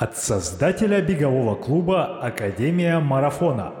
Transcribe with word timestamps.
От 0.00 0.16
создателя 0.16 1.02
бегового 1.02 1.56
клуба 1.56 2.22
«Академия 2.22 3.00
марафона». 3.00 3.74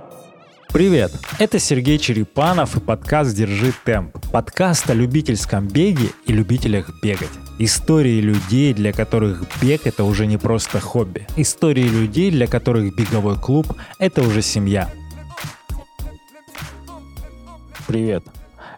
Привет! 0.68 1.12
Это 1.38 1.58
Сергей 1.58 1.96
Черепанов 1.96 2.76
и 2.76 2.80
подкаст 2.80 3.34
«Держи 3.34 3.72
темп». 3.86 4.18
Подкаст 4.30 4.90
о 4.90 4.92
любительском 4.92 5.66
беге 5.66 6.10
и 6.26 6.34
любителях 6.34 6.90
бегать. 7.02 7.30
Истории 7.58 8.20
людей, 8.20 8.74
для 8.74 8.92
которых 8.92 9.46
бег— 9.62 9.80
это 9.86 10.04
уже 10.04 10.26
не 10.26 10.36
просто 10.36 10.78
хобби. 10.78 11.26
Истории 11.38 11.88
людей, 11.88 12.30
для 12.30 12.46
которых 12.46 12.94
беговой 12.94 13.38
клуб— 13.38 13.74
это 13.98 14.20
уже 14.20 14.42
семья. 14.42 14.92
Привет! 17.88 18.24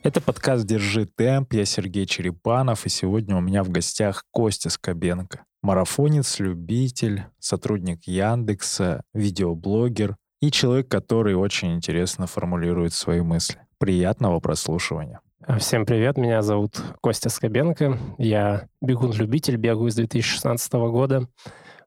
Это 0.05 0.21
подкаст 0.21 0.65
«Держи 0.65 1.07
темп». 1.07 1.55
Я 1.55 1.65
Сергей 1.65 2.07
Черепанов, 2.07 2.87
и 2.87 2.89
сегодня 2.89 3.35
у 3.35 3.41
меня 3.41 3.65
в 3.65 3.69
гостях 3.69 4.27
Костя 4.31 4.71
Скобенко. 4.71 5.45
Марафонец, 5.63 6.41
любитель, 6.41 7.23
сотрудник 7.39 8.05
Яндекса, 8.05 9.05
видеоблогер 9.15 10.17
и 10.41 10.51
человек, 10.51 10.89
который 10.89 11.37
очень 11.37 11.75
интересно 11.75 12.27
формулирует 12.27 12.93
свои 12.93 13.21
мысли. 13.21 13.61
Приятного 13.79 14.41
прослушивания. 14.41 15.21
Всем 15.59 15.87
привет, 15.87 16.17
меня 16.17 16.43
зовут 16.43 16.83
Костя 17.01 17.29
Скобенко. 17.29 17.97
Я 18.19 18.67
бегун-любитель, 18.81 19.57
бегаю 19.57 19.89
с 19.91 19.95
2016 19.95 20.73
года. 20.73 21.29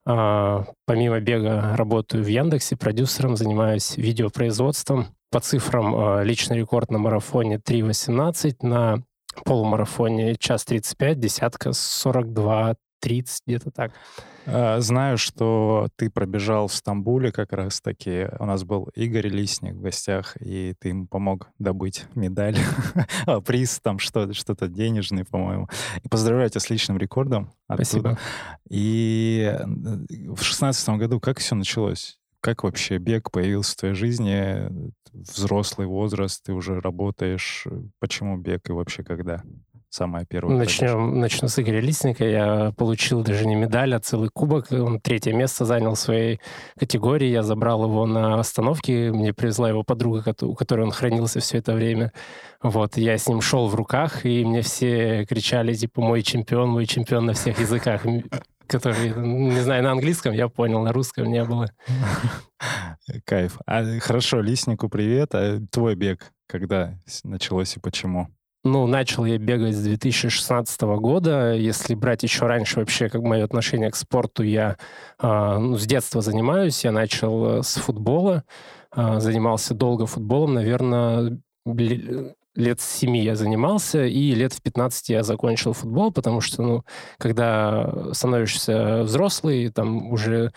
А, 0.06 0.66
помимо 0.86 1.20
бега 1.20 1.76
работаю 1.76 2.24
в 2.24 2.28
Яндексе, 2.28 2.78
продюсером, 2.78 3.36
занимаюсь 3.36 3.98
видеопроизводством. 3.98 5.08
По 5.32 5.42
цифрам 5.42 5.96
а, 5.96 6.24
личный 6.24 6.60
рекорд 6.60 6.92
на 6.92 6.98
марафоне 6.98 7.58
3.18, 7.58 8.56
на 8.62 9.04
полумарафоне 9.44 10.36
час 10.36 10.64
35, 10.64 11.20
десятка 11.20 11.74
42 11.74 12.76
30, 13.00 13.44
где-то 13.46 13.72
так. 13.72 13.92
А, 14.46 14.80
знаю, 14.80 15.18
что 15.18 15.90
ты 15.96 16.10
пробежал 16.10 16.68
в 16.68 16.74
Стамбуле 16.74 17.32
как 17.32 17.54
раз-таки. 17.54 18.28
У 18.40 18.46
нас 18.46 18.64
был 18.64 18.90
Игорь 18.96 19.28
Лисник 19.28 19.74
в 19.74 19.82
гостях, 19.82 20.38
и 20.40 20.74
ты 20.80 20.90
ему 20.90 21.08
помог 21.08 21.50
добыть 21.60 22.06
медаль. 22.16 22.58
а, 23.26 23.42
приз 23.42 23.80
там 23.80 24.00
что, 24.00 24.34
что-то 24.34 24.68
денежный, 24.68 25.26
по-моему. 25.26 25.70
И 26.04 26.10
поздравляю 26.10 26.50
тебя 26.50 26.62
с 26.62 26.70
личным 26.70 26.98
рекордом. 26.98 27.52
Оттуда. 27.68 27.86
Спасибо. 27.86 28.20
И 28.70 29.56
в 30.30 30.42
шестнадцатом 30.42 30.98
году 30.98 31.20
как 31.20 31.40
все 31.40 31.56
началось? 31.56 32.20
Как 32.40 32.64
вообще 32.64 33.00
бег 33.00 33.32
появился 33.32 33.74
в 33.74 33.78
твоей 33.78 33.96
жизни? 33.96 34.70
Взрослый 35.14 35.88
возраст, 35.88 36.44
ты 36.44 36.54
уже 36.54 36.80
работаешь. 36.80 37.66
Почему 38.00 38.38
бег 38.38 38.70
и 38.70 38.72
вообще 38.72 39.04
когда? 39.04 39.42
Самая 39.96 40.26
первая? 40.26 40.58
Начнем, 40.58 41.20
начну 41.20 41.48
с 41.48 41.58
Игоря 41.60 41.80
Лисника. 41.80 42.26
Я 42.26 42.74
получил 42.78 43.24
даже 43.24 43.48
не 43.48 43.56
медаль, 43.56 43.96
а 43.96 44.00
целый 44.00 44.30
кубок. 44.30 44.72
Он 44.72 45.00
третье 45.00 45.34
место 45.34 45.66
занял 45.66 45.96
в 45.96 46.00
своей 46.00 46.40
категории. 46.78 47.28
Я 47.28 47.44
забрал 47.44 47.86
его 47.86 48.06
на 48.06 48.40
остановке. 48.40 49.12
Мне 49.12 49.34
привезла 49.34 49.70
его 49.70 49.84
подруга, 49.84 50.36
у 50.42 50.54
которой 50.54 50.82
он 50.82 50.92
хранился 50.92 51.40
все 51.40 51.58
это 51.58 51.74
время. 51.74 52.12
Вот, 52.62 52.98
я 52.98 53.18
с 53.18 53.28
ним 53.28 53.42
шел 53.42 53.68
в 53.68 53.76
руках, 53.76 54.26
и 54.26 54.44
мне 54.44 54.62
все 54.62 55.26
кричали, 55.26 55.74
типа, 55.74 56.02
мой 56.02 56.24
чемпион, 56.24 56.70
мой 56.70 56.86
чемпион 56.86 57.26
на 57.28 57.34
всех 57.34 57.60
языках 57.60 58.06
который, 58.68 59.14
не 59.16 59.60
знаю, 59.62 59.84
на 59.84 59.92
английском 59.92 60.34
я 60.34 60.50
понял, 60.50 60.82
на 60.82 60.92
русском 60.92 61.32
не 61.32 61.44
было. 61.44 61.70
Кайф. 63.26 63.60
А, 63.68 63.84
хорошо, 64.00 64.42
Лиснику 64.42 64.90
привет. 64.90 65.36
А 65.36 65.60
твой 65.72 65.94
бег 65.94 66.32
когда 66.48 66.98
началось 67.24 67.76
и 67.76 67.80
почему? 67.80 68.28
Ну, 68.66 68.88
начал 68.88 69.26
я 69.26 69.38
бегать 69.38 69.76
с 69.76 69.84
2016 69.84 70.82
года. 70.82 71.54
Если 71.54 71.94
брать 71.94 72.24
еще 72.24 72.48
раньше 72.48 72.80
вообще, 72.80 73.10
как 73.10 73.22
мое 73.22 73.44
отношение 73.44 73.92
к 73.92 73.96
спорту, 73.96 74.42
я 74.42 74.78
э, 75.22 75.58
ну, 75.60 75.78
с 75.78 75.86
детства 75.86 76.22
занимаюсь. 76.22 76.84
Я 76.84 76.92
начал 76.92 77.60
э, 77.60 77.62
с 77.62 77.76
футбола, 77.76 78.44
э, 78.96 79.20
занимался 79.20 79.76
долго 79.76 80.08
футболом, 80.08 80.56
наверное, 80.56 81.40
лет 82.56 82.80
с 82.80 82.86
7 83.00 83.18
я 83.18 83.36
занимался, 83.36 84.06
и 84.06 84.32
лет 84.34 84.54
в 84.54 84.62
15 84.62 85.10
я 85.10 85.24
закончил 85.24 85.74
футбол, 85.74 86.12
потому 86.12 86.42
что, 86.42 86.62
ну, 86.62 86.84
когда 87.18 88.14
становишься 88.14 89.04
взрослый, 89.04 89.70
там 89.70 90.12
уже 90.12 90.54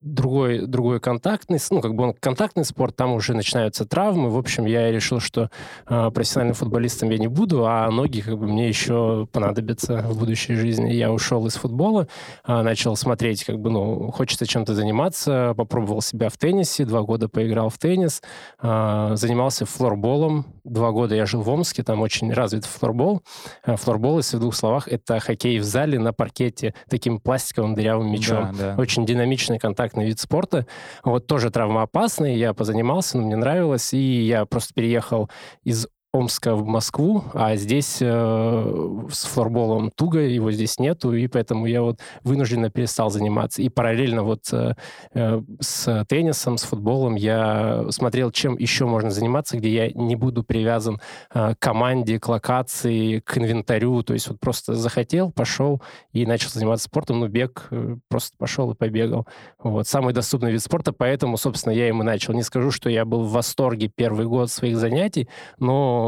другой, 0.00 0.66
другой 0.66 1.00
контактный, 1.00 1.58
ну, 1.70 1.80
как 1.80 1.94
бы 1.94 2.04
он 2.04 2.14
контактный 2.14 2.64
спорт, 2.64 2.96
там 2.96 3.12
уже 3.12 3.34
начинаются 3.34 3.84
травмы. 3.84 4.30
В 4.30 4.38
общем, 4.38 4.64
я 4.64 4.90
решил, 4.90 5.20
что 5.20 5.50
э, 5.86 6.10
профессиональным 6.10 6.54
футболистом 6.54 7.10
я 7.10 7.18
не 7.18 7.28
буду, 7.28 7.66
а 7.66 7.90
ноги 7.90 8.20
как 8.20 8.38
бы 8.38 8.46
мне 8.46 8.68
еще 8.68 9.28
понадобятся 9.32 10.02
в 10.02 10.18
будущей 10.18 10.54
жизни. 10.54 10.92
Я 10.92 11.12
ушел 11.12 11.46
из 11.46 11.54
футбола, 11.54 12.08
э, 12.46 12.62
начал 12.62 12.96
смотреть, 12.96 13.44
как 13.44 13.58
бы, 13.58 13.70
ну, 13.70 14.10
хочется 14.12 14.46
чем-то 14.46 14.74
заниматься, 14.74 15.54
попробовал 15.56 16.00
себя 16.00 16.28
в 16.28 16.38
теннисе, 16.38 16.84
два 16.84 17.02
года 17.02 17.28
поиграл 17.28 17.68
в 17.68 17.78
теннис, 17.78 18.22
э, 18.62 19.12
занимался 19.14 19.66
флорболом, 19.66 20.46
два 20.64 20.90
года 20.90 21.14
я 21.14 21.26
жил 21.34 21.42
в 21.42 21.48
Омске, 21.48 21.82
там 21.82 22.00
очень 22.00 22.32
развит 22.32 22.64
флорбол. 22.64 23.22
Э, 23.64 23.76
флорбол, 23.76 24.18
если 24.18 24.36
в 24.36 24.40
двух 24.40 24.54
словах, 24.54 24.88
это 24.88 25.18
хоккей 25.18 25.58
в 25.58 25.64
зале 25.64 25.98
на 25.98 26.12
паркете 26.12 26.74
таким 26.88 27.18
пластиковым 27.18 27.74
дырявым 27.74 28.10
мячом. 28.10 28.52
Да, 28.56 28.74
да. 28.74 28.80
Очень 28.80 29.04
динамичный 29.04 29.58
контактный 29.58 30.06
вид 30.06 30.20
спорта. 30.20 30.66
Вот 31.02 31.26
тоже 31.26 31.50
травмоопасный, 31.50 32.36
я 32.36 32.54
позанимался, 32.54 33.18
но 33.18 33.24
мне 33.24 33.36
нравилось, 33.36 33.92
и 33.92 34.22
я 34.22 34.46
просто 34.46 34.74
переехал 34.74 35.28
из 35.64 35.88
Омска 36.14 36.54
в 36.54 36.64
Москву, 36.64 37.24
а 37.34 37.56
здесь 37.56 37.98
э, 38.00 39.06
с 39.10 39.24
флорболом 39.24 39.90
туго, 39.90 40.20
его 40.20 40.52
здесь 40.52 40.78
нету, 40.78 41.12
и 41.12 41.26
поэтому 41.26 41.66
я 41.66 41.82
вот 41.82 41.98
вынужденно 42.22 42.70
перестал 42.70 43.10
заниматься. 43.10 43.60
И 43.62 43.68
параллельно 43.68 44.22
вот 44.22 44.44
э, 44.52 44.74
э, 45.12 45.42
с 45.58 46.06
теннисом, 46.08 46.56
с 46.56 46.62
футболом 46.62 47.16
я 47.16 47.86
смотрел, 47.90 48.30
чем 48.30 48.56
еще 48.56 48.86
можно 48.86 49.10
заниматься, 49.10 49.56
где 49.56 49.74
я 49.74 49.90
не 49.90 50.14
буду 50.14 50.44
привязан 50.44 51.00
э, 51.34 51.56
к 51.56 51.58
команде, 51.58 52.20
к 52.20 52.28
локации, 52.28 53.18
к 53.18 53.36
инвентарю. 53.36 54.04
То 54.04 54.14
есть 54.14 54.28
вот 54.28 54.38
просто 54.38 54.74
захотел, 54.74 55.32
пошел 55.32 55.82
и 56.12 56.26
начал 56.26 56.50
заниматься 56.50 56.84
спортом. 56.84 57.18
Ну, 57.18 57.26
бег, 57.26 57.66
э, 57.72 57.96
просто 58.08 58.36
пошел 58.38 58.70
и 58.70 58.76
побегал. 58.76 59.26
Вот. 59.58 59.88
Самый 59.88 60.14
доступный 60.14 60.52
вид 60.52 60.62
спорта, 60.62 60.92
поэтому, 60.92 61.36
собственно, 61.38 61.72
я 61.72 61.88
им 61.88 62.02
и 62.02 62.04
начал. 62.04 62.34
Не 62.34 62.44
скажу, 62.44 62.70
что 62.70 62.88
я 62.88 63.04
был 63.04 63.24
в 63.24 63.32
восторге 63.32 63.90
первый 63.92 64.26
год 64.26 64.48
своих 64.48 64.76
занятий, 64.76 65.28
но 65.58 66.03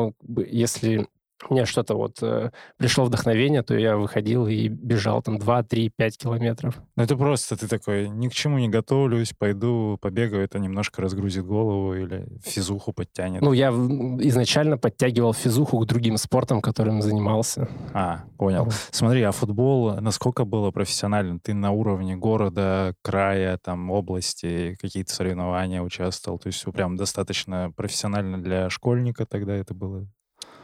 если 0.49 1.07
мне 1.51 1.67
что-то 1.67 1.95
вот 1.95 2.23
э, 2.23 2.51
пришло 2.77 3.05
вдохновение, 3.05 3.63
то 3.63 3.77
я 3.77 3.97
выходил 3.97 4.47
и 4.47 4.69
бежал 4.69 5.23
там 5.23 5.39
2, 5.39 5.63
3, 5.63 5.91
5 5.91 6.19
километров. 6.19 6.81
Ну 6.97 7.03
это 7.03 7.17
просто 7.17 7.57
ты 7.57 7.69
такой, 7.69 8.09
ни 8.09 8.29
к 8.29 8.35
чему 8.35 8.59
не 8.59 8.69
готовлюсь, 8.69 9.33
пойду 9.33 9.99
побегаю, 10.01 10.45
это 10.45 10.59
немножко 10.59 11.03
разгрузит 11.03 11.45
голову 11.45 11.95
или 11.95 12.27
физуху 12.45 12.93
подтянет. 12.93 13.43
Ну 13.43 13.53
я 13.53 13.69
изначально 13.69 14.79
подтягивал 14.79 15.35
физуху 15.35 15.79
к 15.79 15.87
другим 15.87 16.17
спортам, 16.17 16.61
которым 16.61 17.03
занимался. 17.03 17.69
А, 17.93 18.25
понял. 18.39 18.65
Вот. 18.65 18.75
Смотри, 18.91 19.23
а 19.23 19.33
футбол 19.33 20.01
насколько 20.01 20.45
было 20.45 20.71
профессионально? 20.71 21.39
Ты 21.39 21.55
на 21.55 21.71
уровне 21.71 22.17
города, 22.17 22.95
края, 23.03 23.59
там, 23.59 23.91
области, 23.91 24.77
какие-то 24.81 25.13
соревнования 25.13 25.83
участвовал? 25.83 26.39
То 26.39 26.49
есть 26.49 26.65
прям 26.73 26.97
достаточно 26.97 27.73
профессионально 27.77 28.43
для 28.43 28.71
школьника 28.71 29.27
тогда 29.27 29.55
это 29.55 29.75
было? 29.75 30.07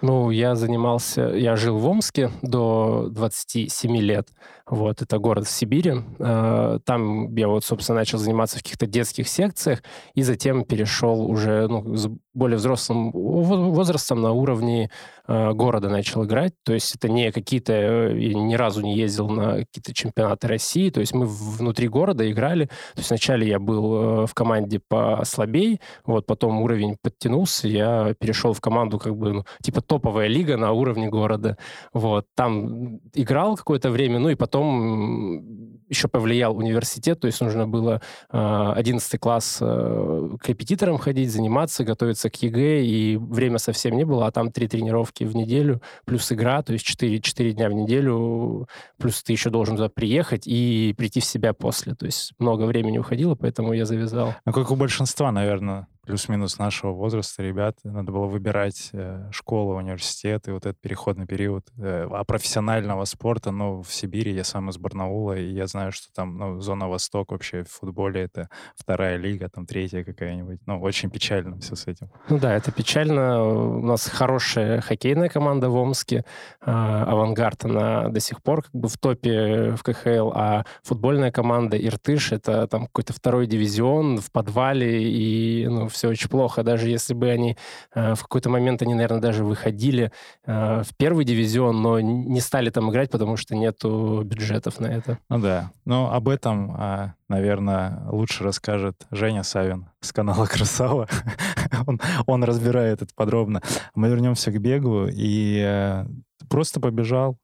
Ну, 0.03 0.31
я 0.31 0.57
занимался, 0.57 1.29
я 1.29 1.55
жил 1.55 1.79
в 1.79 1.87
Омске 1.87 2.31
до 2.43 3.07
27 3.11 3.97
лет. 3.99 4.29
Вот, 4.67 5.01
это 5.01 5.19
город 5.19 5.47
в 5.47 5.51
Сибири. 5.51 5.95
А, 6.19 6.81
там 6.81 7.33
я 7.37 7.47
вот, 7.47 7.65
собственно, 7.65 8.01
начал 8.01 8.19
заниматься 8.19 8.59
в 8.59 8.63
каких-то 8.63 8.87
детских 8.87 9.29
секциях 9.29 9.83
и 10.15 10.23
затем 10.23 10.65
перешел 10.65 11.25
уже 11.25 11.69
ну, 11.69 11.95
более 12.35 12.57
взрослым 12.57 13.11
возрастом 13.13 14.21
на 14.21 14.33
уровне 14.33 14.91
Э, 15.29 15.53
города 15.53 15.89
начал 15.89 16.25
играть. 16.25 16.53
То 16.65 16.73
есть 16.73 16.97
это 16.97 17.09
не 17.09 17.31
какие-то... 17.31 17.73
Э, 17.73 18.19
я 18.19 18.35
ни 18.35 18.55
разу 18.55 18.83
не 18.83 18.97
ездил 18.97 19.29
на 19.29 19.59
какие-то 19.59 19.95
чемпионаты 19.95 20.49
России. 20.49 20.91
То 20.91 21.01
есть 21.01 21.15
мы 21.15 21.27
внутри 21.27 21.89
города 21.89 22.29
играли. 22.31 22.67
То 22.67 22.99
есть 22.99 23.11
вначале 23.11 23.47
я 23.47 23.59
был 23.59 24.25
э, 24.25 24.27
в 24.27 24.35
команде 24.35 24.81
послабей, 24.87 25.81
вот 26.05 26.27
потом 26.27 26.61
уровень 26.63 26.97
подтянулся, 27.01 27.69
я 27.69 28.15
перешел 28.19 28.53
в 28.53 28.61
команду 28.61 28.99
как 28.99 29.17
бы 29.17 29.33
ну, 29.33 29.45
типа 29.63 29.81
топовая 29.81 30.27
лига 30.27 30.57
на 30.57 30.73
уровне 30.73 31.09
города. 31.09 31.57
Вот. 31.93 32.27
Там 32.35 32.99
играл 33.15 33.57
какое-то 33.57 33.91
время, 33.91 34.19
ну 34.19 34.29
и 34.29 34.35
потом 34.35 35.73
еще 35.93 36.09
повлиял 36.09 36.57
университет, 36.57 37.21
то 37.21 37.27
есть 37.27 37.41
нужно 37.41 37.69
было 37.69 38.01
э, 38.31 38.73
11 38.77 39.21
класс 39.21 39.59
э, 39.61 40.29
к 40.41 40.49
репетиторам 40.49 40.99
ходить, 40.99 41.31
заниматься, 41.31 41.85
готовиться 41.85 42.22
к 42.31 42.37
ЕГЭ, 42.37 42.85
и 42.85 43.17
время 43.17 43.59
совсем 43.59 43.97
не 43.97 44.05
было, 44.05 44.27
а 44.27 44.31
там 44.31 44.51
три 44.51 44.69
тренировки 44.69 45.25
в 45.25 45.35
неделю, 45.35 45.83
плюс 46.05 46.31
игра, 46.33 46.63
то 46.63 46.73
есть 46.73 46.85
4, 46.85 47.21
4 47.21 47.53
дня 47.53 47.69
в 47.69 47.73
неделю, 47.73 48.69
плюс 48.99 49.23
ты 49.23 49.33
еще 49.33 49.51
должен 49.51 49.77
туда 49.77 49.89
приехать 49.89 50.47
и 50.47 50.95
прийти 50.97 51.21
в 51.21 51.25
себя 51.25 51.53
после. 51.53 51.95
То 51.95 52.07
есть 52.07 52.33
много 52.39 52.65
времени 52.65 52.99
уходило, 52.99 53.35
поэтому 53.35 53.73
я 53.73 53.85
завязал. 53.85 54.35
Ну, 54.45 54.53
как 54.53 54.71
у 54.71 54.77
большинства, 54.77 55.33
наверное, 55.33 55.87
плюс-минус 56.05 56.59
нашего 56.59 56.93
возраста 56.93 57.43
ребят, 57.43 57.79
надо 57.85 58.11
было 58.11 58.27
выбирать 58.27 58.91
э, 58.93 59.29
школу, 59.31 59.77
университет, 59.77 60.49
и 60.49 60.51
вот 60.51 60.67
этот 60.67 60.81
переходный 60.81 61.27
период. 61.27 61.65
Э, 61.79 62.09
а 62.11 62.25
профессионального 62.25 63.05
спорта, 63.05 63.53
ну, 63.53 63.83
в 63.83 63.93
Сибири, 63.93 64.33
я 64.33 64.45
сам 64.45 64.71
из 64.71 64.79
Барнаула, 64.79 65.39
и 65.39 65.53
я 65.53 65.67
знаю, 65.67 65.93
что 65.93 66.13
там, 66.13 66.37
ну, 66.37 66.61
зона 66.61 66.89
Восток 66.89 67.31
вообще 67.31 67.63
в 67.63 67.71
футболе 67.71 68.23
это 68.23 68.49
вторая 68.77 69.17
лига, 69.17 69.49
там 69.49 69.65
третья 69.65 70.03
какая-нибудь. 70.03 70.61
Ну, 70.67 70.81
очень 70.81 71.09
печально 71.11 71.61
все 71.61 71.77
с 71.77 71.87
этим. 71.87 72.11
Ну 72.29 72.39
да, 72.39 72.55
это 72.55 72.73
печально. 72.73 73.45
У 73.45 73.83
нас 73.83 74.09
хорошая 74.09 74.81
хоккейная 74.81 75.29
команда 75.29 75.71
в 75.71 75.77
Омске, 75.77 76.25
а, 76.61 77.05
Авангард, 77.05 77.65
она 77.65 78.09
до 78.09 78.19
сих 78.19 78.43
пор 78.43 78.63
как 78.63 78.75
бы 78.75 78.89
в 78.89 78.99
топе 78.99 79.77
в 79.77 79.83
КХЛ, 79.83 80.33
а 80.35 80.65
футбольная 80.83 81.31
команда 81.31 81.77
Иртыш, 81.77 82.33
это 82.33 82.67
там 82.67 82.87
какой-то 82.87 83.13
второй 83.13 83.47
дивизион 83.47 84.19
в 84.19 84.33
подвале, 84.33 85.03
и 85.03 85.67
ну, 85.69 85.89
все 85.93 86.09
очень 86.09 86.29
плохо. 86.29 86.63
Даже 86.63 86.89
если 86.89 87.15
бы 87.15 87.31
они 87.31 87.57
э, 87.95 88.15
в 88.15 88.23
какой-то 88.23 88.51
момент, 88.51 88.83
они, 88.83 88.95
наверное, 88.95 89.21
даже 89.21 89.45
выходили 89.45 90.11
э, 90.45 90.83
в 90.83 90.97
первый 90.97 91.25
дивизион, 91.25 91.81
но 91.81 92.01
не 92.01 92.41
стали 92.41 92.71
там 92.71 92.91
играть, 92.91 93.11
потому 93.11 93.37
что 93.37 93.55
нету 93.55 94.23
бюджетов 94.25 94.81
на 94.81 94.87
это. 94.87 95.19
Ну 95.29 95.39
да. 95.39 95.71
Но 95.85 96.13
об 96.13 96.29
этом, 96.29 96.75
а, 96.77 97.15
наверное, 97.29 98.03
лучше 98.11 98.45
расскажет 98.45 99.07
Женя 99.11 99.43
Савин 99.43 99.87
с 100.01 100.13
канала 100.13 100.47
Красава. 100.47 101.09
он, 101.87 102.01
он 102.27 102.45
разбирает 102.45 103.03
это 103.03 103.13
подробно. 103.15 103.63
Мы 103.95 104.09
вернемся 104.09 104.51
к 104.51 104.61
бегу 104.61 105.07
и 105.07 105.63
э, 105.65 106.07
просто 106.49 106.81
побежал, 106.81 107.39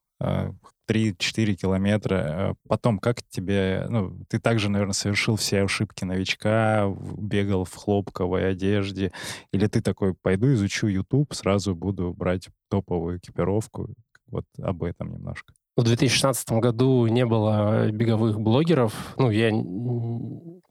3-4 0.88 1.54
километра. 1.54 2.14
Э, 2.14 2.54
потом, 2.68 2.98
как 2.98 3.22
тебе... 3.22 3.86
Ну, 3.88 4.18
ты 4.28 4.40
также, 4.40 4.68
наверное, 4.70 4.94
совершил 4.94 5.36
все 5.36 5.62
ошибки 5.62 6.04
новичка, 6.04 6.92
бегал 7.18 7.64
в 7.64 7.74
хлопковой 7.74 8.48
одежде. 8.50 9.12
Или 9.52 9.66
ты 9.66 9.82
такой, 9.82 10.14
пойду 10.14 10.52
изучу 10.54 10.86
YouTube, 10.86 11.34
сразу 11.34 11.74
буду 11.74 12.14
брать 12.14 12.48
топовую 12.70 13.18
экипировку. 13.18 13.88
Вот 14.26 14.44
об 14.60 14.82
этом 14.82 15.12
немножко. 15.12 15.52
В 15.76 15.84
2016 15.84 16.50
году 16.52 17.06
не 17.06 17.24
было 17.24 17.90
беговых 17.90 18.40
блогеров. 18.40 19.14
Ну, 19.16 19.30
я, 19.30 19.50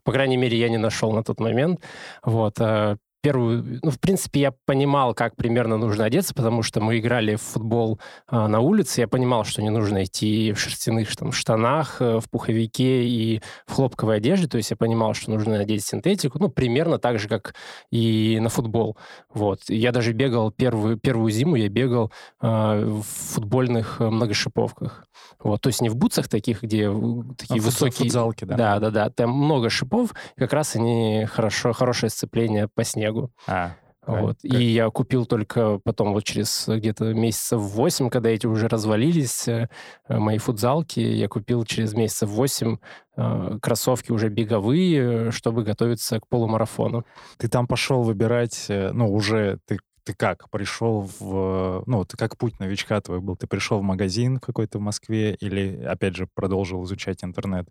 по 0.04 0.12
крайней 0.12 0.38
мере, 0.38 0.60
я 0.60 0.70
не 0.70 0.78
нашел 0.78 1.14
на 1.14 1.24
тот 1.24 1.40
момент. 1.40 1.80
Вот. 2.24 2.60
А 2.60 2.98
первую... 3.28 3.80
Ну, 3.84 3.92
в 3.92 4.00
принципе, 4.00 4.40
я 4.40 4.54
понимал, 4.66 5.14
как 5.14 5.36
примерно 5.36 5.76
нужно 5.76 6.06
одеться, 6.06 6.34
потому 6.34 6.64
что 6.64 6.80
мы 6.80 6.98
играли 6.98 7.36
в 7.36 7.42
футбол 7.42 8.00
а, 8.26 8.48
на 8.48 8.62
улице. 8.62 9.02
Я 9.02 9.10
понимал, 9.10 9.44
что 9.44 9.62
не 9.62 9.70
нужно 9.70 10.06
идти 10.06 10.54
в 10.54 10.60
шерстяных 10.60 11.14
там, 11.14 11.34
штанах, 11.34 11.98
э, 12.02 12.22
в 12.22 12.30
пуховике 12.30 13.04
и 13.04 13.42
в 13.66 13.74
хлопковой 13.74 14.18
одежде. 14.18 14.48
То 14.48 14.56
есть 14.56 14.72
я 14.72 14.78
понимал, 14.78 15.14
что 15.14 15.32
нужно 15.32 15.58
надеть 15.58 15.84
синтетику. 15.84 16.40
Ну, 16.40 16.48
примерно 16.48 17.00
так 17.00 17.20
же, 17.20 17.28
как 17.28 17.54
и 17.92 18.40
на 18.40 18.48
футбол. 18.48 18.98
Вот. 19.34 19.60
Я 19.68 19.92
даже 19.92 20.14
бегал 20.14 20.50
первую, 20.50 20.98
первую 20.98 21.30
зиму, 21.30 21.58
я 21.58 21.68
бегал 21.68 22.14
а, 22.40 22.80
в 22.82 23.04
футбольных 23.04 24.00
э, 24.00 24.10
многошиповках. 24.10 25.04
Вот. 25.44 25.60
То 25.60 25.68
есть 25.68 25.82
не 25.82 25.90
в 25.90 25.98
бутсах 25.98 26.30
таких, 26.30 26.64
где 26.64 26.90
такие 27.38 27.60
а 27.60 27.62
высокие... 27.62 28.06
Футзалки, 28.06 28.46
да? 28.46 28.56
Да, 28.56 28.80
да, 28.80 28.90
да. 28.90 29.10
Там 29.10 29.32
много 29.32 29.70
шипов. 29.70 30.14
Как 30.38 30.54
раз 30.54 30.78
они 30.78 31.26
хорошо, 31.26 31.74
хорошее 31.74 32.10
сцепление 32.10 32.70
по 32.74 32.86
снегу 32.86 33.17
снегу. 33.18 33.32
А, 33.48 33.76
вот. 34.06 34.38
И 34.44 34.64
я 34.64 34.90
купил 34.90 35.26
только 35.26 35.80
потом 35.84 36.14
вот 36.14 36.24
через 36.24 36.66
где-то 36.68 37.14
месяцев 37.14 37.60
8, 37.60 38.10
когда 38.10 38.30
эти 38.30 38.48
уже 38.48 38.70
развалились, 38.70 39.48
э, 39.50 39.68
мои 40.08 40.38
футзалки, 40.38 41.02
я 41.02 41.28
купил 41.28 41.66
через 41.66 41.94
месяцев 41.94 42.30
8 42.30 42.78
э, 43.18 43.60
кроссовки 43.62 44.14
уже 44.14 44.30
беговые, 44.30 45.32
чтобы 45.32 45.64
готовиться 45.64 46.22
к 46.22 46.28
полумарафону. 46.30 47.06
Ты 47.38 47.50
там 47.50 47.68
пошел 47.68 48.02
выбирать, 48.04 48.68
э, 48.70 48.92
ну, 48.94 49.14
уже 49.14 49.60
ты 49.66 49.80
ты 50.06 50.14
как 50.14 50.50
пришел 50.50 51.06
в... 51.20 51.84
Ну, 51.86 52.06
ты 52.06 52.16
как 52.16 52.38
путь 52.38 52.62
новичка 52.62 53.02
твой 53.02 53.20
был? 53.20 53.36
Ты 53.36 53.46
пришел 53.46 53.80
в 53.80 53.84
магазин 53.84 54.38
какой-то 54.38 54.78
в 54.78 54.82
Москве 54.82 55.36
или, 55.36 55.84
опять 55.84 56.16
же, 56.16 56.30
продолжил 56.34 56.86
изучать 56.86 57.26
интернет? 57.26 57.68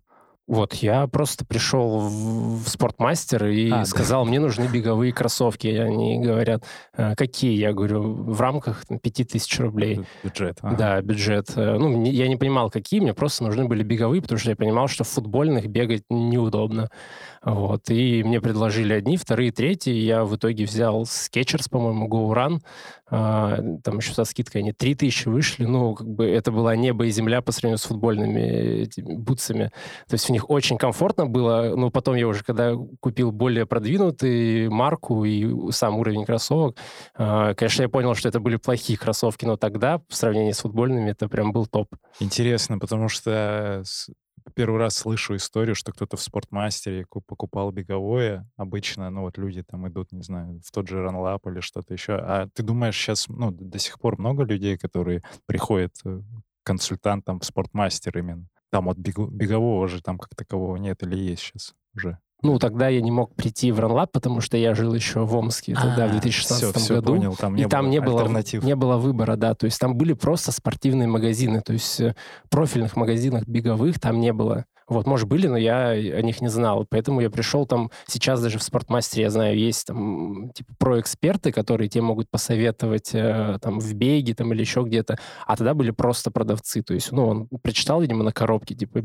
Вот, 0.46 0.75
я 0.75 1.08
просто 1.08 1.44
пришел 1.44 1.98
в, 1.98 2.64
в 2.64 2.69
спортмастер 2.69 3.46
и 3.46 3.69
а, 3.70 3.84
сказал, 3.84 4.25
да. 4.25 4.28
мне 4.31 4.38
нужны 4.38 4.69
беговые 4.69 5.12
кроссовки. 5.12 5.66
И 5.66 5.76
они 5.76 6.20
говорят, 6.20 6.62
«Э, 6.96 7.16
какие? 7.16 7.58
Я 7.58 7.72
говорю, 7.72 8.02
в 8.02 8.40
рамках 8.40 8.84
пяти 9.02 9.25
тысяч 9.25 9.58
рублей. 9.58 10.02
Бюджет. 10.22 10.58
Ага. 10.62 10.76
Да, 10.76 11.02
бюджет. 11.02 11.50
Э, 11.56 11.76
ну, 11.78 12.04
я 12.04 12.28
не 12.28 12.37
понимал, 12.37 12.70
какие, 12.70 13.00
мне 13.00 13.12
просто 13.12 13.43
нужны 13.43 13.64
были 13.64 13.82
беговые, 13.82 14.22
потому 14.22 14.38
что 14.38 14.50
я 14.50 14.56
понимал, 14.56 14.87
что 14.87 15.02
в 15.02 15.08
футбольных 15.08 15.66
бегать 15.66 16.04
неудобно. 16.10 16.90
Вот, 17.42 17.90
и 17.90 18.25
мне 18.25 18.40
предложили 18.40 18.92
одни, 18.92 19.16
вторые, 19.16 19.52
третьи. 19.52 19.92
Я 19.92 20.25
в 20.25 20.37
итоге 20.37 20.64
взял 20.64 21.06
скетчерс, 21.06 21.69
по-моему, 21.69 22.08
Go 22.08 22.32
Run. 22.32 22.60
А, 23.08 23.58
там 23.84 23.99
еще 23.99 24.14
со 24.14 24.25
скидкой 24.25 24.62
они 24.62 24.72
3000 24.72 25.28
вышли. 25.28 25.64
Ну, 25.64 25.94
как 25.94 26.08
бы 26.08 26.26
это 26.26 26.50
была 26.50 26.75
небо 26.75 27.06
и 27.06 27.10
земля 27.10 27.40
по 27.42 27.52
сравнению 27.52 27.78
с 27.78 27.84
футбольными 27.84 28.88
бутсами. 29.00 29.70
То 30.08 30.14
есть 30.14 30.28
них 30.37 30.50
очень 30.50 30.79
комфортно 30.79 31.27
было. 31.27 31.75
Но 31.77 31.91
потом 31.91 32.15
я 32.15 32.29
уже, 32.29 32.44
когда 32.44 32.75
купил 33.00 33.33
более 33.33 33.67
продвинутый 33.67 34.69
марку 34.69 35.25
и 35.25 35.71
сам 35.73 35.99
уровень 35.99 36.25
кроссовок, 36.25 36.77
а, 37.15 37.55
конечно, 37.55 37.83
я 37.83 37.88
понял, 37.88 38.15
что 38.15 38.29
это 38.29 38.41
были 38.41 38.56
плохие 38.56 38.99
кроссовки, 38.99 39.44
но 39.44 39.56
тогда, 39.56 40.00
в 40.09 40.15
сравнении 40.15 40.53
с 40.53 40.61
футбольными, 40.61 41.11
это 41.11 41.29
прям 41.29 41.53
был 41.53 41.67
топ. 41.67 41.88
Интересно, 42.21 42.79
потому 42.79 43.09
что 43.09 43.83
первый 44.55 44.79
раз 44.79 44.97
слышу 44.97 45.35
историю, 45.37 45.75
что 45.75 45.93
кто-то 45.93 46.17
в 46.17 46.23
спортмастере 46.23 47.06
покупал 47.27 47.71
беговое. 47.73 48.49
Обычно, 48.56 49.11
ну 49.11 49.23
вот 49.23 49.38
люди 49.38 49.62
там 49.62 49.88
идут, 49.88 50.12
не 50.12 50.23
знаю, 50.23 50.61
в 50.65 50.71
тот 50.71 50.88
же 50.88 51.03
ранлап 51.03 51.47
или 51.47 51.61
что-то 51.61 51.94
еще. 51.94 52.15
А 52.15 52.49
ты 52.55 52.62
думаешь, 52.62 52.97
сейчас, 52.97 53.29
ну, 53.29 53.50
до 53.50 53.79
сих 53.79 53.99
пор 53.99 54.19
много 54.19 54.44
людей, 54.44 54.79
которые 54.79 55.23
приходят 55.47 55.93
э, 56.05 56.21
консультантам 56.62 57.41
в 57.41 57.44
спортмастер 57.44 58.19
именно? 58.19 58.47
Там 58.70 58.86
вот 58.86 58.98
бегового 58.98 59.88
же 59.88 60.02
там 60.02 60.18
как 60.18 60.34
такового 60.34 60.76
нет 60.76 61.02
или 61.02 61.16
есть 61.16 61.42
сейчас 61.42 61.74
уже? 61.94 62.18
Ну, 62.42 62.58
тогда 62.58 62.88
я 62.88 63.00
не 63.00 63.10
мог 63.10 63.34
прийти 63.34 63.72
в 63.72 63.80
Ранлаб, 63.80 64.12
потому 64.12 64.40
что 64.40 64.56
я 64.58 64.74
жил 64.74 64.92
еще 64.94 65.24
в 65.24 65.34
Омске 65.34 65.74
тогда, 65.74 66.06
в 66.06 66.10
2016 66.10 66.76
все, 66.76 66.94
году. 66.96 67.14
понял, 67.14 67.34
там 67.34 67.54
не 67.54 67.62
и 67.62 67.66
было 67.66 67.78
там 67.80 67.90
не 67.90 68.00
было, 68.00 68.42
не 68.62 68.76
было 68.76 68.96
выбора, 68.98 69.36
да. 69.36 69.54
То 69.54 69.64
есть 69.64 69.80
там 69.80 69.96
были 69.96 70.12
просто 70.12 70.52
спортивные 70.52 71.08
магазины. 71.08 71.62
То 71.62 71.72
есть 71.72 71.98
э, 72.00 72.14
профильных 72.50 72.94
магазинах 72.94 73.46
беговых 73.46 73.98
там 73.98 74.20
не 74.20 74.32
было. 74.34 74.66
Вот, 74.88 75.06
может, 75.06 75.29
были, 75.29 75.47
но 75.49 75.56
я 75.56 75.88
о 75.88 76.23
них 76.23 76.41
не 76.41 76.49
знал. 76.49 76.87
Поэтому 76.88 77.21
я 77.21 77.31
пришел 77.31 77.67
там, 77.67 77.91
сейчас 78.06 78.41
даже 78.41 78.59
в 78.59 78.62
спортмастере, 78.62 79.25
я 79.25 79.31
знаю, 79.31 79.59
есть 79.59 79.87
там 79.87 80.50
типа 80.55 80.75
проэксперты, 80.79 81.53
которые 81.53 81.88
тебе 81.88 82.03
могут 82.03 82.31
посоветовать 82.31 83.11
э, 83.15 83.59
там 83.61 83.81
в 83.81 83.94
беге 83.94 84.35
там 84.35 84.53
или 84.53 84.61
еще 84.61 84.83
где-то. 84.83 85.19
А 85.47 85.56
тогда 85.56 85.75
были 85.75 85.91
просто 85.91 86.31
продавцы. 86.31 86.83
То 86.83 86.94
есть, 86.94 87.11
ну, 87.12 87.27
он 87.27 87.49
прочитал, 87.62 88.00
видимо, 88.00 88.23
на 88.23 88.33
коробке, 88.33 88.75
типа, 88.75 89.03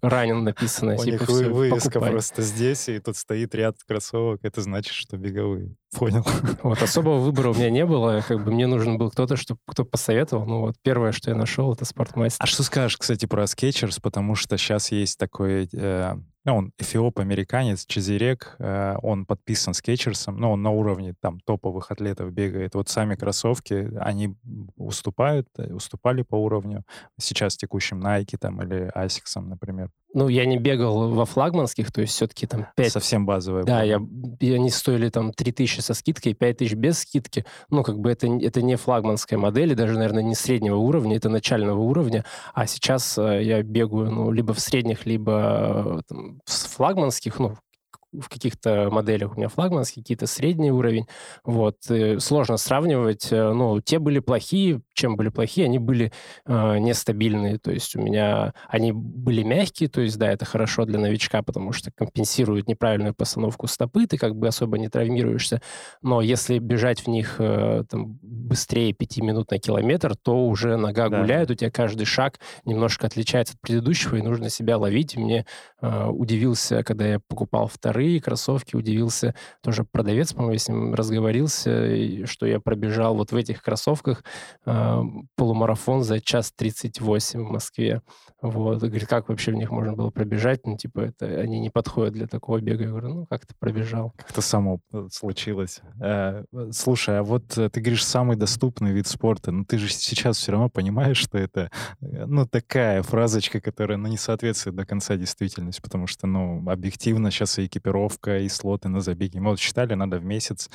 ранен 0.00 0.44
написано. 0.44 0.94
У 0.98 1.04
типа, 1.04 1.12
них 1.12 1.28
вывеска 1.28 2.00
просто 2.00 2.42
здесь, 2.42 2.88
и 2.88 2.98
тут 2.98 3.16
стоит 3.16 3.54
ряд 3.54 3.76
кроссовок. 3.86 4.40
Это 4.44 4.60
значит, 4.60 4.92
что 4.92 5.16
беговые. 5.16 5.74
Понял. 5.96 6.24
Вот, 6.62 6.80
особого 6.80 7.18
выбора 7.18 7.50
у 7.50 7.54
меня 7.54 7.70
не 7.70 7.84
было. 7.84 8.22
Как 8.26 8.44
бы 8.44 8.52
мне 8.52 8.66
нужен 8.66 8.96
был 8.96 9.10
кто-то, 9.10 9.36
что, 9.36 9.56
кто 9.66 9.84
посоветовал. 9.84 10.46
Ну 10.46 10.60
вот, 10.60 10.76
первое, 10.82 11.12
что 11.12 11.30
я 11.30 11.36
нашел, 11.36 11.72
это 11.72 11.84
спортмастер. 11.84 12.42
А 12.42 12.46
что 12.46 12.62
скажешь, 12.62 12.96
кстати, 12.96 13.26
про 13.26 13.46
скетчерс? 13.46 13.98
Потому 13.98 14.34
что 14.36 14.56
сейчас 14.56 14.91
есть 15.00 15.18
такой... 15.18 15.68
Э, 15.72 16.14
ну, 16.44 16.56
он 16.56 16.72
эфиоп-американец, 16.76 17.86
Чизирек, 17.86 18.56
э, 18.58 18.96
он 19.02 19.26
подписан 19.26 19.74
скетчерсом, 19.74 20.36
но 20.38 20.52
он 20.52 20.62
на 20.62 20.70
уровне 20.70 21.14
там 21.20 21.38
топовых 21.40 21.92
атлетов 21.92 22.32
бегает. 22.32 22.74
Вот 22.74 22.88
сами 22.88 23.14
кроссовки, 23.14 23.92
они 24.00 24.34
уступают, 24.76 25.48
э, 25.58 25.72
уступали 25.72 26.22
по 26.22 26.34
уровню 26.34 26.84
сейчас 27.20 27.56
текущим 27.56 28.04
Nike 28.04 28.36
там 28.38 28.60
или 28.62 28.90
Asics, 28.96 29.40
например. 29.40 29.90
Ну, 30.14 30.28
я 30.28 30.44
не 30.44 30.58
бегал 30.58 31.10
во 31.10 31.24
флагманских, 31.24 31.90
то 31.90 32.02
есть 32.02 32.12
все-таки 32.14 32.46
там 32.46 32.66
5... 32.76 32.92
Совсем 32.92 33.24
базовые. 33.24 33.64
Да, 33.64 33.82
я, 33.82 34.00
и 34.40 34.52
они 34.52 34.70
стоили 34.70 35.08
там 35.08 35.32
3000 35.32 35.80
со 35.80 35.94
скидкой, 35.94 36.34
5000 36.34 36.74
без 36.74 36.98
скидки. 37.00 37.44
Ну, 37.70 37.82
как 37.82 37.98
бы 37.98 38.10
это, 38.10 38.26
это 38.26 38.60
не 38.60 38.76
флагманская 38.76 39.38
модель, 39.38 39.72
и 39.72 39.74
даже, 39.74 39.94
наверное, 39.94 40.22
не 40.22 40.34
среднего 40.34 40.76
уровня, 40.76 41.16
это 41.16 41.28
начального 41.28 41.80
уровня. 41.80 42.24
А 42.52 42.66
сейчас 42.66 43.16
э, 43.16 43.42
я 43.42 43.62
бегаю, 43.62 44.10
ну, 44.10 44.30
либо 44.30 44.52
в 44.52 44.60
средних, 44.60 45.06
либо 45.06 46.00
э, 46.00 46.00
там, 46.08 46.40
в 46.44 46.50
флагманских, 46.50 47.38
ну, 47.38 47.56
в 48.12 48.28
каких-то 48.28 48.88
моделях 48.90 49.32
у 49.32 49.36
меня 49.36 49.48
флагманские, 49.48 50.02
какие-то 50.02 50.26
средний 50.26 50.70
уровень. 50.70 51.06
Вот. 51.44 51.76
И 51.90 52.18
сложно 52.18 52.56
сравнивать. 52.56 53.32
Э, 53.32 53.52
ну, 53.52 53.80
те 53.80 53.98
были 53.98 54.18
плохие. 54.18 54.82
Чем 54.92 55.16
были 55.16 55.30
плохие? 55.30 55.66
Они 55.66 55.78
были 55.78 56.12
э, 56.46 56.78
нестабильные. 56.78 57.58
То 57.58 57.70
есть 57.70 57.96
у 57.96 58.02
меня 58.02 58.52
они 58.68 58.92
были 58.92 59.42
мягкие. 59.42 59.88
То 59.88 60.02
есть, 60.02 60.18
да, 60.18 60.30
это 60.30 60.44
хорошо 60.44 60.84
для 60.84 60.98
новичка, 60.98 61.42
потому 61.42 61.72
что 61.72 61.90
компенсирует 61.90 62.68
неправильную 62.68 63.14
постановку 63.14 63.66
стопы. 63.66 64.06
Ты 64.06 64.18
как 64.18 64.36
бы 64.36 64.48
особо 64.48 64.78
не 64.78 64.88
травмируешься. 64.88 65.62
Но 66.02 66.20
если 66.20 66.58
бежать 66.58 67.00
в 67.00 67.08
них 67.08 67.36
э, 67.38 67.84
там, 67.88 68.18
быстрее 68.22 68.92
5 68.92 69.18
минут 69.18 69.50
на 69.50 69.58
километр, 69.58 70.16
то 70.16 70.46
уже 70.46 70.76
нога 70.76 71.08
да. 71.08 71.20
гуляет. 71.20 71.50
У 71.50 71.54
тебя 71.54 71.70
каждый 71.70 72.04
шаг 72.04 72.38
немножко 72.64 73.06
отличается 73.06 73.54
от 73.54 73.60
предыдущего, 73.60 74.16
и 74.16 74.22
нужно 74.22 74.50
себя 74.50 74.76
ловить. 74.76 75.14
И 75.14 75.18
мне 75.18 75.46
э, 75.80 76.06
удивился, 76.06 76.82
когда 76.82 77.06
я 77.06 77.20
покупал 77.20 77.68
вторые 77.68 78.01
вторые 78.02 78.20
кроссовки, 78.20 78.74
удивился 78.74 79.34
тоже 79.60 79.84
продавец, 79.84 80.32
по-моему, 80.32 80.58
с 80.58 80.68
ним 80.68 80.94
разговорился, 80.94 82.26
что 82.26 82.46
я 82.46 82.58
пробежал 82.58 83.14
вот 83.14 83.30
в 83.30 83.36
этих 83.36 83.62
кроссовках 83.62 84.24
э, 84.66 85.02
полумарафон 85.36 86.02
за 86.02 86.20
час 86.20 86.52
38 86.56 87.44
в 87.44 87.50
Москве. 87.50 88.02
Вот. 88.42 88.78
Говорит, 88.80 89.06
как 89.06 89.28
вообще 89.28 89.52
в 89.52 89.54
них 89.54 89.70
можно 89.70 89.92
было 89.92 90.10
пробежать? 90.10 90.66
Ну, 90.66 90.76
типа, 90.76 91.00
это, 91.00 91.26
они 91.26 91.60
не 91.60 91.70
подходят 91.70 92.12
для 92.12 92.26
такого 92.26 92.60
бега. 92.60 92.82
Я 92.82 92.90
говорю, 92.90 93.08
ну, 93.08 93.26
как 93.26 93.46
ты 93.46 93.54
пробежал? 93.56 94.12
Как-то 94.16 94.40
само 94.40 94.80
э, 94.92 95.06
случилось. 95.12 95.80
Э, 96.00 96.42
слушай, 96.72 97.20
а 97.20 97.22
вот 97.22 97.56
э, 97.56 97.70
ты 97.70 97.80
говоришь, 97.80 98.04
самый 98.04 98.36
доступный 98.36 98.90
вид 98.90 99.06
спорта. 99.06 99.52
Ну, 99.52 99.64
ты 99.64 99.78
же 99.78 99.88
сейчас 99.88 100.38
все 100.38 100.50
равно 100.50 100.68
понимаешь, 100.68 101.18
что 101.18 101.38
это, 101.38 101.70
ну, 102.00 102.46
такая 102.46 103.02
фразочка, 103.02 103.60
которая, 103.60 103.96
ну, 103.96 104.08
не 104.08 104.16
соответствует 104.16 104.74
до 104.74 104.84
конца 104.84 105.16
действительности, 105.16 105.80
потому 105.80 106.08
что, 106.08 106.26
ну, 106.26 106.68
объективно 106.68 107.30
сейчас 107.30 107.60
и 107.60 107.66
экипировка, 107.66 107.91
и 108.38 108.48
слоты 108.48 108.88
на 108.88 109.00
забеги. 109.00 109.38
Мы 109.38 109.50
вот 109.50 109.60
считали, 109.60 109.94
надо 109.94 110.18
в 110.18 110.24
месяц 110.24 110.70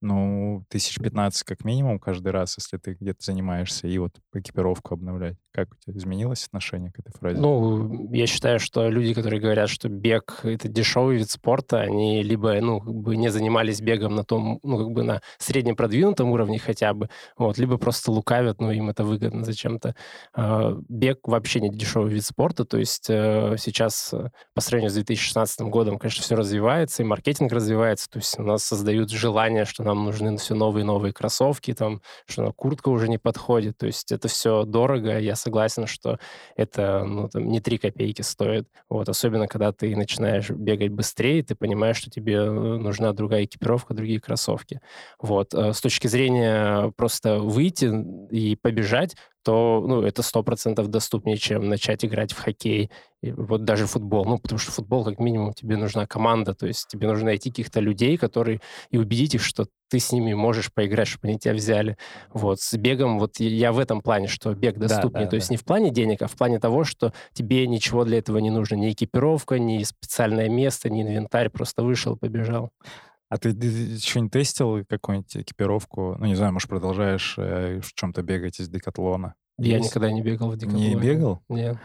ну, 0.00 0.64
тысяч 0.68 0.98
пятнадцать 0.98 1.44
как 1.44 1.64
минимум 1.64 1.98
каждый 1.98 2.28
раз, 2.28 2.56
если 2.58 2.76
ты 2.76 2.96
где-то 3.00 3.24
занимаешься, 3.24 3.88
и 3.88 3.98
вот 3.98 4.12
экипировку 4.34 4.94
обновлять. 4.94 5.36
Как 5.52 5.72
у 5.72 5.76
тебя 5.76 5.96
изменилось 5.96 6.44
отношение 6.46 6.92
к 6.92 6.98
этой 6.98 7.12
фразе? 7.12 7.40
Ну, 7.40 8.12
я 8.12 8.26
считаю, 8.26 8.58
что 8.58 8.88
люди, 8.90 9.14
которые 9.14 9.40
говорят, 9.40 9.70
что 9.70 9.88
бег— 9.88 10.40
это 10.42 10.68
дешевый 10.68 11.16
вид 11.16 11.30
спорта, 11.30 11.80
они 11.80 12.22
либо, 12.22 12.60
ну, 12.60 12.80
как 12.80 12.94
бы 12.94 13.16
не 13.16 13.30
занимались 13.30 13.80
бегом 13.80 14.14
на 14.14 14.24
том, 14.24 14.60
ну, 14.62 14.78
как 14.78 14.90
бы 14.90 15.02
на 15.02 15.22
среднем 15.38 15.74
продвинутом 15.76 16.30
уровне 16.30 16.58
хотя 16.58 16.92
бы, 16.92 17.08
вот, 17.38 17.56
либо 17.56 17.78
просто 17.78 18.12
лукавят, 18.12 18.60
ну, 18.60 18.70
им 18.70 18.90
это 18.90 19.02
выгодно 19.04 19.44
зачем-то. 19.44 19.94
А, 20.34 20.76
бег 20.90 21.20
вообще 21.26 21.60
не 21.60 21.70
дешевый 21.70 22.12
вид 22.12 22.24
спорта, 22.24 22.66
то 22.66 22.76
есть 22.76 23.08
э, 23.08 23.56
сейчас 23.58 24.12
э, 24.12 24.30
по 24.54 24.60
сравнению 24.60 24.90
с 24.90 24.94
2016 24.94 25.60
годом, 25.62 25.98
конечно, 25.98 26.22
все 26.22 26.36
развивается, 26.36 27.02
и 27.02 27.06
маркетинг 27.06 27.50
развивается, 27.52 28.10
то 28.10 28.18
есть 28.18 28.38
у 28.38 28.42
нас 28.42 28.62
создают 28.62 29.10
желание, 29.10 29.64
что 29.64 29.85
нам 29.86 30.04
нужны 30.04 30.36
все 30.36 30.54
новые 30.54 30.82
и 30.82 30.86
новые 30.86 31.12
кроссовки, 31.12 31.72
там, 31.72 32.02
что 32.26 32.52
куртка 32.52 32.88
уже 32.90 33.08
не 33.08 33.18
подходит. 33.18 33.78
То 33.78 33.86
есть 33.86 34.12
это 34.12 34.28
все 34.28 34.64
дорого. 34.64 35.18
Я 35.18 35.36
согласен, 35.36 35.86
что 35.86 36.18
это 36.56 37.04
ну, 37.04 37.28
там, 37.28 37.48
не 37.48 37.60
3 37.60 37.78
копейки 37.78 38.22
стоит. 38.22 38.68
Вот, 38.88 39.08
особенно, 39.08 39.48
когда 39.48 39.72
ты 39.72 39.96
начинаешь 39.96 40.50
бегать 40.50 40.90
быстрее, 40.90 41.42
ты 41.42 41.54
понимаешь, 41.54 41.96
что 41.96 42.10
тебе 42.10 42.34
э, 42.34 42.50
нужна 42.50 43.12
другая 43.12 43.44
экипировка, 43.44 43.94
другие 43.94 44.20
кроссовки. 44.20 44.80
Вот. 45.20 45.54
Э, 45.54 45.72
с 45.72 45.80
точки 45.80 46.06
зрения 46.06 46.92
просто 46.96 47.38
выйти 47.38 47.90
и 48.30 48.56
побежать, 48.56 49.16
то 49.46 49.80
ну, 49.86 50.02
это 50.02 50.22
сто 50.22 50.42
процентов 50.42 50.88
доступнее, 50.88 51.36
чем 51.36 51.68
начать 51.68 52.04
играть 52.04 52.32
в 52.32 52.42
хоккей, 52.42 52.90
и 53.22 53.30
вот 53.30 53.62
даже 53.64 53.86
футбол. 53.86 54.24
Ну, 54.24 54.38
потому 54.38 54.58
что 54.58 54.72
футбол, 54.72 55.04
как 55.04 55.20
минимум, 55.20 55.52
тебе 55.52 55.76
нужна 55.76 56.04
команда, 56.04 56.52
то 56.52 56.66
есть 56.66 56.88
тебе 56.88 57.06
нужно 57.06 57.26
найти 57.26 57.50
каких-то 57.50 57.78
людей, 57.78 58.16
которые, 58.16 58.60
и 58.90 58.98
убедить 58.98 59.36
их, 59.36 59.44
что 59.44 59.68
ты 59.88 60.00
с 60.00 60.10
ними 60.10 60.34
можешь 60.34 60.72
поиграть, 60.72 61.06
чтобы 61.06 61.28
они 61.28 61.38
тебя 61.38 61.54
взяли. 61.54 61.96
Вот, 62.32 62.60
с 62.60 62.76
бегом, 62.76 63.20
вот 63.20 63.38
я 63.38 63.70
в 63.70 63.78
этом 63.78 64.00
плане, 64.00 64.26
что 64.26 64.52
бег 64.52 64.78
доступнее, 64.78 65.12
да, 65.12 65.20
да, 65.20 65.26
то 65.26 65.30
да. 65.30 65.36
есть 65.36 65.50
не 65.50 65.56
в 65.56 65.64
плане 65.64 65.90
денег, 65.90 66.22
а 66.22 66.26
в 66.26 66.34
плане 66.34 66.58
того, 66.58 66.82
что 66.82 67.12
тебе 67.32 67.68
ничего 67.68 68.02
для 68.02 68.18
этого 68.18 68.38
не 68.38 68.50
нужно, 68.50 68.74
ни 68.74 68.90
экипировка, 68.90 69.60
ни 69.60 69.80
специальное 69.84 70.48
место, 70.48 70.90
ни 70.90 71.02
инвентарь, 71.02 71.50
просто 71.50 71.84
вышел, 71.84 72.16
побежал. 72.16 72.72
А 73.28 73.38
ты, 73.38 73.52
ты 73.52 73.98
что-нибудь 73.98 74.32
тестил 74.32 74.84
какую-нибудь 74.84 75.36
экипировку? 75.36 76.16
Ну, 76.18 76.26
не 76.26 76.36
знаю, 76.36 76.52
может, 76.52 76.68
продолжаешь 76.68 77.34
э, 77.38 77.80
в 77.80 77.92
чем-то 77.94 78.22
бегать 78.22 78.60
из 78.60 78.68
декатлона? 78.68 79.34
Я 79.58 79.78
Есть? 79.78 79.90
никогда 79.90 80.12
не 80.12 80.22
бегал 80.22 80.50
в 80.50 80.56
декатлоне. 80.56 80.94
Не 80.94 81.00
бегал? 81.00 81.42
Нет. 81.48 81.76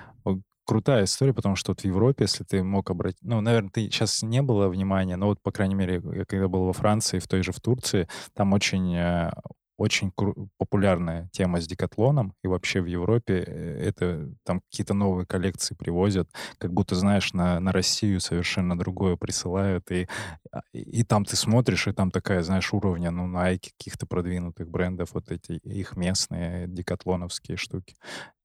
Крутая 0.66 1.06
история, 1.06 1.34
потому 1.34 1.56
что 1.56 1.72
вот 1.72 1.82
в 1.82 1.86
Европе, 1.86 2.26
если 2.26 2.44
ты 2.44 2.64
мог 2.64 2.90
обратить... 2.92 3.24
Ну, 3.24 3.42
наверное, 3.42 3.72
ты 3.72 3.82
сейчас 3.86 4.22
не 4.22 4.42
было 4.42 4.70
внимания, 4.70 5.16
но 5.16 5.28
вот, 5.28 5.42
по 5.42 5.52
крайней 5.52 5.76
мере, 5.76 6.02
я 6.14 6.26
когда 6.26 6.48
был 6.48 6.66
во 6.66 6.74
Франции, 6.74 7.20
в 7.20 7.28
той 7.28 7.42
же 7.42 7.52
в 7.52 7.60
Турции, 7.60 8.08
там 8.34 8.54
очень 8.54 8.96
э, 8.96 9.32
очень 9.82 10.12
популярная 10.58 11.28
тема 11.32 11.60
с 11.60 11.68
декатлоном, 11.68 12.34
и 12.44 12.48
вообще 12.48 12.82
в 12.82 12.86
Европе 12.86 13.44
э, 13.46 13.88
это 13.88 14.30
там 14.44 14.62
какие-то 14.62 14.94
новые 14.94 15.26
коллекции 15.26 15.76
привозят, 15.76 16.30
как 16.60 16.72
будто, 16.72 16.96
знаешь, 16.96 17.34
на, 17.34 17.60
на 17.60 17.72
Россию 17.72 18.20
совершенно 18.20 18.78
другое 18.78 19.16
присылают, 19.16 19.92
и, 19.92 20.08
а, 20.52 20.62
и 20.74 21.04
там 21.04 21.26
ты 21.26 21.36
смотришь, 21.36 21.88
и 21.88 21.94
там 21.94 22.12
такая, 22.12 22.44
знаешь, 22.44 22.74
уровня, 22.74 23.12
ну, 23.12 23.28
Nike, 23.28 23.72
каких-то 23.78 24.06
продвинутых 24.06 24.70
брендов, 24.70 25.10
вот 25.14 25.32
эти 25.32 25.54
их 25.54 25.98
местные 25.98 26.68
декатлоновские 26.68 27.58
штуки. 27.58 27.96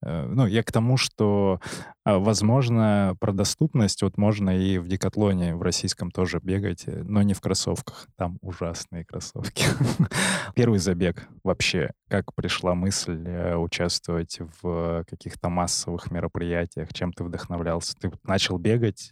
Э, 0.03 0.27
ну, 0.27 0.47
я 0.47 0.63
к 0.63 0.73
тому, 0.73 0.97
что, 0.97 1.61
а, 2.05 2.19
возможно, 2.19 3.17
про 3.21 3.33
доступность 3.33 4.03
вот 4.03 4.19
можно 4.19 4.51
и 4.51 4.79
в 4.79 4.89
Декатлоне 4.89 5.57
в 5.57 5.63
российском 5.63 6.11
тоже 6.11 6.41
бегать, 6.43 6.85
э, 6.87 7.03
но 7.03 7.23
не 7.23 7.35
в 7.35 7.41
кроссовках. 7.41 8.07
Там 8.17 8.39
ужасные 8.43 9.05
кроссовки. 9.05 9.65
Первый 10.55 10.79
забег 10.79 11.29
вообще. 11.43 11.93
Как 12.09 12.35
пришла 12.35 12.75
мысль 12.75 13.23
э, 13.27 13.57
участвовать 13.57 14.39
в 14.63 15.05
каких-то 15.09 15.49
массовых 15.49 16.11
мероприятиях? 16.11 16.93
Чем 16.93 17.13
ты 17.13 17.25
вдохновлялся? 17.25 17.95
Ты 17.99 18.13
начал 18.25 18.59
бегать, 18.59 19.11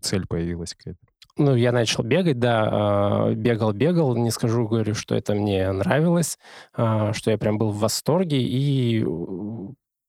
цель 0.00 0.26
появилась 0.26 0.74
какая-то? 0.74 1.00
Ну, 1.36 1.54
я 1.54 1.72
начал 1.72 2.02
бегать, 2.02 2.38
да, 2.38 3.32
бегал-бегал, 3.34 4.16
не 4.16 4.30
скажу, 4.30 4.66
говорю, 4.66 4.94
что 4.94 5.14
это 5.14 5.32
мне 5.32 5.70
нравилось, 5.72 6.38
а, 6.74 7.12
что 7.14 7.30
я 7.30 7.38
прям 7.38 7.56
был 7.56 7.70
в 7.70 7.78
восторге, 7.78 8.42
и 8.42 9.06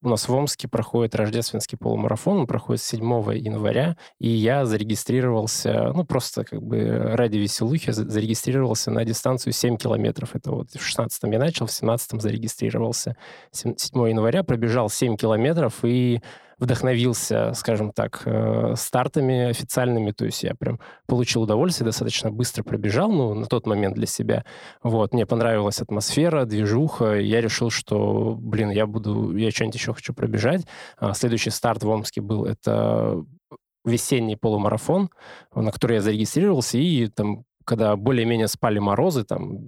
у 0.02 0.08
нас 0.08 0.28
в 0.28 0.34
Омске 0.34 0.68
проходит 0.68 1.14
рождественский 1.14 1.78
полумарафон, 1.78 2.38
он 2.38 2.46
проходит 2.46 2.82
7 2.82 3.02
января, 3.36 3.96
и 4.18 4.28
я 4.28 4.66
зарегистрировался, 4.66 5.92
ну, 5.94 6.04
просто 6.04 6.44
как 6.44 6.62
бы 6.62 6.88
ради 7.14 7.38
веселухи 7.38 7.92
зарегистрировался 7.92 8.90
на 8.90 9.04
дистанцию 9.04 9.52
7 9.52 9.76
километров. 9.76 10.34
Это 10.34 10.50
вот 10.50 10.70
в 10.72 10.82
16 10.84 11.22
я 11.24 11.38
начал, 11.38 11.66
в 11.66 11.72
17 11.72 12.20
зарегистрировался. 12.20 13.16
7 13.52 13.74
января 14.08 14.42
пробежал 14.42 14.90
7 14.90 15.16
километров, 15.16 15.84
и 15.84 16.20
вдохновился, 16.62 17.52
скажем 17.54 17.90
так, 17.90 18.22
э, 18.24 18.74
стартами 18.76 19.50
официальными, 19.50 20.12
то 20.12 20.24
есть 20.24 20.44
я 20.44 20.54
прям 20.54 20.78
получил 21.06 21.42
удовольствие, 21.42 21.86
достаточно 21.86 22.30
быстро 22.30 22.62
пробежал, 22.62 23.10
ну, 23.10 23.34
на 23.34 23.46
тот 23.46 23.66
момент 23.66 23.96
для 23.96 24.06
себя. 24.06 24.44
Вот, 24.80 25.12
мне 25.12 25.26
понравилась 25.26 25.80
атмосфера, 25.80 26.44
движуха, 26.44 27.18
я 27.18 27.40
решил, 27.40 27.70
что, 27.70 28.36
блин, 28.38 28.70
я 28.70 28.86
буду, 28.86 29.36
я 29.36 29.50
что-нибудь 29.50 29.74
еще 29.74 29.92
хочу 29.92 30.14
пробежать. 30.14 30.64
А 30.98 31.14
следующий 31.14 31.50
старт 31.50 31.82
в 31.82 31.88
Омске 31.88 32.20
был, 32.20 32.44
это 32.44 33.24
весенний 33.84 34.36
полумарафон, 34.36 35.10
на 35.52 35.72
который 35.72 35.96
я 35.96 36.00
зарегистрировался, 36.00 36.78
и 36.78 37.08
там 37.08 37.44
когда 37.64 37.96
более-менее 37.96 38.48
спали 38.48 38.78
морозы, 38.78 39.24
там 39.24 39.58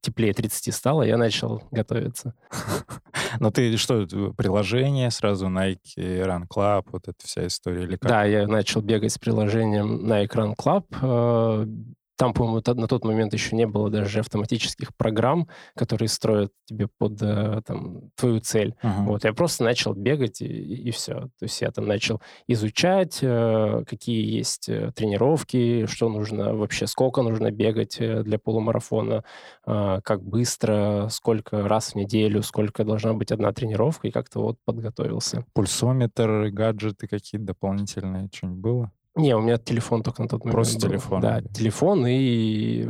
теплее 0.00 0.32
30 0.32 0.74
стало, 0.74 1.02
я 1.02 1.16
начал 1.16 1.62
готовиться. 1.70 2.34
Но 3.40 3.50
ты 3.50 3.76
что, 3.76 4.06
приложение 4.36 5.10
сразу 5.10 5.46
Nike 5.46 5.96
Run 5.96 6.44
Club, 6.48 6.84
вот 6.92 7.08
эта 7.08 7.26
вся 7.26 7.46
история 7.46 7.84
или 7.84 7.96
как? 7.96 8.10
Да, 8.10 8.24
я 8.24 8.46
начал 8.46 8.80
бегать 8.80 9.12
с 9.12 9.18
приложением 9.18 10.06
Nike 10.10 10.30
Run 10.30 10.54
Club, 10.56 10.84
э, 11.02 11.66
там, 12.16 12.32
по-моему, 12.32 12.62
на 12.64 12.86
тот 12.86 13.04
момент 13.04 13.32
еще 13.32 13.56
не 13.56 13.66
было 13.66 13.90
даже 13.90 14.20
автоматических 14.20 14.94
программ, 14.96 15.48
которые 15.74 16.08
строят 16.08 16.52
тебе 16.64 16.88
под 16.98 17.20
э, 17.22 17.60
там, 17.66 18.10
твою 18.14 18.40
цель. 18.40 18.74
Uh-huh. 18.82 19.04
Вот, 19.04 19.24
я 19.24 19.32
просто 19.32 19.64
начал 19.64 19.94
бегать, 19.94 20.40
и, 20.40 20.46
и 20.46 20.90
все. 20.90 21.14
То 21.38 21.42
есть 21.42 21.60
я 21.60 21.70
там 21.70 21.86
начал 21.86 22.20
изучать, 22.46 23.18
э, 23.22 23.84
какие 23.86 24.36
есть 24.36 24.68
э, 24.68 24.92
тренировки, 24.94 25.86
что 25.86 26.08
нужно 26.08 26.54
вообще, 26.54 26.86
сколько 26.86 27.22
нужно 27.22 27.50
бегать 27.50 27.98
для 27.98 28.38
полумарафона, 28.38 29.24
как 29.64 30.22
быстро, 30.22 31.08
сколько 31.10 31.66
раз 31.66 31.92
в 31.92 31.94
неделю, 31.96 32.42
сколько 32.42 32.84
должна 32.84 33.12
быть 33.14 33.32
одна 33.32 33.52
тренировка, 33.52 34.08
и 34.08 34.10
как-то 34.10 34.40
вот 34.40 34.58
подготовился. 34.64 35.44
Пульсометр, 35.52 36.50
гаджеты 36.50 37.06
какие-то 37.06 37.46
дополнительные, 37.46 38.28
что-нибудь 38.32 38.60
было? 38.60 38.92
Не, 39.16 39.34
у 39.36 39.40
меня 39.40 39.58
телефон 39.58 40.02
только 40.02 40.22
на 40.22 40.28
тот 40.28 40.44
момент 40.44 40.54
Просто 40.54 40.80
был. 40.80 40.88
телефон? 40.88 41.20
Да, 41.20 41.40
телефон 41.40 42.06
и 42.06 42.88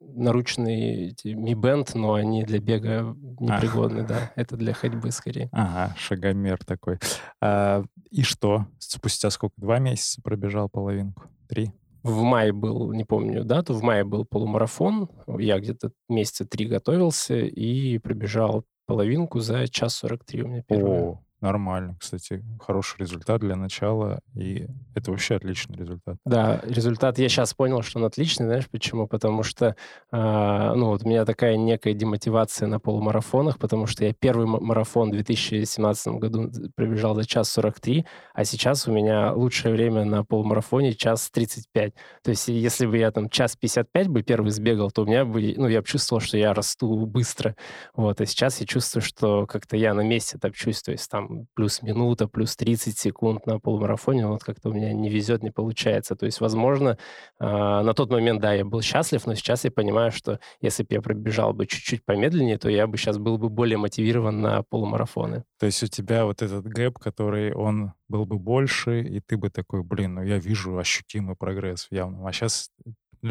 наручные 0.00 1.08
эти 1.10 1.28
Mi 1.28 1.54
Band, 1.54 1.90
но 1.94 2.14
они 2.14 2.44
для 2.44 2.60
бега 2.60 3.16
непригодны, 3.40 4.00
а. 4.00 4.04
да. 4.04 4.32
Это 4.36 4.56
для 4.56 4.72
ходьбы 4.72 5.10
скорее. 5.10 5.48
Ага, 5.52 5.94
шагомер 5.98 6.64
такой. 6.64 6.98
А, 7.40 7.84
и 8.10 8.22
что? 8.22 8.66
Спустя 8.78 9.30
сколько? 9.30 9.54
Два 9.56 9.78
месяца 9.78 10.20
пробежал 10.22 10.68
половинку? 10.68 11.24
Три? 11.48 11.72
В 12.02 12.22
мае 12.22 12.52
был, 12.52 12.92
не 12.92 13.04
помню 13.04 13.44
дату, 13.44 13.74
в 13.74 13.82
мае 13.82 14.04
был 14.04 14.24
полумарафон. 14.24 15.08
Я 15.38 15.58
где-то 15.58 15.90
месяца 16.08 16.44
три 16.44 16.66
готовился 16.66 17.36
и 17.38 17.98
пробежал 17.98 18.64
половинку 18.86 19.40
за 19.40 19.66
час 19.68 19.94
43 19.96 20.42
у 20.42 20.48
меня 20.48 20.62
первое. 20.62 21.00
О, 21.00 21.23
Нормально, 21.40 21.96
кстати, 22.00 22.42
хороший 22.58 23.00
результат 23.00 23.40
для 23.40 23.54
начала, 23.54 24.20
и 24.34 24.66
это 24.94 25.10
вообще 25.10 25.34
отличный 25.34 25.76
результат. 25.76 26.16
Да, 26.24 26.60
результат, 26.64 27.18
я 27.18 27.28
сейчас 27.28 27.52
понял, 27.52 27.82
что 27.82 27.98
он 27.98 28.06
отличный, 28.06 28.46
знаешь 28.46 28.68
почему? 28.70 29.06
Потому 29.06 29.42
что, 29.42 29.76
э, 30.10 30.72
ну, 30.74 30.86
вот 30.86 31.04
у 31.04 31.08
меня 31.08 31.26
такая 31.26 31.56
некая 31.56 31.92
демотивация 31.92 32.66
на 32.66 32.80
полумарафонах, 32.80 33.58
потому 33.58 33.86
что 33.86 34.04
я 34.06 34.14
первый 34.14 34.46
марафон 34.46 35.10
в 35.10 35.12
2017 35.12 36.14
году 36.14 36.50
пробежал 36.76 37.14
за 37.14 37.26
час 37.26 37.50
43, 37.50 38.06
а 38.32 38.44
сейчас 38.44 38.88
у 38.88 38.92
меня 38.92 39.32
лучшее 39.32 39.74
время 39.74 40.04
на 40.04 40.24
полумарафоне 40.24 40.94
час 40.94 41.30
35. 41.30 41.92
То 42.22 42.30
есть 42.30 42.48
если 42.48 42.86
бы 42.86 42.96
я 42.96 43.10
там 43.10 43.28
час 43.28 43.56
55 43.56 44.08
бы 44.08 44.22
первый 44.22 44.50
сбегал, 44.50 44.90
то 44.90 45.02
у 45.02 45.06
меня 45.06 45.24
бы, 45.26 45.54
ну, 45.56 45.68
я 45.68 45.82
бы 45.82 45.86
чувствовал, 45.86 46.20
что 46.20 46.38
я 46.38 46.54
расту 46.54 47.04
быстро. 47.04 47.54
Вот, 47.94 48.20
а 48.20 48.26
сейчас 48.26 48.60
я 48.60 48.66
чувствую, 48.66 49.02
что 49.02 49.46
как-то 49.46 49.76
я 49.76 49.92
на 49.92 50.00
месте 50.00 50.38
топчусь, 50.38 50.82
то 50.82 50.92
есть 50.92 51.10
там 51.10 51.23
плюс 51.54 51.82
минута, 51.82 52.28
плюс 52.28 52.56
30 52.56 52.98
секунд 52.98 53.46
на 53.46 53.58
полумарафоне, 53.58 54.26
вот 54.26 54.44
как-то 54.44 54.70
у 54.70 54.72
меня 54.72 54.92
не 54.92 55.08
везет, 55.08 55.42
не 55.42 55.50
получается. 55.50 56.16
То 56.16 56.26
есть, 56.26 56.40
возможно, 56.40 56.98
э, 57.40 57.44
на 57.44 57.94
тот 57.94 58.10
момент, 58.10 58.40
да, 58.40 58.52
я 58.52 58.64
был 58.64 58.82
счастлив, 58.82 59.26
но 59.26 59.34
сейчас 59.34 59.64
я 59.64 59.70
понимаю, 59.70 60.12
что 60.12 60.40
если 60.60 60.82
бы 60.82 60.88
я 60.94 61.02
пробежал 61.02 61.52
бы 61.52 61.66
чуть-чуть 61.66 62.04
помедленнее, 62.04 62.58
то 62.58 62.68
я 62.68 62.86
бы 62.86 62.96
сейчас 62.96 63.18
был 63.18 63.38
бы 63.38 63.48
более 63.48 63.78
мотивирован 63.78 64.40
на 64.40 64.62
полумарафоны. 64.62 65.44
То 65.58 65.66
есть 65.66 65.82
у 65.82 65.86
тебя 65.86 66.24
вот 66.24 66.42
этот 66.42 66.66
гэп, 66.66 66.98
который 66.98 67.52
он 67.52 67.92
был 68.08 68.26
бы 68.26 68.38
больше, 68.38 69.02
и 69.02 69.20
ты 69.20 69.36
бы 69.36 69.50
такой, 69.50 69.82
блин, 69.82 70.14
ну 70.14 70.22
я 70.22 70.38
вижу 70.38 70.76
ощутимый 70.78 71.36
прогресс 71.36 71.88
явно. 71.90 72.28
А 72.28 72.32
сейчас 72.32 72.70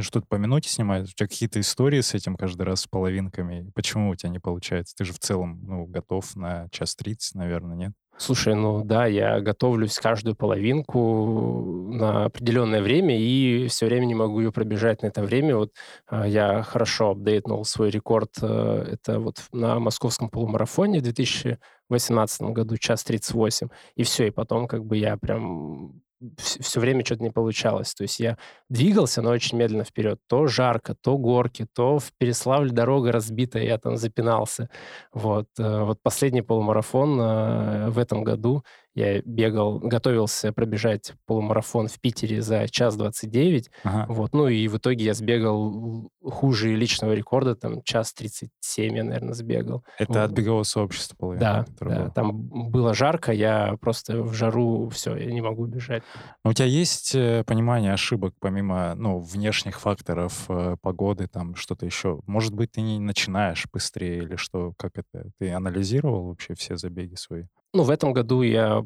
что-то 0.02 0.26
по 0.28 0.36
минуте 0.36 0.70
снимают? 0.70 1.10
У 1.10 1.12
тебя 1.12 1.28
какие-то 1.28 1.60
истории 1.60 2.02
с 2.02 2.14
этим 2.14 2.36
каждый 2.36 2.64
раз 2.64 2.82
с 2.82 2.88
половинками? 2.88 3.70
Почему 3.76 4.10
у 4.10 4.16
тебя 4.16 4.30
не 4.30 4.40
получается? 4.40 4.96
Ты 4.98 5.06
же 5.06 5.14
в 5.14 5.20
целом 5.20 5.62
ну, 5.64 5.86
готов 5.86 6.36
на 6.36 6.68
час 6.72 6.96
тридцать, 6.96 7.36
наверное, 7.36 7.76
нет? 7.76 7.94
Слушай, 8.18 8.54
ну 8.56 8.84
да, 8.84 9.08
я 9.08 9.42
готовлюсь 9.42 9.98
каждую 9.98 10.36
половинку 10.36 11.90
на 11.92 12.26
определенное 12.26 12.82
время 12.82 13.20
и 13.20 13.68
все 13.68 13.88
время 13.88 14.06
не 14.06 14.14
могу 14.14 14.40
ее 14.40 14.52
пробежать 14.52 15.02
на 15.02 15.08
это 15.08 15.24
время. 15.24 15.58
Вот 15.58 15.72
а, 16.08 16.28
я 16.28 16.62
хорошо 16.62 17.12
апдейтнул 17.12 17.66
свой 17.66 17.90
рекорд. 17.90 18.30
Э, 18.42 18.86
это 18.92 19.20
вот 19.20 19.44
на 19.52 19.80
московском 19.80 20.30
полумарафоне 20.30 21.00
в 21.00 21.04
2018 21.04 22.42
году, 22.54 22.78
час 22.78 23.04
38. 23.04 23.70
И 23.96 24.04
все, 24.04 24.28
и 24.28 24.32
потом 24.32 24.68
как 24.68 24.86
бы 24.86 24.96
я 24.98 25.18
прям 25.18 26.02
все 26.38 26.80
время 26.80 27.06
что-то 27.06 27.24
не 27.24 27.30
получалось. 27.30 27.94
То 27.94 28.04
есть 28.04 28.20
я 28.20 28.38
двигался, 28.70 29.22
но 29.22 29.32
очень 29.32 29.58
медленно 29.58 29.84
вперед. 29.84 30.20
То 30.28 30.48
жарко, 30.48 30.96
то 31.00 31.18
горки, 31.18 31.68
то 31.74 32.00
в 32.00 32.12
Переславле 32.18 32.72
дорога 32.72 33.12
разбитая, 33.12 33.64
я 33.64 33.78
там 33.78 33.98
запинался. 33.98 34.70
Вот, 35.14 35.48
э, 35.60 35.84
вот 35.84 36.00
последний 36.02 36.42
полумарафон 36.42 37.20
э, 37.20 37.90
в 37.90 38.00
этом 38.00 38.24
году 38.24 38.64
я 38.96 39.22
бегал, 39.22 39.80
готовился 39.80 40.54
пробежать 40.54 41.14
полумарафон 41.26 41.88
в 41.88 42.00
Питере 42.00 42.42
за 42.42 42.68
час 42.68 42.96
29. 42.96 43.72
Ага. 43.84 44.06
Вот, 44.08 44.34
ну 44.34 44.48
и 44.48 44.68
в 44.68 44.78
итоге 44.78 45.06
я 45.06 45.14
сбегал 45.14 46.12
хуже 46.24 46.76
личного 46.76 47.14
рекорда, 47.14 47.56
там 47.56 47.82
час 47.84 48.14
37 48.14 48.96
я, 48.96 49.04
наверное, 49.04 49.34
сбегал. 49.34 49.84
Это 49.98 50.14
вот. 50.14 50.20
от 50.20 50.32
бегового 50.32 50.64
сообщества 50.64 51.16
половина? 51.16 51.66
Да, 51.80 51.86
да. 51.86 52.10
Там 52.10 52.44
было 52.70 52.94
жарко, 52.94 53.32
я 53.32 53.78
просто 53.82 54.22
в 54.22 54.34
жару, 54.34 54.90
все, 54.90 55.16
я 55.16 55.32
не 55.32 55.42
могу 55.42 55.66
бежать. 55.66 56.04
Но 56.44 56.52
у 56.52 56.54
тебя 56.54 56.68
есть 56.68 57.16
э, 57.16 57.44
понимание 57.46 57.94
ошибок, 57.94 58.36
помимо, 58.40 58.94
ну, 58.96 59.20
внешних 59.20 59.80
факторов, 59.80 60.46
э, 60.50 60.78
погоды, 60.82 61.28
там, 61.28 61.56
что-то 61.56 61.86
еще? 61.86 62.22
Может 62.28 62.54
быть, 62.54 62.72
ты 62.74 62.82
не 62.82 63.00
начинаешь 63.00 63.66
быстрее 63.72 64.20
или 64.20 64.36
что? 64.36 64.74
Как 64.78 64.92
это? 64.98 65.32
Ты 65.40 65.52
анализировал 65.52 66.28
вообще 66.28 66.54
все 66.54 66.78
забеги 66.78 67.16
свои? 67.16 67.46
Ну, 67.76 67.82
в 67.84 67.90
этом 67.90 68.14
году 68.14 68.44
я, 68.44 68.86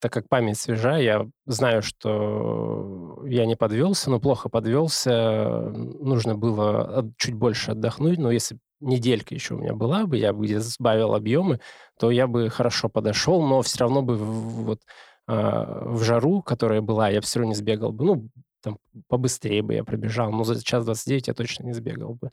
так 0.00 0.12
как 0.12 0.28
память 0.28 0.58
свежа, 0.58 0.98
я 0.98 1.24
знаю, 1.46 1.82
что 1.82 3.22
я 3.24 3.46
не 3.46 3.54
подвелся, 3.54 4.10
но 4.10 4.18
плохо 4.18 4.48
подвелся. 4.48 5.70
Нужно 5.70 6.34
было 6.34 7.08
чуть 7.16 7.34
больше 7.34 7.70
отдохнуть, 7.70 8.18
но 8.18 8.32
если 8.32 8.58
неделька 8.80 9.34
еще 9.34 9.54
у 9.54 9.58
меня 9.58 9.74
была 9.74 10.06
бы, 10.06 10.16
я 10.16 10.32
бы 10.32 10.48
сбавил 10.58 11.14
объемы, 11.14 11.60
то 11.96 12.10
я 12.10 12.26
бы 12.26 12.50
хорошо 12.50 12.88
подошел, 12.88 13.40
но 13.46 13.62
все 13.62 13.78
равно 13.78 14.02
бы 14.02 14.16
вот 14.16 14.80
а, 15.28 15.84
в 15.86 16.02
жару, 16.02 16.42
которая 16.42 16.80
была, 16.80 17.08
я 17.08 17.20
все 17.20 17.38
равно 17.38 17.50
не 17.50 17.54
сбегал 17.56 17.92
бы. 17.92 18.04
Ну, 18.04 18.28
там 18.62 18.78
побыстрее 19.08 19.62
бы 19.62 19.74
я 19.74 19.84
пробежал, 19.84 20.30
но 20.32 20.44
за 20.44 20.62
час 20.62 20.84
29 20.84 21.28
я 21.28 21.34
точно 21.34 21.64
не 21.64 21.72
сбегал 21.72 22.14
бы. 22.14 22.30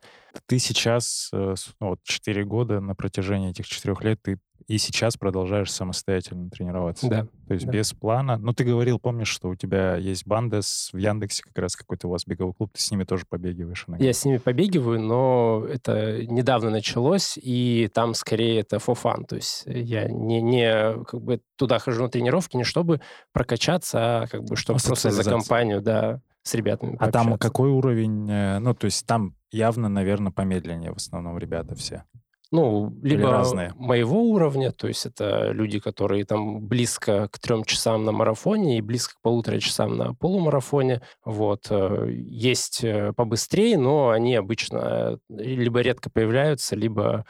Ты 0.47 0.59
сейчас, 0.59 1.29
э, 1.33 1.55
ну, 1.79 1.89
вот 1.89 1.99
4 2.03 2.43
года, 2.45 2.79
на 2.79 2.95
протяжении 2.95 3.51
этих 3.51 3.67
4 3.67 3.95
лет 4.01 4.19
ты 4.21 4.37
и 4.67 4.77
сейчас 4.77 5.17
продолжаешь 5.17 5.71
самостоятельно 5.71 6.49
тренироваться. 6.49 7.07
Да. 7.07 7.27
То 7.47 7.53
есть 7.53 7.65
да. 7.65 7.71
без 7.71 7.93
плана. 7.93 8.37
Ну, 8.37 8.53
ты 8.53 8.63
говорил, 8.63 8.99
помнишь, 8.99 9.29
что 9.29 9.49
у 9.49 9.55
тебя 9.55 9.95
есть 9.95 10.25
банда 10.25 10.61
с, 10.61 10.91
в 10.93 10.97
Яндексе, 10.97 11.43
как 11.43 11.57
раз 11.57 11.75
какой-то 11.75 12.07
у 12.07 12.11
вас 12.11 12.25
беговой 12.25 12.53
клуб, 12.53 12.71
ты 12.73 12.81
с 12.81 12.91
ними 12.91 13.03
тоже 13.03 13.25
побегиваешь 13.27 13.85
иногда. 13.87 14.05
Я 14.05 14.13
с 14.13 14.23
ними 14.25 14.37
побегиваю, 14.37 14.99
но 14.99 15.65
это 15.67 16.25
недавно 16.25 16.69
началось, 16.69 17.37
и 17.41 17.89
там 17.93 18.13
скорее 18.13 18.61
это 18.61 18.77
for 18.77 18.97
fun. 19.01 19.25
То 19.25 19.35
есть 19.35 19.63
я 19.65 20.07
не, 20.07 20.41
не 20.41 21.03
как 21.05 21.21
бы 21.21 21.41
туда 21.55 21.79
хожу 21.79 22.03
на 22.03 22.09
тренировки 22.09 22.57
не 22.57 22.63
чтобы 22.63 23.01
прокачаться, 23.31 24.21
а 24.21 24.27
как 24.27 24.43
бы 24.43 24.55
чтобы 24.55 24.79
просто 24.79 25.11
за 25.11 25.23
компанию, 25.23 25.81
да, 25.81 26.21
с 26.43 26.53
ребятами 26.53 26.95
А 26.99 27.11
там 27.11 27.37
какой 27.37 27.69
уровень? 27.69 28.29
Э, 28.29 28.59
ну, 28.59 28.73
то 28.73 28.85
есть 28.85 29.05
там 29.05 29.35
явно, 29.51 29.89
наверное, 29.89 30.31
помедленнее 30.31 30.91
в 30.91 30.97
основном 30.97 31.37
ребята 31.37 31.75
все. 31.75 32.03
Ну, 32.51 32.91
либо 33.03 33.29
разные? 33.29 33.73
моего 33.75 34.23
уровня, 34.23 34.71
то 34.71 34.87
есть 34.87 35.05
это 35.05 35.51
люди, 35.51 35.79
которые 35.79 36.25
там 36.25 36.65
близко 36.65 37.27
к 37.31 37.37
трем 37.37 37.63
часам 37.63 38.05
на 38.05 38.11
марафоне 38.11 38.79
и 38.79 38.81
близко 38.81 39.15
к 39.15 39.21
полутора 39.21 39.59
часам 39.59 39.97
на 39.97 40.15
полумарафоне. 40.15 41.01
Вот. 41.23 41.67
Э, 41.69 42.07
есть 42.09 42.83
э, 42.83 43.13
побыстрее, 43.13 43.77
но 43.77 44.09
они 44.09 44.35
обычно 44.35 45.19
либо 45.29 45.81
редко 45.81 46.09
появляются, 46.09 46.75
либо 46.75 47.25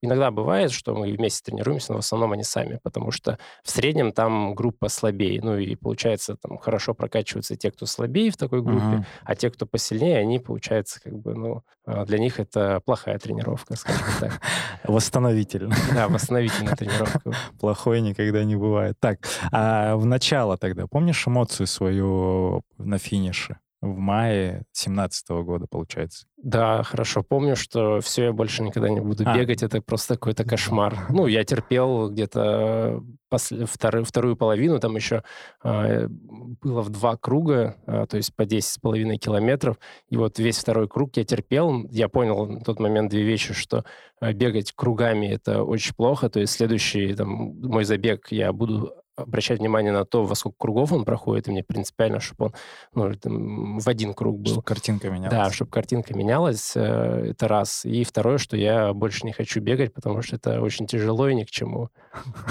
Иногда 0.00 0.30
бывает, 0.30 0.70
что 0.70 0.94
мы 0.94 1.12
вместе 1.12 1.42
тренируемся, 1.44 1.92
но 1.92 1.96
в 1.96 2.04
основном 2.04 2.32
они 2.32 2.44
сами, 2.44 2.78
потому 2.82 3.10
что 3.10 3.38
в 3.64 3.70
среднем 3.70 4.12
там 4.12 4.54
группа 4.54 4.88
слабее. 4.88 5.40
Ну 5.42 5.58
и 5.58 5.74
получается, 5.74 6.36
там 6.36 6.58
хорошо 6.58 6.94
прокачиваются 6.94 7.56
те, 7.56 7.70
кто 7.72 7.86
слабее 7.86 8.30
в 8.30 8.36
такой 8.36 8.62
группе, 8.62 8.84
uh-huh. 8.84 9.04
а 9.24 9.34
те, 9.34 9.50
кто 9.50 9.66
посильнее, 9.66 10.18
они, 10.18 10.38
получается, 10.38 11.00
как 11.02 11.18
бы, 11.18 11.34
ну, 11.34 11.62
а, 11.84 12.04
для 12.04 12.18
них 12.18 12.38
это 12.38 12.80
плохая 12.84 13.18
тренировка, 13.18 13.76
скажем 13.76 14.06
так. 14.20 14.40
Восстановительная. 14.84 15.76
Да, 15.92 16.08
восстановительная 16.08 16.76
тренировка. 16.76 17.32
Плохой 17.58 18.00
никогда 18.00 18.44
не 18.44 18.56
бывает. 18.56 18.96
Так, 19.00 19.26
а 19.50 19.96
в 19.96 20.06
начало 20.06 20.56
тогда, 20.56 20.86
помнишь 20.86 21.26
эмоцию 21.26 21.66
свою 21.66 22.62
на 22.76 22.98
финише? 22.98 23.58
В 23.80 23.96
мае 23.96 24.64
17 24.72 25.28
года, 25.44 25.66
получается. 25.70 26.26
Да, 26.36 26.82
хорошо. 26.82 27.22
Помню, 27.22 27.54
что 27.56 28.00
все, 28.00 28.26
я 28.26 28.32
больше 28.32 28.62
никогда 28.62 28.88
не 28.88 29.00
буду 29.00 29.24
а. 29.26 29.36
бегать. 29.36 29.62
Это 29.62 29.80
просто 29.80 30.14
какой-то 30.14 30.44
кошмар. 30.44 31.06
Ну, 31.10 31.26
я 31.26 31.44
терпел 31.44 32.10
где-то 32.10 33.02
после, 33.28 33.66
вторую, 33.66 34.04
вторую 34.04 34.36
половину. 34.36 34.80
Там 34.80 34.96
еще 34.96 35.22
э, 35.62 36.08
было 36.08 36.82
в 36.82 36.90
два 36.90 37.16
круга, 37.16 37.76
э, 37.86 38.06
то 38.08 38.16
есть 38.16 38.34
по 38.34 38.42
10,5 38.42 39.16
километров. 39.16 39.78
И 40.08 40.16
вот 40.16 40.38
весь 40.38 40.58
второй 40.58 40.88
круг 40.88 41.16
я 41.16 41.24
терпел. 41.24 41.86
Я 41.90 42.08
понял 42.08 42.46
на 42.46 42.60
тот 42.60 42.80
момент 42.80 43.10
две 43.10 43.22
вещи, 43.22 43.54
что 43.54 43.84
э, 44.20 44.32
бегать 44.32 44.72
кругами— 44.72 45.26
это 45.28 45.62
очень 45.62 45.94
плохо. 45.94 46.28
То 46.28 46.40
есть 46.40 46.52
следующий 46.52 47.14
там, 47.14 47.60
мой 47.60 47.84
забег 47.84 48.28
я 48.30 48.52
буду 48.52 48.92
обращать 49.18 49.58
внимание 49.58 49.92
на 49.92 50.04
то, 50.04 50.24
во 50.24 50.34
сколько 50.34 50.56
кругов 50.58 50.92
он 50.92 51.04
проходит, 51.04 51.48
и 51.48 51.50
мне 51.50 51.62
принципиально, 51.62 52.20
чтобы 52.20 52.46
он 52.46 52.52
ну, 52.94 53.14
там, 53.14 53.78
в 53.78 53.88
один 53.88 54.14
круг 54.14 54.38
был. 54.38 54.50
Чтобы 54.50 54.62
картинка 54.62 55.10
менялась. 55.10 55.30
Да, 55.30 55.50
чтобы 55.50 55.70
картинка 55.70 56.14
менялась, 56.14 56.72
э, 56.76 57.30
это 57.30 57.48
раз. 57.48 57.84
И 57.84 58.04
второе, 58.04 58.38
что 58.38 58.56
я 58.56 58.92
больше 58.92 59.26
не 59.26 59.32
хочу 59.32 59.60
бегать, 59.60 59.92
потому 59.92 60.22
что 60.22 60.36
это 60.36 60.60
очень 60.60 60.86
тяжело 60.86 61.28
и 61.28 61.34
ни 61.34 61.44
к 61.44 61.50
чему. 61.50 61.90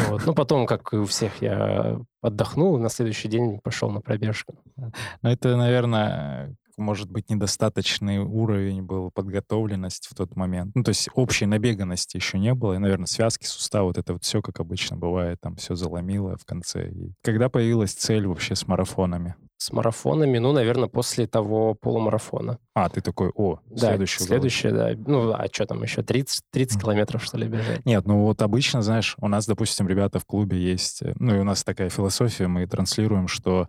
Вот. 0.08 0.25
Ну, 0.25 0.34
потом, 0.34 0.65
как 0.65 0.93
и 0.93 0.97
у 0.97 1.06
всех, 1.06 1.41
я 1.41 1.99
отдохнул, 2.21 2.77
на 2.77 2.89
следующий 2.89 3.27
день 3.27 3.60
пошел 3.60 3.89
на 3.89 4.01
пробежку. 4.01 4.56
Ну, 4.75 4.91
это, 5.30 5.56
наверное, 5.56 6.56
может 6.77 7.09
быть, 7.09 7.29
недостаточный 7.29 8.19
уровень 8.19 8.83
был 8.83 9.11
подготовленности 9.11 10.07
в 10.09 10.15
тот 10.15 10.35
момент. 10.35 10.73
Ну, 10.75 10.83
то 10.83 10.89
есть 10.89 11.09
общей 11.13 11.45
набеганности 11.45 12.17
еще 12.17 12.39
не 12.39 12.53
было. 12.53 12.73
И, 12.73 12.77
наверное, 12.77 13.07
связки, 13.07 13.45
суставы, 13.45 13.87
вот 13.87 13.97
это 13.97 14.13
вот 14.13 14.23
все, 14.23 14.41
как 14.41 14.59
обычно 14.59 14.95
бывает, 14.95 15.39
там 15.41 15.55
все 15.55 15.75
заломило 15.75 16.37
в 16.37 16.45
конце. 16.45 16.89
И 16.89 17.13
когда 17.23 17.49
появилась 17.49 17.93
цель 17.93 18.27
вообще 18.27 18.55
с 18.55 18.67
марафонами? 18.67 19.35
С 19.59 19.71
марафонами, 19.71 20.37
ну, 20.37 20.51
наверное, 20.51 20.87
после 20.87 21.25
того 21.25 21.73
полумарафона. 21.73 22.59
А, 22.75 22.89
ты 22.89 23.01
такой, 23.01 23.31
о, 23.33 23.59
да, 23.65 23.89
следующий. 23.89 24.23
Следующий, 24.23 24.69
да. 24.69 24.91
Ну, 24.95 25.33
а 25.33 25.47
что 25.51 25.65
там 25.65 25.81
еще, 25.81 26.03
30, 26.03 26.43
30 26.51 26.79
километров, 26.79 27.23
что 27.23 27.37
ли, 27.37 27.47
бежать? 27.47 27.83
Нет, 27.83 28.05
ну 28.05 28.23
вот 28.23 28.43
обычно, 28.43 28.83
знаешь, 28.83 29.15
у 29.19 29.27
нас, 29.27 29.47
допустим, 29.47 29.87
ребята 29.87 30.19
в 30.19 30.25
клубе 30.25 30.61
есть, 30.61 31.01
э, 31.01 31.13
ну 31.17 31.35
и 31.35 31.39
у 31.39 31.43
нас 31.43 31.63
такая 31.63 31.89
философия, 31.89 32.47
мы 32.47 32.67
транслируем, 32.67 33.27
что 33.27 33.67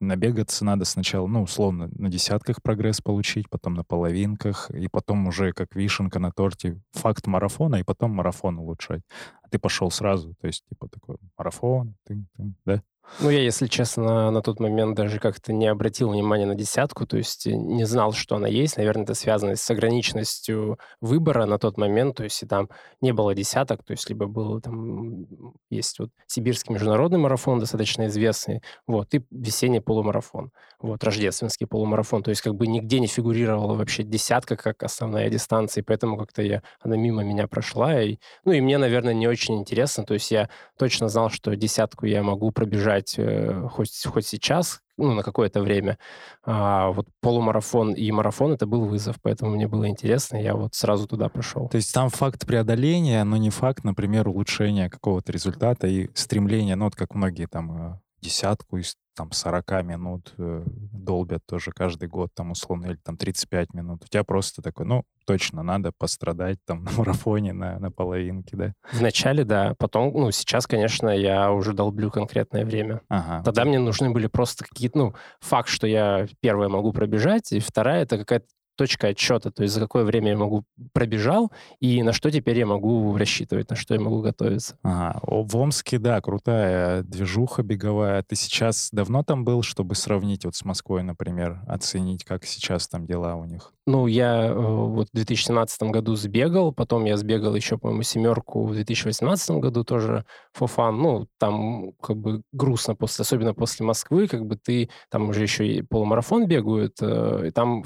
набегаться 0.00 0.64
надо 0.64 0.84
сначала, 0.84 1.26
ну, 1.26 1.42
условно, 1.42 1.90
на 1.92 2.08
десятках 2.08 2.62
прогресс 2.62 3.00
получить, 3.00 3.48
потом 3.50 3.74
на 3.74 3.84
половинках, 3.84 4.70
и 4.70 4.88
потом 4.88 5.26
уже 5.26 5.52
как 5.52 5.74
вишенка 5.76 6.18
на 6.18 6.32
торте 6.32 6.80
факт 6.92 7.26
марафона, 7.26 7.76
и 7.76 7.84
потом 7.84 8.12
марафон 8.12 8.58
улучшать. 8.58 9.02
А 9.42 9.48
ты 9.48 9.58
пошел 9.58 9.90
сразу, 9.90 10.34
то 10.40 10.46
есть, 10.46 10.64
типа, 10.68 10.88
такой 10.88 11.16
марафон, 11.38 11.94
ты, 12.06 12.24
ты, 12.36 12.54
да? 12.64 12.82
Ну, 13.18 13.28
я, 13.28 13.40
если 13.42 13.66
честно, 13.66 14.30
на 14.30 14.40
тот 14.40 14.60
момент 14.60 14.96
даже 14.96 15.18
как-то 15.18 15.52
не 15.52 15.66
обратил 15.66 16.10
внимания 16.10 16.46
на 16.46 16.54
десятку, 16.54 17.06
то 17.06 17.16
есть 17.18 17.46
э, 17.46 17.52
не 17.52 17.84
знал, 17.84 18.12
что 18.12 18.36
она 18.36 18.46
есть. 18.48 18.76
Наверное, 18.76 19.02
это 19.02 19.14
связано 19.14 19.56
с 19.56 19.70
ограниченностью 19.70 20.78
выбора 21.00 21.44
на 21.44 21.58
тот 21.58 21.76
момент, 21.76 22.16
то 22.16 22.24
есть 22.24 22.42
и 22.42 22.46
там 22.46 22.70
не 23.00 23.12
было 23.12 23.34
десяток, 23.34 23.84
то 23.84 23.90
есть 23.90 24.08
либо 24.08 24.26
был 24.26 24.60
там, 24.60 25.26
есть 25.70 25.98
вот 25.98 26.10
сибирский 26.28 26.72
международный 26.72 27.18
марафон, 27.18 27.58
достаточно 27.58 28.06
известный, 28.06 28.62
вот, 28.86 29.12
и 29.12 29.22
весенний 29.30 29.80
полумарафон, 29.80 30.50
вот, 30.78 31.02
рождественский 31.04 31.66
полумарафон, 31.66 32.22
то 32.22 32.30
есть 32.30 32.42
как 32.42 32.54
бы 32.54 32.66
нигде 32.66 33.00
не 33.00 33.06
фигурировала 33.06 33.74
вообще 33.74 34.02
десятка 34.02 34.56
как 34.56 34.82
основная 34.82 35.28
дистанция, 35.28 35.82
и 35.82 35.84
поэтому 35.84 36.16
как-то 36.16 36.42
я, 36.42 36.62
она 36.80 36.96
мимо 36.96 37.22
меня 37.22 37.48
прошла, 37.48 38.00
и, 38.00 38.18
ну, 38.44 38.52
и 38.52 38.60
мне, 38.60 38.78
наверное, 38.78 39.14
не 39.14 39.26
очень 39.28 39.58
интересно, 39.58 40.04
то 40.04 40.14
есть 40.14 40.30
я 40.30 40.48
точно 40.78 41.08
знал, 41.08 41.28
что 41.28 41.54
десятку 41.56 42.06
я 42.06 42.22
могу 42.22 42.50
пробежать 42.52 42.89
играть 42.90 43.14
э, 43.18 43.68
хоть, 43.70 44.04
хоть 44.04 44.26
сейчас, 44.26 44.80
ну, 44.96 45.14
на 45.14 45.22
какое-то 45.22 45.60
время. 45.60 45.98
А 46.44 46.90
вот 46.90 47.06
полумарафон 47.20 47.92
и 47.94 48.10
марафон— 48.10 48.52
это 48.54 48.66
был 48.66 48.84
вызов, 48.84 49.16
поэтому 49.22 49.52
мне 49.52 49.68
было 49.68 49.88
интересно, 49.88 50.36
я 50.36 50.54
вот 50.54 50.74
сразу 50.74 51.06
туда 51.06 51.28
пошел. 51.28 51.68
То 51.68 51.76
есть 51.76 51.94
там 51.94 52.10
факт 52.10 52.46
преодоления, 52.46 53.24
но 53.24 53.36
не 53.36 53.50
факт, 53.50 53.84
например, 53.84 54.28
улучшения 54.28 54.90
какого-то 54.90 55.32
результата 55.32 55.86
и 55.86 56.08
стремления, 56.14 56.76
ну, 56.76 56.84
вот 56.84 56.96
как 56.96 57.14
многие 57.14 57.46
там 57.46 57.92
э, 57.92 57.98
десятку 58.20 58.78
из 58.78 58.96
там 59.20 59.32
40 59.32 59.84
минут 59.84 60.32
э, 60.38 60.62
долбят 60.66 61.44
тоже 61.46 61.72
каждый 61.72 62.08
год, 62.08 62.30
там 62.34 62.52
условно, 62.52 62.86
или 62.86 62.96
там 62.96 63.18
35 63.18 63.74
минут. 63.74 64.02
У 64.04 64.08
тебя 64.08 64.24
просто 64.24 64.62
такой, 64.62 64.86
ну, 64.86 65.04
точно 65.26 65.62
надо 65.62 65.92
пострадать 65.92 66.58
там 66.64 66.84
на 66.84 66.90
марафоне, 66.92 67.52
на, 67.52 67.78
на 67.78 67.90
половинке, 67.90 68.56
да? 68.56 68.72
Вначале, 68.92 69.44
да. 69.44 69.74
Потом, 69.78 70.10
ну, 70.14 70.30
сейчас, 70.30 70.66
конечно, 70.66 71.10
я 71.10 71.52
уже 71.52 71.74
долблю 71.74 72.10
конкретное 72.10 72.64
время. 72.64 73.02
Ага. 73.10 73.42
Тогда 73.44 73.66
мне 73.66 73.78
нужны 73.78 74.08
были 74.08 74.26
просто 74.26 74.64
какие-то, 74.64 74.96
ну, 74.96 75.14
факт, 75.40 75.68
что 75.68 75.86
я 75.86 76.26
первое 76.40 76.70
могу 76.70 76.94
пробежать, 76.94 77.52
и 77.52 77.60
вторая— 77.60 78.02
это 78.04 78.16
какая-то 78.16 78.46
точка 78.80 79.08
отчета, 79.08 79.50
то 79.50 79.62
есть 79.62 79.74
за 79.74 79.80
какое 79.80 80.04
время 80.04 80.30
я 80.30 80.38
могу 80.38 80.64
пробежал 80.94 81.52
и 81.80 82.02
на 82.02 82.14
что 82.14 82.30
теперь 82.30 82.60
я 82.60 82.64
могу 82.64 83.14
рассчитывать, 83.14 83.68
на 83.68 83.76
что 83.76 83.92
я 83.92 84.00
могу 84.00 84.22
готовиться. 84.22 84.78
Ага. 84.82 85.20
В 85.22 85.54
Омске, 85.54 85.98
да, 85.98 86.18
крутая 86.22 87.02
движуха 87.02 87.62
беговая. 87.62 88.22
Ты 88.22 88.36
сейчас 88.36 88.88
давно 88.90 89.22
там 89.22 89.44
был, 89.44 89.60
чтобы 89.62 89.96
сравнить 89.96 90.46
вот 90.46 90.56
с 90.56 90.64
Москвой, 90.64 91.02
например, 91.02 91.60
оценить, 91.66 92.24
как 92.24 92.46
сейчас 92.46 92.88
там 92.88 93.04
дела 93.04 93.34
у 93.34 93.44
них? 93.44 93.74
Ну, 93.86 94.06
я 94.06 94.46
э, 94.46 94.54
вот 94.54 95.08
в 95.08 95.14
2017 95.14 95.82
году 95.84 96.14
сбегал, 96.14 96.72
потом 96.72 97.06
я 97.06 97.16
сбегал 97.16 97.56
еще, 97.56 97.76
по-моему, 97.76 98.02
семерку 98.02 98.64
в 98.64 98.72
2018 98.72 99.50
году 99.58 99.84
тоже 99.84 100.24
for 100.56 100.70
fun. 100.74 100.92
Ну, 100.92 101.26
там 101.38 101.92
как 102.00 102.16
бы 102.16 102.42
грустно, 102.52 102.94
после, 102.94 103.22
особенно 103.22 103.52
после 103.52 103.84
Москвы, 103.84 104.28
как 104.28 104.46
бы 104.46 104.56
ты, 104.56 104.90
там 105.10 105.30
уже 105.30 105.42
еще 105.42 105.66
и 105.66 105.82
полумарафон 105.82 106.46
бегают, 106.46 106.98
э, 107.00 107.48
и 107.48 107.50
там 107.50 107.82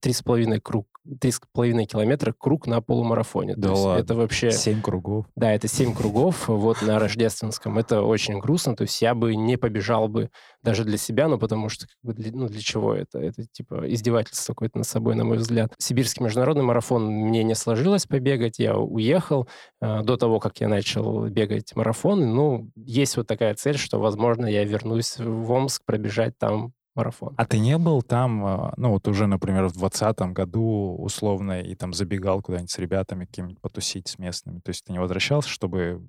три 0.00 0.12
с 0.12 0.22
половиной 0.28 0.60
круг, 0.60 0.86
три 1.20 1.30
с 1.30 1.40
половиной 1.54 1.86
километра 1.86 2.34
круг 2.36 2.66
на 2.66 2.82
полумарафоне. 2.82 3.54
Да 3.56 3.68
то 3.68 3.74
ладно. 3.74 4.02
это 4.02 4.14
вообще... 4.14 4.52
Семь 4.52 4.82
кругов. 4.82 5.24
Да, 5.36 5.52
это 5.52 5.68
семь 5.68 5.94
кругов 5.96 6.48
вот 6.48 6.82
на 6.82 6.98
Рождественском. 6.98 7.78
Это 7.78 8.02
очень 8.02 8.38
грустно, 8.38 8.76
то 8.76 8.82
есть 8.82 9.00
я 9.00 9.14
бы 9.14 9.34
не 9.34 9.56
побежал 9.56 10.08
бы 10.08 10.28
даже 10.62 10.84
для 10.84 10.98
себя, 10.98 11.28
ну, 11.28 11.38
потому 11.38 11.70
что, 11.70 11.86
как 11.86 11.96
бы, 12.02 12.12
для, 12.12 12.30
ну, 12.32 12.48
для 12.48 12.60
чего 12.60 12.94
это? 12.94 13.18
Это, 13.18 13.46
типа, 13.50 13.84
издевательство 13.90 14.52
какое-то 14.52 14.78
над 14.78 14.86
собой, 14.86 15.14
на 15.14 15.24
мой 15.24 15.38
взгляд. 15.38 15.72
Сибирский 15.78 16.22
международный 16.22 16.64
марафон 16.64 17.06
мне 17.06 17.42
не 17.42 17.54
сложилось 17.54 18.04
побегать, 18.04 18.58
я 18.58 18.76
уехал 18.76 19.48
э, 19.80 20.02
до 20.02 20.18
того, 20.18 20.40
как 20.40 20.60
я 20.60 20.68
начал 20.68 21.26
бегать 21.28 21.74
марафоны. 21.74 22.26
Ну, 22.26 22.70
есть 22.76 23.16
вот 23.16 23.26
такая 23.26 23.54
цель, 23.54 23.78
что, 23.78 23.98
возможно, 23.98 24.44
я 24.44 24.64
вернусь 24.64 25.16
в 25.18 25.50
Омск 25.50 25.84
пробежать 25.86 26.36
там 26.36 26.74
марафон. 26.98 27.34
А 27.36 27.46
ты 27.46 27.58
не 27.58 27.78
был 27.78 28.02
там, 28.02 28.44
а, 28.44 28.74
ну 28.76 28.90
вот 28.90 29.06
уже, 29.08 29.26
например, 29.26 29.66
в 29.68 29.72
2020 29.72 30.32
году 30.32 30.96
условно 30.98 31.60
и 31.60 31.74
там 31.74 31.92
забегал 31.92 32.42
куда-нибудь 32.42 32.70
с 32.70 32.78
ребятами 32.78 33.24
каким-нибудь 33.24 33.60
потусить 33.60 34.08
с 34.08 34.18
местными? 34.18 34.58
То 34.58 34.70
есть 34.70 34.84
ты 34.84 34.92
не 34.92 34.98
возвращался, 34.98 35.48
чтобы 35.48 36.02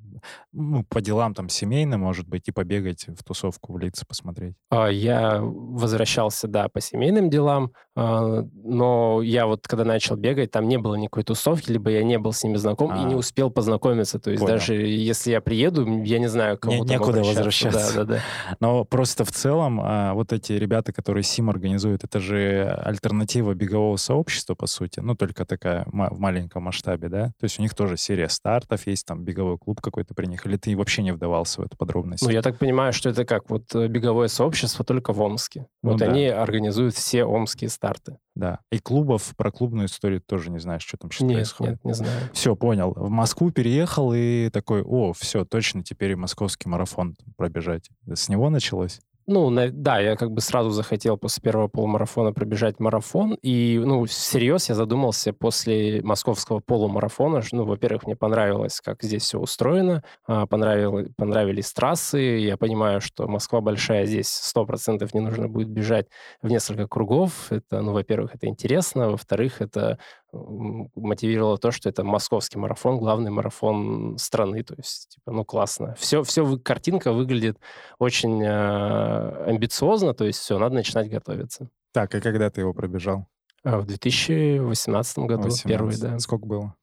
ну, 0.51 0.83
по 0.83 0.99
делам 1.01 1.33
там 1.33 1.47
семейным, 1.47 2.01
может 2.01 2.27
быть, 2.27 2.47
и 2.47 2.51
побегать 2.51 3.05
в 3.07 3.23
тусовку, 3.23 3.73
в 3.73 3.77
лица 3.77 4.05
посмотреть? 4.05 4.55
А, 4.69 4.87
я 4.87 5.39
возвращался, 5.41 6.47
да, 6.47 6.67
по 6.69 6.81
семейным 6.81 7.29
делам, 7.29 7.71
а, 7.95 8.43
но 8.63 9.21
я 9.21 9.45
вот 9.45 9.67
когда 9.67 9.85
начал 9.85 10.15
бегать, 10.15 10.51
там 10.51 10.67
не 10.67 10.77
было 10.77 10.95
никакой 10.95 11.23
тусовки, 11.23 11.71
либо 11.71 11.91
я 11.91 12.03
не 12.03 12.17
был 12.17 12.33
с 12.33 12.43
ними 12.43 12.57
знаком 12.57 12.91
а, 12.91 12.97
и 12.97 13.05
не 13.05 13.15
успел 13.15 13.51
познакомиться. 13.51 14.19
То 14.19 14.31
есть 14.31 14.41
понял. 14.41 14.55
даже 14.55 14.75
если 14.75 15.31
я 15.31 15.41
приеду, 15.41 15.85
я 16.03 16.17
не 16.17 16.27
знаю, 16.27 16.57
кому 16.57 16.83
не, 16.83 16.87
там 16.87 16.89
Некуда 16.89 17.19
возвращаться. 17.23 17.93
Да, 17.93 18.05
да, 18.05 18.15
да. 18.15 18.55
Но 18.59 18.85
просто 18.85 19.23
в 19.23 19.31
целом 19.31 20.15
вот 20.15 20.33
эти 20.33 20.53
ребята 20.53 20.78
ребята, 20.79 20.93
которые 20.93 21.23
СИМ 21.23 21.49
организуют, 21.49 22.05
это 22.05 22.19
же 22.19 22.63
альтернатива 22.85 23.53
бегового 23.53 23.97
сообщества, 23.97 24.55
по 24.55 24.65
сути, 24.65 25.01
ну, 25.01 25.13
только 25.13 25.45
такая 25.45 25.85
в 25.87 26.19
маленьком 26.19 26.63
масштабе, 26.63 27.09
да? 27.09 27.25
То 27.39 27.43
есть 27.43 27.59
у 27.59 27.61
них 27.61 27.75
тоже 27.75 27.97
серия 27.97 28.29
стартов 28.29 28.87
есть, 28.87 29.05
там 29.05 29.23
беговой 29.25 29.57
клуб 29.57 29.81
какой-то 29.81 30.13
при 30.13 30.27
них, 30.27 30.45
или 30.45 30.55
ты 30.55 30.77
вообще 30.77 31.03
не 31.03 31.11
вдавался 31.11 31.61
в 31.61 31.65
эту 31.65 31.75
подробность? 31.75 32.23
Ну, 32.23 32.29
я 32.29 32.41
так 32.41 32.57
понимаю, 32.57 32.93
что 32.93 33.09
это 33.09 33.25
как 33.25 33.49
вот 33.49 33.75
э, 33.75 33.87
беговое 33.87 34.29
сообщество 34.29 34.85
только 34.85 35.11
в 35.11 35.21
Омске. 35.21 35.67
Ну, 35.83 35.91
вот 35.91 35.99
да. 35.99 36.05
они 36.05 36.27
организуют 36.27 36.95
все 36.95 37.25
омские 37.25 37.69
старты. 37.69 38.17
Да. 38.35 38.59
И 38.71 38.79
клубов, 38.79 39.33
про 39.35 39.51
клубную 39.51 39.87
историю 39.87 40.21
тоже 40.21 40.49
не 40.49 40.59
знаешь, 40.59 40.83
что 40.83 40.95
там 40.95 41.11
сейчас 41.11 41.27
нет, 41.27 41.35
происходит. 41.35 41.73
Нет, 41.73 41.85
не 41.85 41.93
знаю. 41.93 42.29
Все, 42.31 42.55
понял. 42.55 42.93
В 42.95 43.09
Москву 43.09 43.51
переехал 43.51 44.13
и 44.15 44.49
такой, 44.49 44.81
о, 44.81 45.11
все, 45.11 45.43
точно, 45.43 45.83
теперь 45.83 46.11
и 46.11 46.15
московский 46.15 46.69
марафон 46.69 47.17
пробежать. 47.35 47.89
С 48.07 48.29
него 48.29 48.49
началось? 48.49 49.01
Ну, 49.31 49.51
на, 49.51 49.69
да, 49.69 49.99
я 49.99 50.15
как 50.15 50.31
бы 50.31 50.41
сразу 50.41 50.71
захотел 50.71 51.15
после 51.15 51.43
первого 51.43 51.67
полумарафона 51.67 52.33
пробежать 52.33 52.79
марафон. 52.79 53.37
И, 53.43 53.79
ну, 53.85 54.05
всерьез 54.05 54.69
я 54.69 54.75
задумался 54.75 55.33
после 55.33 56.01
московского 56.01 56.61
полумарафона. 56.61 57.43
Ну, 57.51 57.63
во-первых, 57.65 58.07
мне 58.07 58.15
понравилось, 58.15 58.81
как 58.81 59.03
здесь 59.03 59.21
все 59.21 59.37
устроено. 59.37 60.03
А, 60.25 60.47
понравилось, 60.47 61.09
понравились 61.15 61.71
трассы. 61.71 62.19
Я 62.39 62.57
понимаю, 62.57 63.01
что 63.01 63.27
Москва 63.27 63.61
большая, 63.61 64.07
здесь 64.07 64.29
сто 64.29 64.65
процентов 64.65 65.13
не 65.13 65.19
нужно 65.19 65.47
будет 65.47 65.69
бежать 65.69 66.07
в 66.41 66.47
несколько 66.47 66.87
кругов. 66.87 67.51
Это, 67.51 67.83
ну, 67.83 67.93
во-первых, 67.93 68.33
это 68.33 68.47
интересно. 68.47 69.11
Во-вторых, 69.11 69.61
это 69.61 69.99
мотивировало 70.31 71.57
то, 71.57 71.71
что 71.71 71.89
это 71.89 72.03
московский 72.03 72.57
марафон, 72.57 72.97
главный 72.97 73.31
марафон 73.31 74.17
страны. 74.17 74.63
То 74.63 74.75
есть, 74.77 75.09
типа, 75.09 75.31
ну, 75.31 75.45
классно. 75.45 75.95
Все, 75.97 76.23
все 76.23 76.57
картинка 76.57 77.11
выглядит 77.11 77.57
очень 77.97 78.43
э, 78.43 79.45
амбициозно, 79.45 80.13
то 80.13 80.25
есть 80.25 80.39
все, 80.39 80.59
надо 80.59 80.75
начинать 80.75 81.09
готовиться. 81.09 81.69
Так, 81.91 82.13
и 82.15 82.21
когда 82.21 82.49
ты 82.49 82.61
его 82.61 82.73
пробежал? 82.73 83.27
А, 83.63 83.79
в 83.79 83.85
2018 83.85 85.19
году 85.19 85.43
18. 85.43 85.63
первый, 85.65 85.97
да. 85.97 86.19
Сколько 86.19 86.45
было? 86.45 86.75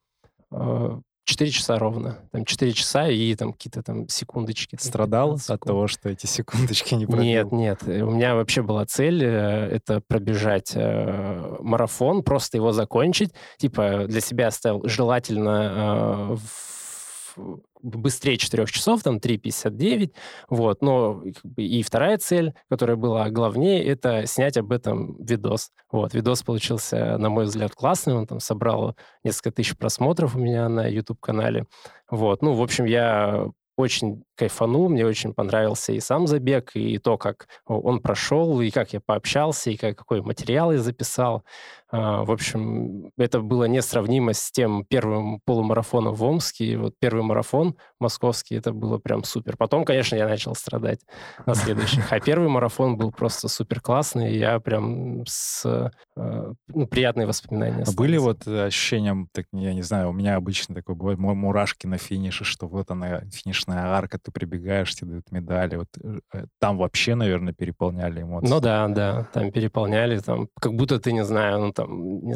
А, 1.26 1.28
4 1.28 1.50
часа 1.50 1.78
ровно. 1.78 2.18
Там 2.30 2.44
4 2.44 2.72
часа 2.72 3.08
и 3.08 3.34
там 3.34 3.52
какие-то 3.52 3.82
там 3.82 4.08
секундочки. 4.08 4.76
Страдал 4.80 5.38
от 5.48 5.60
того, 5.60 5.88
что 5.88 6.08
эти 6.08 6.26
секундочки 6.26 6.94
не 6.94 7.06
пробил? 7.06 7.24
Нет, 7.24 7.52
нет. 7.52 7.82
У 7.82 8.10
меня 8.10 8.34
вообще 8.34 8.62
была 8.62 8.86
цель 8.86 9.24
э, 9.24 9.68
это 9.68 10.00
пробежать 10.06 10.72
э, 10.74 11.56
марафон, 11.60 12.22
просто 12.22 12.56
его 12.56 12.72
закончить. 12.72 13.32
Типа 13.58 14.06
для 14.06 14.20
себя 14.20 14.48
оставил 14.48 14.82
желательно 14.84 16.30
э, 16.30 16.36
в 16.36 17.60
быстрее 17.94 18.36
4 18.36 18.66
часов, 18.66 19.02
там 19.02 19.18
3.59, 19.18 20.12
вот, 20.48 20.82
но 20.82 21.22
и 21.56 21.82
вторая 21.82 22.18
цель, 22.18 22.54
которая 22.68 22.96
была 22.96 23.30
главнее, 23.30 23.84
это 23.84 24.26
снять 24.26 24.56
об 24.56 24.72
этом 24.72 25.16
видос. 25.22 25.70
Вот, 25.90 26.14
видос 26.14 26.42
получился, 26.42 27.18
на 27.18 27.28
мой 27.28 27.44
взгляд, 27.44 27.74
классный, 27.74 28.14
он 28.14 28.26
там 28.26 28.40
собрал 28.40 28.96
несколько 29.24 29.52
тысяч 29.52 29.76
просмотров 29.76 30.34
у 30.36 30.38
меня 30.38 30.68
на 30.68 30.86
YouTube-канале, 30.86 31.66
вот, 32.10 32.42
ну, 32.42 32.54
в 32.54 32.62
общем, 32.62 32.84
я 32.84 33.46
очень 33.76 34.22
кайфанул, 34.36 34.88
мне 34.88 35.04
очень 35.06 35.34
понравился 35.34 35.92
и 35.92 36.00
сам 36.00 36.26
забег, 36.26 36.72
и 36.74 36.98
то, 36.98 37.18
как 37.18 37.48
он 37.66 38.00
прошел, 38.00 38.60
и 38.60 38.70
как 38.70 38.92
я 38.92 39.00
пообщался, 39.00 39.70
и 39.70 39.76
как, 39.76 39.96
какой 39.96 40.22
материал 40.22 40.72
я 40.72 40.78
записал. 40.78 41.44
А, 41.88 42.24
в 42.24 42.32
общем, 42.32 43.12
это 43.16 43.40
было 43.40 43.64
несравнимо 43.64 44.32
с 44.32 44.50
тем 44.50 44.84
первым 44.84 45.40
полумарафоном 45.44 46.14
в 46.14 46.24
Омске. 46.24 46.64
И 46.64 46.76
вот 46.76 46.94
первый 46.98 47.22
марафон 47.22 47.76
московский, 48.00 48.56
это 48.56 48.72
было 48.72 48.98
прям 48.98 49.22
супер. 49.22 49.56
Потом, 49.56 49.84
конечно, 49.84 50.16
я 50.16 50.26
начал 50.26 50.54
страдать 50.54 51.00
на 51.46 51.54
следующих. 51.54 52.12
А 52.12 52.18
первый 52.18 52.48
марафон 52.48 52.96
был 52.96 53.12
просто 53.12 53.48
супер 53.48 53.80
классный. 53.80 54.32
И 54.32 54.38
я 54.38 54.58
прям 54.58 55.24
с 55.26 55.64
а, 56.16 56.52
ну, 56.68 56.86
приятные 56.86 57.26
воспоминания. 57.26 57.84
А 57.86 57.92
были 57.92 58.16
вот 58.16 58.46
ощущения, 58.48 59.28
так, 59.32 59.46
я 59.52 59.72
не 59.72 59.82
знаю, 59.82 60.10
у 60.10 60.12
меня 60.12 60.36
обычно 60.36 60.74
такое 60.74 60.96
бывает, 60.96 61.18
мурашки 61.18 61.86
на 61.86 61.98
финише, 61.98 62.44
что 62.44 62.66
вот 62.66 62.90
она, 62.90 63.20
финишная 63.32 63.86
арка, 63.86 64.18
ты 64.26 64.32
прибегаешь, 64.32 64.94
тебе 64.94 65.10
дают 65.10 65.30
медали. 65.30 65.76
Вот 65.76 65.88
э, 66.34 66.46
там 66.58 66.78
вообще, 66.78 67.14
наверное, 67.14 67.54
переполняли 67.54 68.22
эмоции. 68.22 68.48
Ну 68.48 68.60
да, 68.60 68.88
да, 68.88 69.28
там 69.32 69.52
переполняли, 69.52 70.18
там 70.18 70.48
как 70.60 70.74
будто 70.74 70.98
ты, 70.98 71.12
не 71.12 71.24
знаю, 71.24 71.60
ну 71.60 71.72
там, 71.72 72.24
не, 72.24 72.34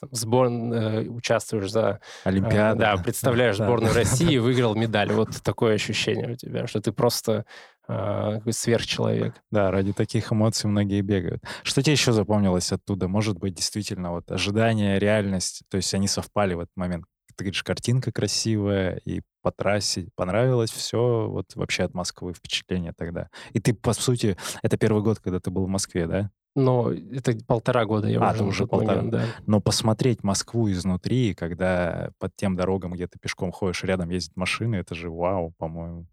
там 0.00 0.08
сбор, 0.12 0.46
э, 0.46 1.08
участвуешь 1.08 1.70
за... 1.70 2.00
Олимпиаду. 2.22 2.78
Э, 2.78 2.80
да, 2.80 2.96
представляешь 3.02 3.56
сборную 3.56 3.92
России 3.92 4.34
и 4.34 4.38
выиграл 4.38 4.76
медаль. 4.76 5.12
Вот 5.12 5.42
такое 5.42 5.74
ощущение 5.74 6.30
у 6.30 6.36
тебя, 6.36 6.68
что 6.68 6.80
ты 6.80 6.92
просто 6.92 7.44
э, 7.88 8.40
сверхчеловек. 8.50 9.34
Да, 9.50 9.72
ради 9.72 9.92
таких 9.92 10.32
эмоций 10.32 10.70
многие 10.70 11.00
бегают. 11.00 11.42
Что 11.64 11.82
тебе 11.82 11.92
еще 11.92 12.12
запомнилось 12.12 12.70
оттуда? 12.70 13.08
Может 13.08 13.38
быть, 13.38 13.54
действительно, 13.54 14.12
вот 14.12 14.30
ожидание, 14.30 15.00
реальность, 15.00 15.62
то 15.68 15.76
есть 15.78 15.92
они 15.94 16.06
совпали 16.06 16.54
в 16.54 16.60
этот 16.60 16.76
момент. 16.76 17.06
Ты 17.36 17.44
говоришь, 17.44 17.62
картинка 17.62 18.12
красивая, 18.12 19.00
и 19.04 19.22
по 19.42 19.50
трассе 19.52 20.08
понравилось 20.14 20.70
все, 20.70 21.28
вот 21.28 21.54
вообще 21.54 21.84
от 21.84 21.94
Москвы 21.94 22.32
впечатление 22.32 22.92
тогда. 22.96 23.28
И 23.52 23.60
ты, 23.60 23.74
по 23.74 23.92
сути, 23.92 24.36
это 24.62 24.76
первый 24.76 25.02
год, 25.02 25.18
когда 25.20 25.40
ты 25.40 25.50
был 25.50 25.66
в 25.66 25.68
Москве, 25.68 26.06
да? 26.06 26.30
Но 26.56 26.92
это 26.92 27.36
полтора 27.46 27.84
года 27.84 28.06
я 28.08 28.20
а, 28.20 28.32
уже, 28.32 28.44
уже 28.44 28.66
полтора. 28.66 28.96
Момент, 28.96 29.10
да. 29.10 29.24
Но 29.46 29.60
посмотреть 29.60 30.22
Москву 30.22 30.70
изнутри, 30.70 31.34
когда 31.34 32.10
под 32.18 32.36
тем 32.36 32.54
дорогам, 32.54 32.92
где 32.92 33.08
ты 33.08 33.18
пешком 33.18 33.50
ходишь, 33.50 33.82
рядом 33.82 34.10
ездят 34.10 34.36
машины, 34.36 34.76
это 34.76 34.94
же 34.94 35.10
вау, 35.10 35.52
по-моему. 35.58 36.06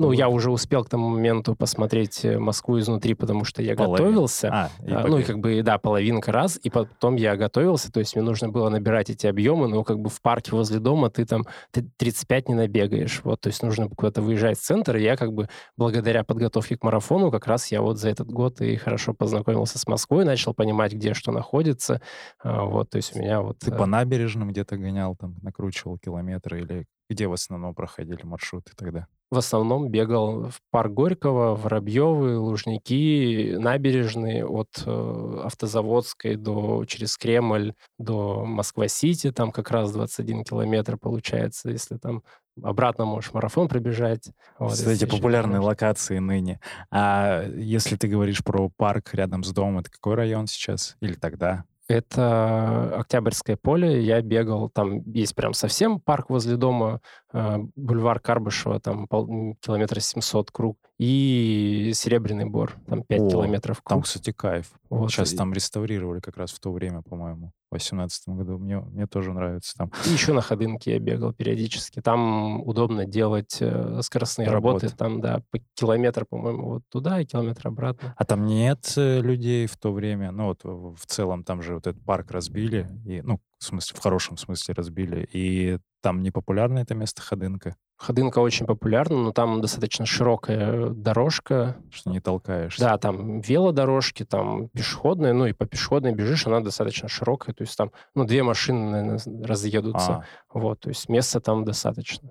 Ну, 0.00 0.06
вот. 0.06 0.12
я 0.14 0.30
уже 0.30 0.50
успел 0.50 0.82
к 0.82 0.88
тому 0.88 1.10
моменту 1.10 1.54
посмотреть 1.54 2.24
э, 2.24 2.38
Москву 2.38 2.78
изнутри, 2.78 3.12
потому 3.12 3.44
что 3.44 3.62
я 3.62 3.76
Половин. 3.76 3.96
готовился. 3.96 4.48
А, 4.50 4.70
и 4.82 4.90
а, 4.90 5.06
ну, 5.06 5.18
и 5.18 5.22
как 5.22 5.40
бы, 5.40 5.62
да, 5.62 5.76
половинка 5.76 6.32
раз, 6.32 6.58
и 6.62 6.70
потом 6.70 7.16
я 7.16 7.36
готовился, 7.36 7.92
то 7.92 8.00
есть 8.00 8.16
мне 8.16 8.24
нужно 8.24 8.48
было 8.48 8.70
набирать 8.70 9.10
эти 9.10 9.26
объемы, 9.26 9.68
но 9.68 9.84
как 9.84 9.98
бы 9.98 10.08
в 10.08 10.22
парке 10.22 10.52
возле 10.52 10.78
дома 10.78 11.10
ты 11.10 11.26
там 11.26 11.44
ты 11.70 11.82
35 11.98 12.48
не 12.48 12.54
набегаешь, 12.54 13.20
вот, 13.24 13.42
то 13.42 13.48
есть 13.48 13.62
нужно 13.62 13.90
куда-то 13.90 14.22
выезжать 14.22 14.58
в 14.58 14.62
центр, 14.62 14.96
и 14.96 15.02
я 15.02 15.18
как 15.18 15.34
бы 15.34 15.50
благодаря 15.76 16.24
подготовке 16.24 16.78
к 16.78 16.82
марафону 16.82 17.30
как 17.30 17.46
раз 17.46 17.70
я 17.70 17.82
вот 17.82 17.98
за 17.98 18.08
этот 18.08 18.30
год 18.30 18.62
и 18.62 18.76
хорошо 18.76 19.12
познакомился 19.12 19.78
с 19.78 19.86
Москвой, 19.86 20.24
начал 20.24 20.54
понимать, 20.54 20.94
где 20.94 21.12
что 21.12 21.30
находится, 21.30 22.00
а, 22.42 22.64
вот, 22.64 22.88
то 22.88 22.96
есть 22.96 23.14
у 23.14 23.18
меня 23.18 23.42
вот... 23.42 23.58
Ты 23.58 23.70
по 23.70 23.82
э, 23.82 23.86
набережным 23.86 24.48
где-то 24.48 24.78
гонял, 24.78 25.14
там, 25.14 25.36
накручивал 25.42 25.98
километры, 25.98 26.62
или 26.62 26.86
где 27.10 27.26
в 27.26 27.34
основном 27.34 27.74
проходили 27.74 28.22
маршруты 28.22 28.72
тогда? 28.74 29.06
В 29.30 29.38
основном 29.38 29.88
бегал 29.90 30.48
в 30.48 30.60
парк 30.70 30.92
Горького, 30.92 31.54
Воробьевы, 31.54 32.36
Лужники, 32.38 33.54
набережные 33.56 34.44
от 34.44 34.82
э, 34.84 35.40
Автозаводской 35.44 36.36
до 36.36 36.84
через 36.86 37.16
Кремль 37.16 37.74
до 37.98 38.44
Москва-Сити, 38.44 39.30
там 39.30 39.52
как 39.52 39.70
раз 39.70 39.92
21 39.92 40.44
километр 40.44 40.96
получается, 40.96 41.70
если 41.70 41.96
там 41.96 42.22
обратно 42.60 43.04
можешь 43.04 43.32
марафон 43.32 43.68
пробежать. 43.68 44.30
Вот, 44.58 44.72
Кстати, 44.72 45.04
популярные 45.04 45.60
локации 45.60 46.18
ныне. 46.18 46.60
А 46.90 47.44
если 47.44 47.96
ты 47.96 48.08
говоришь 48.08 48.42
про 48.42 48.68
парк 48.76 49.14
рядом 49.14 49.44
с 49.44 49.52
домом, 49.52 49.78
это 49.78 49.90
какой 49.90 50.14
район 50.14 50.46
сейчас 50.46 50.96
или 51.00 51.14
тогда? 51.14 51.64
Это 51.90 53.00
Октябрьское 53.00 53.56
поле. 53.56 54.00
Я 54.04 54.22
бегал, 54.22 54.70
там 54.70 55.02
есть 55.10 55.34
прям 55.34 55.54
совсем 55.54 55.98
парк 55.98 56.30
возле 56.30 56.56
дома, 56.56 57.00
э, 57.32 57.56
бульвар 57.74 58.20
Карбышева, 58.20 58.78
там 58.78 59.08
километра 59.08 59.98
700 59.98 60.52
круг, 60.52 60.78
и 61.00 61.92
Серебряный 61.94 62.44
Бор, 62.44 62.76
там 62.86 63.02
5 63.04 63.20
О, 63.22 63.30
километров 63.30 63.80
круг. 63.80 63.88
Там, 63.88 64.02
кстати, 64.02 64.32
кайф. 64.32 64.70
Вот. 64.90 65.10
Сейчас 65.10 65.32
там 65.32 65.54
реставрировали 65.54 66.20
как 66.20 66.36
раз 66.36 66.52
в 66.52 66.60
то 66.60 66.70
время, 66.70 67.00
по-моему, 67.00 67.52
в 67.70 67.74
2018 67.74 68.28
году. 68.28 68.58
Мне, 68.58 68.80
мне 68.80 69.06
тоже 69.06 69.32
нравится 69.32 69.74
там. 69.78 69.90
И 70.06 70.10
еще 70.10 70.34
на 70.34 70.42
Ходынке 70.42 70.92
я 70.92 70.98
бегал 70.98 71.32
периодически. 71.32 72.02
Там 72.02 72.60
удобно 72.68 73.06
делать 73.06 73.56
э, 73.60 74.00
скоростные 74.02 74.50
работы. 74.50 74.88
работы. 74.88 74.98
Там, 74.98 75.22
да, 75.22 75.42
по 75.50 75.60
километр, 75.72 76.26
по-моему, 76.26 76.68
вот 76.68 76.82
туда 76.90 77.18
и 77.18 77.24
километр 77.24 77.68
обратно. 77.68 78.14
А 78.18 78.24
там 78.26 78.44
нет 78.44 78.92
э, 78.98 79.22
людей 79.22 79.66
в 79.68 79.78
то 79.78 79.94
время? 79.94 80.32
Ну 80.32 80.48
вот 80.48 80.64
в 80.64 81.06
целом 81.06 81.44
там 81.44 81.62
же 81.62 81.76
вот 81.76 81.86
этот 81.86 82.04
парк 82.04 82.30
разбили, 82.30 82.86
и, 83.06 83.22
ну, 83.22 83.40
в 83.58 83.64
смысле, 83.64 83.96
в 83.96 84.02
хорошем 84.02 84.36
смысле 84.36 84.74
разбили, 84.74 85.26
и 85.32 85.78
там 86.02 86.22
не 86.22 86.30
популярно 86.30 86.80
это 86.80 86.94
место 86.94 87.22
Ходынка? 87.22 87.74
Ходынка 88.00 88.38
очень 88.38 88.64
популярна, 88.64 89.18
но 89.18 89.32
там 89.32 89.60
достаточно 89.60 90.06
широкая 90.06 90.88
дорожка. 90.88 91.76
Что 91.90 92.10
не 92.10 92.20
толкаешься. 92.20 92.80
Да, 92.80 92.96
там 92.96 93.40
велодорожки, 93.40 94.24
там 94.24 94.70
пешеходные, 94.70 95.34
ну 95.34 95.44
и 95.44 95.52
по 95.52 95.66
пешеходной 95.66 96.14
бежишь, 96.14 96.46
она 96.46 96.60
достаточно 96.60 97.08
широкая, 97.08 97.54
то 97.54 97.60
есть 97.60 97.76
там, 97.76 97.92
ну, 98.14 98.24
две 98.24 98.42
машины, 98.42 98.90
наверное, 98.90 99.46
разъедутся. 99.46 100.12
А. 100.12 100.24
Вот, 100.48 100.80
то 100.80 100.88
есть 100.88 101.10
места 101.10 101.40
там 101.40 101.66
достаточно. 101.66 102.30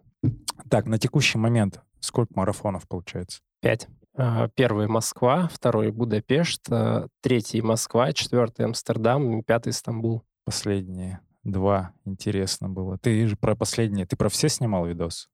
Так, 0.72 0.88
на 0.88 0.98
текущий 0.98 1.38
момент 1.38 1.82
сколько 2.00 2.34
марафонов 2.36 2.88
получается? 2.88 3.42
Пять. 3.62 3.88
А, 4.18 4.48
первый 4.50 4.88
Москва, 4.88 5.50
второй 5.54 5.92
Будапешт, 5.92 6.64
а, 6.72 7.10
третий 7.22 7.62
Москва, 7.62 8.12
четвертый 8.14 8.66
Амстердам, 8.66 9.44
пятый 9.44 9.72
Стамбул. 9.74 10.24
Последние 10.46 11.20
два 11.44 11.94
интересно 12.06 12.70
было. 12.70 12.98
Ты 12.98 13.28
же 13.28 13.36
про 13.36 13.56
последние, 13.56 14.08
ты 14.08 14.16
про 14.16 14.30
все 14.30 14.50
снимал 14.50 14.88
видос? 14.88 15.30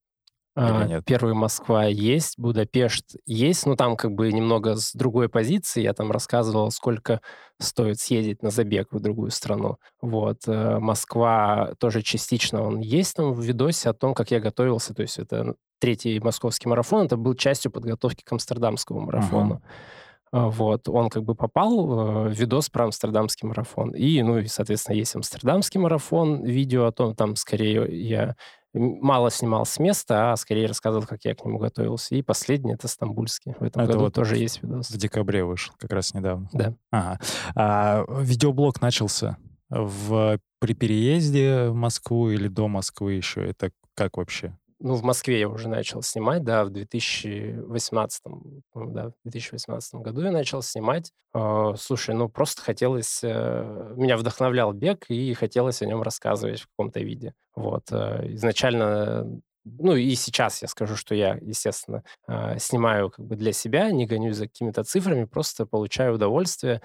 А, 0.56 0.86
нет? 0.86 1.04
Первый 1.06 1.34
Москва 1.34 1.86
есть, 1.86 2.40
Будапешт 2.40 3.18
есть, 3.26 3.66
но 3.66 3.76
там 3.76 3.98
как 3.98 4.14
бы 4.14 4.32
немного 4.32 4.76
с 4.76 4.94
другой 4.94 5.28
позиции. 5.28 5.82
Я 5.82 5.94
там 5.94 6.12
рассказывал, 6.12 6.72
сколько 6.72 7.20
стоит 7.60 8.00
съездить 8.00 8.42
на 8.42 8.52
забег 8.52 8.88
в 8.92 9.00
другую 9.02 9.32
страну. 9.32 9.78
Вот. 10.02 10.48
Э, 10.48 10.80
Москва 10.80 11.74
тоже 11.78 12.02
частично 12.02 12.64
он 12.64 12.80
есть 12.80 13.16
там 13.16 13.34
в 13.34 13.42
видосе 13.42 13.90
о 13.90 13.94
том, 13.94 14.14
как 14.14 14.32
я 14.32 14.40
готовился. 14.40 14.94
То 14.94 15.02
есть 15.02 15.20
это 15.20 15.56
третий 15.80 16.20
московский 16.22 16.70
марафон, 16.70 17.06
это 17.06 17.18
был 17.18 17.36
частью 17.36 17.70
подготовки 17.70 18.24
к 18.24 18.32
амстердамскому 18.32 19.02
марафону. 19.02 19.56
Uh-huh. 19.56 20.50
Вот, 20.50 20.90
он 20.90 21.10
как 21.10 21.24
бы 21.24 21.36
попал 21.36 22.28
э, 22.28 22.30
в 22.30 22.32
видос 22.34 22.70
про 22.70 22.86
амстердамский 22.86 23.48
марафон. 23.48 23.92
И, 23.92 24.22
ну, 24.22 24.40
и, 24.40 24.48
соответственно, 24.48 24.96
есть 24.96 25.16
амстердамский 25.16 25.80
марафон, 25.80 26.44
видео 26.44 26.88
о 26.88 26.92
том, 26.92 27.16
там, 27.16 27.36
скорее, 27.36 27.88
я 28.06 28.36
мало 28.80 29.32
снимал 29.32 29.66
с 29.66 29.80
места, 29.80 30.32
а 30.32 30.36
скорее 30.36 30.68
рассказывал, 30.68 31.06
как 31.06 31.24
я 31.26 31.36
к 31.36 31.44
нему 31.46 31.58
готовился. 31.58 32.16
И 32.16 32.22
последний— 32.22 32.74
это 32.76 32.88
стамбульский. 32.88 33.54
В 33.60 33.64
этом 33.64 33.84
это 33.84 33.94
году 33.94 34.06
вот 34.06 34.14
тоже 34.14 34.38
есть 34.38 34.62
видос. 34.62 34.90
В 34.90 34.98
декабре 34.98 35.44
вышел, 35.44 35.74
как 35.78 35.92
раз 35.92 36.14
недавно. 36.14 36.50
Да. 36.54 36.74
Ага. 36.92 37.20
А, 37.56 38.06
видеоблог 38.22 38.82
начался 38.82 39.38
в, 39.70 40.40
при 40.60 40.74
переезде 40.74 41.70
в 41.70 41.76
Москву 41.76 42.30
или 42.30 42.48
до 42.48 42.68
Москвы 42.68 43.14
еще? 43.14 43.46
Это 43.48 43.72
как 43.96 44.18
вообще? 44.18 44.58
Ну, 44.80 44.96
в 44.96 45.04
Москве 45.04 45.40
я 45.40 45.50
уже 45.50 45.70
начал 45.70 46.02
снимать, 46.02 46.44
да, 46.44 46.66
в 46.66 46.70
2018, 46.70 48.22
да, 48.76 49.10
в 49.10 49.14
2018 49.24 49.96
году 49.96 50.22
я 50.22 50.32
начал 50.32 50.62
снимать. 50.62 51.12
Э, 51.34 51.74
слушай, 51.78 52.14
ну, 52.16 52.30
просто 52.30 52.62
хотелось, 52.62 53.22
э, 53.24 53.94
меня 53.96 54.18
вдохновлял 54.18 54.74
бег, 54.74 55.06
и 55.10 55.34
хотелось 55.34 55.82
о 55.82 55.86
нем 55.86 56.02
рассказывать 56.02 56.62
в 56.62 56.68
каком-то 56.68 57.00
виде. 57.00 57.34
Вот, 57.56 57.84
э, 57.92 58.34
изначально 58.34 59.42
ну 59.68 59.96
и 59.96 60.14
сейчас 60.14 60.62
я 60.62 60.68
скажу, 60.68 60.96
что 60.96 61.16
я, 61.16 61.40
естественно, 61.42 62.04
э, 62.28 62.60
снимаю 62.60 63.10
как 63.10 63.26
бы 63.26 63.36
для 63.36 63.52
себя, 63.52 63.90
не 63.90 64.06
гонюсь 64.06 64.36
за 64.36 64.46
какими-то 64.48 64.84
цифрами, 64.84 65.26
просто 65.26 65.66
получаю 65.66 66.14
удовольствие. 66.16 66.82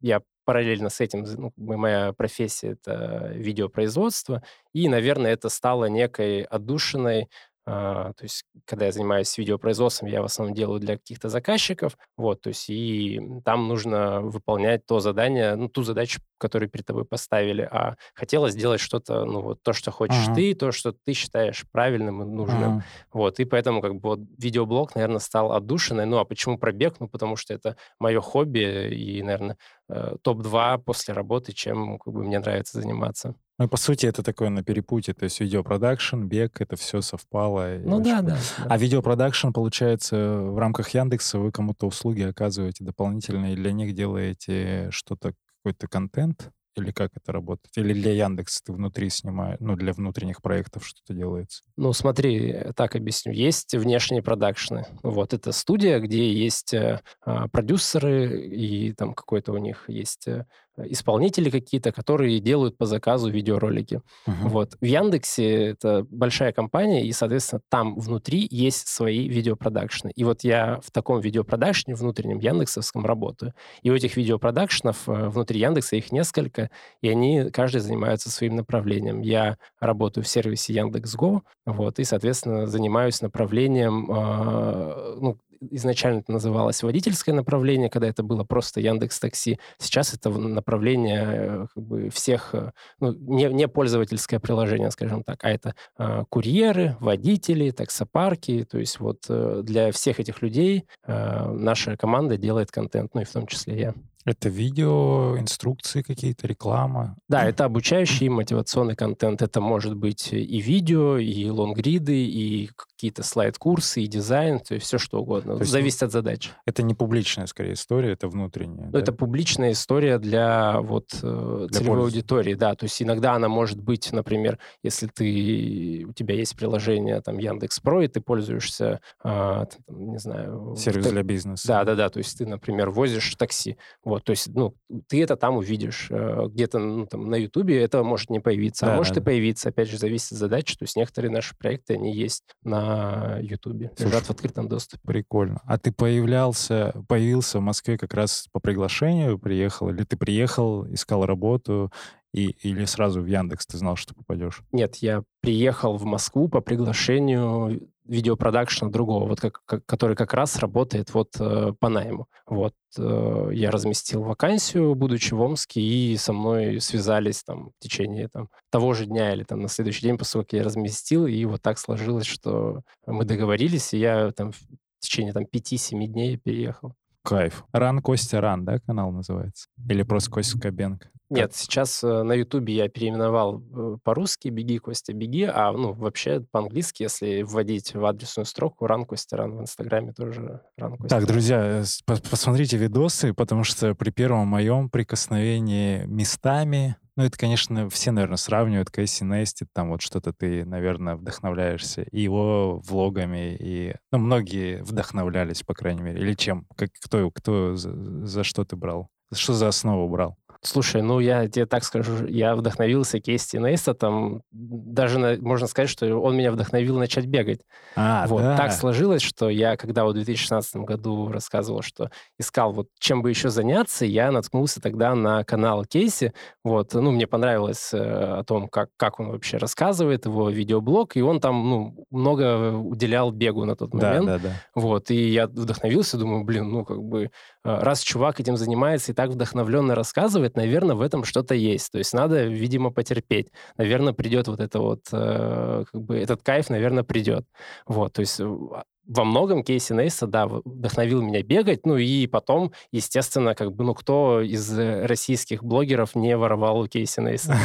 Я 0.00 0.22
параллельно 0.44 0.88
с 0.90 1.00
этим 1.00 1.24
ну, 1.24 1.52
моя 1.56 2.12
профессия— 2.12 2.70
это 2.82 3.30
видеопроизводство, 3.34 4.42
и, 4.72 4.88
наверное, 4.88 5.32
это 5.32 5.48
стало 5.48 5.86
некой 5.86 6.42
отдушиной 6.42 7.28
то 7.70 8.22
есть, 8.22 8.44
когда 8.64 8.86
я 8.86 8.92
занимаюсь 8.92 9.36
видеопроизводством, 9.38 10.08
я 10.08 10.22
в 10.22 10.24
основном 10.24 10.54
делаю 10.54 10.80
для 10.80 10.96
каких-то 10.96 11.28
заказчиков, 11.28 11.96
вот, 12.16 12.40
то 12.40 12.48
есть, 12.48 12.68
и 12.68 13.20
там 13.44 13.68
нужно 13.68 14.20
выполнять 14.20 14.86
то 14.86 15.00
задание, 15.00 15.54
ну, 15.54 15.68
ту 15.68 15.82
задачу, 15.82 16.20
которую 16.38 16.68
перед 16.68 16.86
тобой 16.86 17.04
поставили, 17.04 17.62
а 17.62 17.96
хотелось 18.14 18.54
сделать 18.54 18.80
что-то, 18.80 19.24
ну, 19.24 19.40
вот, 19.40 19.62
то, 19.62 19.72
что 19.72 19.90
хочешь 19.90 20.24
ага. 20.26 20.34
ты, 20.34 20.54
то, 20.54 20.72
что 20.72 20.92
ты 20.92 21.12
считаешь 21.12 21.64
правильным 21.70 22.22
и 22.22 22.26
нужным, 22.26 22.72
ага. 22.78 22.84
вот, 23.12 23.40
и 23.40 23.44
поэтому, 23.44 23.80
как 23.80 23.94
бы, 23.94 24.00
вот, 24.00 24.20
видеоблог, 24.38 24.94
наверное, 24.94 25.20
стал 25.20 25.52
отдушиной, 25.52 26.06
ну, 26.06 26.18
а 26.18 26.24
почему 26.24 26.58
пробег? 26.58 26.96
Ну, 26.98 27.08
потому 27.08 27.36
что 27.36 27.54
это 27.54 27.76
мое 27.98 28.20
хобби 28.20 28.94
и, 28.94 29.22
наверное, 29.22 29.56
э, 29.88 30.16
топ-2 30.22 30.78
после 30.78 31.14
работы, 31.14 31.52
чем, 31.52 31.98
как 31.98 32.12
бы, 32.12 32.24
мне 32.24 32.38
нравится 32.38 32.80
заниматься. 32.80 33.34
Ну, 33.60 33.68
по 33.68 33.76
сути, 33.76 34.06
это 34.06 34.22
такое 34.22 34.48
на 34.48 34.64
перепутье, 34.64 35.12
то 35.12 35.24
есть 35.24 35.38
видеопродакшн, 35.38 36.22
бег, 36.22 36.62
это 36.62 36.76
все 36.76 37.02
совпало. 37.02 37.76
Ну 37.84 38.00
да, 38.00 38.22
да, 38.22 38.38
да. 38.58 38.64
А 38.66 38.78
видеопродакшн, 38.78 39.50
получается, 39.50 40.16
в 40.16 40.56
рамках 40.56 40.88
Яндекса 40.94 41.38
вы 41.38 41.52
кому-то 41.52 41.86
услуги 41.86 42.22
оказываете 42.22 42.84
дополнительные, 42.84 43.56
для 43.56 43.72
них 43.72 43.94
делаете 43.94 44.88
что-то, 44.90 45.34
какой-то 45.58 45.88
контент? 45.88 46.50
Или 46.76 46.92
как 46.92 47.10
это 47.16 47.32
работает? 47.32 47.76
Или 47.76 47.92
для 47.92 48.12
Яндекса 48.12 48.62
ты 48.64 48.72
внутри 48.72 49.10
снимаешь, 49.10 49.58
ну, 49.60 49.76
для 49.76 49.92
внутренних 49.92 50.40
проектов 50.40 50.86
что-то 50.86 51.12
делается? 51.12 51.62
Ну, 51.76 51.92
смотри, 51.92 52.64
так 52.76 52.96
объясню. 52.96 53.32
Есть 53.32 53.74
внешние 53.74 54.22
продакшны. 54.22 54.86
Вот, 55.02 55.34
это 55.34 55.52
студия, 55.52 55.98
где 55.98 56.32
есть 56.32 56.72
э, 56.72 57.00
а, 57.22 57.48
продюсеры, 57.48 58.46
и 58.46 58.92
там 58.92 59.14
какой-то 59.14 59.52
у 59.52 59.58
них 59.58 59.84
есть 59.88 60.28
э, 60.28 60.46
исполнители 60.76 61.50
какие-то, 61.50 61.92
которые 61.92 62.38
делают 62.40 62.76
по 62.76 62.86
заказу 62.86 63.30
видеоролики. 63.30 64.02
Uh-huh. 64.26 64.48
Вот. 64.48 64.76
В 64.80 64.84
Яндексе 64.84 65.70
это 65.70 66.06
большая 66.10 66.52
компания, 66.52 67.06
и, 67.06 67.12
соответственно, 67.12 67.62
там 67.68 67.98
внутри 67.98 68.46
есть 68.50 68.88
свои 68.88 69.28
видеопродакшны. 69.28 70.10
И 70.14 70.24
вот 70.24 70.42
я 70.42 70.80
в 70.82 70.90
таком 70.90 71.20
видеопродакшне 71.20 71.94
внутреннем 71.94 72.38
яндексовском 72.38 73.04
работаю. 73.04 73.54
И 73.82 73.90
у 73.90 73.94
этих 73.94 74.16
видеопродакшнов 74.16 75.08
э, 75.08 75.28
внутри 75.28 75.60
Яндекса 75.60 75.96
их 75.96 76.12
несколько, 76.12 76.70
и 77.02 77.08
они, 77.08 77.50
каждый 77.50 77.80
занимается 77.80 78.30
своим 78.30 78.56
направлением. 78.56 79.20
Я 79.20 79.56
работаю 79.80 80.24
в 80.24 80.28
сервисе 80.28 80.72
Яндекс.Го, 80.74 81.42
вот, 81.66 81.98
и, 81.98 82.04
соответственно, 82.04 82.66
занимаюсь 82.66 83.22
направлением, 83.22 84.10
э, 84.10 85.16
ну, 85.20 85.38
изначально 85.60 86.20
это 86.20 86.32
называлось 86.32 86.82
водительское 86.82 87.34
направление, 87.34 87.90
когда 87.90 88.08
это 88.08 88.22
было 88.22 88.44
просто 88.44 88.80
Яндекс 88.80 89.20
Такси. 89.20 89.58
Сейчас 89.78 90.14
это 90.14 90.30
направление 90.30 91.24
э, 91.26 91.66
как 91.74 91.84
бы 91.84 92.10
всех, 92.10 92.54
э, 92.54 92.72
ну, 93.00 93.12
не, 93.12 93.44
не 93.52 93.68
пользовательское 93.68 94.40
приложение, 94.40 94.90
скажем 94.90 95.22
так, 95.22 95.44
а 95.44 95.50
это 95.50 95.74
э, 95.98 96.24
курьеры, 96.28 96.96
водители, 97.00 97.70
таксопарки. 97.70 98.64
То 98.64 98.78
есть 98.78 99.00
вот 99.00 99.24
э, 99.28 99.62
для 99.64 99.92
всех 99.92 100.20
этих 100.20 100.42
людей 100.42 100.86
э, 101.06 101.50
наша 101.52 101.96
команда 101.96 102.36
делает 102.36 102.70
контент, 102.70 103.14
ну 103.14 103.20
и 103.20 103.24
в 103.24 103.30
том 103.32 103.46
числе 103.46 103.80
я. 103.80 103.94
Это 104.26 104.50
видео, 104.50 105.38
инструкции 105.38 106.02
какие-то, 106.02 106.46
реклама? 106.46 107.16
Да, 107.28 107.44
это 107.48 107.64
обучающий 107.64 108.26
и 108.26 108.30
мотивационный 108.30 108.94
контент. 108.94 109.40
Это 109.40 109.62
может 109.62 109.96
быть 109.96 110.32
и 110.32 110.60
видео, 110.60 111.16
и 111.16 111.48
лонгриды, 111.48 112.26
и 112.26 112.70
какие-то 113.00 113.22
слайд-курсы, 113.22 114.02
и 114.02 114.06
дизайн, 114.06 114.60
то 114.60 114.74
есть 114.74 114.84
все 114.84 114.98
что 114.98 115.22
угодно. 115.22 115.54
То 115.54 115.60
есть, 115.60 115.72
Зависит 115.72 116.02
от 116.02 116.12
задачи. 116.12 116.50
Это 116.66 116.82
не 116.82 116.92
публичная, 116.92 117.46
скорее, 117.46 117.72
история, 117.72 118.12
это 118.12 118.28
внутренняя. 118.28 118.86
Ну, 118.86 118.92
да? 118.92 118.98
Это 118.98 119.14
публичная 119.14 119.72
история 119.72 120.18
для 120.18 120.82
вот 120.82 121.18
э, 121.22 121.66
для 121.70 121.78
целевой 121.78 122.00
пользы. 122.00 122.16
аудитории, 122.18 122.52
да. 122.52 122.74
То 122.74 122.84
есть 122.84 123.00
иногда 123.00 123.32
она 123.32 123.48
может 123.48 123.80
быть, 123.80 124.12
например, 124.12 124.58
если 124.82 125.06
ты 125.06 126.04
у 126.06 126.12
тебя 126.12 126.34
есть 126.34 126.54
приложение 126.54 127.22
там 127.22 127.38
Яндекс 127.38 127.80
Про, 127.80 128.02
и 128.02 128.08
ты 128.08 128.20
пользуешься, 128.20 129.00
а, 129.24 129.66
не 129.88 130.18
знаю... 130.18 130.74
Сервис 130.76 131.06
ты, 131.06 131.12
для 131.12 131.22
бизнеса. 131.22 131.66
Да, 131.66 131.84
да, 131.84 131.94
да. 131.94 132.10
То 132.10 132.18
есть 132.18 132.36
ты, 132.36 132.44
например, 132.44 132.90
возишь 132.90 133.34
такси. 133.36 133.78
Вот, 134.04 134.24
то 134.24 134.32
есть, 134.32 134.48
ну, 134.48 134.74
ты 135.08 135.22
это 135.22 135.36
там 135.36 135.56
увидишь. 135.56 136.08
Э, 136.10 136.48
где-то 136.48 136.78
ну, 136.78 137.06
там, 137.06 137.30
на 137.30 137.36
Ютубе 137.36 137.82
это 137.82 138.02
может 138.02 138.28
не 138.28 138.40
появиться, 138.40 138.84
а 138.84 138.88
да, 138.88 138.94
а 138.94 138.96
может 138.98 139.14
да. 139.14 139.22
и 139.22 139.24
появиться. 139.24 139.70
Опять 139.70 139.88
же, 139.88 139.96
зависит 139.96 140.32
от 140.32 140.38
задачи. 140.38 140.76
То 140.76 140.82
есть 140.82 140.96
некоторые 140.96 141.30
наши 141.30 141.56
проекты, 141.56 141.94
они 141.94 142.14
есть 142.14 142.44
на 142.62 142.89
на 142.90 143.38
Ютубе. 143.40 143.92
Лежат 143.98 144.24
в 144.24 144.30
открытом 144.30 144.68
доступе. 144.68 145.02
Прикольно. 145.06 145.60
А 145.64 145.78
ты 145.78 145.92
появлялся, 145.92 146.94
появился 147.08 147.58
в 147.58 147.62
Москве 147.62 147.96
как 147.96 148.14
раз 148.14 148.48
по 148.52 148.60
приглашению, 148.60 149.38
приехал? 149.38 149.90
Или 149.90 150.04
ты 150.04 150.16
приехал, 150.16 150.86
искал 150.92 151.26
работу, 151.26 151.92
и, 152.32 152.50
или 152.62 152.84
сразу 152.84 153.22
в 153.22 153.26
Яндекс 153.26 153.66
ты 153.66 153.78
знал, 153.78 153.96
что 153.96 154.14
попадешь? 154.14 154.62
Нет, 154.72 154.96
я 154.96 155.22
приехал 155.40 155.96
в 155.96 156.04
Москву 156.04 156.48
по 156.48 156.60
приглашению 156.60 157.88
видеопродакшена 158.06 158.90
другого, 158.90 159.28
вот 159.28 159.40
как, 159.40 159.62
как, 159.64 159.86
который 159.86 160.16
как 160.16 160.34
раз 160.34 160.56
работает 160.58 161.14
вот 161.14 161.36
э, 161.38 161.72
по 161.78 161.88
найму. 161.88 162.26
Вот 162.46 162.74
э, 162.98 163.50
я 163.52 163.70
разместил 163.70 164.22
вакансию, 164.22 164.94
будучи 164.94 165.34
в 165.34 165.40
Омске, 165.40 165.80
и 165.80 166.16
со 166.16 166.32
мной 166.32 166.80
связались 166.80 167.42
там 167.42 167.70
в 167.70 167.82
течение 167.82 168.28
там, 168.28 168.48
того 168.70 168.94
же 168.94 169.06
дня 169.06 169.32
или 169.32 169.44
там 169.44 169.60
на 169.60 169.68
следующий 169.68 170.02
день 170.02 170.18
после 170.18 170.42
того, 170.42 170.58
я 170.58 170.64
разместил, 170.64 171.26
и 171.26 171.44
вот 171.44 171.62
так 171.62 171.78
сложилось, 171.78 172.26
что 172.26 172.82
мы 173.06 173.24
договорились, 173.24 173.94
и 173.94 173.98
я 173.98 174.32
там 174.32 174.52
в 174.52 174.58
течение 175.00 175.32
там 175.32 175.44
5-7 175.44 176.06
дней 176.06 176.36
переехал. 176.36 176.94
Кайф. 177.22 177.64
Ран 177.72 178.00
Костя 178.00 178.40
Ран, 178.40 178.64
да, 178.64 178.78
канал 178.78 179.12
называется? 179.12 179.68
Или 179.88 180.02
просто 180.02 180.30
Костя 180.30 180.58
Скобенко? 180.58 181.08
Нет, 181.30 181.54
сейчас 181.54 182.02
э, 182.02 182.22
на 182.24 182.32
Ютубе 182.32 182.74
я 182.74 182.88
переименовал 182.88 183.62
э, 183.62 183.96
по-русски 184.02 184.48
«Беги, 184.48 184.78
Костя, 184.78 185.12
беги», 185.12 185.44
а 185.44 185.70
ну 185.70 185.92
вообще 185.92 186.40
по-английски, 186.50 187.04
если 187.04 187.42
вводить 187.42 187.94
в 187.94 188.04
адресную 188.04 188.46
строку 188.46 188.86
«Ран, 188.88 189.04
Костя, 189.04 189.36
Ран» 189.36 189.56
в 189.56 189.60
Инстаграме 189.60 190.12
тоже 190.12 190.60
«Ран, 190.76 190.96
Костя, 190.96 191.08
Так, 191.16 191.26
друзья, 191.28 191.82
э, 191.82 191.84
посмотрите 192.28 192.76
видосы, 192.78 193.32
потому 193.32 193.62
что 193.62 193.94
при 193.94 194.10
первом 194.10 194.48
моем 194.48 194.90
прикосновении 194.90 196.04
местами 196.06 196.96
ну, 197.20 197.26
это, 197.26 197.36
конечно, 197.36 197.90
все, 197.90 198.12
наверное, 198.12 198.38
сравнивают 198.38 198.88
Кэсси 198.88 199.24
Нести, 199.24 199.66
там 199.74 199.90
вот 199.90 200.00
что-то 200.00 200.32
ты, 200.32 200.64
наверное, 200.64 201.16
вдохновляешься. 201.16 202.00
И 202.00 202.22
его 202.22 202.78
влогами, 202.78 203.58
и... 203.60 203.94
Ну, 204.10 204.18
многие 204.20 204.82
вдохновлялись, 204.82 205.62
по 205.62 205.74
крайней 205.74 206.00
мере. 206.00 206.18
Или 206.18 206.32
чем? 206.32 206.66
Как, 206.76 206.88
кто, 206.98 207.30
кто 207.30 207.76
за, 207.76 208.26
за 208.26 208.42
что 208.42 208.64
ты 208.64 208.76
брал? 208.76 209.08
Что 209.34 209.52
за 209.52 209.68
основу 209.68 210.08
брал? 210.08 210.38
Слушай, 210.62 211.00
ну 211.00 211.20
я 211.20 211.48
тебе 211.48 211.64
так 211.64 211.84
скажу, 211.84 212.26
я 212.26 212.54
вдохновился 212.54 213.18
Кейси 213.18 213.56
Нейстатом. 213.56 214.42
Даже 214.50 215.18
на, 215.18 215.36
можно 215.40 215.66
сказать, 215.66 215.88
что 215.88 216.20
он 216.20 216.36
меня 216.36 216.52
вдохновил 216.52 216.98
начать 216.98 217.24
бегать. 217.24 217.60
А, 217.96 218.26
вот. 218.26 218.42
да. 218.42 218.58
Так 218.58 218.72
сложилось, 218.72 219.22
что 219.22 219.48
я, 219.48 219.78
когда 219.78 220.04
в 220.04 220.12
2016 220.12 220.76
году 220.76 221.32
рассказывал, 221.32 221.80
что 221.80 222.10
искал, 222.38 222.72
вот 222.72 222.88
чем 222.98 223.22
бы 223.22 223.30
еще 223.30 223.48
заняться, 223.48 224.04
я 224.04 224.30
наткнулся 224.30 224.82
тогда 224.82 225.14
на 225.14 225.44
канал 225.44 225.86
Кейси. 225.86 226.34
Вот. 226.62 226.92
Ну, 226.92 227.10
мне 227.10 227.26
понравилось 227.26 227.94
э, 227.94 227.98
о 227.98 228.44
том, 228.44 228.68
как, 228.68 228.90
как 228.98 229.18
он 229.18 229.30
вообще 229.30 229.56
рассказывает, 229.56 230.26
его 230.26 230.50
видеоблог, 230.50 231.16
и 231.16 231.22
он 231.22 231.40
там 231.40 231.70
ну, 231.70 231.99
много 232.10 232.72
уделял 232.72 233.30
бегу 233.30 233.64
на 233.64 233.76
тот 233.76 233.94
момент. 233.94 234.26
Да, 234.26 234.38
да, 234.38 234.48
да. 234.48 234.54
Вот. 234.74 235.10
И 235.10 235.30
я 235.30 235.46
вдохновился, 235.46 236.18
думаю, 236.18 236.44
блин, 236.44 236.70
ну 236.70 236.84
как 236.84 237.02
бы 237.02 237.30
Э, 237.62 237.78
раз 237.80 238.00
чувак 238.00 238.40
этим 238.40 238.56
занимается 238.56 239.12
и 239.12 239.14
так 239.14 239.30
вдохновленно 239.30 239.94
рассказывает, 239.94 240.56
наверное, 240.56 240.94
в 240.96 241.02
этом 241.02 241.24
что-то 241.24 241.54
есть. 241.54 241.92
То 241.92 241.98
есть 241.98 242.14
надо, 242.14 242.44
видимо, 242.44 242.90
потерпеть. 242.90 243.48
Наверное, 243.76 244.14
придет 244.14 244.48
вот 244.48 244.60
это 244.60 244.80
вот, 244.80 245.00
э, 245.12 245.84
как 245.90 246.02
бы 246.02 246.16
этот 246.16 246.42
кайф, 246.42 246.70
наверное, 246.70 247.04
придет. 247.04 247.44
Вот, 247.86 248.14
то 248.14 248.20
есть 248.20 248.40
а, 248.40 248.84
во 249.10 249.24
многом 249.24 249.64
Кейси 249.64 249.92
Нейса, 249.92 250.26
да, 250.26 250.46
вдохновил 250.46 251.20
меня 251.20 251.42
бегать, 251.42 251.84
ну 251.84 251.96
и 251.96 252.26
потом, 252.28 252.72
естественно, 252.92 253.54
как 253.54 253.72
бы, 253.72 253.82
ну 253.84 253.94
кто 253.94 254.40
из 254.40 254.78
российских 254.78 255.64
блогеров 255.64 256.14
не 256.14 256.36
воровал 256.36 256.80
у 256.80 256.86
Кейси 256.86 257.20
Нейса? 257.20 257.56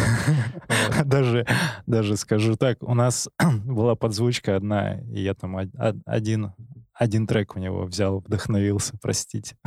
Даже, 1.05 1.45
даже 1.85 2.17
скажу 2.17 2.55
так, 2.55 2.81
у 2.81 2.93
нас 2.93 3.29
была 3.65 3.95
подзвучка 3.95 4.55
одна, 4.55 4.99
и 5.01 5.21
я 5.21 5.33
там 5.33 5.57
один 6.05 6.53
один 6.93 7.27
трек 7.27 7.57
у 7.57 7.59
него 7.59 7.83
взял, 7.83 8.19
вдохновился, 8.19 8.93
простите. 9.01 9.57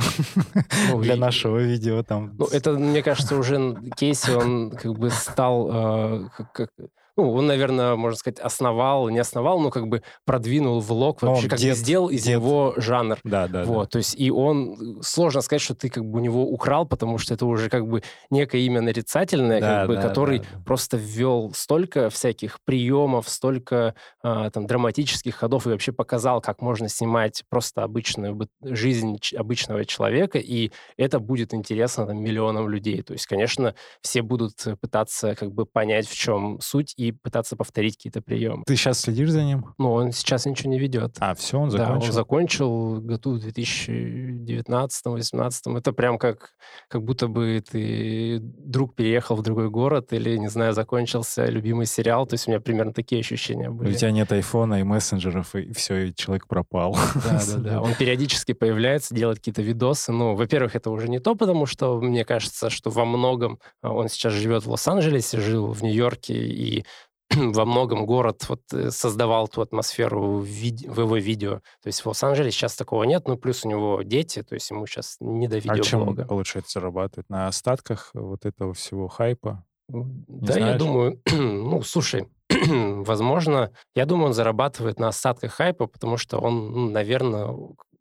Ну, 0.89 1.01
Для 1.01 1.15
нашего 1.15 1.59
видео 1.59 2.01
там. 2.01 2.35
Ну, 2.37 2.45
это, 2.45 2.71
мне 2.71 3.03
кажется, 3.03 3.37
уже 3.37 3.75
Кейси, 3.95 4.31
он 4.31 4.71
как 4.71 4.97
бы 4.97 5.11
стал 5.11 5.69
э, 5.71 6.29
как, 6.51 6.71
ну, 7.19 7.33
он, 7.33 7.47
наверное, 7.47 7.97
можно 7.97 8.17
сказать, 8.17 8.39
основал, 8.39 9.09
не 9.09 9.19
основал, 9.19 9.59
но 9.59 9.71
как 9.71 9.87
бы 9.87 10.03
продвинул 10.25 10.79
влог, 10.79 11.21
вообще 11.21 11.43
он 11.43 11.49
как 11.49 11.59
дед, 11.59 11.71
бы 11.71 11.75
сделал 11.75 12.07
из 12.07 12.23
дед. 12.23 12.35
него 12.35 12.73
жанр. 12.77 13.17
Да, 13.25 13.49
да. 13.49 13.65
Вот, 13.65 13.83
да. 13.83 13.89
то 13.89 13.97
есть 13.97 14.15
и 14.17 14.31
он, 14.31 14.99
сложно 15.01 15.41
сказать, 15.41 15.61
что 15.61 15.75
ты 15.75 15.89
как 15.89 16.05
бы 16.05 16.19
у 16.19 16.21
него 16.21 16.43
украл, 16.43 16.85
потому 16.85 17.17
что 17.17 17.33
это 17.33 17.45
уже 17.45 17.69
как 17.69 17.87
бы 17.87 18.03
некое 18.29 18.61
имя 18.61 18.79
нарицательное, 18.79 19.59
да, 19.59 19.79
как 19.79 19.87
бы, 19.87 19.95
да, 19.95 20.01
который 20.01 20.39
да, 20.39 20.45
да. 20.53 20.63
просто 20.65 20.95
ввел 20.95 21.51
столько 21.53 22.09
всяких 22.09 22.59
приемов, 22.63 23.27
столько 23.27 23.95
а, 24.23 24.49
там 24.49 24.65
драматических 24.65 25.35
ходов 25.35 25.67
и 25.67 25.71
вообще 25.71 25.91
показал, 25.91 26.39
как 26.39 26.61
можно 26.61 26.87
снимать 26.87 27.43
просто 27.49 27.83
обычную 27.83 28.39
жизнь 28.61 29.19
обычного 29.35 29.83
человека, 29.83 30.37
и 30.37 30.71
это 30.95 31.19
будет 31.19 31.53
интересно 31.53 32.07
там 32.07 32.23
миллионам 32.23 32.69
людей. 32.69 33.01
То 33.01 33.11
есть, 33.11 33.25
конечно, 33.25 33.75
все 34.01 34.21
будут 34.21 34.53
пытаться 34.79 35.35
как 35.35 35.51
бы 35.51 35.65
понять, 35.65 36.07
в 36.07 36.15
чем 36.15 36.61
суть, 36.61 36.93
и 36.95 37.08
пытаться 37.11 37.55
повторить 37.55 37.97
какие-то 37.97 38.21
приемы. 38.21 38.63
Ты 38.65 38.75
сейчас 38.75 39.01
следишь 39.01 39.29
за 39.29 39.43
ним? 39.43 39.73
Ну, 39.77 39.91
он 39.91 40.11
сейчас 40.11 40.45
ничего 40.45 40.71
не 40.71 40.79
ведет. 40.79 41.17
А, 41.19 41.35
все, 41.35 41.59
он 41.59 41.69
закончил? 41.71 41.99
Да, 41.99 42.05
он 42.05 42.11
закончил 42.11 43.01
году 43.01 43.37
в 43.37 43.45
2019-2018. 43.45 45.77
Это 45.77 45.93
прям 45.93 46.17
как, 46.17 46.53
как 46.87 47.03
будто 47.03 47.27
бы 47.27 47.63
ты 47.69 48.39
друг 48.41 48.95
переехал 48.95 49.35
в 49.35 49.41
другой 49.41 49.69
город 49.69 50.13
или, 50.13 50.37
не 50.37 50.49
знаю, 50.49 50.73
закончился 50.73 51.45
любимый 51.45 51.85
сериал. 51.85 52.25
То 52.25 52.35
есть 52.35 52.47
у 52.47 52.51
меня 52.51 52.59
примерно 52.59 52.93
такие 52.93 53.19
ощущения 53.19 53.69
были. 53.69 53.91
У 53.91 53.93
тебя 53.93 54.11
нет 54.11 54.31
айфона 54.31 54.79
и 54.79 54.83
мессенджеров, 54.83 55.55
и 55.55 55.73
все, 55.73 56.07
и 56.07 56.15
человек 56.15 56.47
пропал. 56.47 56.97
Да, 57.29 57.41
да, 57.45 57.57
да. 57.57 57.81
Он 57.81 57.93
периодически 57.95 58.53
появляется, 58.53 59.13
делает 59.13 59.39
какие-то 59.39 59.61
видосы. 59.61 60.11
Ну, 60.11 60.35
во-первых, 60.35 60.75
это 60.75 60.89
уже 60.89 61.09
не 61.09 61.19
то, 61.19 61.35
потому 61.35 61.65
что 61.65 61.99
мне 61.99 62.25
кажется, 62.25 62.69
что 62.69 62.89
во 62.89 63.05
многом 63.05 63.59
а, 63.81 63.93
он 63.93 64.09
сейчас 64.09 64.33
живет 64.33 64.65
в 64.65 64.71
Лос-Анджелесе, 64.71 65.39
жил 65.39 65.71
в 65.71 65.83
Нью-Йорке, 65.83 66.33
и 66.33 66.85
во 67.35 67.65
многом 67.65 68.05
город 68.05 68.45
вот 68.49 68.61
э, 68.73 68.91
создавал 68.91 69.47
ту 69.47 69.61
атмосферу 69.61 70.37
в, 70.39 70.43
вид- 70.45 70.87
в 70.87 70.99
его 70.99 71.17
видео. 71.17 71.55
То 71.81 71.87
есть 71.87 72.01
в 72.01 72.07
Лос-Анджелесе 72.07 72.57
сейчас 72.57 72.75
такого 72.75 73.03
нет, 73.03 73.27
ну 73.27 73.37
плюс 73.37 73.65
у 73.65 73.69
него 73.69 74.01
дети, 74.01 74.41
то 74.43 74.55
есть 74.55 74.69
ему 74.71 74.85
сейчас 74.87 75.17
не 75.19 75.47
до 75.47 75.57
А 75.57 75.61
чем, 75.61 75.75
видеоблога. 76.01 76.25
получается, 76.25 76.79
зарабатывает? 76.79 77.29
На 77.29 77.47
остатках 77.47 78.11
вот 78.13 78.45
этого 78.45 78.73
всего 78.73 79.07
хайпа? 79.07 79.63
Да, 79.87 80.53
я 80.53 80.59
знаешь? 80.59 80.79
думаю, 80.79 81.21
ну, 81.31 81.81
слушай, 81.83 82.27
возможно, 82.49 83.71
я 83.95 84.05
думаю, 84.05 84.27
он 84.27 84.33
зарабатывает 84.33 84.99
на 84.99 85.07
остатках 85.09 85.53
хайпа, 85.53 85.87
потому 85.87 86.17
что 86.17 86.39
он, 86.39 86.91
наверное, 86.93 87.55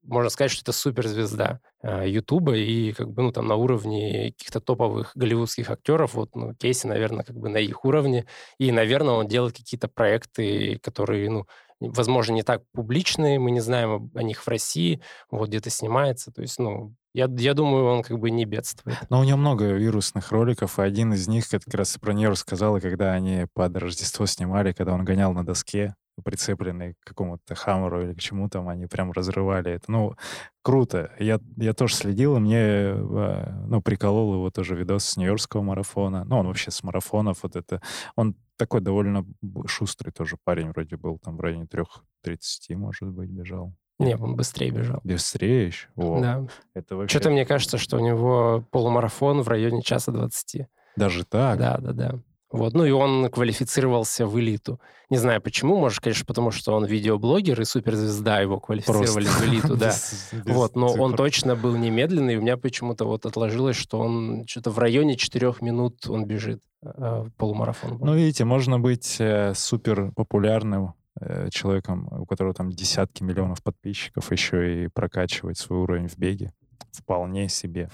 можно 0.08 0.30
сказать, 0.30 0.50
что 0.50 0.62
это 0.62 0.72
суперзвезда 0.72 1.60
э, 1.82 2.08
Ютуба 2.08 2.56
и 2.56 2.92
как 2.92 3.10
бы, 3.10 3.22
ну, 3.22 3.32
там, 3.32 3.46
на 3.46 3.54
уровне 3.54 4.32
каких-то 4.32 4.60
топовых 4.60 5.12
голливудских 5.14 5.70
актеров, 5.70 6.14
вот, 6.14 6.34
ну, 6.34 6.54
Кейси, 6.54 6.86
наверное, 6.86 7.24
как 7.24 7.36
бы 7.36 7.48
на 7.48 7.58
их 7.58 7.84
уровне, 7.84 8.26
и, 8.58 8.72
наверное, 8.72 9.14
он 9.14 9.28
делает 9.28 9.56
какие-то 9.56 9.88
проекты, 9.88 10.78
которые, 10.82 11.30
ну, 11.30 11.46
возможно, 11.80 12.32
не 12.32 12.42
так 12.42 12.62
публичные, 12.72 13.38
мы 13.38 13.50
не 13.50 13.60
знаем 13.60 14.10
о 14.14 14.22
них 14.22 14.42
в 14.42 14.48
России, 14.48 15.00
вот, 15.30 15.48
где-то 15.48 15.70
снимается, 15.70 16.32
то 16.32 16.42
есть, 16.42 16.58
ну, 16.58 16.94
я, 17.14 17.28
я 17.36 17.54
думаю, 17.54 17.84
он 17.86 18.02
как 18.02 18.18
бы 18.18 18.30
не 18.30 18.44
бедствует. 18.44 18.96
Но 19.10 19.20
у 19.20 19.24
него 19.24 19.36
много 19.36 19.72
вирусных 19.72 20.32
роликов, 20.32 20.78
и 20.78 20.82
один 20.82 21.12
из 21.12 21.28
них 21.28 21.48
как 21.48 21.62
раз 21.72 21.96
про 21.98 22.12
нее 22.12 22.30
рассказал, 22.30 22.80
когда 22.80 23.12
они 23.12 23.46
под 23.54 23.76
Рождество 23.76 24.26
снимали, 24.26 24.72
когда 24.72 24.94
он 24.94 25.04
гонял 25.04 25.32
на 25.32 25.44
доске, 25.44 25.94
прицепленный 26.22 26.94
к 26.94 27.08
какому-то 27.08 27.54
хаммеру 27.54 28.02
или 28.02 28.14
к 28.14 28.20
чему 28.20 28.48
там, 28.48 28.68
они 28.68 28.86
прям 28.86 29.12
разрывали 29.12 29.72
это. 29.72 29.90
Ну, 29.90 30.14
круто. 30.62 31.12
Я, 31.18 31.40
я 31.56 31.72
тоже 31.74 31.94
следил, 31.94 32.36
и 32.36 32.40
мне, 32.40 32.58
э, 32.58 33.52
ну, 33.66 33.80
приколол 33.82 34.34
его 34.34 34.50
тоже 34.50 34.74
видос 34.76 35.04
с 35.04 35.16
Нью-Йоркского 35.16 35.62
марафона. 35.62 36.24
Ну, 36.24 36.38
он 36.38 36.46
вообще 36.46 36.70
с 36.70 36.82
марафонов 36.82 37.42
вот 37.42 37.56
это. 37.56 37.80
Он 38.16 38.34
такой 38.56 38.80
довольно 38.80 39.24
шустрый 39.66 40.12
тоже 40.12 40.36
парень 40.42 40.70
вроде 40.70 40.96
был, 40.96 41.18
там 41.18 41.36
в 41.36 41.40
районе 41.40 41.64
3.30, 41.64 42.74
может 42.76 43.08
быть, 43.08 43.30
бежал. 43.30 43.74
Не, 44.00 44.16
он 44.16 44.36
быстрее 44.36 44.70
бежал. 44.70 45.00
Быстрее 45.02 45.66
еще? 45.66 45.88
О, 45.96 46.20
Да. 46.20 46.46
это 46.74 46.96
вообще... 46.96 47.18
Что-то 47.18 47.30
мне 47.30 47.44
кажется, 47.44 47.78
что 47.78 47.96
у 47.96 48.00
него 48.00 48.64
полумарафон 48.70 49.42
в 49.42 49.48
районе 49.48 49.82
часа 49.82 50.12
двадцати. 50.12 50.66
Даже 50.94 51.24
так? 51.24 51.58
Да, 51.58 51.78
да, 51.78 51.92
да. 51.92 52.14
Вот. 52.50 52.72
Ну 52.74 52.84
и 52.86 52.90
он 52.90 53.28
квалифицировался 53.30 54.26
в 54.26 54.38
элиту. 54.40 54.80
Не 55.10 55.18
знаю 55.18 55.40
почему, 55.42 55.78
может, 55.78 56.00
конечно, 56.00 56.24
потому 56.24 56.50
что 56.50 56.74
он 56.74 56.84
видеоблогер 56.86 57.60
и 57.60 57.64
суперзвезда, 57.64 58.40
его 58.40 58.58
квалифицировали 58.58 59.26
в 59.26 59.44
элиту, 59.44 59.76
да. 59.76 59.88
Без- 59.88 60.30
без 60.32 60.54
Вот, 60.54 60.74
но 60.76 60.86
он 60.94 61.14
точно 61.14 61.56
был 61.56 61.76
немедленный, 61.76 62.34
и 62.34 62.36
у 62.36 62.40
меня 62.40 62.56
почему-то 62.56 63.04
вот 63.04 63.26
отложилось, 63.26 63.76
что 63.76 63.98
он 64.00 64.44
что-то 64.46 64.70
в 64.70 64.78
районе 64.78 65.16
четырех 65.16 65.60
минут 65.60 66.06
он 66.08 66.24
бежит 66.26 66.62
э, 66.82 67.26
полумарафон. 67.36 67.98
был. 67.98 68.06
Ну, 68.06 68.14
видите, 68.14 68.44
можно 68.44 68.78
быть 68.80 69.16
э, 69.18 69.52
супер 69.54 70.12
популярным 70.12 70.94
э, 71.20 71.48
человеком, 71.50 72.08
у 72.12 72.24
которого 72.26 72.54
там 72.54 72.70
десятки 72.70 73.22
миллионов 73.22 73.62
подписчиков, 73.62 74.32
еще 74.32 74.84
и 74.84 74.88
прокачивать 74.88 75.58
свой 75.58 75.80
уровень 75.80 76.08
в 76.08 76.16
беге. 76.18 76.52
Вполне 76.92 77.48
себе. 77.48 77.90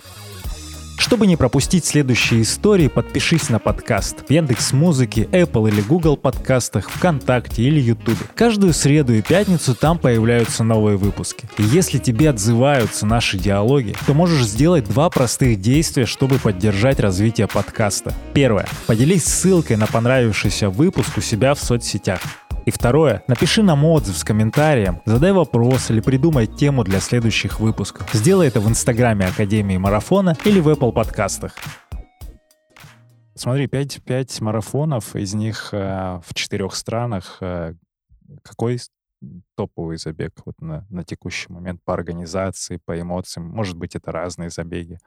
Чтобы 1.15 1.29
не 1.29 1.37
пропустить 1.37 1.85
следующие 1.85 2.43
истории, 2.43 2.89
подпишись 2.89 3.49
на 3.49 3.61
подкаст 3.61 4.25
в 4.27 4.31
Яндекс 4.33 4.73
Музыке, 4.73 5.29
Apple 5.31 5.69
или 5.69 5.81
Google 5.81 6.17
подкастах, 6.17 6.91
ВКонтакте 6.91 7.63
или 7.63 7.79
Ютубе. 7.79 8.27
Каждую 8.35 8.73
среду 8.73 9.15
и 9.15 9.23
пятницу 9.23 9.77
там 9.77 9.97
появляются 9.97 10.65
новые 10.65 10.97
выпуски. 10.97 11.49
И 11.57 11.63
если 11.63 11.99
тебе 11.99 12.31
отзываются 12.31 13.07
наши 13.07 13.39
диалоги, 13.39 13.95
то 14.09 14.13
можешь 14.13 14.45
сделать 14.45 14.89
два 14.89 15.09
простых 15.09 15.61
действия, 15.61 16.05
чтобы 16.05 16.41
поддержать 16.41 16.99
развитие 16.99 17.47
подкаста. 17.47 18.13
Первое. 18.33 18.67
Поделись 18.89 19.23
ссылкой 19.23 19.77
на 19.77 19.87
понравившийся 19.87 20.69
выпуск 20.69 21.17
у 21.17 21.21
себя 21.21 21.55
в 21.55 21.61
соцсетях. 21.61 22.19
И 22.67 22.71
второе, 22.71 23.23
напиши 23.29 23.63
нам 23.63 23.85
отзыв 23.85 24.17
с 24.17 24.25
комментарием, 24.25 25.03
задай 25.05 25.33
вопрос 25.33 25.91
или 25.91 26.01
придумай 26.01 26.47
тему 26.47 26.83
для 26.83 27.01
следующих 27.01 27.61
выпусков. 27.61 28.09
Сделай 28.15 28.49
это 28.49 28.61
в 28.61 28.69
инстаграме 28.69 29.27
Академии 29.27 29.77
Марафона 29.77 30.35
или 30.47 30.61
в 30.61 30.69
Apple 30.69 30.93
подкастах. 30.93 31.55
Смотри, 33.35 33.67
5, 33.67 34.03
5 34.05 34.41
марафонов, 34.41 35.15
из 35.15 35.35
них 35.35 35.71
э, 35.73 36.21
в 36.25 36.33
четырех 36.35 36.75
странах. 36.75 37.39
э, 37.41 37.75
какой 38.43 38.79
топовый 39.57 39.99
забег 39.99 40.33
вот 40.47 40.55
на, 40.61 40.87
на 40.89 41.05
текущий 41.05 41.53
момент 41.53 41.83
по 41.85 41.93
организации, 41.93 42.81
по 42.83 42.99
эмоциям? 42.99 43.47
Может 43.49 43.77
быть, 43.77 43.95
это 43.97 44.13
разные 44.13 44.51
забеги. 44.51 44.99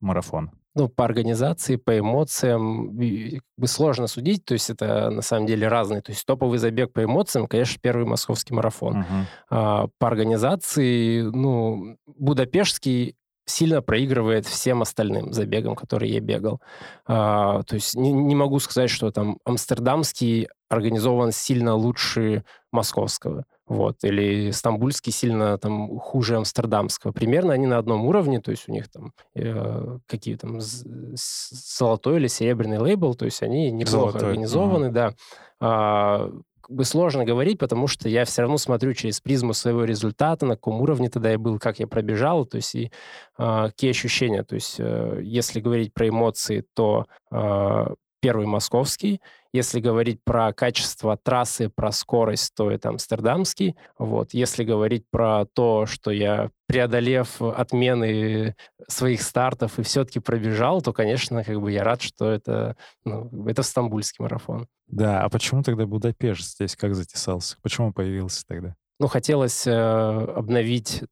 Марафон. 0.00 0.50
Ну, 0.76 0.90
по 0.90 1.06
организации, 1.06 1.76
по 1.76 1.98
эмоциям 1.98 2.88
как 2.90 3.42
бы 3.56 3.66
сложно 3.66 4.06
судить, 4.08 4.44
то 4.44 4.52
есть 4.52 4.68
это 4.68 5.08
на 5.08 5.22
самом 5.22 5.46
деле 5.46 5.68
разные. 5.68 6.02
То 6.02 6.12
есть 6.12 6.26
топовый 6.26 6.58
забег 6.58 6.92
по 6.92 7.02
эмоциям, 7.02 7.46
конечно, 7.46 7.78
первый 7.80 8.04
московский 8.04 8.52
марафон. 8.52 8.98
Мгм. 8.98 9.26
А, 9.48 9.88
по 9.98 10.06
организации, 10.06 11.22
ну, 11.22 11.96
Будапештский 12.06 13.16
сильно 13.46 13.80
проигрывает 13.80 14.46
всем 14.46 14.82
остальным 14.82 15.32
забегам, 15.32 15.74
которые 15.74 16.12
я 16.12 16.20
бегал. 16.20 16.60
А, 17.06 17.62
то 17.62 17.76
есть 17.76 17.94
не, 17.94 18.12
не 18.12 18.34
могу 18.34 18.58
сказать, 18.58 18.90
что 18.90 19.10
там 19.10 19.38
Амстердамский 19.44 20.48
организован 20.68 21.32
сильно 21.32 21.74
лучше 21.74 22.44
московского. 22.72 23.44
Вот, 23.68 24.04
или 24.04 24.52
стамбульский 24.52 25.12
сильно 25.12 25.58
там 25.58 25.98
хуже 25.98 26.36
амстердамского. 26.36 27.10
Примерно 27.10 27.52
они 27.52 27.66
на 27.66 27.78
одном 27.78 28.06
уровне, 28.06 28.40
то 28.40 28.52
есть 28.52 28.68
у 28.68 28.72
них 28.72 28.88
там 28.88 29.12
э, 29.34 29.98
какие 30.06 30.36
там 30.36 30.58
золотой 30.60 32.18
или 32.18 32.28
серебряный 32.28 32.78
лейбл, 32.78 33.16
то 33.16 33.24
есть 33.24 33.42
они 33.42 33.72
неплохо 33.72 34.12
Золотой, 34.12 34.28
организованы, 34.28 34.90
да. 34.90 35.14
А, 35.58 36.30
бы 36.68 36.84
сложно 36.84 37.24
говорить, 37.24 37.58
потому 37.58 37.86
что 37.86 38.08
я 38.08 38.24
все 38.24 38.42
равно 38.42 38.58
смотрю 38.58 38.94
через 38.94 39.20
призму 39.20 39.52
своего 39.54 39.84
результата, 39.84 40.46
на 40.46 40.56
каком 40.56 40.80
уровне 40.80 41.08
тогда 41.08 41.30
я 41.30 41.38
был, 41.38 41.58
как 41.58 41.78
я 41.78 41.86
пробежал, 41.86 42.44
то 42.46 42.56
есть 42.56 42.74
и 42.74 42.90
а, 43.36 43.68
какие 43.68 43.90
ощущения. 43.90 44.42
То 44.42 44.54
есть 44.54 44.76
э, 44.78 45.20
если 45.22 45.60
говорить 45.60 45.92
про 45.94 46.08
эмоции, 46.08 46.64
то 46.74 47.06
а, 47.30 47.94
первый 48.20 48.46
московский. 48.46 49.20
Если 49.52 49.80
говорить 49.80 50.20
про 50.24 50.52
качество 50.52 51.16
трассы, 51.16 51.68
про 51.68 51.92
скорость, 51.92 52.52
то 52.54 52.70
это 52.70 52.90
амстердамский. 52.90 53.76
Вот. 53.98 54.34
Если 54.34 54.64
говорить 54.64 55.04
про 55.10 55.46
то, 55.46 55.86
что 55.86 56.10
я, 56.10 56.50
преодолев 56.66 57.40
отмены 57.40 58.56
своих 58.88 59.22
стартов 59.22 59.78
и 59.78 59.82
все-таки 59.82 60.20
пробежал, 60.20 60.82
то, 60.82 60.92
конечно, 60.92 61.44
как 61.44 61.60
бы 61.60 61.72
я 61.72 61.84
рад, 61.84 62.02
что 62.02 62.30
это, 62.30 62.76
ну, 63.04 63.30
это 63.46 63.62
стамбульский 63.62 64.22
марафон. 64.22 64.66
Да, 64.86 65.22
а 65.22 65.28
почему 65.28 65.62
тогда 65.62 65.86
Будапешт 65.86 66.54
здесь 66.54 66.76
как 66.76 66.94
затесался? 66.94 67.56
Почему 67.62 67.88
он 67.88 67.92
появился 67.92 68.44
тогда? 68.46 68.76
Ну, 68.98 69.08
хотелось 69.08 69.66
э, 69.66 69.72
обновить, 69.72 71.02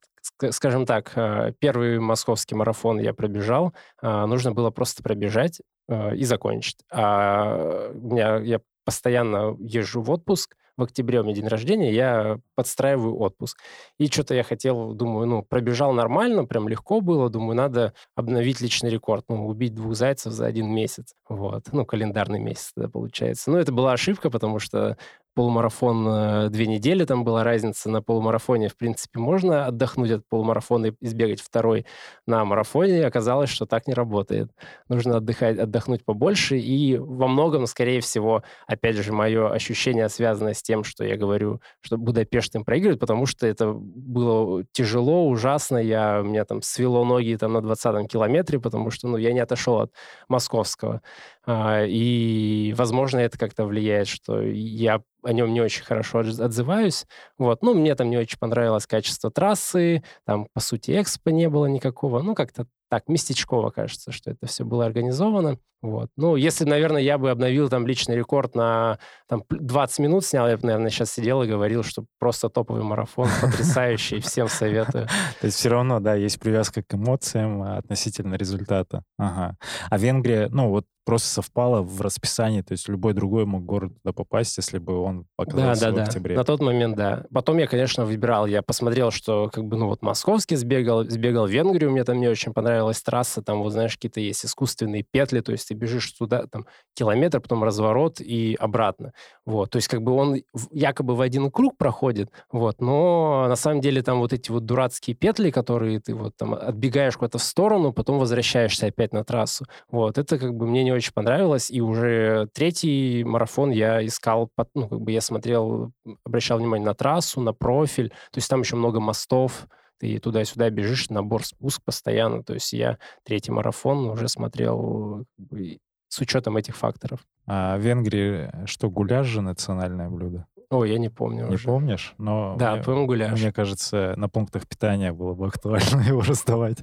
скажем 0.50 0.86
так, 0.86 1.12
э, 1.16 1.52
первый 1.58 1.98
московский 1.98 2.54
марафон 2.54 2.98
я 2.98 3.14
пробежал. 3.14 3.72
а, 4.02 4.26
нужно 4.26 4.52
было 4.52 4.70
просто 4.70 5.02
пробежать 5.02 5.60
э, 5.88 6.16
и 6.16 6.24
закончить. 6.24 6.78
А 6.90 7.90
у 7.94 8.12
меня, 8.12 8.36
я 8.38 8.60
постоянно 8.84 9.56
езжу 9.60 10.02
в 10.02 10.10
отпуск. 10.10 10.56
В 10.76 10.82
октябре 10.82 11.20
у 11.20 11.22
меня 11.22 11.36
день 11.36 11.46
рождения, 11.46 11.92
я 11.92 12.40
подстраиваю 12.56 13.16
отпуск. 13.20 13.60
И 13.98 14.08
что-то 14.08 14.34
я 14.34 14.42
хотел, 14.42 14.92
думаю, 14.92 15.28
ну, 15.28 15.42
пробежал 15.42 15.92
нормально, 15.92 16.46
прям 16.46 16.68
легко 16.68 17.00
было. 17.00 17.30
Думаю, 17.30 17.54
надо 17.54 17.94
обновить 18.16 18.60
личный 18.60 18.90
рекорд, 18.90 19.24
ну, 19.28 19.46
убить 19.46 19.74
двух 19.74 19.94
зайцев 19.94 20.32
за 20.32 20.46
один 20.46 20.68
месяц. 20.74 21.14
Вот. 21.28 21.66
Ну, 21.70 21.86
календарный 21.86 22.40
месяц 22.40 22.72
тогда 22.74 22.90
получается. 22.90 23.52
Ну, 23.52 23.58
это 23.58 23.70
была 23.70 23.92
ошибка, 23.92 24.30
потому 24.30 24.58
что 24.58 24.96
полумарафон 25.34 26.06
э, 26.08 26.48
две 26.48 26.66
недели, 26.66 27.04
там 27.04 27.24
была 27.24 27.44
разница. 27.44 27.90
На 27.90 28.02
полумарафоне, 28.02 28.68
в 28.68 28.76
принципе, 28.76 29.18
можно 29.18 29.66
отдохнуть 29.66 30.10
от 30.10 30.28
полумарафона 30.28 30.86
и 30.86 31.06
сбегать 31.06 31.40
второй 31.40 31.86
на 32.26 32.44
марафоне. 32.44 33.04
Оказалось, 33.06 33.50
что 33.50 33.66
так 33.66 33.86
не 33.86 33.94
работает. 33.94 34.50
Нужно 34.88 35.16
отдыхать, 35.18 35.58
отдохнуть 35.58 36.04
побольше. 36.04 36.58
И 36.58 36.96
во 36.96 37.28
многом, 37.28 37.66
скорее 37.66 38.00
всего, 38.00 38.42
опять 38.66 38.96
же, 38.96 39.12
мое 39.12 39.50
ощущение 39.50 40.08
связано 40.08 40.54
с 40.54 40.62
тем, 40.62 40.84
что 40.84 41.04
я 41.04 41.16
говорю, 41.16 41.60
что 41.80 41.96
Будапешт 41.96 42.54
им 42.54 42.64
проигрывает, 42.64 43.00
потому 43.00 43.26
что 43.26 43.46
это 43.46 43.72
было 43.74 44.64
тяжело, 44.72 45.28
ужасно. 45.28 45.78
Я, 45.78 46.20
у 46.20 46.24
меня 46.24 46.44
там 46.44 46.62
свело 46.62 47.04
ноги 47.04 47.36
там 47.36 47.52
на 47.52 47.60
20-м 47.60 48.06
километре, 48.06 48.60
потому 48.60 48.90
что 48.90 49.08
ну, 49.08 49.16
я 49.16 49.32
не 49.32 49.40
отошел 49.40 49.80
от 49.80 49.92
московского. 50.28 51.02
А, 51.46 51.84
И, 51.86 52.74
возможно, 52.76 53.18
это 53.18 53.38
как-то 53.38 53.66
влияет, 53.66 54.08
что 54.08 54.40
я 54.40 55.02
о 55.24 55.32
нем 55.32 55.52
не 55.52 55.60
очень 55.60 55.84
хорошо 55.84 56.20
отз- 56.22 56.42
отзываюсь. 56.42 57.06
Вот. 57.38 57.62
Ну, 57.62 57.74
мне 57.74 57.94
там 57.94 58.10
не 58.10 58.16
очень 58.18 58.38
понравилось 58.38 58.86
качество 58.86 59.30
трассы, 59.30 60.02
там, 60.26 60.46
по 60.52 60.60
сути, 60.60 61.00
экспо 61.00 61.30
не 61.30 61.48
было 61.48 61.66
никакого. 61.66 62.22
Ну, 62.22 62.34
как-то 62.34 62.66
так, 62.88 63.08
местечково 63.08 63.70
кажется, 63.70 64.12
что 64.12 64.30
это 64.30 64.46
все 64.46 64.64
было 64.64 64.86
организовано. 64.86 65.58
Вот. 65.84 66.08
Ну, 66.16 66.36
если, 66.36 66.64
наверное, 66.64 67.02
я 67.02 67.18
бы 67.18 67.30
обновил 67.30 67.68
там 67.68 67.86
личный 67.86 68.16
рекорд 68.16 68.54
на 68.54 68.98
там, 69.28 69.44
20 69.50 69.98
минут 69.98 70.24
снял, 70.24 70.48
я 70.48 70.56
бы, 70.56 70.66
наверное, 70.66 70.88
сейчас 70.88 71.12
сидел 71.12 71.42
и 71.42 71.46
говорил, 71.46 71.82
что 71.82 72.06
просто 72.18 72.48
топовый 72.48 72.82
марафон, 72.82 73.28
потрясающий, 73.42 74.20
всем 74.20 74.48
советую. 74.48 75.06
То 75.42 75.46
есть 75.46 75.58
все 75.58 75.68
равно, 75.68 76.00
да, 76.00 76.14
есть 76.14 76.40
привязка 76.40 76.82
к 76.82 76.94
эмоциям 76.94 77.62
относительно 77.62 78.36
результата. 78.36 79.02
Ага. 79.18 79.58
А 79.90 79.98
Венгрия, 79.98 80.48
ну 80.48 80.70
вот 80.70 80.86
просто 81.04 81.28
совпало 81.28 81.82
в 81.82 82.00
расписании, 82.00 82.62
то 82.62 82.72
есть 82.72 82.88
любой 82.88 83.12
другой 83.12 83.44
мог 83.44 83.64
город 83.64 83.92
туда 84.02 84.12
попасть, 84.12 84.56
если 84.56 84.78
бы 84.78 84.98
он 84.98 85.26
оказался 85.36 85.86
да, 85.86 85.90
да, 85.92 86.04
в 86.04 86.08
октябре. 86.08 86.34
Да. 86.34 86.40
На 86.40 86.44
тот 86.44 86.60
момент, 86.60 86.96
да. 86.96 87.24
Потом 87.32 87.58
я, 87.58 87.66
конечно, 87.66 88.04
выбирал, 88.04 88.46
я 88.46 88.62
посмотрел, 88.62 89.10
что 89.10 89.50
как 89.52 89.64
бы, 89.64 89.76
ну 89.76 89.86
вот 89.86 90.02
московский 90.02 90.56
сбегал, 90.56 91.04
сбегал 91.04 91.46
в 91.46 91.50
Венгрию, 91.50 91.90
мне 91.90 92.04
там 92.04 92.20
не 92.20 92.28
очень 92.28 92.52
понравилась 92.52 93.02
трасса, 93.02 93.42
там 93.42 93.62
вот, 93.62 93.70
знаешь, 93.70 93.94
какие-то 93.94 94.20
есть 94.20 94.44
искусственные 94.44 95.04
петли, 95.08 95.40
то 95.40 95.52
есть 95.52 95.70
ты 95.74 95.80
бежишь 95.80 96.12
туда, 96.12 96.46
там, 96.46 96.66
километр, 96.94 97.40
потом 97.40 97.64
разворот 97.64 98.20
и 98.20 98.56
обратно. 98.58 99.12
Вот, 99.44 99.70
то 99.70 99.76
есть 99.76 99.88
как 99.88 100.02
бы 100.02 100.12
он 100.12 100.42
якобы 100.70 101.14
в 101.14 101.20
один 101.20 101.50
круг 101.50 101.76
проходит, 101.76 102.30
вот, 102.50 102.80
но 102.80 103.46
на 103.48 103.56
самом 103.56 103.80
деле 103.80 104.02
там 104.02 104.18
вот 104.18 104.32
эти 104.32 104.50
вот 104.50 104.64
дурацкие 104.64 105.16
петли, 105.16 105.50
которые 105.50 106.00
ты 106.00 106.14
вот 106.14 106.36
там 106.36 106.54
отбегаешь 106.54 107.16
куда-то 107.16 107.38
в 107.38 107.42
сторону, 107.42 107.92
потом 107.92 108.18
возвращаешься 108.18 108.86
опять 108.86 109.12
на 109.12 109.24
трассу. 109.24 109.66
Вот, 109.90 110.18
это 110.18 110.38
как 110.38 110.54
бы 110.54 110.66
мне 110.66 110.84
не 110.84 110.92
очень 110.92 111.12
понравилось, 111.12 111.70
и 111.70 111.80
уже 111.80 112.48
третий 112.54 113.24
марафон 113.24 113.70
я 113.70 114.04
искал, 114.04 114.50
ну, 114.74 114.88
как 114.88 115.00
бы 115.00 115.12
я 115.12 115.20
смотрел, 115.20 115.92
обращал 116.24 116.58
внимание 116.58 116.86
на 116.86 116.94
трассу, 116.94 117.40
на 117.40 117.52
профиль, 117.52 118.10
то 118.10 118.38
есть 118.38 118.48
там 118.48 118.60
еще 118.60 118.76
много 118.76 119.00
мостов, 119.00 119.66
ты 119.98 120.18
туда-сюда 120.18 120.70
бежишь, 120.70 121.08
набор 121.10 121.44
спуск 121.44 121.82
постоянно, 121.84 122.42
то 122.42 122.54
есть 122.54 122.72
я 122.72 122.98
третий 123.24 123.52
марафон 123.52 124.08
уже 124.10 124.28
смотрел 124.28 125.24
как 125.36 125.46
бы, 125.48 125.78
с 126.08 126.20
учетом 126.20 126.56
этих 126.56 126.76
факторов. 126.76 127.20
А 127.46 127.76
в 127.76 127.80
Венгрии 127.80 128.50
что, 128.66 128.90
гуляш 128.90 129.26
же 129.26 129.40
национальное 129.42 130.08
блюдо? 130.08 130.46
О, 130.70 130.84
я 130.84 130.98
не 130.98 131.08
помню 131.10 131.46
Не 131.48 131.54
уже. 131.54 131.66
помнишь? 131.66 132.14
Но 132.18 132.56
Да, 132.58 132.74
мне, 132.74 132.82
по-моему, 132.82 133.06
гуляш. 133.06 133.38
мне 133.40 133.52
кажется, 133.52 134.14
на 134.16 134.28
пунктах 134.28 134.66
питания 134.66 135.12
было 135.12 135.34
бы 135.34 135.46
актуально 135.46 136.00
его 136.06 136.20
раздавать. 136.22 136.78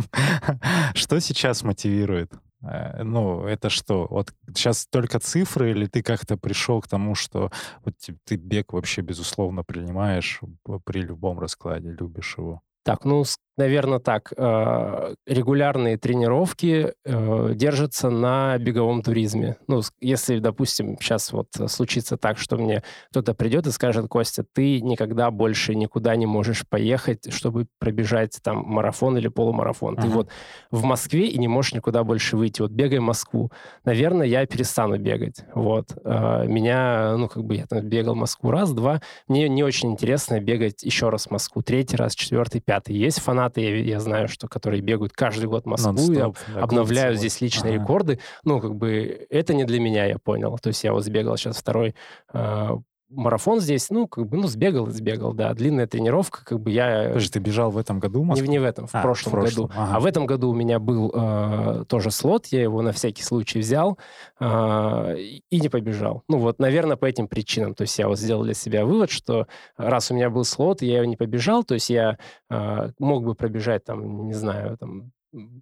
Что 0.94 1.20
сейчас 1.20 1.62
мотивирует? 1.62 2.32
Э, 2.62 3.02
Ну, 3.02 3.44
это 3.46 3.70
что? 3.70 4.06
Вот 4.10 4.32
сейчас 4.48 4.86
только 4.86 5.18
цифры, 5.20 5.70
или 5.70 5.86
ты 5.86 6.02
как-то 6.02 6.36
пришел 6.36 6.80
к 6.80 6.88
тому, 6.88 7.14
что 7.14 7.50
вот 7.84 7.94
ты 8.24 8.36
бег 8.36 8.72
вообще 8.72 9.02
безусловно 9.02 9.62
принимаешь 9.64 10.40
при 10.84 11.02
любом 11.02 11.38
раскладе, 11.38 11.90
любишь 11.90 12.36
его? 12.38 12.62
Так, 12.86 13.04
ну, 13.04 13.24
наверное, 13.56 13.98
так. 13.98 14.32
э, 14.36 15.14
Регулярные 15.26 15.98
тренировки 15.98 16.92
э, 17.04 17.52
держатся 17.54 18.10
на 18.10 18.56
беговом 18.58 19.02
туризме. 19.02 19.56
Ну, 19.66 19.80
если, 20.00 20.38
допустим, 20.38 20.96
сейчас 21.00 21.32
вот 21.32 21.48
случится 21.66 22.16
так, 22.16 22.38
что 22.38 22.56
мне 22.58 22.84
кто-то 23.10 23.34
придет 23.34 23.66
и 23.66 23.72
скажет, 23.72 24.06
Костя, 24.08 24.44
ты 24.54 24.80
никогда 24.82 25.32
больше 25.32 25.74
никуда 25.74 26.14
не 26.14 26.26
можешь 26.26 26.64
поехать, 26.68 27.32
чтобы 27.34 27.66
пробежать 27.80 28.38
там 28.40 28.58
марафон 28.58 29.18
или 29.18 29.26
полумарафон. 29.26 29.96
Ты 29.96 30.02
Ага. 30.06 30.14
вот 30.14 30.28
в 30.70 30.84
Москве 30.84 31.26
и 31.26 31.36
не 31.38 31.48
можешь 31.48 31.74
никуда 31.74 32.04
больше 32.04 32.36
выйти. 32.36 32.62
Вот 32.62 32.70
бегай 32.70 33.00
Москву. 33.00 33.50
Наверное, 33.84 34.28
я 34.28 34.46
перестану 34.46 34.96
бегать. 34.96 35.40
Вот. 35.56 35.88
Э, 36.04 36.46
Меня, 36.46 37.16
ну, 37.16 37.26
как 37.28 37.42
бы 37.42 37.56
я 37.56 37.66
там 37.66 37.80
бегал 37.80 38.14
Москву 38.14 38.52
раз, 38.52 38.72
два. 38.72 39.00
Мне 39.26 39.48
не 39.48 39.64
очень 39.64 39.90
интересно 39.90 40.38
бегать 40.40 40.84
еще 40.84 41.08
раз 41.08 41.32
Москву. 41.32 41.62
Третий 41.62 41.96
раз, 41.96 42.14
четвертый, 42.14 42.60
пятый. 42.60 42.75
Есть 42.86 43.20
фанаты, 43.20 43.60
я, 43.60 43.76
я 43.76 44.00
знаю, 44.00 44.28
что 44.28 44.48
которые 44.48 44.80
бегают 44.80 45.12
каждый 45.12 45.46
год 45.46 45.64
в 45.64 45.66
Москву 45.66 45.92
Нон-стоп, 45.92 46.36
да, 46.54 46.60
обновляют 46.60 47.16
курсы, 47.16 47.28
здесь 47.28 47.40
личные 47.40 47.74
Ага. 47.74 47.82
рекорды. 47.82 48.20
Ну, 48.44 48.60
как 48.60 48.74
бы 48.74 49.26
это 49.30 49.54
не 49.54 49.64
для 49.64 49.80
меня, 49.80 50.04
я 50.04 50.18
понял. 50.18 50.58
То 50.58 50.68
есть 50.68 50.84
я 50.84 50.92
вот 50.92 51.04
сбегал 51.04 51.36
сейчас 51.36 51.56
второй 51.56 51.94
э, 52.32 52.70
марафон 53.08 53.60
здесь, 53.60 53.88
ну, 53.90 54.08
как 54.08 54.26
бы, 54.26 54.36
ну, 54.36 54.46
сбегал 54.48 54.88
и 54.88 54.90
сбегал, 54.90 55.32
да. 55.32 55.54
Длинная 55.54 55.86
тренировка, 55.86 56.44
как 56.44 56.60
бы 56.60 56.70
я... 56.70 57.08
Подожди, 57.08 57.30
ты 57.30 57.38
бежал 57.38 57.70
в 57.70 57.78
этом 57.78 58.00
году 58.00 58.20
Не, 58.20 58.24
Москву? 58.26 58.46
в- 58.46 58.50
не 58.50 58.58
в 58.58 58.64
этом, 58.64 58.86
в 58.86 58.94
А, 58.94 58.98
в 58.98 59.02
прошлом, 59.02 59.32
прошлом, 59.32 59.66
году. 59.66 59.74
ага. 59.80 59.96
А 59.96 60.00
в 60.00 60.06
этом 60.06 60.26
году 60.26 60.50
у 60.50 60.54
меня 60.54 60.78
был 60.78 61.12
э, 61.14 61.84
тоже 61.88 62.10
слот, 62.10 62.46
я 62.46 62.62
его 62.62 62.82
на 62.82 62.92
всякий 62.92 63.22
случай 63.22 63.60
взял 63.60 63.98
э, 64.40 65.16
и 65.50 65.60
не 65.60 65.68
побежал. 65.68 66.22
Ну 66.28 66.38
вот, 66.38 66.58
наверное, 66.58 66.96
по 66.96 67.06
этим 67.06 67.28
причинам. 67.28 67.74
То 67.74 67.82
есть 67.82 67.98
я 67.98 68.08
вот 68.08 68.18
сделал 68.18 68.42
для 68.44 68.54
себя 68.54 68.84
вывод, 68.84 69.10
что 69.10 69.46
раз 69.76 70.10
у 70.10 70.14
меня 70.14 70.30
был 70.30 70.44
слот, 70.44 70.82
я 70.82 70.96
его 70.96 71.04
не 71.06 71.16
побежал, 71.16 71.64
то 71.64 71.74
есть 71.74 71.90
я 71.90 72.18
э, 72.50 72.90
мог 72.98 73.24
бы 73.24 73.34
пробежать 73.34 73.84
там, 73.84 74.26
не 74.26 74.34
знаю, 74.34 74.76
там, 74.78 75.12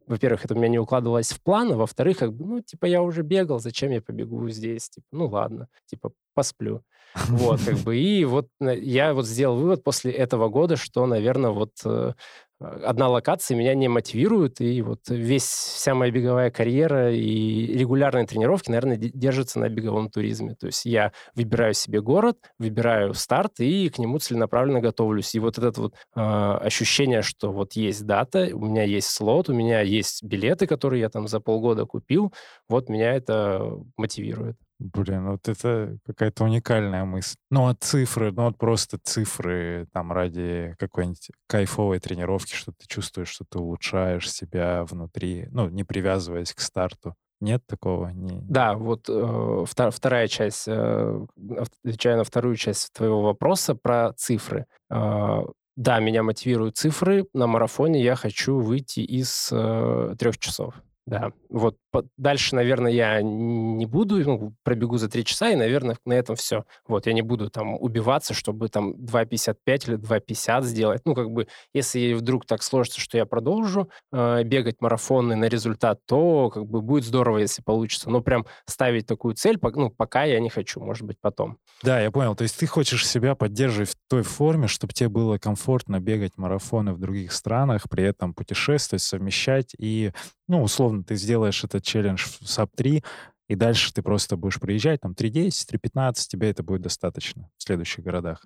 во-первых, 0.06 0.44
это 0.44 0.54
у 0.54 0.56
меня 0.56 0.68
не 0.68 0.78
укладывалось 0.78 1.32
в 1.32 1.42
план, 1.42 1.72
а 1.72 1.76
во-вторых, 1.76 2.18
как 2.18 2.32
бы, 2.32 2.44
ну, 2.44 2.60
типа, 2.60 2.86
я 2.86 3.02
уже 3.02 3.22
бегал, 3.22 3.58
зачем 3.58 3.90
я 3.90 4.00
побегу 4.00 4.48
здесь? 4.48 4.88
Типа, 4.88 5.06
ну, 5.12 5.26
ладно, 5.26 5.68
типа, 5.86 6.12
посплю. 6.34 6.82
Вот, 7.28 7.62
как 7.62 7.78
бы, 7.84 7.96
и 7.96 8.24
вот 8.24 8.48
на- 8.60 8.70
я 8.74 9.14
вот 9.14 9.26
сделал 9.26 9.56
вывод 9.56 9.82
после 9.84 10.12
этого 10.12 10.48
года, 10.48 10.76
что, 10.76 11.06
наверное, 11.06 11.50
вот 11.50 11.72
э, 11.84 12.12
одна 12.60 13.08
локация 13.08 13.56
меня 13.56 13.74
не 13.74 13.88
мотивирует, 13.88 14.60
и 14.60 14.82
вот 14.82 15.00
весь, 15.08 15.44
вся 15.44 15.94
моя 15.94 16.10
беговая 16.12 16.50
карьера 16.50 17.12
и 17.14 17.66
регулярные 17.78 18.26
тренировки, 18.26 18.68
наверное, 18.70 18.96
де- 18.96 19.10
держатся 19.12 19.58
на 19.58 19.68
беговом 19.68 20.10
туризме. 20.10 20.54
То 20.54 20.66
есть 20.66 20.84
я 20.84 21.12
выбираю 21.34 21.74
себе 21.74 22.00
город, 22.00 22.38
выбираю 22.58 23.14
старт 23.14 23.60
и 23.60 23.88
к 23.90 23.98
нему 23.98 24.18
целенаправленно 24.18 24.80
готовлюсь. 24.80 25.34
И 25.34 25.40
вот 25.40 25.58
это 25.58 25.80
вот 25.80 25.94
э, 26.16 26.20
ощущение, 26.20 27.22
что 27.22 27.52
вот 27.52 27.74
есть 27.74 28.04
дата, 28.06 28.50
у 28.52 28.64
меня 28.66 28.82
есть 28.84 29.08
слот, 29.10 29.48
у 29.48 29.54
меня 29.54 29.80
есть 29.80 30.22
билеты, 30.22 30.66
которые 30.66 31.00
я 31.00 31.08
там 31.10 31.28
за 31.28 31.40
полгода 31.40 31.84
купил, 31.86 32.32
вот 32.68 32.88
меня 32.88 33.12
это 33.14 33.72
мотивирует. 33.96 34.56
Блин, 34.78 35.30
вот 35.30 35.48
это 35.48 35.98
какая-то 36.04 36.44
уникальная 36.44 37.04
мысль. 37.04 37.36
Ну, 37.50 37.68
а 37.68 37.74
цифры, 37.74 38.32
ну 38.32 38.44
вот 38.44 38.58
просто 38.58 38.98
цифры 39.02 39.86
там 39.92 40.12
ради 40.12 40.74
какой-нибудь 40.78 41.30
кайфовой 41.46 42.00
тренировки, 42.00 42.54
что 42.54 42.72
ты 42.72 42.86
чувствуешь, 42.86 43.28
что 43.28 43.44
ты 43.48 43.58
улучшаешь 43.58 44.30
себя 44.30 44.84
внутри, 44.84 45.46
ну, 45.52 45.68
не 45.68 45.84
привязываясь 45.84 46.52
к 46.52 46.60
старту. 46.60 47.14
Нет 47.40 47.62
такого? 47.66 48.08
Не... 48.08 48.40
Да, 48.42 48.74
вот 48.74 49.08
э, 49.08 49.64
вторая 49.66 50.28
часть, 50.28 50.64
э, 50.66 51.26
отвечая 51.58 52.16
на 52.16 52.24
вторую 52.24 52.56
часть 52.56 52.92
твоего 52.92 53.22
вопроса 53.22 53.74
про 53.74 54.12
цифры. 54.16 54.66
Э, 54.90 55.42
да, 55.76 55.98
меня 55.98 56.22
мотивируют 56.22 56.76
цифры. 56.76 57.26
На 57.34 57.46
марафоне 57.46 58.02
я 58.02 58.14
хочу 58.14 58.58
выйти 58.58 59.00
из 59.00 59.50
э, 59.52 60.14
трех 60.18 60.38
часов. 60.38 60.74
Да, 61.06 61.32
вот 61.50 61.76
дальше, 62.16 62.54
наверное, 62.54 62.90
я 62.90 63.20
не 63.20 63.84
буду, 63.84 64.18
ну, 64.24 64.54
пробегу 64.62 64.96
за 64.96 65.08
три 65.10 65.24
часа, 65.24 65.50
и, 65.50 65.56
наверное, 65.56 65.98
на 66.06 66.14
этом 66.14 66.34
все. 66.34 66.64
Вот, 66.88 67.06
я 67.06 67.12
не 67.12 67.20
буду 67.20 67.50
там 67.50 67.74
убиваться, 67.74 68.32
чтобы 68.32 68.68
там 68.68 68.94
2.55 68.94 69.88
или 69.88 69.98
2.50 69.98 70.62
сделать. 70.62 71.02
Ну, 71.04 71.14
как 71.14 71.30
бы, 71.30 71.46
если 71.74 72.14
вдруг 72.14 72.46
так 72.46 72.62
сложится, 72.62 73.00
что 73.00 73.18
я 73.18 73.26
продолжу 73.26 73.90
э, 74.12 74.42
бегать 74.44 74.80
марафоны 74.80 75.36
на 75.36 75.44
результат, 75.44 76.00
то 76.06 76.48
как 76.48 76.66
бы 76.66 76.80
будет 76.80 77.04
здорово, 77.04 77.38
если 77.38 77.62
получится. 77.62 78.08
Но 78.08 78.22
прям 78.22 78.46
ставить 78.66 79.06
такую 79.06 79.34
цель, 79.34 79.58
ну, 79.62 79.90
пока 79.90 80.24
я 80.24 80.40
не 80.40 80.48
хочу, 80.48 80.80
может 80.80 81.04
быть, 81.04 81.18
потом. 81.20 81.58
Да, 81.82 82.00
я 82.00 82.10
понял. 82.10 82.34
То 82.34 82.42
есть 82.42 82.58
ты 82.58 82.66
хочешь 82.66 83.06
себя 83.06 83.34
поддерживать 83.34 83.90
в 83.90 83.96
той 84.08 84.22
форме, 84.22 84.68
чтобы 84.68 84.94
тебе 84.94 85.10
было 85.10 85.36
комфортно 85.36 86.00
бегать 86.00 86.32
марафоны 86.38 86.94
в 86.94 86.98
других 86.98 87.32
странах, 87.32 87.90
при 87.90 88.04
этом 88.04 88.32
путешествовать, 88.32 89.02
совмещать 89.02 89.74
и, 89.78 90.12
ну, 90.48 90.62
условно, 90.62 91.04
ты 91.04 91.16
сделаешь 91.16 91.64
этот 91.64 91.82
челлендж 91.84 92.24
в 92.40 92.42
sub-3, 92.46 93.04
и 93.48 93.54
дальше 93.56 93.92
ты 93.92 94.02
просто 94.02 94.36
будешь 94.36 94.58
приезжать, 94.58 95.00
там, 95.02 95.12
3.10, 95.12 95.66
3.15, 95.70 96.14
тебе 96.28 96.50
это 96.50 96.62
будет 96.62 96.82
достаточно 96.82 97.50
в 97.58 97.62
следующих 97.62 98.02
городах. 98.04 98.44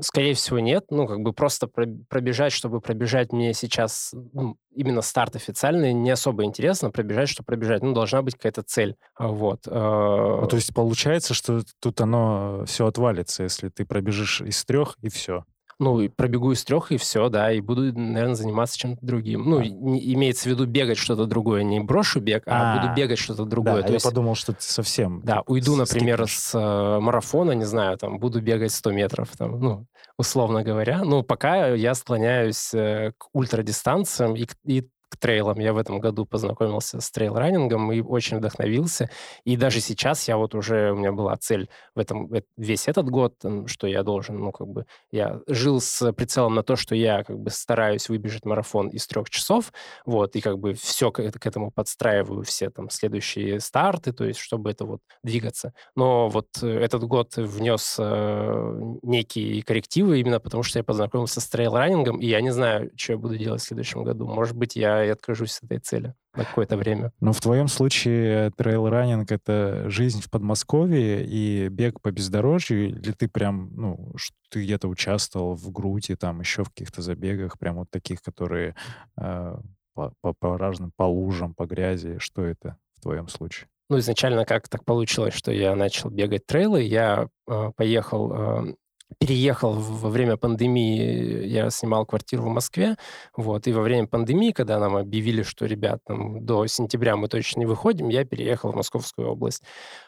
Скорее 0.00 0.32
всего, 0.34 0.58
нет. 0.58 0.86
Ну, 0.88 1.06
как 1.06 1.20
бы 1.20 1.34
просто 1.34 1.66
про- 1.66 1.86
пробежать, 2.08 2.52
чтобы 2.52 2.80
пробежать 2.80 3.30
мне 3.32 3.52
сейчас 3.52 4.14
ну, 4.32 4.56
именно 4.74 5.02
старт 5.02 5.36
официальный, 5.36 5.92
не 5.92 6.10
особо 6.10 6.44
интересно. 6.44 6.90
Пробежать, 6.90 7.28
что 7.28 7.42
пробежать. 7.42 7.82
Ну, 7.82 7.92
должна 7.92 8.22
быть 8.22 8.36
какая-то 8.36 8.62
цель. 8.62 8.96
А, 9.16 9.28
Вот. 9.28 9.66
А, 9.66 10.40
Ну, 10.40 10.46
то 10.46 10.56
есть 10.56 10.72
получается, 10.72 11.34
что 11.34 11.60
тут 11.80 12.00
оно 12.00 12.64
все 12.66 12.86
отвалится, 12.86 13.42
если 13.42 13.68
ты 13.68 13.84
пробежишь 13.84 14.40
из 14.40 14.64
трех, 14.64 14.96
и 15.02 15.10
все. 15.10 15.44
Ну, 15.78 16.00
и 16.00 16.08
пробегу 16.08 16.52
из 16.52 16.62
трех, 16.64 16.92
и 16.92 16.96
все, 16.96 17.28
да, 17.28 17.52
и 17.52 17.60
буду, 17.60 17.82
наверное, 17.98 18.34
заниматься 18.34 18.78
чем-то 18.78 19.04
другим. 19.04 19.42
Ну, 19.48 19.58
А. 19.58 19.64
не- 19.64 20.12
имеется 20.14 20.44
в 20.48 20.52
виду 20.52 20.66
бегать 20.66 20.98
что-то 20.98 21.26
другое. 21.26 21.62
Не 21.64 21.80
брошу 21.80 22.20
бег, 22.20 22.44
а, 22.46 22.74
А. 22.74 22.80
буду 22.80 22.94
бегать 22.94 23.18
что-то 23.18 23.44
другое. 23.44 23.76
Да, 23.76 23.82
То 23.82 23.88
я 23.88 23.94
есть, 23.94 24.04
подумал, 24.06 24.34
что 24.34 24.52
ты 24.52 24.62
совсем... 24.62 25.20
да, 25.24 25.42
уйду, 25.46 25.76
например, 25.76 26.26
с 26.28 26.54
э, 26.54 27.00
марафона, 27.00 27.52
не 27.52 27.64
знаю, 27.64 27.98
там, 27.98 28.18
буду 28.18 28.40
бегать 28.40 28.72
100 28.72 28.92
метров, 28.92 29.30
там, 29.36 29.58
ну, 29.60 29.86
условно 30.18 30.62
говоря. 30.62 31.02
Ну, 31.04 31.22
пока 31.22 31.68
я 31.68 31.94
склоняюсь 31.94 32.72
э, 32.74 33.12
к 33.18 33.26
ультрадистанциям 33.32 34.34
и 34.64 34.86
к 35.24 35.26
трейлам. 35.26 35.58
Я 35.58 35.72
в 35.72 35.78
этом 35.78 36.00
году 36.00 36.26
познакомился 36.26 37.00
с 37.00 37.10
трейл-раннингом 37.10 37.90
и 37.92 38.02
очень 38.02 38.36
вдохновился. 38.36 39.08
И 39.44 39.56
даже 39.56 39.80
сейчас 39.80 40.28
я 40.28 40.36
вот 40.36 40.54
уже, 40.54 40.92
у 40.92 40.96
меня 40.96 41.12
была 41.12 41.34
цель 41.36 41.70
в 41.94 41.98
этом, 41.98 42.30
весь 42.58 42.88
этот 42.88 43.08
год, 43.08 43.34
что 43.66 43.86
я 43.86 44.02
должен, 44.02 44.38
ну, 44.38 44.52
как 44.52 44.68
бы, 44.68 44.84
я 45.10 45.40
жил 45.46 45.80
с 45.80 46.12
прицелом 46.12 46.54
на 46.54 46.62
то, 46.62 46.76
что 46.76 46.94
я, 46.94 47.24
как 47.24 47.38
бы, 47.38 47.50
стараюсь 47.50 48.10
выбежать 48.10 48.44
марафон 48.44 48.88
из 48.88 49.06
трех 49.06 49.30
часов, 49.30 49.72
вот, 50.04 50.36
и, 50.36 50.42
как 50.42 50.58
бы, 50.58 50.74
все 50.74 51.10
к, 51.10 51.22
к 51.22 51.46
этому 51.46 51.70
подстраиваю, 51.70 52.42
все 52.42 52.68
там 52.68 52.90
следующие 52.90 53.60
старты, 53.60 54.12
то 54.12 54.24
есть, 54.24 54.40
чтобы 54.40 54.70
это 54.70 54.84
вот 54.84 55.00
двигаться. 55.22 55.72
Но 55.96 56.28
вот 56.28 56.48
этот 56.62 57.04
год 57.04 57.36
внес 57.36 57.96
э, 57.98 58.80
некие 59.02 59.62
коррективы 59.62 60.20
именно 60.20 60.38
потому, 60.38 60.62
что 60.62 60.78
я 60.78 60.84
познакомился 60.84 61.40
с 61.40 61.48
трейл-раннингом, 61.48 62.20
и 62.20 62.26
я 62.26 62.42
не 62.42 62.50
знаю, 62.50 62.90
что 62.94 63.14
я 63.14 63.18
буду 63.18 63.38
делать 63.38 63.62
в 63.62 63.64
следующем 63.64 64.04
году. 64.04 64.26
Может 64.26 64.54
быть, 64.54 64.76
я 64.76 65.13
откажусь 65.14 65.58
от 65.58 65.64
этой 65.64 65.78
цели 65.78 66.14
на 66.34 66.44
какое-то 66.44 66.76
время. 66.76 67.12
Но 67.20 67.32
в 67.32 67.40
твоем 67.40 67.68
случае 67.68 68.50
трейл-раннинг— 68.56 69.26
это 69.30 69.88
жизнь 69.88 70.20
в 70.20 70.30
Подмосковье 70.30 71.24
и 71.24 71.68
бег 71.68 72.00
по 72.00 72.10
бездорожью? 72.10 72.88
Или 72.88 73.12
ты 73.12 73.28
прям, 73.28 73.70
ну, 73.74 74.14
ты 74.50 74.62
где-то 74.62 74.88
участвовал 74.88 75.54
в 75.54 75.70
GRUT 75.70 75.99
е, 75.99 76.14
там 76.16 76.40
еще 76.40 76.64
в 76.64 76.70
каких-то 76.70 77.02
забегах, 77.02 77.58
прям 77.58 77.76
вот 77.76 77.90
таких, 77.90 78.22
которые 78.22 78.74
э, 79.20 79.56
по, 79.94 80.12
по, 80.20 80.34
по 80.34 80.58
разным, 80.58 80.92
по 80.96 81.04
лужам, 81.04 81.54
по 81.54 81.66
грязи? 81.66 82.18
Что 82.18 82.44
это 82.44 82.76
в 82.98 83.02
твоем 83.02 83.28
случае? 83.28 83.68
Ну, 83.90 83.98
изначально 83.98 84.44
как 84.44 84.68
так 84.68 84.84
получилось, 84.84 85.34
что 85.34 85.52
я 85.52 85.76
начал 85.76 86.10
бегать 86.10 86.46
трейлы. 86.46 86.82
Я 86.82 87.28
э, 87.46 87.72
поехал 87.76 88.32
э, 88.32 88.74
переехал 89.18 89.74
во 89.74 90.08
время 90.08 90.36
пандемии, 90.36 91.46
я 91.46 91.70
снимал 91.70 92.06
квартиру 92.06 92.44
в 92.44 92.48
Москве, 92.48 92.96
вот, 93.36 93.66
и 93.66 93.72
во 93.72 93.82
время 93.82 94.06
пандемии, 94.06 94.52
когда 94.52 94.78
нам 94.78 94.96
объявили, 94.96 95.42
что, 95.42 95.66
ребят, 95.66 96.00
там, 96.04 96.44
до 96.44 96.66
сентября 96.66 97.16
мы 97.16 97.28
точно 97.28 97.60
не 97.60 97.66
выходим, 97.66 98.08
я 98.08 98.24
переехал 98.24 98.72
в 98.72 98.76
Московскую 98.76 99.28
область. 99.28 99.62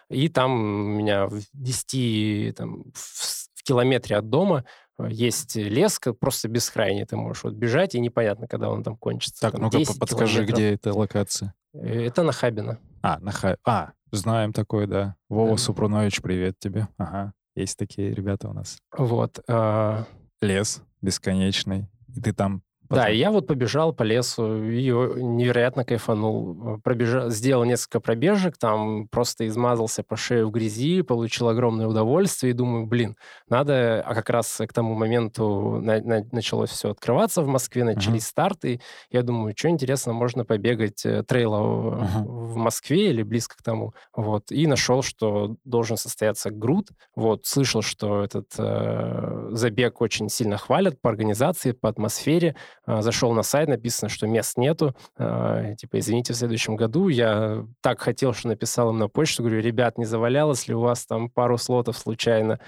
И 0.08 0.28
там 0.28 0.52
у 0.52 0.98
меня 0.98 1.26
в 1.26 1.40
10, 1.52 2.56
там, 2.56 2.84
в, 2.94 2.98
в 3.54 3.62
километре 3.62 4.16
от 4.16 4.28
дома 4.28 4.64
э, 4.98 5.08
есть 5.10 5.56
лес, 5.56 6.00
просто 6.20 6.48
бескрайний, 6.48 7.04
ты 7.04 7.16
можешь 7.16 7.44
вот 7.44 7.54
бежать, 7.54 7.94
и 7.94 8.00
непонятно, 8.00 8.48
когда 8.48 8.70
он 8.70 8.82
там 8.82 8.96
кончится. 8.96 9.40
Так, 9.40 9.58
ну-ка 9.58 9.78
подскажи, 9.98 10.44
километров. 10.46 10.56
где 10.56 10.74
эта 10.74 10.94
локация? 10.94 11.54
Э, 11.74 12.06
это 12.06 12.22
на 12.22 12.32
Хабино. 12.32 12.78
А, 13.02 13.18
на 13.20 13.32
Хабино. 13.32 13.58
А, 13.64 13.92
знаем 14.12 14.52
такое, 14.52 14.86
да. 14.86 15.16
Вова 15.28 15.52
да. 15.52 15.56
Супрунович, 15.58 16.22
привет 16.22 16.58
тебе. 16.58 16.88
Ага. 16.96 17.32
Есть 17.56 17.78
такие 17.78 18.12
ребята 18.12 18.48
у 18.48 18.52
нас. 18.52 18.78
Вот. 18.96 19.40
Э... 19.48 20.04
Лес 20.42 20.82
бесконечный. 21.00 21.88
И 22.14 22.20
ты 22.20 22.32
там 22.32 22.62
Потом. 22.88 23.04
Да, 23.04 23.08
я 23.08 23.30
вот 23.30 23.46
побежал 23.46 23.92
по 23.92 24.02
лесу 24.02 24.62
и 24.64 24.90
невероятно 24.90 25.84
кайфанул. 25.84 26.78
Пробежал, 26.82 27.30
сделал 27.30 27.64
несколько 27.64 28.00
пробежек, 28.00 28.56
там 28.58 29.08
просто 29.08 29.46
измазался 29.46 30.02
по 30.02 30.16
шею 30.16 30.48
в 30.48 30.50
грязи, 30.50 31.02
получил 31.02 31.48
огромное 31.48 31.86
удовольствие 31.86 32.50
и 32.52 32.54
думаю, 32.54 32.86
блин, 32.86 33.16
надо... 33.48 34.02
А 34.02 34.14
как 34.14 34.30
раз 34.30 34.60
к 34.66 34.72
тому 34.72 34.94
моменту 34.94 35.80
на, 35.80 36.00
на, 36.00 36.24
началось 36.32 36.70
все 36.70 36.90
открываться 36.90 37.42
в 37.42 37.46
Москве, 37.46 37.84
начались 37.84 38.24
uh-huh. 38.24 38.30
старты. 38.30 38.80
Я 39.10 39.22
думаю, 39.22 39.54
что 39.56 39.68
интересно, 39.68 40.12
можно 40.12 40.44
побегать 40.44 41.04
э, 41.04 41.22
трейлов 41.22 42.00
uh-huh. 42.00 42.24
в 42.24 42.56
Москве 42.56 43.10
или 43.10 43.22
близко 43.22 43.56
к 43.56 43.62
тому. 43.62 43.94
Вот. 44.14 44.50
И 44.50 44.66
нашел, 44.66 45.02
что 45.02 45.56
должен 45.64 45.96
состояться 45.96 46.50
груд. 46.50 46.88
Вот. 47.14 47.46
Слышал, 47.46 47.82
что 47.82 48.24
этот 48.24 48.54
э, 48.58 49.48
забег 49.50 50.00
очень 50.00 50.28
сильно 50.28 50.56
хвалят 50.56 51.00
по 51.00 51.10
организации, 51.10 51.72
по 51.72 51.88
атмосфере. 51.88 52.56
А, 52.86 53.02
зашел 53.02 53.32
на 53.32 53.42
сайт, 53.42 53.68
написано, 53.68 54.08
что 54.08 54.26
мест 54.26 54.56
нету. 54.56 54.94
А, 55.18 55.74
типа, 55.74 55.98
извините, 55.98 56.32
в 56.32 56.36
следующем 56.36 56.76
году. 56.76 57.08
Я 57.08 57.66
так 57.80 58.00
хотел, 58.00 58.32
что 58.32 58.48
написал 58.48 58.90
им 58.90 58.98
на 58.98 59.08
почту, 59.08 59.42
говорю, 59.42 59.60
ребят, 59.60 59.98
не 59.98 60.04
завалялось 60.04 60.68
ли 60.68 60.74
у 60.74 60.80
вас 60.80 61.04
там 61.04 61.28
пару 61.28 61.58
слотов 61.58 61.98
случайно? 61.98 62.60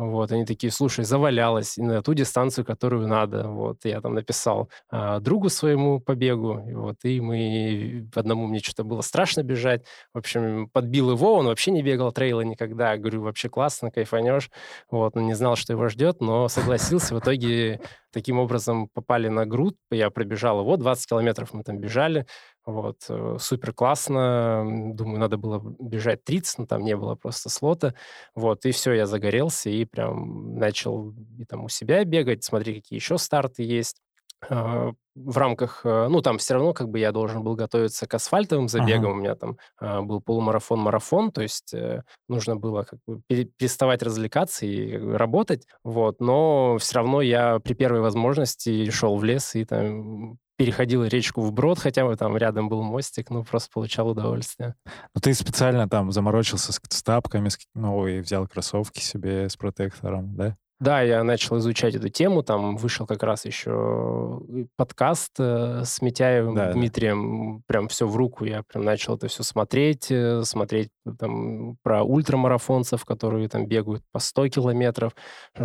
Вот, 0.00 0.32
они 0.32 0.46
такие, 0.46 0.72
слушай, 0.72 1.04
завалялось 1.04 1.76
на 1.76 2.00
ту 2.02 2.14
дистанцию, 2.14 2.64
которую 2.64 3.06
надо. 3.06 3.48
Вот, 3.48 3.84
я 3.84 4.00
там 4.00 4.14
написал 4.14 4.70
а, 4.88 5.20
другу 5.20 5.50
своему 5.50 6.00
побегу, 6.00 6.58
и 6.66 6.72
вот, 6.72 6.96
и 7.04 7.20
мы 7.20 8.08
одному 8.14 8.46
мне 8.46 8.60
что-то 8.60 8.82
было 8.82 9.02
страшно 9.02 9.42
бежать. 9.42 9.84
В 10.14 10.18
общем, 10.18 10.70
подбил 10.72 11.10
его, 11.10 11.34
он 11.34 11.46
вообще 11.46 11.70
не 11.70 11.82
бегал 11.82 12.12
трейлы 12.12 12.46
никогда. 12.46 12.96
говорю, 12.96 13.22
вообще 13.22 13.50
классно, 13.50 13.90
кайфанешь. 13.90 14.50
Вот, 14.90 15.16
он 15.16 15.26
не 15.26 15.34
знал, 15.34 15.54
что 15.56 15.74
его 15.74 15.88
ждет, 15.88 16.22
но 16.22 16.48
согласился. 16.48 17.14
В 17.14 17.18
итоге 17.18 17.80
таким 18.10 18.38
образом 18.38 18.88
попали 18.88 19.28
на 19.28 19.44
груд. 19.46 19.76
Я 19.90 20.10
пробежал 20.10 20.60
его, 20.60 20.76
20 20.76 21.08
километров 21.08 21.52
мы 21.52 21.62
там 21.62 21.78
бежали. 21.78 22.26
Вот, 22.66 22.98
э, 23.08 23.36
супер 23.38 23.72
классно. 23.72 24.92
Думаю, 24.94 25.18
надо 25.18 25.36
было 25.38 25.60
бежать 25.78 26.24
30, 26.24 26.58
но 26.58 26.66
там 26.66 26.82
не 26.82 26.96
было 26.96 27.14
просто 27.14 27.48
слота. 27.48 27.94
Вот, 28.34 28.64
и 28.66 28.70
все, 28.72 28.92
я 28.92 29.06
загорелся 29.06 29.70
и 29.70 29.84
прям 29.84 30.56
начал 30.56 31.14
и 31.38 31.44
там 31.44 31.64
у 31.64 31.68
себя 31.68 32.04
бегать, 32.04 32.44
смотреть, 32.44 32.82
какие 32.82 32.98
еще 32.98 33.18
старты 33.18 33.62
есть. 33.62 34.00
А, 34.48 34.92
в 35.14 35.36
рамках, 35.36 35.82
э, 35.84 36.08
ну, 36.08 36.22
там 36.22 36.38
все 36.38 36.54
равно 36.54 36.72
как 36.72 36.88
бы 36.88 36.98
я 36.98 37.12
должен 37.12 37.42
был 37.42 37.54
готовиться 37.56 38.06
к 38.06 38.14
асфальтовым 38.14 38.68
забегам, 38.68 39.06
ага. 39.06 39.12
у 39.12 39.14
меня 39.14 39.34
там 39.34 39.58
а, 39.78 40.00
был 40.00 40.20
полумарафон-марафон, 40.22 41.30
то 41.30 41.42
есть 41.42 41.74
э, 41.74 42.04
нужно 42.28 42.56
было 42.56 42.84
как 42.84 43.00
бы 43.06 43.20
переставать 43.26 44.02
развлекаться 44.02 44.64
и 44.64 44.96
работать, 44.96 45.66
вот, 45.84 46.20
но 46.20 46.78
все 46.78 46.96
равно 46.96 47.20
я 47.20 47.58
при 47.58 47.74
первой 47.74 48.00
возможности 48.00 48.88
шел 48.90 49.18
в 49.18 49.24
лес 49.24 49.54
и 49.56 49.64
там 49.64 50.38
переходил 50.60 51.04
речку 51.04 51.40
вброд, 51.40 51.78
хотя 51.78 52.04
бы 52.04 52.14
там 52.16 52.36
рядом 52.36 52.68
был 52.68 52.82
мостик, 52.82 53.30
ну, 53.30 53.44
просто 53.44 53.70
получал 53.72 54.08
удовольствие. 54.08 54.74
Ну, 55.14 55.20
ты 55.22 55.32
специально 55.32 55.88
там 55.88 56.12
заморочился 56.12 56.74
с, 56.74 56.80
с 56.86 57.02
тапками, 57.02 57.48
с, 57.48 57.58
ну, 57.74 58.06
и 58.06 58.20
взял 58.20 58.46
кроссовки 58.46 59.00
себе 59.00 59.48
с 59.48 59.56
протектором, 59.56 60.36
да? 60.36 60.56
Да, 60.78 61.00
я 61.00 61.22
начал 61.24 61.58
изучать 61.58 61.94
эту 61.94 62.10
тему, 62.10 62.42
там 62.42 62.76
вышел 62.76 63.06
как 63.06 63.22
раз 63.22 63.46
еще 63.46 64.42
подкаст 64.76 65.32
э, 65.38 65.82
с 65.84 66.00
Митяевым 66.00 66.54
да, 66.54 66.72
Дмитрием, 66.72 67.58
да. 67.58 67.62
прям 67.66 67.88
все 67.88 68.06
в 68.06 68.16
руку, 68.16 68.46
я 68.46 68.62
прям 68.62 68.84
начал 68.84 69.16
это 69.16 69.28
все 69.28 69.42
смотреть, 69.42 70.10
э, 70.10 70.42
смотреть 70.44 70.88
там 71.18 71.76
про 71.82 72.02
ультрамарафонцев, 72.02 73.04
которые 73.04 73.48
там 73.48 73.66
бегают 73.66 74.02
по 74.10 74.20
100 74.20 74.48
километров, 74.48 75.14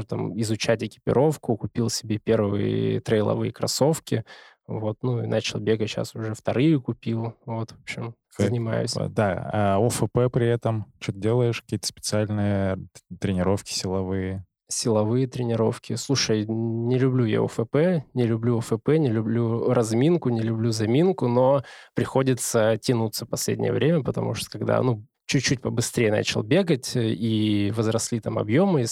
там 0.08 0.38
изучать 0.40 0.84
экипировку, 0.84 1.56
купил 1.56 1.90
себе 1.90 2.18
первые 2.18 3.00
трейловые 3.00 3.54
кроссовки, 3.54 4.26
вот, 4.68 4.98
ну 5.02 5.24
и 5.24 5.28
начал 5.28 5.60
бегать, 5.60 5.90
сейчас 5.90 6.16
уже 6.16 6.34
вторые 6.34 6.80
купил. 6.80 7.36
Вот, 7.46 7.72
в 7.72 7.82
общем, 7.82 8.16
как, 8.36 8.48
занимаюсь. 8.48 8.94
Да, 8.94 9.50
а 9.54 9.86
ОФП 9.86 10.32
при 10.32 10.48
этом 10.48 10.92
что-то 11.00 11.20
делаешь? 11.20 11.62
Какие-то 11.62 11.88
специальные 11.88 12.78
тренировки 13.20 13.72
силовые? 13.72 14.46
Силовые 14.68 15.28
тренировки. 15.28 15.94
Слушай, 15.96 16.46
не 16.48 16.98
люблю 16.98 17.26
я 17.26 17.44
ОФП, 17.44 18.06
не 18.16 18.26
люблю 18.26 18.58
ОФП, 18.58 18.90
не 18.98 19.10
люблю 19.10 19.72
разминку, 19.72 20.30
не 20.30 20.42
люблю 20.42 20.72
заминку, 20.72 21.28
но 21.28 21.64
приходится 21.94 22.78
тянуться 22.82 23.26
в 23.26 23.30
последнее 23.30 23.72
время, 23.72 24.04
потому 24.04 24.34
что 24.34 24.50
когда, 24.50 24.82
ну, 24.82 25.06
чуть-чуть 25.28 25.62
побыстрее 25.62 26.12
начал 26.12 26.42
бегать, 26.44 26.96
э, 26.96 27.10
и 27.10 27.72
возросли 27.72 28.20
там 28.20 28.40
объемы, 28.40 28.86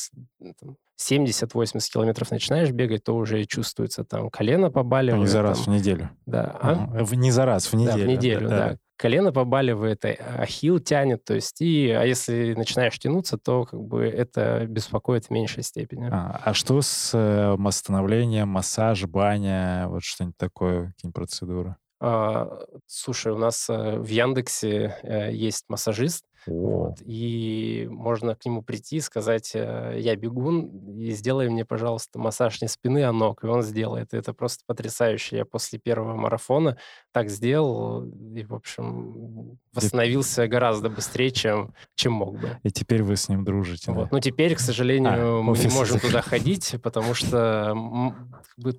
70-80 1.12 1.80
километров 1.92 2.32
начинаешь 2.32 2.72
бегать, 2.72 3.04
то 3.04 3.16
уже 3.16 3.46
чувствуется 3.46 4.04
там 4.04 4.30
колено 4.30 4.72
побаливает. 4.72 5.22
Не 5.22 5.28
за 5.28 5.42
раз 5.42 5.62
там, 5.62 5.74
в 5.74 5.78
неделю. 5.78 6.10
Да. 6.26 6.58
А? 6.62 7.04
В, 7.04 7.16
не 7.16 7.32
за 7.32 7.46
раз 7.46 7.72
в 7.72 7.76
неделю. 7.76 7.98
Да, 7.98 8.04
в 8.04 8.08
неделю, 8.08 8.50
да. 8.50 8.58
да. 8.58 8.78
Колено 8.96 9.34
побаливает, 9.34 10.06
ахилл 10.06 10.80
тянет, 10.80 11.26
то 11.26 11.34
есть, 11.34 11.60
и, 11.62 11.90
а 11.90 12.04
если 12.04 12.54
начинаешь 12.54 12.98
тянуться, 12.98 13.38
то 13.38 13.66
как 13.66 13.82
бы 13.82 14.06
это 14.06 14.66
беспокоит 14.68 15.26
в 15.26 15.30
меньшей 15.32 15.64
степени. 15.64 16.08
А, 16.10 16.40
а 16.44 16.54
что 16.54 16.82
с 16.82 17.12
э, 17.14 17.56
восстановлением, 17.58 18.50
массаж, 18.50 19.06
баня, 19.06 19.88
вот 19.90 20.04
что-нибудь 20.04 20.38
такое, 20.38 20.94
какие-нибудь 20.96 21.16
процедуры? 21.16 21.76
А, 22.00 22.60
слушай, 22.86 23.32
у 23.32 23.38
нас 23.38 23.70
э, 23.70 23.98
в 23.98 24.08
Яндексе 24.08 24.98
э, 25.04 25.34
есть 25.34 25.66
массажист, 25.70 26.26
вот, 26.46 26.98
и 27.06 27.88
можно 27.90 28.36
к 28.36 28.46
нему 28.46 28.62
прийти 28.62 28.98
и 28.98 29.02
сказать, 29.02 29.52
э, 29.54 29.98
я 30.00 30.16
бегун, 30.16 30.98
и 30.98 31.12
сделай 31.12 31.50
мне, 31.50 31.66
пожалуйста, 31.66 32.20
массаж 32.20 32.62
не 32.62 32.68
спины, 32.68 33.04
а 33.04 33.12
ног, 33.12 33.44
и 33.44 33.48
он 33.48 33.62
сделает. 33.62 34.14
Это 34.14 34.34
просто 34.34 34.64
потрясающе. 34.66 35.38
Я 35.38 35.46
после 35.46 35.80
первого 35.80 36.16
марафона 36.16 36.78
так 37.12 37.30
сделал, 37.30 38.04
и, 38.04 38.44
в 38.44 38.54
общем, 38.54 39.58
восстановился 39.74 40.48
гораздо 40.48 40.90
быстрее, 40.90 41.32
чем, 41.32 41.74
чем 41.96 42.14
мог 42.14 42.40
бы. 42.40 42.58
И 42.64 42.72
теперь 42.72 43.04
вы 43.04 43.16
с 43.16 43.30
ним 43.30 43.44
дружите, 43.44 43.92
вот. 43.92 44.04
да? 44.04 44.10
Ну, 44.12 44.20
теперь, 44.20 44.56
к 44.56 44.60
сожалению, 44.60 45.40
а, 45.40 45.42
мы 45.42 45.58
не 45.58 45.68
можем 45.68 46.00
туда 46.00 46.22
ходить, 46.22 46.76
потому 46.82 47.14
что 47.14 48.14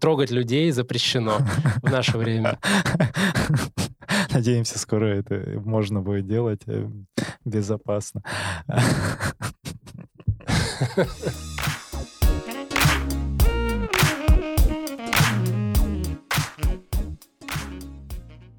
трогать 0.00 0.30
людей 0.30 0.70
запрещено 0.70 1.38
в 1.82 1.90
наше 1.90 2.18
время. 2.18 2.58
Надеемся, 4.34 4.80
скоро 4.80 5.06
это 5.06 5.60
можно 5.64 6.00
будет 6.00 6.26
делать 6.26 6.62
э, 6.66 6.88
безопасно. 7.44 8.22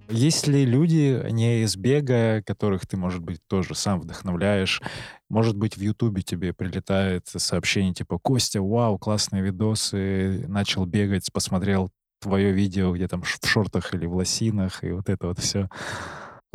Есть 0.08 0.48
ли 0.48 0.64
люди 0.64 1.30
не 1.32 1.64
из 1.64 1.76
бега, 1.76 2.42
которых 2.44 2.88
ты, 2.88 2.96
может 2.96 3.22
быть, 3.22 3.42
тоже 3.48 3.76
сам 3.76 4.00
вдохновляешь? 4.00 4.82
Может 5.30 5.58
быть, 5.58 5.76
в 5.76 5.82
Ютубе 5.82 6.22
тебе 6.22 6.54
прилетает 6.54 7.28
сообщение 7.28 7.94
типа 7.94 8.18
«Костя, 8.18 8.62
вау, 8.62 8.98
классные 8.98 9.44
видосы, 9.44 10.46
начал 10.48 10.86
бегать, 10.86 11.30
посмотрел 11.34 11.92
твое 12.20 12.52
видео, 12.52 12.94
где 12.94 13.08
там 13.08 13.22
в 13.22 13.48
шортах 13.48 13.94
или 13.94 14.06
в 14.06 14.16
лосинах, 14.16 14.84
и 14.84 14.92
вот 14.92 15.10
это 15.10 15.28
вот 15.28 15.40
все». 15.40 15.70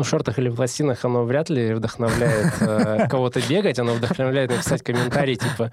Ну, 0.01 0.05
в 0.05 0.09
шортах 0.09 0.39
или 0.39 0.49
в 0.49 0.59
лосинах 0.59 1.05
оно 1.05 1.25
вряд 1.25 1.51
ли 1.51 1.75
вдохновляет 1.75 2.55
э, 2.63 3.07
кого-то 3.11 3.43
бегать, 3.47 3.79
оно 3.79 3.93
вдохновляет 3.93 4.51
написать 4.51 4.83
комментарий, 4.83 5.37
типа, 5.37 5.73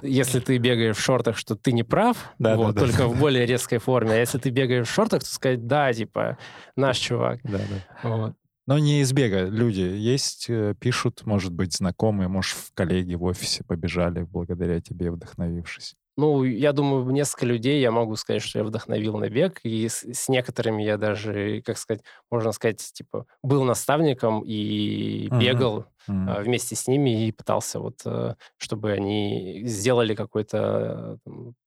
если 0.00 0.40
ты 0.40 0.56
бегаешь 0.56 0.96
в 0.96 1.00
шортах, 1.00 1.36
что 1.36 1.56
ты 1.56 1.72
не 1.72 1.82
прав, 1.82 2.16
да, 2.38 2.56
вот, 2.56 2.74
да, 2.74 2.80
только 2.80 2.98
да. 2.98 3.06
в 3.08 3.18
более 3.20 3.44
резкой 3.44 3.76
форме, 3.76 4.12
а 4.12 4.16
если 4.16 4.38
ты 4.38 4.48
бегаешь 4.48 4.88
в 4.88 4.90
шортах, 4.90 5.22
то 5.22 5.28
сказать, 5.28 5.66
да, 5.66 5.92
типа, 5.92 6.38
наш 6.74 6.96
чувак. 6.96 7.40
Да, 7.42 7.58
да. 7.58 8.08
Вот. 8.08 8.34
Но 8.66 8.78
не 8.78 9.02
из 9.02 9.12
бега. 9.12 9.44
Люди 9.44 9.82
есть, 9.82 10.46
э, 10.48 10.74
пишут, 10.80 11.26
может 11.26 11.52
быть, 11.52 11.76
знакомые, 11.76 12.28
может, 12.28 12.56
в 12.56 12.72
коллеги 12.72 13.14
в 13.14 13.24
офисе 13.24 13.62
побежали 13.62 14.22
благодаря 14.22 14.80
тебе, 14.80 15.10
вдохновившись. 15.10 15.96
Ну, 16.16 16.44
я 16.44 16.72
думаю, 16.72 17.04
несколько 17.10 17.46
людей 17.46 17.80
я 17.80 17.90
могу 17.90 18.16
сказать, 18.16 18.42
что 18.42 18.58
я 18.58 18.64
вдохновил 18.64 19.18
на 19.18 19.28
бег, 19.28 19.60
и 19.64 19.86
с, 19.86 20.02
с 20.02 20.28
некоторыми 20.28 20.82
я 20.82 20.96
даже, 20.96 21.60
как 21.62 21.76
сказать, 21.76 22.02
можно 22.30 22.52
сказать, 22.52 22.78
типа, 22.78 23.26
был 23.42 23.64
наставником 23.64 24.42
и 24.44 25.28
бегал 25.30 25.86
mm-hmm. 26.08 26.42
вместе 26.42 26.74
с 26.74 26.88
ними 26.88 27.26
и 27.26 27.32
пытался 27.32 27.80
вот, 27.80 28.00
э, 28.06 28.34
чтобы 28.56 28.92
они 28.92 29.62
сделали 29.66 30.14
какой-то, 30.14 31.18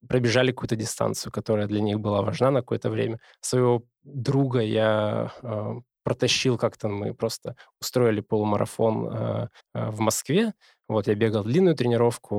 пробежали 0.07 0.51
какую-то 0.51 0.75
дистанцию, 0.75 1.31
которая 1.31 1.67
для 1.67 1.81
них 1.81 1.99
была 1.99 2.21
важна 2.23 2.49
на 2.49 2.61
какое-то 2.61 2.89
время. 2.89 3.19
Своего 3.41 3.83
друга 4.03 4.61
я 4.61 5.31
э, 5.43 5.73
протащил 6.09 6.57
как-то, 6.57 6.89
мы 6.89 7.13
просто 7.13 7.55
устроили 7.79 8.21
полумарафон 8.21 9.49
в 9.73 9.99
Москве, 9.99 10.53
вот, 10.89 11.07
я 11.07 11.13
бегал 11.13 11.43
длинную 11.43 11.75
тренировку, 11.75 12.35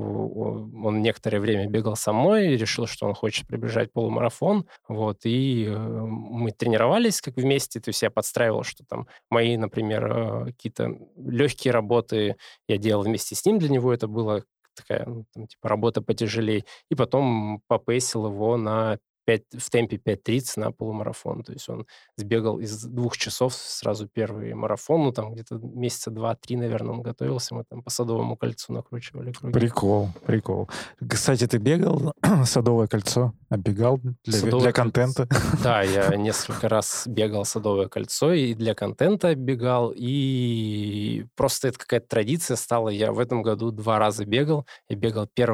он 0.84 1.02
некоторое 1.02 1.38
время 1.38 1.68
бегал 1.68 1.94
со 1.94 2.12
мной, 2.12 2.56
решил, 2.56 2.88
что 2.88 3.06
он 3.06 3.14
хочет 3.14 3.46
пробежать 3.46 3.92
полумарафон, 3.92 4.66
вот, 4.88 5.18
и 5.24 5.66
э, 5.66 5.78
мы 5.78 6.50
тренировались 6.50 7.20
как 7.20 7.36
вместе, 7.36 7.78
то 7.78 7.90
есть 7.90 8.02
я 8.02 8.10
подстраивал, 8.10 8.64
что 8.64 8.84
там 8.84 9.06
мои, 9.30 9.56
например, 9.56 10.12
э, 10.12 10.44
какие-то 10.46 10.98
легкие 11.16 11.72
работы 11.72 12.36
я 12.66 12.76
делал 12.76 13.04
вместе 13.04 13.36
с 13.36 13.44
ним, 13.46 13.60
для 13.60 13.68
него 13.68 13.94
это 13.94 14.08
было 14.08 14.42
такая, 14.74 15.06
ну, 15.06 15.24
там, 15.32 15.46
типа, 15.46 15.68
работа 15.68 16.02
потяжелее, 16.02 16.64
и 16.90 16.96
потом 16.96 17.62
попейсил 17.68 18.26
его 18.26 18.56
на 18.56 18.98
5, 19.30 19.62
в 19.62 19.70
темпе 19.70 19.96
5.30 19.96 20.42
на 20.56 20.72
полумарафон. 20.72 21.44
То 21.44 21.52
есть 21.52 21.68
он 21.68 21.86
сбегал 22.16 22.58
из 22.58 22.84
двух 22.84 23.16
часов 23.16 23.54
сразу 23.54 24.08
первый 24.08 24.52
марафон. 24.54 25.04
Ну, 25.04 25.12
там 25.12 25.34
где-то 25.34 25.56
месяца 25.62 26.10
два-три, 26.10 26.56
наверное, 26.56 26.94
он 26.94 27.02
готовился. 27.02 27.54
Мы 27.54 27.64
там 27.68 27.82
по 27.82 27.90
Садовому 27.90 28.36
кольцу 28.36 28.72
накручивали 28.72 29.32
круги. 29.32 29.52
Прикол, 29.52 30.08
прикол. 30.26 30.68
Кстати, 31.08 31.46
ты 31.46 31.58
бегал 31.58 32.12
Садовое 32.44 32.88
кольцо? 32.88 33.32
Оббегал 33.48 34.00
для, 34.24 34.38
Садовое 34.38 34.62
для 34.62 34.72
контента? 34.72 35.28
Да, 35.62 35.82
я 35.82 36.16
несколько 36.16 36.68
раз 36.68 37.06
бегал 37.06 37.44
Садовое 37.44 37.88
кольцо 37.88 38.32
и 38.32 38.54
для 38.54 38.74
контента 38.74 39.34
бегал, 39.36 39.92
и 39.94 41.26
просто 41.36 41.68
это 41.68 41.78
какая-то 41.78 42.08
традиция 42.08 42.56
стала. 42.56 42.88
Я 42.88 43.12
в 43.12 43.20
этом 43.20 43.42
году 43.42 43.70
два 43.70 43.98
раза 43.98 44.24
бегал. 44.24 44.66
Я 44.88 44.96
бегал 44.96 45.28
1 45.32 45.46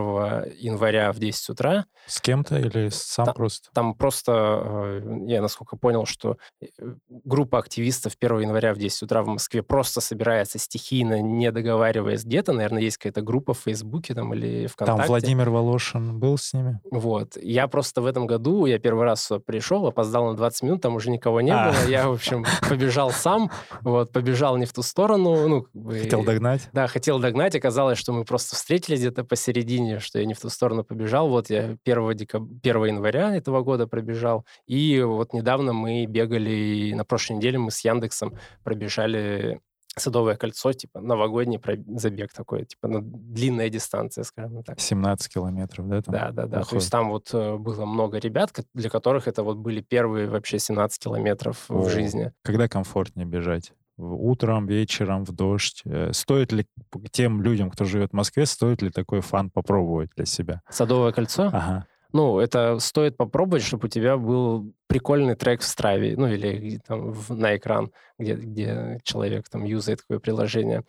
января 0.56 1.12
в 1.12 1.18
10 1.18 1.50
утра. 1.50 1.86
С 2.06 2.20
кем-то 2.20 2.58
или 2.58 2.88
сам 2.90 3.26
Та- 3.26 3.32
просто? 3.32 3.65
Там 3.72 3.94
просто, 3.94 5.00
э, 5.02 5.24
я 5.26 5.42
насколько 5.42 5.76
понял, 5.76 6.06
что 6.06 6.36
э, 6.60 6.66
группа 7.08 7.58
активистов 7.58 8.14
1 8.18 8.40
января 8.40 8.74
в 8.74 8.78
10 8.78 9.02
утра 9.02 9.22
в 9.22 9.28
Москве 9.28 9.62
просто 9.62 10.00
собирается 10.00 10.58
стихийно, 10.58 11.20
не 11.20 11.50
договариваясь 11.52 12.24
где-то. 12.24 12.52
Наверное, 12.52 12.82
есть 12.82 12.96
какая-то 12.96 13.22
группа 13.22 13.54
в 13.54 13.58
Фейсбуке 13.60 14.14
там 14.14 14.34
или 14.34 14.66
ВКонтакте. 14.66 15.02
Там 15.02 15.08
Владимир 15.08 15.50
Волошин 15.50 16.18
был 16.18 16.38
с 16.38 16.52
ними? 16.52 16.80
Вот. 16.90 17.36
Я 17.40 17.68
просто 17.68 18.02
в 18.02 18.06
этом 18.06 18.26
году, 18.26 18.66
я 18.66 18.78
первый 18.78 19.04
раз 19.04 19.30
пришел, 19.46 19.86
опоздал 19.86 20.30
на 20.30 20.36
20 20.36 20.62
минут, 20.62 20.82
там 20.82 20.94
уже 20.94 21.10
никого 21.10 21.40
не 21.40 21.50
а. 21.50 21.70
было. 21.70 21.90
Я, 21.90 22.08
в 22.08 22.12
общем, 22.12 22.44
побежал 22.68 23.10
сам, 23.10 23.50
вот, 23.82 24.12
побежал 24.12 24.56
не 24.56 24.66
в 24.66 24.72
ту 24.72 24.82
сторону. 24.82 25.48
Ну, 25.48 25.62
как 25.62 25.74
бы, 25.74 25.98
хотел 25.98 26.24
догнать? 26.24 26.68
Да, 26.72 26.86
хотел 26.86 27.18
догнать. 27.18 27.54
Оказалось, 27.56 27.98
что 27.98 28.12
мы 28.12 28.24
просто 28.24 28.56
встретились 28.56 29.00
где-то 29.00 29.24
посередине, 29.24 30.00
что 30.00 30.18
я 30.18 30.24
не 30.24 30.34
в 30.34 30.40
ту 30.40 30.48
сторону 30.48 30.84
побежал. 30.84 31.28
Вот 31.28 31.50
я 31.50 31.76
1, 31.84 32.16
декаб... 32.16 32.42
1 32.62 32.84
января 32.84 33.34
этого 33.34 33.55
года 33.62 33.86
пробежал. 33.86 34.44
И 34.66 35.00
вот 35.02 35.32
недавно 35.32 35.72
мы 35.72 36.06
бегали, 36.06 36.92
на 36.94 37.04
прошлой 37.04 37.36
неделе 37.36 37.58
мы 37.58 37.70
с 37.70 37.80
Яндексом 37.80 38.34
пробежали 38.64 39.60
Садовое 39.98 40.36
кольцо, 40.36 40.74
типа 40.74 41.00
новогодний 41.00 41.58
забег 41.98 42.30
такой, 42.34 42.66
типа 42.66 42.86
на 42.86 43.00
длинная 43.00 43.70
дистанция, 43.70 44.24
скажем 44.24 44.62
так. 44.62 44.78
17 44.78 45.32
километров, 45.32 45.88
да? 45.88 46.02
Там 46.02 46.12
да, 46.12 46.30
да, 46.32 46.46
да. 46.46 46.58
Выходит. 46.58 46.68
То 46.68 46.76
есть 46.76 46.92
там 46.92 47.08
вот 47.08 47.30
э, 47.32 47.56
было 47.56 47.86
много 47.86 48.18
ребят, 48.18 48.52
для 48.74 48.90
которых 48.90 49.26
это 49.26 49.42
вот 49.42 49.56
были 49.56 49.80
первые 49.80 50.28
вообще 50.28 50.58
17 50.58 51.02
километров 51.02 51.64
О, 51.70 51.78
в 51.78 51.88
жизни. 51.88 52.30
Когда 52.42 52.68
комфортнее 52.68 53.26
бежать? 53.26 53.72
утром, 53.98 54.66
вечером, 54.66 55.24
в 55.24 55.32
дождь. 55.32 55.80
Э, 55.86 56.12
стоит 56.12 56.52
ли 56.52 56.66
тем 57.10 57.40
людям, 57.40 57.70
кто 57.70 57.86
живет 57.86 58.10
в 58.10 58.14
Москве, 58.14 58.44
стоит 58.44 58.82
ли 58.82 58.90
такой 58.90 59.22
фан 59.22 59.48
попробовать 59.48 60.10
для 60.14 60.26
себя? 60.26 60.60
Садовое 60.68 61.12
кольцо? 61.12 61.46
Ага. 61.46 61.86
Ну, 62.16 62.40
это 62.40 62.78
стоит 62.78 63.18
попробовать, 63.18 63.62
чтобы 63.62 63.86
у 63.86 63.90
тебя 63.90 64.16
был 64.16 64.72
прикольный 64.86 65.34
трек 65.34 65.60
в 65.60 65.66
Страве, 65.66 66.14
ну, 66.16 66.26
или 66.26 66.78
там 66.78 67.12
в, 67.12 67.36
на 67.36 67.56
экран, 67.58 67.90
где, 68.18 68.36
где 68.36 69.00
человек 69.02 69.50
там 69.50 69.64
юзает 69.64 70.00
такое 70.00 70.18
приложение. 70.18 70.84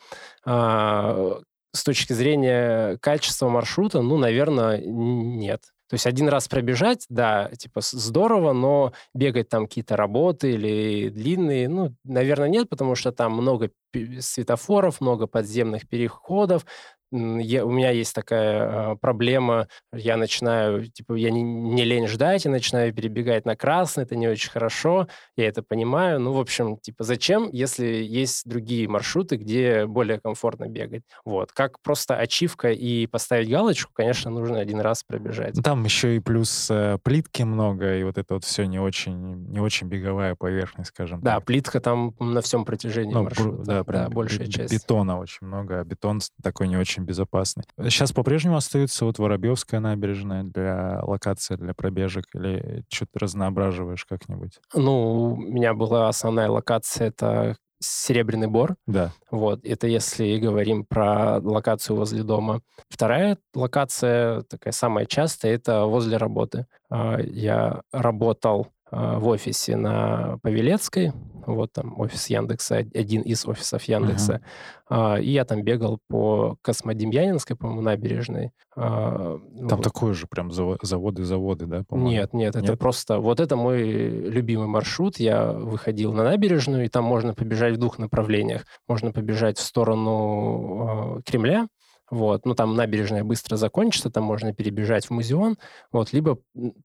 А, 0.46 1.42
с 1.74 1.84
точки 1.84 2.14
зрения 2.14 2.98
качества 3.02 3.50
маршрута, 3.50 4.02
ну, 4.02 4.18
наверное, 4.18 4.82
нет. 4.86 5.64
То 5.90 5.96
есть 5.96 6.06
один 6.06 6.30
раз 6.30 6.48
пробежать, 6.48 7.06
да, 7.10 7.50
типа 7.58 7.82
здорово, 7.82 8.54
но 8.54 8.94
бегать 9.14 9.50
там 9.50 9.68
какие-то 9.68 9.98
работы 9.98 10.54
или 10.54 11.10
длинные, 11.10 11.68
ну, 11.68 11.94
наверное, 12.06 12.48
нет, 12.48 12.70
потому 12.70 12.96
что 12.96 13.12
там 13.12 13.34
много 13.34 13.72
светофоров, 14.20 15.02
много 15.02 15.28
подземных 15.28 15.90
переходов, 15.90 16.66
я, 17.12 17.66
у 17.66 17.72
меня 17.72 17.92
есть 17.92 18.14
такая 18.14 18.94
э, 18.94 18.96
проблема, 18.98 19.68
я 19.94 20.18
начинаю, 20.18 20.88
типа, 20.88 21.14
я 21.14 21.32
не, 21.32 21.42
не 21.42 21.84
лень 21.84 22.08
ждать, 22.08 22.46
я 22.46 22.52
начинаю 22.52 22.94
перебегать 22.94 23.46
на 23.46 23.56
красный, 23.56 24.04
это 24.04 24.16
не 24.16 24.28
очень 24.28 24.50
хорошо, 24.50 25.08
я 25.36 25.48
это 25.48 25.64
понимаю. 25.64 26.20
Ну, 26.20 26.34
в 26.34 26.40
общем, 26.40 26.78
типа, 26.78 27.04
зачем, 27.04 27.50
если 27.52 27.86
есть 27.86 28.48
другие 28.48 28.88
маршруты, 28.88 29.38
где 29.38 29.86
более 29.86 30.20
комфортно 30.20 30.68
бегать? 30.68 31.04
Вот, 31.26 31.52
как 31.52 31.82
просто 31.82 32.18
ачивка 32.18 32.72
и 32.72 33.08
поставить 33.08 33.50
галочку, 33.50 33.92
конечно, 33.94 34.30
нужно 34.30 34.60
один 34.60 34.82
раз 34.82 35.04
пробежать. 35.04 35.56
Там 35.64 35.84
еще 35.84 36.18
и 36.18 36.20
плюс 36.20 36.68
э, 36.70 36.98
плитки 37.04 37.44
много, 37.44 37.98
и 37.98 38.04
вот 38.04 38.18
это 38.18 38.36
вот 38.36 38.44
все 38.44 38.66
не 38.66 38.80
очень, 38.80 39.50
не 39.50 39.60
очень 39.60 39.88
беговая 39.88 40.36
поверхность, 40.36 40.90
скажем 40.90 41.22
да, 41.22 41.36
так. 41.36 41.40
Да, 41.40 41.46
плитка 41.46 41.80
там 41.80 42.14
на 42.20 42.42
всем 42.42 42.66
протяжении 42.66 43.14
ну, 43.14 43.24
маршрута, 43.24 43.64
да, 43.64 43.84
да, 43.84 44.10
большая 44.10 44.48
часть. 44.48 44.74
Бетона 44.74 45.20
очень 45.20 45.48
много, 45.48 45.80
а 45.80 45.84
бетон 45.84 46.20
такой 46.42 46.68
не 46.68 46.78
очень 46.78 46.97
очень 46.98 47.06
безопасный. 47.06 47.64
Сейчас 47.84 48.12
по-прежнему 48.12 48.56
остается 48.56 49.06
вот 49.06 49.20
Воробьевская 49.20 49.80
набережная 49.80 50.44
для 50.44 51.00
локации, 51.04 51.56
для 51.56 51.74
пробежек, 51.74 52.26
или 52.34 52.84
что-то 52.90 53.20
разноображиваешь 53.20 54.06
как-нибудь? 54.06 54.60
Ну, 54.74 55.34
у 55.34 55.38
меня 55.38 55.74
была 55.74 56.10
основная 56.10 56.50
локация, 56.50 57.08
это 57.08 57.58
Серебряный 57.80 58.48
Бор. 58.48 58.76
Да. 58.88 59.12
Вот, 59.30 59.64
это 59.64 59.88
если 59.88 60.38
говорим 60.40 60.84
про 60.84 61.40
локацию 61.40 61.96
возле 61.96 62.24
дома. 62.24 62.62
Вторая 62.90 63.38
локация, 63.54 64.42
такая 64.42 64.74
самая 64.74 65.06
частая, 65.06 65.54
это 65.54 65.86
возле 65.86 66.18
работы. 66.18 66.66
А, 66.90 67.20
я 67.20 67.82
работал 67.92 68.70
в 68.92 69.28
офисе 69.28 69.76
на 69.76 70.38
Павелецкой, 70.42 71.12
вот 71.46 71.72
там 71.74 72.00
офис 72.00 72.28
Яндекса, 72.28 72.78
один 72.78 73.22
из 73.22 73.46
офисов 73.48 73.84
Яндекса. 73.84 74.42
Uh-huh. 74.90 75.22
И 75.22 75.32
я 75.32 75.46
там 75.46 75.64
бегал 75.64 76.00
по 76.08 76.58
Космодемьянинской, 76.62 77.56
по-моему, 77.56 77.82
набережной. 77.82 78.52
А, 78.76 79.40
там 79.58 79.78
вот. 79.78 79.84
такой 79.84 80.14
же 80.14 80.28
прям 80.28 80.52
заводы-заводы, 80.52 81.66
да, 81.66 81.84
по-моему? 81.88 82.12
Нет, 82.12 82.34
нет, 82.34 82.56
нет, 82.56 82.64
это 82.64 82.78
просто... 82.78 83.20
Вот 83.20 83.40
это 83.40 83.56
мой 83.56 83.82
любимый 83.82 84.68
маршрут. 84.68 85.20
Я 85.20 85.52
выходил 85.52 86.14
на 86.14 86.24
набережную, 86.24 86.86
и 86.86 86.90
там 86.90 87.06
можно 87.06 87.34
побежать 87.34 87.76
в 87.76 87.80
двух 87.80 87.98
направлениях. 87.98 88.66
Можно 88.88 89.12
побежать 89.12 89.58
в 89.58 89.62
сторону 89.62 91.22
Кремля, 91.26 91.68
вот, 92.10 92.46
ну, 92.46 92.56
там 92.56 92.76
набережная 92.76 93.24
быстро 93.24 93.58
закончится, 93.58 94.10
там 94.10 94.24
можно 94.24 94.54
перебежать 94.54 95.08
в 95.08 95.12
музеон, 95.12 95.58
вот, 95.92 96.14
либо 96.14 96.40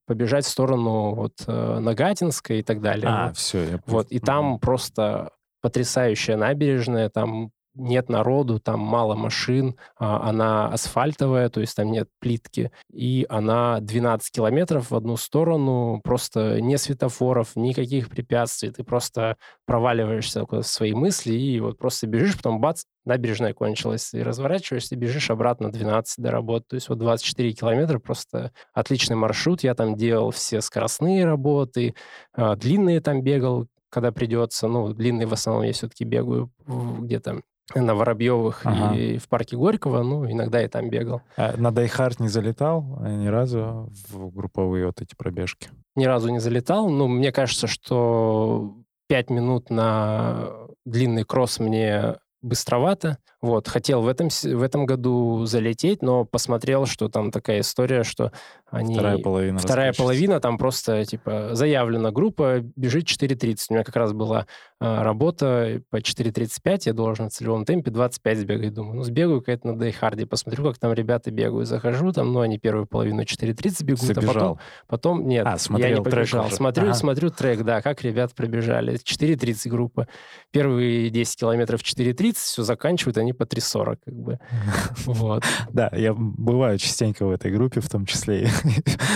побежать 0.06 0.44
в 0.44 0.48
сторону 0.48 1.14
вот 1.14 1.34
э, 1.46 1.78
Нагатинской 1.78 2.60
и 2.60 2.62
так 2.62 2.80
далее. 2.80 3.08
А, 3.08 3.28
вот. 3.28 3.36
все. 3.36 3.64
Я... 3.64 3.80
Вот, 3.86 4.10
и 4.10 4.18
там 4.18 4.54
mm-hmm. 4.54 4.60
просто 4.60 5.30
потрясающая 5.60 6.36
набережная, 6.36 7.08
там 7.08 7.52
нет 7.74 8.08
народу, 8.08 8.60
там 8.60 8.80
мало 8.80 9.14
машин, 9.14 9.76
а, 9.96 10.28
она 10.28 10.68
асфальтовая, 10.68 11.48
то 11.48 11.60
есть 11.60 11.76
там 11.76 11.90
нет 11.90 12.08
плитки, 12.20 12.70
и 12.92 13.26
она 13.28 13.80
12 13.80 14.30
километров 14.30 14.90
в 14.90 14.96
одну 14.96 15.16
сторону, 15.16 16.00
просто 16.04 16.60
не 16.60 16.76
светофоров, 16.78 17.56
никаких 17.56 18.08
препятствий, 18.08 18.70
ты 18.70 18.84
просто 18.84 19.36
проваливаешься 19.66 20.44
в 20.44 20.62
свои 20.62 20.92
мысли 20.92 21.32
и 21.32 21.60
вот 21.60 21.78
просто 21.78 22.06
бежишь, 22.06 22.36
потом 22.36 22.60
бац, 22.60 22.84
набережная 23.04 23.54
кончилась, 23.54 24.14
и 24.14 24.22
разворачиваешься, 24.22 24.94
и 24.94 24.98
бежишь 24.98 25.30
обратно 25.30 25.70
12 25.70 26.22
до 26.22 26.30
работы. 26.30 26.66
То 26.70 26.74
есть 26.76 26.88
вот 26.88 26.98
24 26.98 27.52
километра 27.52 27.98
просто 27.98 28.52
отличный 28.72 29.16
маршрут. 29.16 29.62
Я 29.62 29.74
там 29.74 29.96
делал 29.96 30.30
все 30.30 30.60
скоростные 30.60 31.24
работы, 31.24 31.94
а, 32.32 32.56
длинные 32.56 33.00
там 33.00 33.22
бегал, 33.22 33.66
когда 33.90 34.12
придется. 34.12 34.68
Ну, 34.68 34.92
длинные 34.92 35.26
в 35.26 35.32
основном 35.32 35.64
я 35.64 35.72
все-таки 35.72 36.04
бегаю 36.04 36.50
где-то 36.66 37.42
на 37.74 37.94
Воробьевых 37.94 38.64
ага. 38.64 38.94
и 38.94 39.18
в 39.18 39.28
парке 39.28 39.56
Горького, 39.56 40.02
ну, 40.02 40.30
иногда 40.30 40.60
я 40.60 40.68
там 40.68 40.90
бегал. 40.90 41.22
А 41.36 41.56
на 41.56 41.70
Die 41.70 41.92
Hard 41.92 42.20
не 42.20 42.28
залетал 42.28 42.82
ни 43.00 43.26
разу 43.26 43.90
в 44.08 44.30
групповые 44.34 44.86
вот 44.86 45.00
эти 45.00 45.14
пробежки? 45.14 45.70
Ни 45.94 46.04
разу 46.04 46.30
не 46.30 46.40
залетал, 46.40 46.88
но 46.88 47.08
мне 47.08 47.32
кажется, 47.32 47.66
что 47.66 48.74
пять 49.08 49.30
минут 49.30 49.70
на 49.70 50.50
длинный 50.84 51.24
кросс 51.24 51.58
мне 51.58 52.16
быстровато. 52.40 53.18
Вот, 53.42 53.66
хотел 53.66 54.02
в 54.02 54.08
этом, 54.08 54.28
в 54.28 54.62
этом 54.62 54.86
году 54.86 55.46
залететь, 55.46 56.00
но 56.00 56.24
посмотрел, 56.24 56.86
что 56.86 57.08
там 57.08 57.32
такая 57.32 57.60
история, 57.60 58.04
что 58.04 58.30
они... 58.70 58.94
Вторая 58.94 59.18
половина. 59.18 59.58
Вторая 59.58 59.92
половина, 59.92 60.38
там 60.38 60.56
просто, 60.56 61.04
типа, 61.04 61.50
заявлена 61.52 62.12
группа, 62.12 62.60
бежит 62.76 63.04
4.30. 63.04 63.66
У 63.68 63.74
меня 63.74 63.84
как 63.84 63.96
раз 63.96 64.12
была 64.12 64.46
э, 64.80 65.02
работа 65.02 65.82
по 65.90 65.96
4.35, 65.96 66.82
я 66.86 66.92
должен 66.92 67.28
в 67.28 67.32
целевом 67.32 67.64
темпе 67.64 67.90
25 67.90 68.38
сбегать. 68.38 68.72
Думаю, 68.72 68.94
ну, 68.94 69.02
сбегаю 69.02 69.40
какая-то 69.40 69.66
на 69.66 69.78
Дейхарде, 69.78 70.24
посмотрю, 70.24 70.64
как 70.64 70.78
там 70.78 70.92
ребята 70.92 71.32
бегают. 71.32 71.68
Захожу, 71.68 72.12
там, 72.12 72.32
ну, 72.32 72.40
они 72.40 72.58
первую 72.58 72.86
половину 72.86 73.22
4.30 73.22 73.84
бегут, 73.84 74.02
Забежал. 74.02 74.30
а 74.30 74.32
потом... 74.32 74.58
Потом, 74.86 75.26
нет, 75.26 75.46
а, 75.46 75.56
я 75.78 75.90
не 75.90 76.00
побежал. 76.00 76.48
Смотрю, 76.50 76.84
ага. 76.84 76.94
смотрю 76.94 77.30
трек, 77.30 77.62
да, 77.62 77.82
как 77.82 78.02
ребят 78.02 78.32
пробежали. 78.34 78.94
4.30 78.94 79.68
группа. 79.68 80.06
Первые 80.52 81.10
10 81.10 81.40
километров 81.40 81.82
4.30, 81.82 82.34
все 82.34 82.62
заканчивают 82.62 83.18
они 83.18 83.31
по 83.32 83.44
3.40, 83.44 83.98
как 84.04 84.14
бы. 84.14 84.38
Вот. 85.06 85.44
Да, 85.72 85.90
я 85.92 86.14
бываю 86.14 86.78
частенько 86.78 87.26
в 87.26 87.30
этой 87.30 87.50
группе, 87.50 87.80
в 87.80 87.88
том 87.88 88.06
числе 88.06 88.48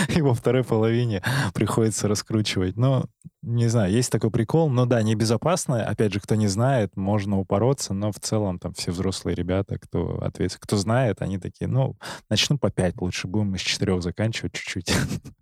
и 0.09 0.21
во 0.21 0.33
второй 0.33 0.63
половине 0.63 1.21
приходится 1.53 2.07
раскручивать. 2.07 2.77
Но 2.77 3.05
не 3.47 3.67
знаю, 3.67 3.91
есть 3.91 4.11
такой 4.11 4.29
прикол, 4.29 4.69
но 4.69 4.85
да, 4.85 5.01
небезопасно. 5.01 5.85
Опять 5.85 6.13
же, 6.13 6.19
кто 6.19 6.35
не 6.35 6.47
знает, 6.47 6.97
можно 6.97 7.39
упороться, 7.39 7.93
но 7.93 8.11
в 8.11 8.19
целом 8.19 8.59
там 8.59 8.73
все 8.73 8.91
взрослые 8.91 9.35
ребята, 9.35 9.79
кто 9.79 10.19
ответственный, 10.21 10.61
кто 10.63 10.75
знает, 10.75 11.21
они 11.21 11.37
такие, 11.37 11.67
ну, 11.67 11.95
начну 12.29 12.57
по 12.57 12.69
пять, 12.69 12.99
лучше 12.99 13.27
будем 13.27 13.55
из 13.55 13.61
четырех 13.61 14.03
заканчивать 14.03 14.51
чуть-чуть. 14.53 14.93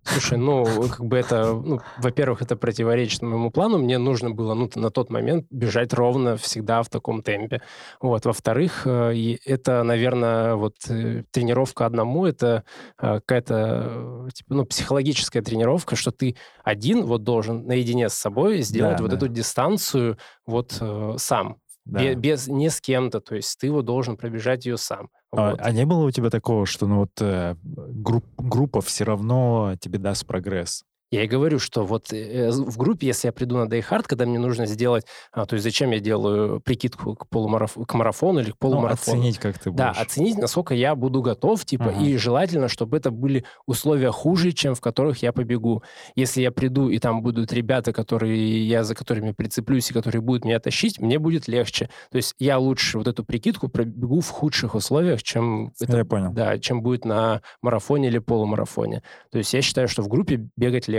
Слушай, 0.04 0.38
ну, 0.38 0.64
как 0.88 1.04
бы 1.04 1.16
это, 1.16 1.52
ну, 1.52 1.80
во-первых, 1.98 2.42
это 2.42 2.54
противоречит 2.54 3.22
моему 3.22 3.50
плану, 3.50 3.78
мне 3.78 3.98
нужно 3.98 4.30
было, 4.30 4.54
ну, 4.54 4.70
на 4.76 4.90
тот 4.90 5.10
момент 5.10 5.46
бежать 5.50 5.92
ровно 5.92 6.36
всегда 6.36 6.84
в 6.84 6.88
таком 6.88 7.22
темпе. 7.22 7.60
Вот, 8.00 8.24
во-вторых, 8.24 8.86
э, 8.86 9.36
это, 9.44 9.82
наверное, 9.82 10.54
вот 10.54 10.76
э, 10.88 11.24
тренировка 11.32 11.86
одному, 11.86 12.24
это 12.24 12.62
э, 13.00 13.20
какая-то, 13.26 14.28
типа, 14.32 14.54
ну, 14.54 14.64
психологическая 14.64 15.42
тренировка, 15.42 15.96
что 15.96 16.12
ты 16.12 16.36
один 16.62 17.04
вот 17.04 17.24
должен 17.24 17.66
наедине 17.66 17.95
наедине 17.96 18.08
с 18.08 18.14
собой 18.14 18.60
сделать 18.60 18.98
да, 18.98 19.02
вот 19.02 19.10
да. 19.10 19.16
эту 19.16 19.28
дистанцию 19.28 20.18
вот 20.46 20.76
э, 20.80 21.14
сам. 21.18 21.56
Да. 21.84 22.00
Без, 22.02 22.16
без 22.16 22.48
не 22.48 22.68
с 22.68 22.80
кем-то, 22.80 23.20
то 23.20 23.36
есть 23.36 23.58
ты 23.60 23.70
вот 23.70 23.84
должен 23.84 24.16
пробежать 24.16 24.66
ее 24.66 24.76
сам. 24.76 25.08
А, 25.32 25.52
вот. 25.52 25.60
а 25.62 25.70
не 25.70 25.86
было 25.86 26.04
у 26.04 26.10
тебя 26.10 26.30
такого, 26.30 26.66
что 26.66 26.86
ну 26.86 27.00
вот 27.00 27.12
э, 27.20 27.54
групп, 27.62 28.24
группа 28.36 28.80
все 28.80 29.04
равно 29.04 29.76
тебе 29.80 29.98
даст 29.98 30.26
прогресс? 30.26 30.84
Я 31.12 31.22
и 31.22 31.28
говорю, 31.28 31.60
что 31.60 31.84
вот 31.84 32.12
э, 32.12 32.50
в 32.50 32.76
группе, 32.76 33.06
если 33.06 33.28
я 33.28 33.32
приду 33.32 33.56
на 33.56 33.68
Day 33.68 33.84
когда 34.02 34.26
мне 34.26 34.40
нужно 34.40 34.66
сделать, 34.66 35.04
а, 35.30 35.46
то 35.46 35.54
есть 35.54 35.62
зачем 35.62 35.92
я 35.92 36.00
делаю 36.00 36.60
прикидку 36.60 37.14
к, 37.14 37.28
полумараф... 37.28 37.74
к 37.86 37.94
марафону 37.94 38.40
или 38.40 38.50
к 38.50 38.54
ну, 38.54 38.56
полумарафону? 38.58 39.16
Ну, 39.16 39.22
оценить, 39.22 39.38
как 39.38 39.58
ты 39.58 39.70
будешь. 39.70 39.78
Да, 39.78 39.90
оценить, 39.90 40.36
насколько 40.36 40.74
я 40.74 40.96
буду 40.96 41.22
готов, 41.22 41.64
типа, 41.64 41.84
uh-huh. 41.84 42.04
и 42.04 42.16
желательно, 42.16 42.66
чтобы 42.68 42.96
это 42.96 43.12
были 43.12 43.44
условия 43.66 44.10
хуже, 44.10 44.50
чем 44.50 44.74
в 44.74 44.80
которых 44.80 45.22
я 45.22 45.32
побегу. 45.32 45.84
Если 46.16 46.42
я 46.42 46.50
приду, 46.50 46.88
и 46.88 46.98
там 46.98 47.22
будут 47.22 47.52
ребята, 47.52 47.92
которые 47.92 48.66
я 48.66 48.82
за 48.82 48.96
которыми 48.96 49.30
прицеплюсь, 49.30 49.88
и 49.90 49.94
которые 49.94 50.20
будут 50.20 50.44
меня 50.44 50.58
тащить, 50.58 50.98
мне 50.98 51.20
будет 51.20 51.46
легче. 51.46 51.88
То 52.10 52.16
есть 52.16 52.34
я 52.40 52.58
лучше 52.58 52.98
вот 52.98 53.06
эту 53.06 53.24
прикидку 53.24 53.68
пробегу 53.68 54.20
в 54.20 54.28
худших 54.30 54.74
условиях, 54.74 55.22
чем... 55.22 55.72
Это, 55.80 55.98
я 55.98 56.04
понял. 56.04 56.32
Да, 56.32 56.58
чем 56.58 56.82
будет 56.82 57.04
на 57.04 57.42
марафоне 57.62 58.08
или 58.08 58.18
полумарафоне. 58.18 59.04
То 59.30 59.38
есть 59.38 59.54
я 59.54 59.62
считаю, 59.62 59.86
что 59.86 60.02
в 60.02 60.08
группе 60.08 60.48
бегать 60.56 60.88
легче. 60.88 60.95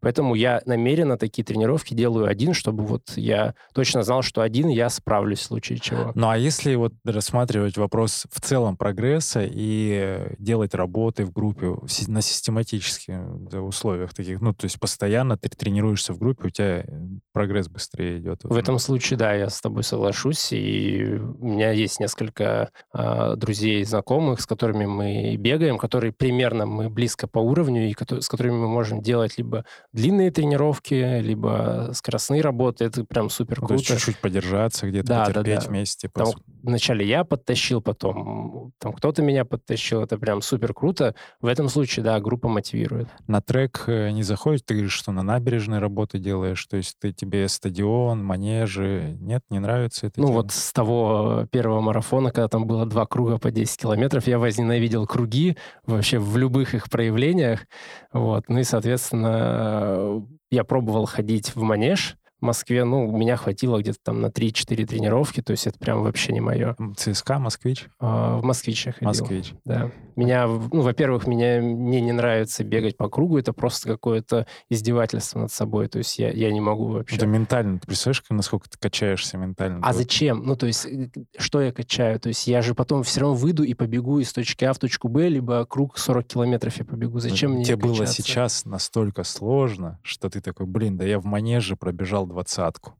Поэтому 0.00 0.34
я 0.34 0.60
намеренно 0.66 1.16
такие 1.16 1.44
тренировки 1.44 1.94
делаю 1.94 2.26
один, 2.26 2.54
чтобы 2.54 2.84
вот 2.84 3.12
я 3.16 3.54
точно 3.72 4.02
знал, 4.02 4.22
что 4.22 4.42
один 4.42 4.68
я 4.68 4.90
справлюсь 4.90 5.38
в 5.40 5.44
случае 5.44 5.78
чего. 5.78 6.12
Ну 6.14 6.28
а 6.28 6.36
если 6.36 6.74
вот 6.74 6.92
рассматривать 7.04 7.76
вопрос 7.76 8.26
в 8.30 8.40
целом 8.40 8.76
прогресса 8.76 9.42
и 9.44 10.34
делать 10.38 10.74
работы 10.74 11.24
в 11.24 11.32
группе 11.32 11.76
на 12.08 12.20
систематических 12.20 13.14
условиях 13.62 14.12
таких, 14.12 14.40
ну 14.40 14.52
то 14.52 14.64
есть 14.64 14.80
постоянно 14.80 15.38
ты 15.38 15.48
тренируешься 15.48 16.12
в 16.12 16.18
группе, 16.18 16.48
у 16.48 16.50
тебя 16.50 16.84
прогресс 17.32 17.68
быстрее 17.68 18.18
идет. 18.18 18.40
В 18.42 18.56
этом 18.56 18.78
случае, 18.78 19.18
да, 19.18 19.32
я 19.34 19.48
с 19.48 19.60
тобой 19.60 19.84
соглашусь, 19.84 20.52
и 20.52 21.14
у 21.14 21.46
меня 21.46 21.70
есть 21.70 22.00
несколько 22.00 22.70
э, 22.92 23.36
друзей, 23.36 23.84
знакомых, 23.84 24.40
с 24.40 24.46
которыми 24.46 24.86
мы 24.86 25.36
бегаем, 25.36 25.78
которые 25.78 26.12
примерно 26.12 26.66
мы 26.66 26.90
близко 26.90 27.28
по 27.28 27.38
уровню, 27.38 27.88
и 27.88 27.94
с 28.20 28.28
которыми 28.28 28.56
мы 28.56 28.68
можем 28.68 29.00
делать 29.00 29.21
либо 29.36 29.64
длинные 29.92 30.30
тренировки, 30.30 31.20
либо 31.20 31.90
скоростные 31.92 32.42
работы. 32.42 32.84
Это 32.84 33.04
прям 33.04 33.30
супер 33.30 33.56
круто. 33.56 33.74
Ну, 33.74 33.78
то 33.78 33.92
есть 33.92 34.04
чуть-чуть 34.04 34.20
подержаться 34.20 34.88
где-то, 34.88 35.08
да, 35.08 35.24
потерпеть 35.26 35.54
да, 35.54 35.60
да. 35.60 35.68
вместе. 35.68 36.08
Там, 36.12 36.28
вначале 36.62 37.06
я 37.06 37.24
подтащил, 37.24 37.80
потом 37.80 38.72
там 38.78 38.92
кто-то 38.92 39.22
меня 39.22 39.44
подтащил. 39.44 40.02
Это 40.02 40.18
прям 40.18 40.42
супер 40.42 40.74
круто. 40.74 41.14
В 41.40 41.46
этом 41.46 41.68
случае, 41.68 42.04
да, 42.04 42.20
группа 42.20 42.48
мотивирует. 42.48 43.08
На 43.26 43.40
трек 43.40 43.84
э, 43.86 44.10
не 44.10 44.22
заходит? 44.22 44.64
Ты 44.64 44.74
говоришь, 44.74 44.92
что 44.92 45.12
на 45.12 45.22
набережной 45.22 45.78
работы 45.78 46.18
делаешь? 46.18 46.64
То 46.66 46.76
есть 46.76 46.96
ты 47.00 47.12
тебе 47.12 47.48
стадион, 47.48 48.24
манежи... 48.24 49.16
Нет, 49.20 49.42
не 49.50 49.58
нравится 49.58 50.06
это? 50.06 50.20
Ну 50.20 50.28
тема? 50.28 50.36
вот 50.36 50.52
с 50.52 50.72
того 50.72 51.46
первого 51.50 51.80
марафона, 51.80 52.30
когда 52.30 52.48
там 52.48 52.66
было 52.66 52.86
два 52.86 53.06
круга 53.06 53.38
по 53.38 53.50
10 53.50 53.80
километров, 53.80 54.26
я 54.26 54.38
возненавидел 54.38 55.06
круги 55.06 55.56
вообще 55.86 56.18
в 56.18 56.36
любых 56.36 56.74
их 56.74 56.90
проявлениях. 56.90 57.66
Вот. 58.12 58.44
Ну 58.48 58.58
и, 58.58 58.64
соответственно, 58.64 60.26
я 60.50 60.64
пробовал 60.64 61.06
ходить 61.06 61.54
в 61.54 61.62
манеж, 61.62 62.16
в 62.42 62.44
Москве, 62.44 62.82
ну, 62.82 63.08
меня 63.16 63.36
хватило 63.36 63.78
где-то 63.78 63.98
там 64.02 64.20
на 64.20 64.26
3-4 64.26 64.84
тренировки, 64.84 65.40
то 65.40 65.52
есть 65.52 65.68
это 65.68 65.78
прям 65.78 66.02
вообще 66.02 66.32
не 66.32 66.40
мое. 66.40 66.76
ЦСКА, 66.96 67.38
Москвич? 67.38 67.86
А, 68.00 68.38
в 68.38 68.44
Москвич 68.44 68.84
я 68.86 68.92
ходил. 68.92 69.08
Москвич. 69.08 69.54
Да. 69.64 69.92
Меня, 70.16 70.48
ну, 70.48 70.82
во-первых, 70.82 71.28
меня, 71.28 71.62
мне 71.62 72.00
не 72.00 72.10
нравится 72.10 72.64
бегать 72.64 72.96
по 72.96 73.08
кругу, 73.08 73.38
это 73.38 73.52
просто 73.52 73.88
какое-то 73.88 74.48
издевательство 74.68 75.38
над 75.38 75.52
собой, 75.52 75.86
то 75.86 75.98
есть 75.98 76.18
я, 76.18 76.30
я 76.30 76.50
не 76.50 76.60
могу 76.60 76.88
вообще. 76.88 77.14
Это 77.14 77.26
ментально, 77.26 77.78
ты 77.78 77.86
представляешь, 77.86 78.24
насколько 78.28 78.68
ты 78.68 78.76
качаешься 78.76 79.38
ментально? 79.38 79.78
А 79.80 79.92
зачем? 79.92 80.42
Ну, 80.44 80.56
то 80.56 80.66
есть, 80.66 80.84
э, 80.84 81.10
что 81.38 81.62
я 81.62 81.70
качаю? 81.70 82.18
То 82.18 82.28
есть 82.28 82.48
я 82.48 82.60
же 82.60 82.74
потом 82.74 83.04
все 83.04 83.20
равно 83.20 83.36
выйду 83.36 83.62
и 83.62 83.72
побегу 83.74 84.18
из 84.18 84.32
точки 84.32 84.64
А 84.64 84.72
в 84.72 84.80
точку 84.80 85.08
Б, 85.08 85.28
либо 85.28 85.64
круг 85.64 85.96
40 85.96 86.26
километров 86.26 86.76
я 86.76 86.84
побегу. 86.84 87.20
Зачем 87.20 87.50
Но 87.50 87.54
ну, 87.54 87.58
мне 87.58 87.64
Тебе 87.66 87.76
было 87.76 88.04
сейчас 88.04 88.64
настолько 88.64 89.22
сложно, 89.22 90.00
что 90.02 90.28
ты 90.28 90.40
такой, 90.40 90.66
блин, 90.66 90.96
да 90.96 91.04
я 91.04 91.20
в 91.20 91.24
манеже 91.24 91.76
пробежал 91.76 92.26
двадцатку. 92.32 92.94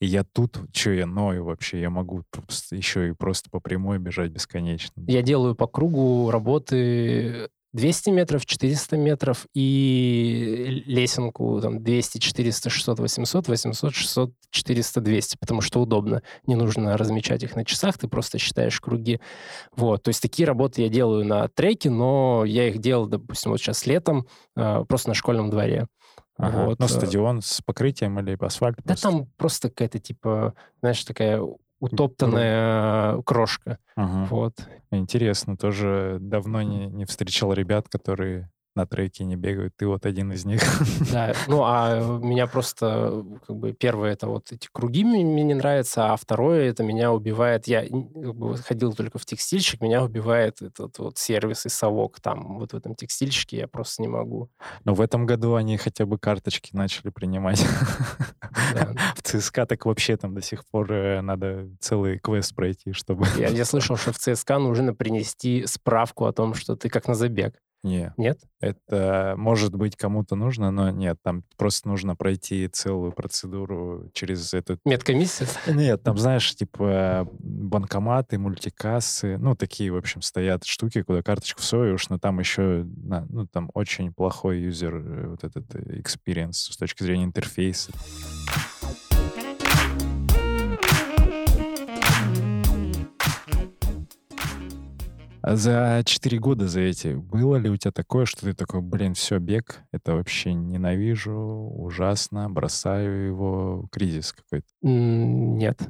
И 0.00 0.06
я 0.06 0.24
тут, 0.24 0.58
что 0.74 0.90
я 0.90 1.06
ною 1.06 1.44
вообще, 1.44 1.80
я 1.80 1.90
могу 1.90 2.22
еще 2.70 3.08
и 3.08 3.12
просто 3.12 3.50
по 3.50 3.60
прямой 3.60 3.98
бежать 3.98 4.30
бесконечно. 4.30 4.92
Я 5.06 5.22
делаю 5.22 5.54
по 5.54 5.66
кругу 5.66 6.30
работы 6.30 7.48
200 7.76 8.10
метров, 8.10 8.46
400 8.46 8.96
метров 8.96 9.46
и 9.54 10.82
лесенку 10.86 11.60
там 11.60 11.82
200, 11.82 12.18
400, 12.18 12.70
600, 12.70 12.98
800, 13.00 13.48
800, 13.48 13.94
600, 13.94 14.32
400, 14.50 15.00
200, 15.00 15.36
потому 15.38 15.60
что 15.60 15.80
удобно. 15.80 16.22
Не 16.46 16.54
нужно 16.54 16.96
размечать 16.96 17.42
их 17.42 17.54
на 17.54 17.64
часах, 17.64 17.98
ты 17.98 18.08
просто 18.08 18.38
считаешь 18.38 18.80
круги. 18.80 19.20
Вот, 19.76 20.02
то 20.02 20.08
есть 20.08 20.22
такие 20.22 20.46
работы 20.46 20.82
я 20.82 20.88
делаю 20.88 21.26
на 21.26 21.48
треке, 21.48 21.90
но 21.90 22.44
я 22.46 22.68
их 22.68 22.78
делал, 22.78 23.06
допустим, 23.06 23.50
вот 23.50 23.60
сейчас 23.60 23.84
летом, 23.86 24.26
а, 24.56 24.84
просто 24.84 25.10
на 25.10 25.14
школьном 25.14 25.50
дворе. 25.50 25.86
Ага. 26.38 26.66
Вот. 26.66 26.78
Ну, 26.78 26.88
стадион 26.88 27.40
с 27.40 27.62
покрытием 27.62 28.18
или 28.20 28.36
асфальт? 28.40 28.76
Да 28.78 28.82
просто? 28.84 29.08
там 29.08 29.26
просто 29.36 29.68
какая-то, 29.70 29.98
типа, 29.98 30.54
знаешь, 30.80 31.02
такая 31.04 31.42
утоптанная 31.80 33.22
крошка. 33.22 33.78
Ага. 33.96 34.26
Вот. 34.30 34.54
Интересно, 34.90 35.56
тоже 35.56 36.18
давно 36.20 36.62
не, 36.62 36.86
не 36.86 37.04
встречал 37.04 37.52
ребят, 37.52 37.88
которые 37.88 38.50
на 38.76 38.86
треке 38.86 39.24
не 39.24 39.36
бегают. 39.36 39.74
Ты 39.76 39.86
вот 39.86 40.06
один 40.06 40.32
из 40.32 40.44
них. 40.44 40.62
Да, 41.12 41.34
ну 41.48 41.62
а 41.64 42.18
меня 42.22 42.46
просто, 42.46 43.24
как 43.46 43.56
бы, 43.56 43.72
первое, 43.72 44.12
это 44.12 44.28
вот 44.28 44.52
эти 44.52 44.68
круги 44.70 45.04
мне, 45.04 45.24
мне 45.24 45.42
не 45.42 45.54
нравятся, 45.54 46.12
а 46.12 46.16
второе, 46.16 46.70
это 46.70 46.82
меня 46.82 47.12
убивает, 47.12 47.66
я 47.66 47.82
как 47.82 48.34
бы, 48.34 48.56
ходил 48.56 48.92
только 48.92 49.18
в 49.18 49.24
текстильщик, 49.24 49.80
меня 49.80 50.04
убивает 50.04 50.62
этот 50.62 50.98
вот 50.98 51.18
сервис 51.18 51.66
и 51.66 51.68
совок 51.68 52.20
там, 52.20 52.58
вот 52.58 52.72
в 52.72 52.76
этом 52.76 52.94
текстильщике 52.94 53.58
я 53.58 53.68
просто 53.68 54.02
не 54.02 54.08
могу. 54.08 54.50
Но 54.84 54.94
в 54.94 55.00
этом 55.00 55.26
году 55.26 55.54
они 55.54 55.76
хотя 55.76 56.06
бы 56.06 56.18
карточки 56.18 56.70
начали 56.74 57.10
принимать. 57.10 57.64
Да. 58.74 58.92
В 59.14 59.22
ЦСКА 59.22 59.66
так 59.66 59.86
вообще 59.86 60.16
там 60.16 60.34
до 60.34 60.42
сих 60.42 60.66
пор 60.66 60.92
э, 60.92 61.20
надо 61.20 61.68
целый 61.78 62.18
квест 62.18 62.54
пройти, 62.54 62.92
чтобы... 62.92 63.26
Я, 63.36 63.48
я 63.48 63.64
слышал, 63.64 63.96
что 63.96 64.12
в 64.12 64.18
ЦСКА 64.18 64.58
нужно 64.58 64.92
принести 64.94 65.66
справку 65.66 66.24
о 66.24 66.32
том, 66.32 66.54
что 66.54 66.74
ты 66.74 66.88
как 66.88 67.06
на 67.06 67.14
забег. 67.14 67.54
Нет. 67.82 68.12
Нет? 68.16 68.40
Это, 68.60 69.34
может 69.36 69.74
быть, 69.74 69.96
кому-то 69.96 70.34
нужно, 70.34 70.70
но 70.70 70.90
нет, 70.90 71.18
там 71.22 71.44
просто 71.56 71.88
нужно 71.88 72.16
пройти 72.16 72.68
целую 72.68 73.12
процедуру 73.12 74.10
через 74.12 74.54
этот... 74.54 74.80
Медкомиссия? 74.84 75.46
Нет, 75.66 76.02
там, 76.02 76.18
знаешь, 76.18 76.54
типа 76.54 77.28
банкоматы, 77.38 78.38
мультикассы, 78.38 79.38
ну, 79.38 79.54
такие, 79.54 79.92
в 79.92 79.96
общем, 79.96 80.22
стоят 80.22 80.64
штуки, 80.64 81.02
куда 81.02 81.22
карточку 81.22 81.60
всовываешь, 81.60 82.08
но 82.08 82.18
там 82.18 82.40
еще, 82.40 82.84
ну, 82.84 83.46
там 83.46 83.70
очень 83.74 84.12
плохой 84.12 84.60
юзер, 84.60 84.94
э, 84.96 85.26
вот 85.28 85.44
этот 85.44 85.74
э, 85.74 86.00
experience 86.00 86.52
с 86.52 86.76
точки 86.76 87.02
зрения 87.02 87.24
интерфейса. 87.24 87.92
За 95.54 96.02
четыре 96.04 96.38
года 96.38 96.66
за 96.66 96.80
эти 96.80 97.14
было 97.14 97.56
ли 97.56 97.70
у 97.70 97.76
тебя 97.76 97.92
такое, 97.92 98.26
что 98.26 98.40
ты 98.42 98.52
такой, 98.52 98.80
блин, 98.80 99.14
все, 99.14 99.38
бег, 99.38 99.82
это 99.92 100.14
вообще 100.14 100.54
ненавижу, 100.54 101.32
ужасно, 101.32 102.50
бросаю 102.50 103.26
его, 103.26 103.88
кризис 103.92 104.32
какой-то? 104.32 104.66
Нет. 104.82 105.80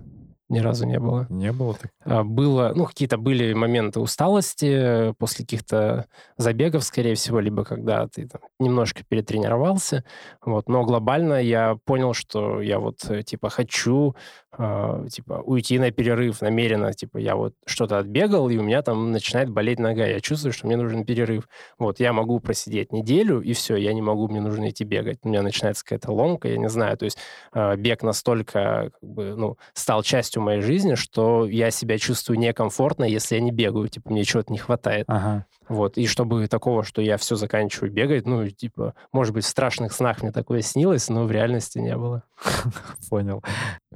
Ни 0.49 0.61
разу 0.61 0.87
не 0.87 1.01
было. 1.01 1.27
Не 1.29 1.51
было 1.51 1.75
так? 1.75 1.91
А, 2.05 2.23
было, 2.23 2.73
ну, 2.77 2.85
какие-то 2.85 3.19
были 3.19 3.53
моменты 3.53 3.99
усталости 3.99 5.13
после 5.19 5.45
каких-то 5.45 6.07
забегов, 6.37 6.85
скорее 6.85 7.17
всего, 7.17 7.41
либо 7.41 7.65
когда 7.65 8.07
ты 8.07 8.29
там, 8.29 8.41
немножко 8.61 9.03
перетренировался. 9.09 10.05
Вот. 10.45 10.69
Но 10.69 10.85
глобально 10.85 11.43
я 11.43 11.77
понял, 11.85 12.15
что 12.15 12.61
я 12.61 12.79
вот, 12.79 13.05
э, 13.09 13.25
типа, 13.25 13.51
хочу 13.51 14.15
э, 14.59 15.07
типа, 15.11 15.43
уйти 15.45 15.79
на 15.79 15.91
перерыв 15.91 16.41
намеренно. 16.41 16.93
Типа, 16.93 17.19
я 17.19 17.37
вот 17.37 17.55
что-то 17.67 17.99
отбегал, 17.99 18.49
и 18.49 18.57
у 18.57 18.63
меня 18.63 18.83
там 18.83 19.13
начинает 19.13 19.51
болеть 19.51 19.79
нога. 19.79 20.07
Я 20.07 20.21
чувствую, 20.21 20.53
что 20.53 20.67
мне 20.67 20.77
нужен 20.77 21.05
перерыв. 21.05 21.49
Вот, 21.79 22.01
я 22.01 22.13
могу 22.13 22.39
просидеть 22.41 22.93
неделю, 22.93 23.41
и 23.41 23.53
все, 23.53 23.77
я 23.77 23.93
не 23.93 24.03
могу, 24.03 24.29
мне 24.29 24.41
нужно 24.41 24.71
идти 24.71 24.85
бегать. 24.85 25.19
У 25.23 25.29
меня 25.29 25.43
начинается 25.43 25.85
какая-то 25.85 26.13
ломка, 26.13 26.49
я 26.49 26.59
не 26.59 26.69
знаю. 26.69 26.97
То 26.97 27.05
есть 27.05 27.19
э, 27.53 27.77
бег 27.77 28.03
настолько, 28.03 28.93
как 29.01 29.11
бы, 29.11 29.35
ну, 29.37 29.57
стал 29.75 30.03
частью 30.03 30.36
частью 30.37 30.43
моей 30.43 30.61
жизни, 30.61 30.95
что 30.95 31.47
я 31.47 31.71
себя 31.71 31.99
чувствую 31.99 32.39
некомфортно, 32.39 33.05
если 33.05 33.37
я 33.37 33.41
не 33.41 33.51
бегаю, 33.51 33.89
типа, 33.89 34.11
мне 34.11 34.25
чего-то 34.25 34.53
не 34.53 34.59
хватает. 34.59 35.07
Ага. 35.09 35.47
Вот, 35.69 35.99
и 35.99 36.07
чтобы 36.07 36.47
такого, 36.49 36.85
что 36.85 37.03
я 37.03 37.17
все 37.17 37.37
заканчиваю 37.37 37.93
бегать, 37.93 38.27
ну, 38.27 38.49
типа, 38.49 38.95
может 39.13 39.35
быть, 39.35 39.45
в 39.45 39.49
страшных 39.49 39.93
снах 39.93 40.23
мне 40.23 40.33
такое 40.33 40.63
снилось, 40.63 41.09
но 41.09 41.25
в 41.25 41.33
реальности 41.33 41.79
не 41.79 41.97
было. 41.97 42.23
Понял. 43.11 43.43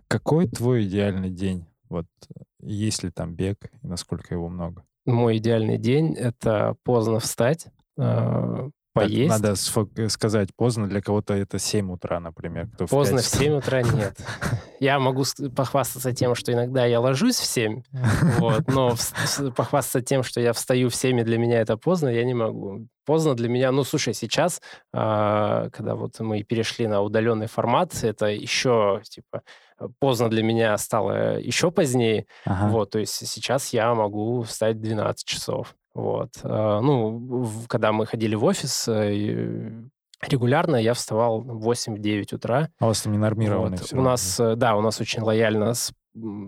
Какой 0.08 0.48
твой 0.48 0.84
идеальный 0.84 1.30
день? 1.30 1.66
Вот, 1.88 2.06
есть 2.62 3.04
ли 3.04 3.10
там 3.10 3.34
бег, 3.34 3.70
и 3.82 3.86
насколько 3.86 4.34
его 4.34 4.48
много? 4.48 4.84
Мой 5.06 5.38
идеальный 5.38 5.78
день— 5.78 6.14
это 6.18 6.76
поздно 6.84 7.18
встать, 7.18 7.66
а, 7.98 8.68
поесть. 8.92 9.30
Надо 9.30 9.54
э, 9.96 10.08
сказать, 10.08 10.54
поздно 10.54 10.88
для 10.88 11.00
кого-то 11.00 11.34
это 11.34 11.58
7 11.58 11.92
утра, 11.92 12.20
например. 12.20 12.68
Кто 12.74 12.86
поздно 12.86 13.18
в, 13.18 13.22
5... 13.22 13.32
в 13.32 13.38
7 13.38 13.52
утра 13.54 13.82
нет. 13.82 14.18
Я 14.80 14.98
могу 14.98 15.24
похвастаться 15.54 16.12
тем, 16.12 16.34
что 16.34 16.52
иногда 16.52 16.86
я 16.86 17.00
ложусь 17.00 17.36
в 17.36 17.44
7, 17.44 17.82
вот, 18.38 18.66
но 18.68 18.94
похвастаться 19.54 20.00
тем, 20.00 20.22
что 20.22 20.40
я 20.40 20.52
встаю 20.52 20.88
в 20.88 20.94
7, 20.94 21.20
и 21.20 21.22
для 21.22 21.38
меня 21.38 21.60
это 21.60 21.76
поздно, 21.76 22.08
я 22.08 22.24
не 22.24 22.34
могу. 22.34 22.86
Поздно 23.04 23.34
для 23.34 23.48
меня, 23.48 23.72
ну, 23.72 23.82
слушай, 23.84 24.14
сейчас, 24.14 24.60
а, 24.92 25.68
когда 25.70 25.94
вот 25.94 26.18
мы 26.20 26.42
перешли 26.44 26.86
на 26.86 27.00
удаленный 27.00 27.46
формат, 27.46 27.92
это 28.02 28.26
еще, 28.26 29.00
типа, 29.04 29.42
поздно 29.98 30.28
для 30.28 30.42
меня 30.42 30.76
стало 30.78 31.38
еще 31.38 31.70
позднее. 31.70 32.26
Ага. 32.44 32.68
Вот, 32.70 32.90
то 32.90 32.98
есть 32.98 33.26
сейчас 33.26 33.72
я 33.72 33.94
могу 33.94 34.42
встать 34.42 34.76
в 34.76 34.80
12 34.80 35.26
часов. 35.26 35.74
Вот. 35.94 36.30
А, 36.42 36.80
ну, 36.80 37.44
когда 37.68 37.92
мы 37.92 38.06
ходили 38.06 38.34
в 38.34 38.44
офис, 38.44 38.88
э, 38.88 39.70
регулярно 40.28 40.76
я 40.76 40.94
вставал 40.94 41.40
в 41.40 41.68
8-9 41.68 42.34
утра. 42.34 42.68
А 42.78 42.84
у 42.84 42.88
вас 42.88 43.02
там 43.02 43.12
не 43.12 43.18
нормированный 43.18 43.78
вот. 43.78 43.92
У 43.92 44.00
нас, 44.00 44.38
э, 44.38 44.54
да, 44.56 44.76
у 44.76 44.80
нас 44.80 45.00
очень 45.00 45.22
лояльно 45.22 45.74
с 45.74 45.92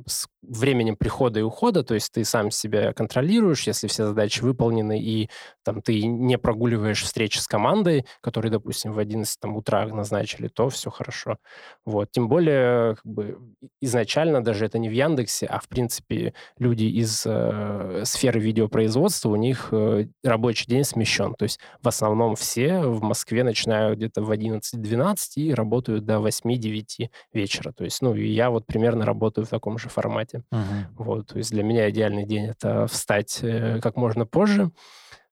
с 0.07 0.27
временем 0.43 0.97
прихода 0.97 1.41
и 1.41 1.43
ухода, 1.43 1.85
то 1.85 1.95
есть 1.95 2.13
ты 2.13 2.25
сам 2.25 2.51
себя 2.51 2.93
контролируешь, 2.93 3.67
если 3.67 3.87
все 3.87 4.07
задачи 4.07 4.43
выполнены, 4.43 5.01
и 5.01 5.31
там 5.65 5.83
ты 5.83 6.05
не 6.05 6.37
прогуливаешь 6.39 7.03
встречи 7.03 7.39
с 7.39 7.47
командой, 7.47 8.05
которые, 8.21 8.51
допустим, 8.51 8.93
в 8.93 8.99
11 8.99 9.39
там, 9.41 9.57
утра 9.57 9.87
назначили, 9.87 10.49
то 10.49 10.69
все 10.69 10.91
хорошо. 10.91 11.39
Вот. 11.85 12.11
Тем 12.11 12.29
более, 12.29 12.97
как 12.97 13.07
бы, 13.07 13.39
изначально 13.81 14.43
даже 14.43 14.67
это 14.67 14.79
не 14.79 14.89
в 14.89 14.93
Яндексе, 14.93 15.47
а, 15.47 15.61
в 15.61 15.69
принципе, 15.69 16.35
люди 16.59 16.85
из 16.85 17.23
э, 17.25 18.03
сферы 18.05 18.41
видеопроизводства, 18.41 19.31
у 19.31 19.37
них 19.37 19.69
э, 19.73 20.07
рабочий 20.25 20.67
день 20.67 20.85
смещен. 20.85 21.35
То 21.35 21.45
есть 21.45 21.61
в 21.81 21.89
основном 21.89 22.35
все 22.37 22.81
в 22.81 23.03
Москве 23.03 23.45
начинают 23.45 23.99
где-то 23.99 24.23
в 24.23 24.31
11-12 24.31 25.17
и 25.37 25.55
работают 25.55 26.05
до 26.05 26.17
8-9 26.17 27.09
вечера. 27.33 27.73
То 27.73 27.85
есть, 27.85 28.03
ну, 28.03 28.15
и 28.15 28.29
я 28.29 28.51
вот 28.51 28.67
примерно 28.67 29.05
работаю 29.05 29.47
в 29.47 29.51
таком 29.51 29.79
же 29.79 29.89
формате. 29.89 30.32
Uh-huh. 30.53 30.85
Вот, 30.97 31.29
то 31.29 31.39
есть 31.39 31.51
для 31.51 31.63
меня 31.63 31.91
идеальный 31.91 32.25
день 32.25 32.47
это 32.47 32.87
встать 32.87 33.41
э, 33.43 33.81
как 33.81 33.97
можно 33.97 34.27
позже, 34.27 34.71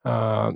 э, 0.05 0.51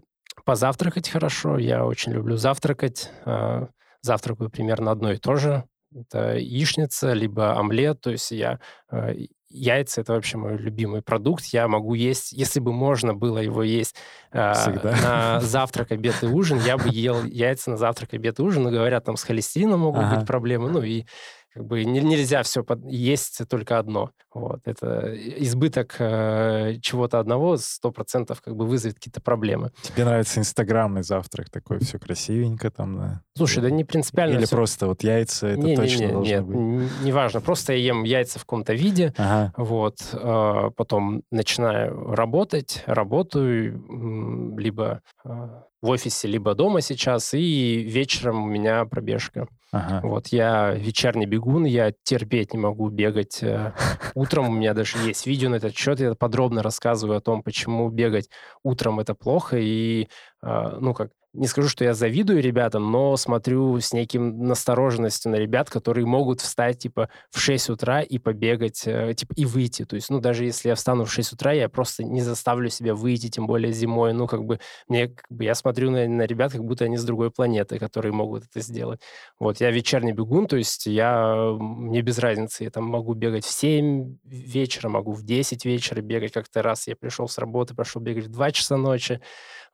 позавтракать 0.45 1.09
хорошо. 1.09 1.59
Я 1.59 1.85
очень 1.87 2.13
люблю 2.13 2.37
завтракать. 2.37 3.11
Э, 3.25 3.67
завтракаю 4.03 4.51
примерно 4.51 4.91
одно 4.91 5.13
и 5.13 5.17
то 5.17 5.37
же. 5.37 5.65
Это 5.95 6.37
яичница, 6.37 7.13
либо 7.13 7.57
омлет. 7.59 8.01
То 8.01 8.11
есть 8.11 8.31
я 8.33 8.59
э, 8.91 9.27
яйца 9.49 10.01
это 10.01 10.13
вообще 10.13 10.37
мой 10.37 10.57
любимый 10.57 11.03
продукт. 11.03 11.45
Я 11.47 11.69
могу 11.69 11.95
есть, 11.95 12.33
если 12.33 12.61
бы 12.61 12.73
можно 12.73 13.15
было 13.15 13.39
его 13.39 13.63
есть 13.63 13.97
э, 14.33 14.53
на 14.83 15.41
завтрак, 15.43 15.93
обед 15.93 16.23
и 16.23 16.27
ужин, 16.27 16.59
я 16.59 16.77
бы 16.77 16.89
ел 16.91 17.23
яйца 17.25 17.71
на 17.71 17.77
завтрак, 17.77 18.13
обед 18.15 18.39
и 18.41 18.43
ужин. 18.43 18.65
Но 18.65 18.71
говорят, 18.71 19.05
там 19.05 19.17
с 19.17 19.23
холестерином 19.23 19.81
могут 19.81 20.03
ага. 20.03 20.17
быть 20.17 20.27
проблемы. 20.27 20.69
Ну 20.69 20.83
и 20.83 21.07
как 21.55 21.65
бы 21.65 21.85
не, 21.85 22.01
нельзя 22.01 22.43
все 22.43 22.65
под... 22.65 22.85
есть 22.85 23.41
только 23.49 23.79
одно. 23.79 24.11
Вот. 24.33 24.61
Это 24.65 25.15
избыток 25.39 25.95
э, 26.01 26.75
чего-то 26.83 27.21
одного 27.21 27.57
сто 27.57 27.93
процентов 27.93 28.41
как 28.43 28.57
бы 28.57 28.67
вызовет 28.67 28.97
какие-то 28.97 29.21
проблемы. 29.21 29.71
Тебе 29.83 30.05
нравится 30.05 30.41
инстаграмный 30.41 31.05
завтрак 31.05 31.51
такой, 31.51 31.79
все 31.79 32.01
красивенько 32.01 32.73
там, 32.73 32.99
да? 32.99 33.23
Слушай, 33.37 33.63
да 33.63 33.71
не 33.71 33.85
принципиально. 33.85 34.39
Или 34.39 34.47
все... 34.47 34.57
просто 34.57 34.89
вот 34.89 35.05
яйца, 35.05 35.47
это 35.47 35.61
не, 35.61 35.77
точно 35.77 35.99
не, 36.01 36.07
не, 36.07 36.13
должно 36.13 36.35
нет, 36.35 36.45
быть? 36.45 36.91
неважно. 37.05 37.41
Просто 37.41 37.73
я 37.73 37.79
ем 37.79 38.03
яйца 38.03 38.41
в 38.41 38.43
каком-то 38.43 38.75
виде, 38.75 39.15
ага. 39.17 39.53
вот, 39.57 39.99
э, 40.13 40.71
потом 40.77 41.23
начинаю 41.31 42.13
работать, 42.13 42.83
работаю, 42.87 44.57
либо 44.59 45.03
э, 45.25 45.49
в 45.85 45.89
офисе, 45.91 46.29
либо 46.29 46.55
дома 46.55 46.81
сейчас, 46.81 47.35
и 47.35 47.83
вечером 47.83 48.45
у 48.45 48.47
меня 48.47 48.87
пробежка. 48.87 49.47
Ага. 49.71 50.01
Вот 50.03 50.29
я 50.29 50.73
вечерний 50.73 51.27
бегун, 51.27 51.65
я 51.65 51.93
терпеть 52.05 52.55
не 52.55 52.59
могу 52.59 52.89
бегать 52.89 53.43
э, 53.43 53.75
утром. 54.15 54.49
У 54.49 54.53
меня 54.53 54.73
даже 54.73 54.97
есть 54.99 55.27
видео 55.27 55.51
на 55.51 55.57
этот 55.57 55.77
счет, 55.77 56.01
я 56.01 56.15
подробно 56.15 56.63
рассказываю 56.63 57.19
о 57.19 57.21
том, 57.21 57.43
почему 57.43 57.91
бегать 57.91 58.31
утром 58.63 58.99
это 58.99 59.15
плохо, 59.15 59.59
и, 59.59 60.09
э, 60.43 60.79
ну, 60.81 60.95
как 60.95 61.11
не 61.35 61.49
скажу, 61.49 61.69
что 61.69 61.85
я 61.85 61.95
завидую 61.95 62.41
ребятам, 62.41 62.91
но 62.91 63.17
смотрю 63.17 63.81
с 63.81 63.93
неким 63.93 64.47
настороженностью 64.47 65.33
на 65.33 65.37
ребят, 65.37 65.69
которые 65.69 66.07
могут 66.07 66.41
встать, 66.41 66.79
типа, 66.79 67.09
в 67.31 67.41
6 67.41 67.71
утра 67.71 68.03
и 68.03 68.19
побегать, 68.19 68.85
э, 68.87 69.15
типа, 69.15 69.35
и 69.37 69.45
выйти. 69.45 69.85
То 69.85 69.97
есть, 69.97 70.11
ну, 70.11 70.21
даже 70.21 70.45
если 70.45 70.69
я 70.69 70.77
встану 70.77 71.05
в 71.05 71.13
6 71.13 71.33
утра, 71.33 71.53
я 71.53 71.69
просто 71.69 72.05
не 72.05 72.21
заставлю 72.21 72.69
себя 72.69 72.95
выйти, 72.95 73.29
тем 73.29 73.49
более 73.49 73.73
зимой. 73.73 74.13
Ну, 74.13 74.29
как 74.29 74.45
бы, 74.45 74.61
мне, 74.89 75.09
как 75.09 75.27
бы, 75.29 75.43
я 75.45 75.57
смотрю 75.57 75.91
на, 75.91 76.07
на 76.07 76.23
ребят, 76.23 76.53
как 76.53 76.65
будто 76.65 76.85
они 76.85 76.97
с 76.97 77.05
другой 77.05 77.33
планеты, 77.33 77.81
которые 77.81 78.13
могут 78.13 78.45
это 78.45 78.61
сделать. 78.61 79.01
Вот, 79.41 79.61
я 79.61 79.73
вечерний 79.73 80.13
бегун, 80.13 80.47
то 80.47 80.57
есть 80.57 80.87
я, 80.87 81.35
мне 81.59 82.01
без 82.03 82.19
разницы, 82.19 82.63
я 82.63 82.71
там 82.71 82.85
могу 82.85 83.15
бегать 83.15 83.45
в 83.45 83.51
7 83.51 84.19
вечера, 84.25 84.89
могу 84.89 85.13
в 85.13 85.25
10 85.25 85.65
вечера 85.65 86.01
бегать. 86.01 86.33
Как-то 86.33 86.63
раз 86.63 86.87
я 86.87 86.95
пришел 86.95 87.29
с 87.29 87.39
работы, 87.39 87.75
пошел 87.75 88.01
бегать 88.01 88.27
в 88.27 88.31
2 88.31 88.53
часа 88.53 88.77
ночи, 88.77 89.21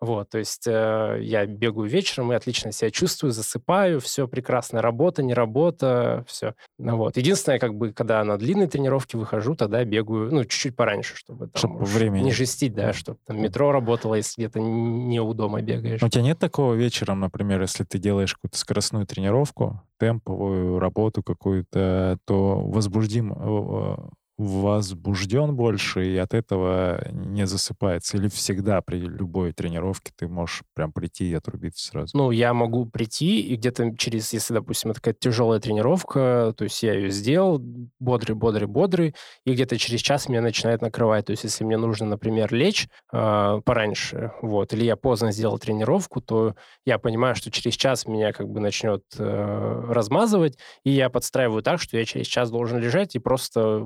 Вот, 0.01 0.31
то 0.31 0.39
есть 0.39 0.67
э, 0.67 1.19
я 1.21 1.45
бегаю 1.45 1.87
вечером 1.87 2.33
и 2.33 2.35
отлично 2.35 2.73
себя 2.73 2.91
чувствую, 2.91 3.33
засыпаю, 3.33 4.01
все 4.01 4.27
прекрасно, 4.27 4.81
работа, 4.81 5.23
не 5.23 5.35
работа, 5.35 6.25
все. 6.27 6.55
Ну, 6.79 6.97
вот. 6.97 7.19
Единственное, 7.19 7.59
как 7.59 7.75
бы, 7.75 7.93
когда 7.93 8.25
на 8.25 8.39
длинной 8.39 8.67
тренировке 8.67 9.19
выхожу, 9.19 9.55
тогда 9.55 9.85
бегаю, 9.85 10.33
ну, 10.33 10.45
чуть-чуть 10.45 10.75
пораньше, 10.75 11.17
чтобы 11.17 11.49
там 11.49 11.59
чтобы 11.59 11.85
времени. 11.85 12.25
не 12.25 12.33
жестить, 12.33 12.73
да, 12.73 12.95
чтобы 12.95 13.19
там 13.27 13.43
метро 13.43 13.73
работало, 13.73 14.15
если 14.15 14.41
где-то 14.41 14.59
не 14.59 15.21
у 15.21 15.35
дома 15.35 15.61
бегаешь. 15.61 16.03
У 16.03 16.09
тебя 16.09 16.23
нет 16.23 16.39
такого 16.39 16.73
вечером, 16.73 17.21
например, 17.21 17.61
если 17.61 17.85
ты 17.85 17.99
делаешь 17.99 18.35
какую-то 18.35 18.57
скоростную 18.57 19.07
тренировку, 19.07 19.83
темповую 20.01 20.79
работу 20.79 21.23
какую-то, 21.23 22.19
то 22.25 22.61
возбуждим, 22.61 23.35
э, 23.37 23.97
возбужден 24.41 25.55
больше 25.55 26.07
и 26.07 26.17
от 26.17 26.33
этого 26.33 27.07
не 27.13 27.47
засыпается? 27.47 28.17
Или 28.17 28.29
всегда 28.29 28.81
при 28.81 28.99
любой 28.99 29.53
тренировке 29.53 30.13
ты 30.17 30.29
можешь 30.29 30.63
прям 30.75 30.93
прийти 30.93 31.31
и 31.31 31.35
отрубиться 31.35 31.87
сразу? 31.87 32.17
Ну, 32.17 32.31
я 32.31 32.55
могу 32.55 32.87
прийти 32.87 33.41
и 33.41 33.57
где-то 33.57 33.95
через, 33.99 34.33
если, 34.33 34.55
допустим, 34.55 34.93
это 34.93 35.01
какая-то 35.01 35.21
тяжелая 35.21 35.61
тренировка, 35.61 36.55
то 36.57 36.65
есть 36.65 36.83
я 36.83 36.95
ее 36.95 37.11
сделал, 37.11 37.59
бодрый, 37.99 38.35
бодрый, 38.35 38.67
бодрый, 38.67 39.15
и 39.45 39.53
где-то 39.53 39.77
через 39.77 40.01
час 40.01 40.29
меня 40.29 40.41
начинает 40.41 40.81
накрывать. 40.81 41.27
То 41.27 41.33
есть 41.33 41.45
если 41.45 41.65
мне 41.65 41.77
нужно, 41.77 42.07
например, 42.07 42.53
лечь 42.55 42.89
э, 43.13 43.61
пораньше, 43.65 44.33
вот, 44.41 44.73
или 44.73 44.85
я 44.85 44.97
поздно 44.97 45.33
сделал 45.33 45.59
тренировку, 45.59 46.23
то 46.23 46.55
я 46.87 46.99
понимаю, 46.99 47.35
что 47.35 47.51
через 47.51 47.75
час 47.75 48.07
меня 48.07 48.33
как 48.33 48.49
бы 48.49 48.61
начнет 48.61 49.03
э, 49.19 49.85
размазывать, 49.89 50.57
и 50.83 50.91
я 50.91 51.11
подстраиваю 51.11 51.63
так, 51.63 51.81
что 51.81 51.99
я 51.99 52.07
через 52.07 52.27
час 52.27 52.51
должен 52.51 52.79
лежать 52.79 53.15
и 53.17 53.19
просто 53.19 53.85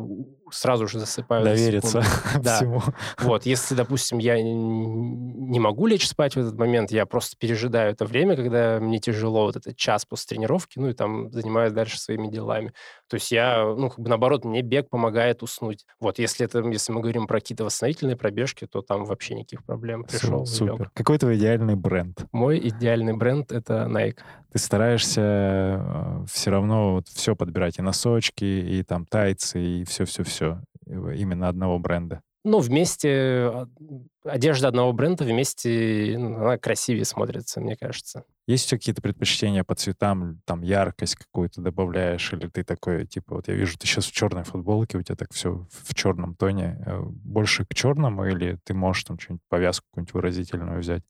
сразу 0.54 0.86
же 0.86 0.98
засыпаю. 0.98 1.44
Довериться 1.44 2.02
да. 2.42 2.56
всему. 2.56 2.82
Вот, 3.18 3.46
если, 3.46 3.74
допустим, 3.74 4.18
я 4.18 4.40
не 4.42 5.60
могу 5.60 5.86
лечь 5.86 6.08
спать 6.08 6.36
в 6.36 6.38
этот 6.38 6.58
момент, 6.58 6.90
я 6.90 7.06
просто 7.06 7.36
пережидаю 7.38 7.92
это 7.92 8.04
время, 8.04 8.36
когда 8.36 8.78
мне 8.80 8.98
тяжело, 8.98 9.44
вот 9.46 9.56
этот 9.56 9.76
час 9.76 10.04
после 10.04 10.36
тренировки, 10.36 10.78
ну 10.78 10.88
и 10.88 10.92
там 10.92 11.30
занимаюсь 11.32 11.72
дальше 11.72 11.98
своими 11.98 12.28
делами. 12.28 12.72
То 13.08 13.14
есть 13.14 13.30
я, 13.30 13.64
ну, 13.64 13.90
как 13.90 14.00
бы 14.00 14.08
наоборот, 14.08 14.44
мне 14.44 14.62
бег 14.62 14.88
помогает 14.88 15.42
уснуть. 15.42 15.84
Вот, 16.00 16.18
если 16.18 16.46
это, 16.46 16.60
если 16.68 16.92
мы 16.92 17.00
говорим 17.00 17.26
про 17.26 17.40
какие-то 17.40 17.64
восстановительные 17.64 18.16
пробежки, 18.16 18.66
то 18.66 18.82
там 18.82 19.04
вообще 19.04 19.34
никаких 19.34 19.64
проблем. 19.64 20.04
Пришел, 20.04 20.46
Супер. 20.46 20.84
Лег. 20.84 20.90
Какой 20.94 21.18
твой 21.18 21.36
идеальный 21.36 21.76
бренд? 21.76 22.24
Мой 22.32 22.58
идеальный 22.58 23.16
бренд— 23.16 23.52
это 23.52 23.86
Nike. 23.90 24.18
Ты 24.54 24.60
стараешься 24.60 25.20
э, 25.20 26.24
все 26.28 26.50
равно 26.52 26.92
вот 26.92 27.08
все 27.08 27.34
подбирать, 27.34 27.80
и 27.80 27.82
носочки, 27.82 28.44
и 28.44 28.84
там 28.84 29.04
тайцы, 29.04 29.60
и 29.60 29.84
все-все-все 29.84 30.62
именно 30.86 31.48
одного 31.48 31.80
бренда? 31.80 32.20
Ну, 32.44 32.60
вместе 32.60 33.10
а, 33.10 33.66
одежда 34.24 34.68
одного 34.68 34.92
бренда 34.92 35.24
вместе, 35.24 36.14
она 36.14 36.56
красивее 36.56 37.04
смотрится, 37.04 37.60
мне 37.60 37.74
кажется. 37.74 38.22
Есть 38.46 38.66
у 38.66 38.68
тебя 38.68 38.78
какие-то 38.78 39.02
предпочтения 39.02 39.64
по 39.64 39.74
цветам, 39.74 40.40
там 40.44 40.62
яркость 40.62 41.16
какую-то 41.16 41.60
добавляешь, 41.60 42.32
или 42.32 42.46
ты 42.46 42.62
такой, 42.62 43.08
типа, 43.08 43.34
вот 43.34 43.48
я 43.48 43.54
вижу, 43.54 43.76
ты 43.76 43.88
сейчас 43.88 44.04
в 44.04 44.12
черной 44.12 44.44
футболке, 44.44 44.98
у 44.98 45.02
тебя 45.02 45.16
так 45.16 45.32
все 45.32 45.66
в 45.68 45.94
черном 45.96 46.36
тоне. 46.36 46.80
Э, 46.86 47.00
больше 47.02 47.64
к 47.64 47.74
черному, 47.74 48.24
или 48.24 48.60
ты 48.62 48.72
можешь 48.72 49.02
там 49.02 49.18
что-нибудь 49.18 49.42
повязку 49.48 49.86
какую-нибудь 49.90 50.14
выразительную 50.14 50.78
взять? 50.78 51.02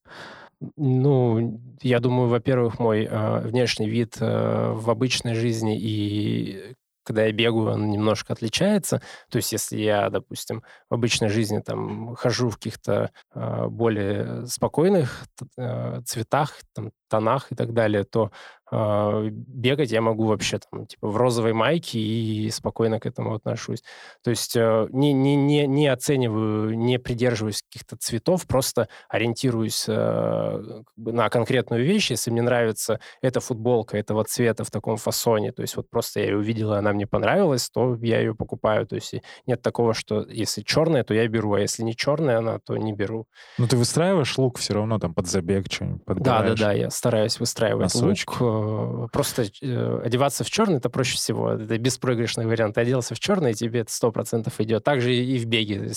Ну, 0.76 1.60
я 1.82 2.00
думаю, 2.00 2.28
во-первых, 2.28 2.78
мой 2.78 3.04
э, 3.04 3.40
внешний 3.40 3.88
вид 3.88 4.16
э, 4.20 4.72
в 4.72 4.90
обычной 4.90 5.34
жизни 5.34 5.78
и 5.78 6.74
когда 7.04 7.26
я 7.26 7.32
бегаю, 7.32 7.72
он 7.74 7.90
немножко 7.90 8.32
отличается. 8.32 9.02
То 9.28 9.36
есть 9.36 9.52
если 9.52 9.76
я, 9.76 10.08
допустим, 10.10 10.62
в 10.88 10.94
обычной 10.94 11.28
жизни 11.28 11.60
там 11.60 12.14
хожу 12.16 12.48
в 12.48 12.56
каких-то 12.56 13.10
э, 13.34 13.66
более 13.68 14.46
спокойных 14.46 15.26
э, 15.58 16.00
цветах, 16.06 16.56
там, 16.74 16.92
тонах 17.14 17.52
и 17.52 17.54
так 17.54 17.72
далее, 17.72 18.02
то 18.02 18.32
э, 18.72 19.28
бегать 19.30 19.92
я 19.92 20.00
могу 20.00 20.26
вообще 20.26 20.58
там 20.58 20.86
типа 20.86 21.08
в 21.08 21.16
розовой 21.16 21.52
майке 21.52 22.00
и 22.00 22.50
спокойно 22.50 22.98
к 22.98 23.06
этому 23.06 23.34
отношусь. 23.34 23.84
То 24.24 24.30
есть 24.30 24.56
э, 24.56 24.88
не, 24.90 25.12
не, 25.12 25.36
не, 25.36 25.66
не 25.68 25.86
оцениваю, 25.86 26.76
не 26.76 26.98
придерживаюсь 26.98 27.62
каких-то 27.62 27.96
цветов, 27.96 28.46
просто 28.48 28.88
ориентируюсь 29.08 29.84
э, 29.86 30.82
на 30.96 31.28
конкретную 31.28 31.84
вещь. 31.84 32.10
Если 32.10 32.32
мне 32.32 32.42
нравится 32.42 32.98
эта 33.22 33.38
футболка 33.38 33.96
этого 33.96 34.24
цвета 34.24 34.64
в 34.64 34.70
таком 34.72 34.96
фасоне, 34.96 35.52
то 35.52 35.62
есть 35.62 35.76
вот 35.76 35.88
просто 35.88 36.18
я 36.18 36.26
ее 36.26 36.38
увидела, 36.38 36.78
она 36.78 36.92
мне 36.92 37.06
понравилась, 37.06 37.70
то 37.70 37.96
я 38.02 38.18
ее 38.18 38.34
покупаю. 38.34 38.88
То 38.88 38.96
есть 38.96 39.14
нет 39.46 39.62
такого, 39.62 39.94
что 39.94 40.26
если 40.28 40.62
черная, 40.62 41.04
то 41.04 41.14
я 41.14 41.28
беру, 41.28 41.54
а 41.54 41.60
если 41.60 41.84
не 41.84 41.94
черная 41.94 42.38
она, 42.38 42.58
то 42.58 42.76
не 42.76 42.92
беру. 42.92 43.28
Ну 43.58 43.68
ты 43.68 43.76
выстраиваешь 43.76 44.36
лук 44.36 44.58
все 44.58 44.74
равно 44.74 44.98
там 44.98 45.14
под 45.14 45.28
забег 45.28 45.66
что-нибудь 45.70 46.04
подбираешь? 46.04 46.58
Да, 46.58 46.66
да, 46.66 46.72
да, 46.72 46.72
я 46.72 46.90
стараюсь 47.04 47.38
выстраивать 47.38 47.94
Носочки. 47.94 48.30
лук. 48.40 49.04
Э, 49.04 49.08
просто 49.12 49.44
э, 49.60 50.00
одеваться 50.02 50.42
в 50.42 50.50
черный 50.50 50.78
это 50.78 50.88
проще 50.88 51.16
всего. 51.16 51.50
Это 51.50 51.76
беспроигрышный 51.76 52.46
вариант. 52.46 52.76
Ты 52.76 52.80
оделся 52.80 53.14
в 53.14 53.20
черный, 53.20 53.50
и 53.50 53.54
тебе 53.54 53.80
это 53.80 53.92
сто 53.92 54.10
процентов 54.10 54.58
идет. 54.58 54.84
Также 54.84 55.14
и 55.14 55.38
в 55.38 55.44
беге. 55.44 55.92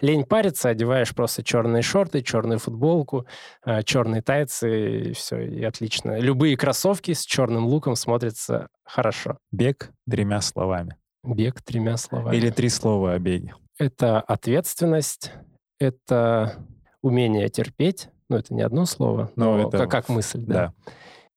лень 0.00 0.24
париться, 0.24 0.68
одеваешь 0.68 1.14
просто 1.14 1.44
черные 1.44 1.82
шорты, 1.82 2.22
черную 2.22 2.58
футболку, 2.58 3.26
э, 3.64 3.84
черные 3.84 4.22
тайцы, 4.22 5.10
и 5.10 5.12
все, 5.12 5.40
и 5.40 5.62
отлично. 5.62 6.18
Любые 6.18 6.56
кроссовки 6.56 7.12
с 7.12 7.24
черным 7.24 7.66
луком 7.66 7.94
смотрятся 7.94 8.66
хорошо. 8.82 9.38
Бег 9.52 9.92
тремя 10.10 10.40
словами. 10.40 10.96
Бег 11.22 11.62
тремя 11.62 11.96
словами. 11.96 12.34
Или 12.34 12.50
три 12.50 12.70
слова 12.70 13.12
о 13.12 13.18
беге. 13.20 13.54
Это 13.78 14.20
ответственность, 14.20 15.30
это 15.78 16.56
умение 17.02 17.48
терпеть, 17.50 18.08
ну, 18.30 18.36
это 18.36 18.54
не 18.54 18.62
одно 18.62 18.86
слово, 18.86 19.30
но, 19.36 19.56
но 19.56 19.68
это... 19.68 19.78
как, 19.78 19.90
как 19.90 20.08
мысль, 20.08 20.42
да. 20.46 20.54
да. 20.54 20.92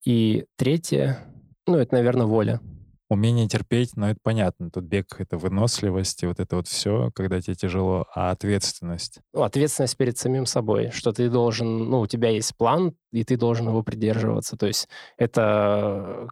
И 0.05 0.45
третье, 0.55 1.19
ну, 1.65 1.77
это, 1.77 1.95
наверное, 1.95 2.25
воля. 2.25 2.61
Умение 3.09 3.47
терпеть, 3.47 3.91
ну, 3.95 4.07
это 4.07 4.19
понятно. 4.23 4.71
Тут 4.71 4.85
бег— 4.85 5.07
это 5.19 5.37
выносливость, 5.37 6.23
и 6.23 6.27
вот 6.27 6.39
это 6.39 6.55
вот 6.55 6.67
все, 6.67 7.11
когда 7.13 7.41
тебе 7.41 7.55
тяжело, 7.55 8.05
а 8.15 8.31
ответственность? 8.31 9.19
Ну, 9.33 9.43
ответственность 9.43 9.97
перед 9.97 10.17
самим 10.17 10.45
собой, 10.45 10.91
что 10.91 11.11
ты 11.11 11.29
должен, 11.29 11.89
ну, 11.89 11.99
у 11.99 12.07
тебя 12.07 12.29
есть 12.29 12.55
план, 12.55 12.95
и 13.11 13.23
ты 13.23 13.37
должен 13.37 13.67
его 13.67 13.83
придерживаться. 13.83 14.55
То 14.55 14.67
есть 14.67 14.87
это, 15.17 16.27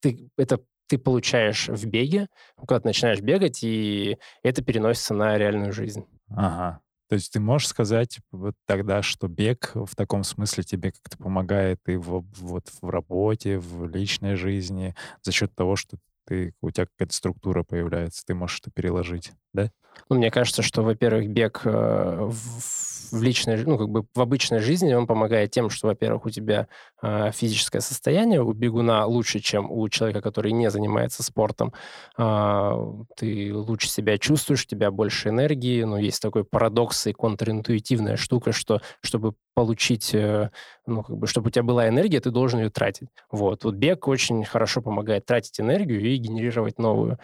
ты, 0.00 0.28
это 0.36 0.60
ты 0.88 0.98
получаешь 0.98 1.68
в 1.68 1.86
беге, 1.86 2.28
когда 2.58 2.80
ты 2.80 2.88
начинаешь 2.88 3.20
бегать, 3.20 3.62
и 3.62 4.18
это 4.42 4.62
переносится 4.62 5.14
на 5.14 5.38
реальную 5.38 5.72
жизнь. 5.72 6.04
Ага. 6.28 6.80
То 7.10 7.14
есть 7.14 7.32
ты 7.32 7.40
можешь 7.40 7.66
сказать 7.66 8.20
вот 8.30 8.54
тогда, 8.66 9.02
что 9.02 9.26
бег 9.26 9.72
в 9.74 9.96
таком 9.96 10.22
смысле 10.22 10.62
тебе 10.62 10.92
как-то 10.92 11.18
помогает 11.18 11.80
и 11.88 11.96
в, 11.96 12.24
вот 12.38 12.70
в 12.80 12.88
работе, 12.88 13.58
в 13.58 13.88
личной 13.88 14.36
жизни 14.36 14.94
за 15.20 15.32
счет 15.32 15.52
того, 15.56 15.74
что 15.74 15.96
ты, 16.24 16.54
у 16.62 16.70
тебя 16.70 16.86
какая-то 16.86 17.12
структура 17.12 17.64
появляется, 17.64 18.22
ты 18.24 18.34
можешь 18.34 18.60
это 18.60 18.70
переложить, 18.70 19.32
да? 19.52 19.72
Ну, 20.08 20.18
мне 20.18 20.30
кажется, 20.30 20.62
что, 20.62 20.82
во-первых, 20.82 21.28
бег 21.28 21.62
э, 21.64 22.28
в 22.30 22.60
в 23.10 23.22
личной, 23.22 23.64
ну, 23.64 23.78
как 23.78 23.88
бы 23.88 24.04
в 24.14 24.20
обычной 24.20 24.60
жизни 24.60 24.92
он 24.94 25.06
помогает 25.06 25.50
тем, 25.50 25.70
что, 25.70 25.88
во-первых, 25.88 26.26
у 26.26 26.30
тебя 26.30 26.68
э, 27.02 27.30
физическое 27.32 27.80
состояние 27.80 28.42
у 28.42 28.52
бегуна 28.52 29.06
лучше, 29.06 29.40
чем 29.40 29.70
у 29.70 29.88
человека, 29.88 30.20
который 30.20 30.52
не 30.52 30.70
занимается 30.70 31.22
спортом. 31.22 31.72
Э, 32.18 32.72
ты 33.16 33.54
лучше 33.54 33.88
себя 33.88 34.18
чувствуешь, 34.18 34.64
у 34.64 34.68
тебя 34.68 34.90
больше 34.90 35.28
энергии. 35.30 35.82
Но 35.84 35.98
есть 35.98 36.22
такой 36.22 36.44
парадокс 36.44 37.06
и 37.06 37.12
контринтуитивная 37.12 38.16
штука, 38.16 38.52
что 38.52 38.80
чтобы 39.02 39.34
получить, 39.54 40.14
э, 40.14 40.50
ну, 40.86 41.02
как 41.02 41.16
бы, 41.16 41.26
чтобы 41.26 41.48
у 41.48 41.50
тебя 41.50 41.62
была 41.62 41.88
энергия, 41.88 42.20
ты 42.20 42.30
должен 42.30 42.60
ее 42.60 42.70
тратить. 42.70 43.08
Вот. 43.30 43.64
Вот 43.64 43.74
бег 43.74 44.08
очень 44.08 44.44
хорошо 44.44 44.80
помогает 44.82 45.26
тратить 45.26 45.60
энергию 45.60 46.00
и 46.00 46.16
генерировать 46.16 46.78
новую. 46.78 47.18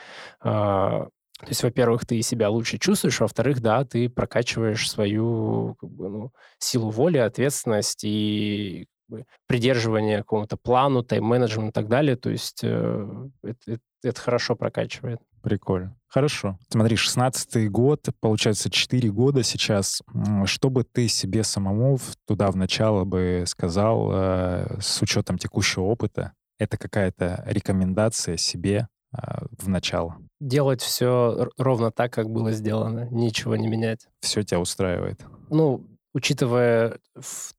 То 1.41 1.49
есть, 1.49 1.63
во-первых, 1.63 2.07
ты 2.07 2.23
себя 2.23 2.49
лучше 2.49 2.79
чувствуешь, 2.79 3.21
во-вторых, 3.21 3.61
да, 3.61 3.85
ты 3.85 4.09
прокачиваешь 4.09 4.91
свою 4.91 5.77
как 5.79 5.91
бы, 5.91 6.09
ну, 6.09 6.33
силу 6.59 6.91
воли, 6.91 7.19
ответственность 7.19 8.05
и 8.05 8.87
как 9.09 9.19
бы, 9.19 9.27
придерживание 9.47 10.19
какому-то 10.19 10.57
плану, 10.57 11.03
тайм-менеджменту 11.03 11.69
и 11.69 11.73
так 11.73 11.89
далее. 11.89 12.17
То 12.17 12.31
есть 12.31 12.61
э, 12.63 13.29
это, 13.43 13.59
это, 13.67 13.83
это 14.03 14.21
хорошо 14.21 14.57
прокачивает. 14.57 15.21
Прикольно. 15.43 15.95
Хорошо. 16.09 16.59
Смотри, 16.71 16.97
16-й 16.97 17.69
год, 17.69 18.09
получается, 18.21 18.71
4 18.71 19.11
года 19.11 19.43
сейчас. 19.43 20.03
Что 20.47 20.71
бы 20.71 20.85
ты 20.85 21.07
себе 21.07 21.45
самому 21.45 21.99
туда 22.27 22.51
в 22.51 22.57
начало 22.57 23.05
бы 23.05 23.45
сказал 23.47 24.11
э, 24.11 24.79
с 24.81 25.03
учетом 25.03 25.37
текущего 25.37 25.85
опыта? 25.85 26.33
Это 26.59 26.79
какая-то 26.79 27.45
рекомендация 27.47 28.39
себе 28.39 28.89
в 29.13 29.69
начало? 29.69 30.19
делать 30.41 30.83
все 30.83 31.49
ровно 31.57 31.91
так, 31.91 32.13
как 32.13 32.31
было 32.31 32.53
сделано, 32.53 33.09
ничего 33.11 33.57
не 33.57 33.69
менять. 33.69 34.07
Все 34.21 34.43
тебя 34.43 34.61
устраивает? 34.61 35.21
Ну, 35.49 35.87
учитывая 36.13 36.99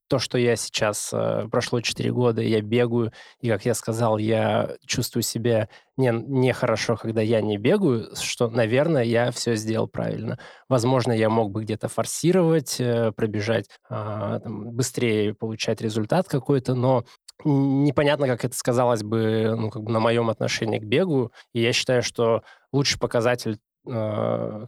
то, 0.07 0.19
что 0.19 0.37
я 0.37 0.55
сейчас, 0.55 1.11
э, 1.13 1.47
прошло 1.51 1.81
4 1.81 2.11
года, 2.11 2.41
я 2.41 2.61
бегаю, 2.61 3.11
и, 3.39 3.49
как 3.49 3.65
я 3.65 3.73
сказал, 3.73 4.17
я 4.17 4.75
чувствую 4.85 5.23
себя 5.23 5.69
не, 5.95 6.11
не 6.11 6.53
хорошо, 6.53 6.95
когда 6.95 7.21
я 7.21 7.41
не 7.41 7.57
бегаю, 7.57 8.15
что, 8.15 8.49
наверное, 8.49 9.03
я 9.03 9.31
все 9.31 9.55
сделал 9.55 9.87
правильно. 9.87 10.39
Возможно, 10.69 11.11
я 11.11 11.29
мог 11.29 11.51
бы 11.51 11.63
где-то 11.63 11.87
форсировать, 11.87 12.79
э, 12.79 13.11
пробежать, 13.11 13.69
э, 13.89 14.39
там, 14.43 14.71
быстрее 14.71 15.33
получать 15.33 15.81
результат 15.81 16.27
какой-то, 16.27 16.73
но 16.73 17.05
непонятно, 17.43 18.27
как 18.27 18.45
это 18.45 18.55
сказалось 18.55 19.03
бы, 19.03 19.55
ну, 19.57 19.69
как 19.69 19.83
бы 19.83 19.91
на 19.91 19.99
моем 19.99 20.29
отношении 20.29 20.79
к 20.79 20.83
бегу. 20.83 21.31
И 21.53 21.61
я 21.61 21.73
считаю, 21.73 22.03
что 22.03 22.43
лучший 22.71 22.99
показатель 22.99 23.59
э, 23.85 23.89
в 23.89 24.67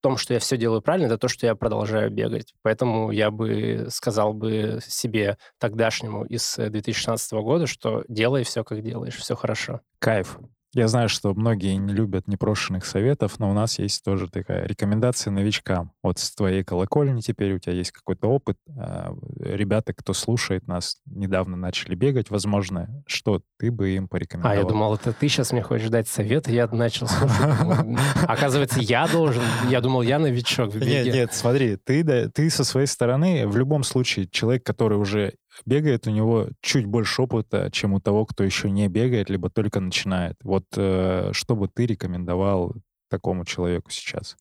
том, 0.00 0.16
что 0.16 0.34
я 0.34 0.40
все 0.40 0.56
делаю 0.56 0.82
правильно, 0.82 1.06
это 1.06 1.18
то, 1.18 1.28
что 1.28 1.46
я 1.46 1.54
продолжаю 1.54 2.10
бегать. 2.10 2.54
Поэтому 2.62 3.10
я 3.10 3.30
бы 3.30 3.86
сказал 3.90 4.32
бы 4.32 4.78
себе 4.86 5.38
тогдашнему 5.58 6.24
из 6.24 6.56
2016 6.56 7.32
года, 7.32 7.66
что 7.66 8.04
делай 8.08 8.44
все, 8.44 8.64
как 8.64 8.82
делаешь, 8.82 9.16
все 9.16 9.34
хорошо. 9.34 9.80
Кайф. 9.98 10.38
Я 10.74 10.88
знаю, 10.88 11.08
что 11.08 11.32
многие 11.34 11.76
не 11.76 11.92
любят 11.92 12.26
непрошенных 12.26 12.84
советов, 12.84 13.38
но 13.38 13.48
у 13.48 13.54
нас 13.54 13.78
есть 13.78 14.04
тоже 14.04 14.28
такая 14.28 14.66
рекомендация 14.66 15.30
новичкам. 15.30 15.92
Вот 16.02 16.18
с 16.18 16.34
твоей 16.34 16.64
колокольни 16.64 17.20
теперь 17.20 17.54
у 17.54 17.58
тебя 17.60 17.74
есть 17.74 17.92
какой-то 17.92 18.26
опыт. 18.26 18.58
А, 18.76 19.14
ребята, 19.38 19.92
кто 19.94 20.12
слушает 20.12 20.66
нас, 20.66 20.98
недавно 21.06 21.56
начали 21.56 21.94
бегать. 21.94 22.28
Возможно, 22.30 23.02
что 23.06 23.40
ты 23.58 23.70
бы 23.70 23.90
им 23.90 24.08
порекомендовал? 24.08 24.56
А, 24.56 24.60
я 24.60 24.66
думал, 24.66 24.94
это 24.94 25.12
ты 25.12 25.28
сейчас 25.28 25.52
мне 25.52 25.62
хочешь 25.62 25.88
дать 25.90 26.08
совет, 26.08 26.48
я 26.48 26.66
начал 26.66 27.06
слушать. 27.08 27.98
Оказывается, 28.26 28.80
я 28.80 29.06
должен. 29.06 29.42
Я 29.68 29.80
думал, 29.80 30.02
я 30.02 30.18
новичок 30.18 30.72
в 30.72 30.78
беге. 30.78 31.04
Нет, 31.04 31.14
нет, 31.14 31.34
смотри, 31.34 31.76
ты, 31.76 32.28
ты 32.30 32.50
со 32.50 32.64
своей 32.64 32.88
стороны, 32.88 33.46
в 33.46 33.56
любом 33.56 33.84
случае, 33.84 34.26
человек, 34.26 34.64
который 34.64 34.98
уже 34.98 35.34
бегает, 35.66 36.06
у 36.06 36.10
него 36.10 36.48
чуть 36.60 36.86
больше 36.86 37.22
опыта, 37.22 37.70
чем 37.72 37.94
у 37.94 38.00
того, 38.00 38.26
кто 38.26 38.44
еще 38.44 38.70
не 38.70 38.88
бегает, 38.88 39.30
либо 39.30 39.50
только 39.50 39.80
начинает. 39.80 40.36
Вот 40.42 40.64
э, 40.76 41.30
что 41.32 41.56
бы 41.56 41.68
ты 41.68 41.86
рекомендовал 41.86 42.74
такому 43.08 43.44
человеку 43.44 43.90
сейчас? 43.90 44.36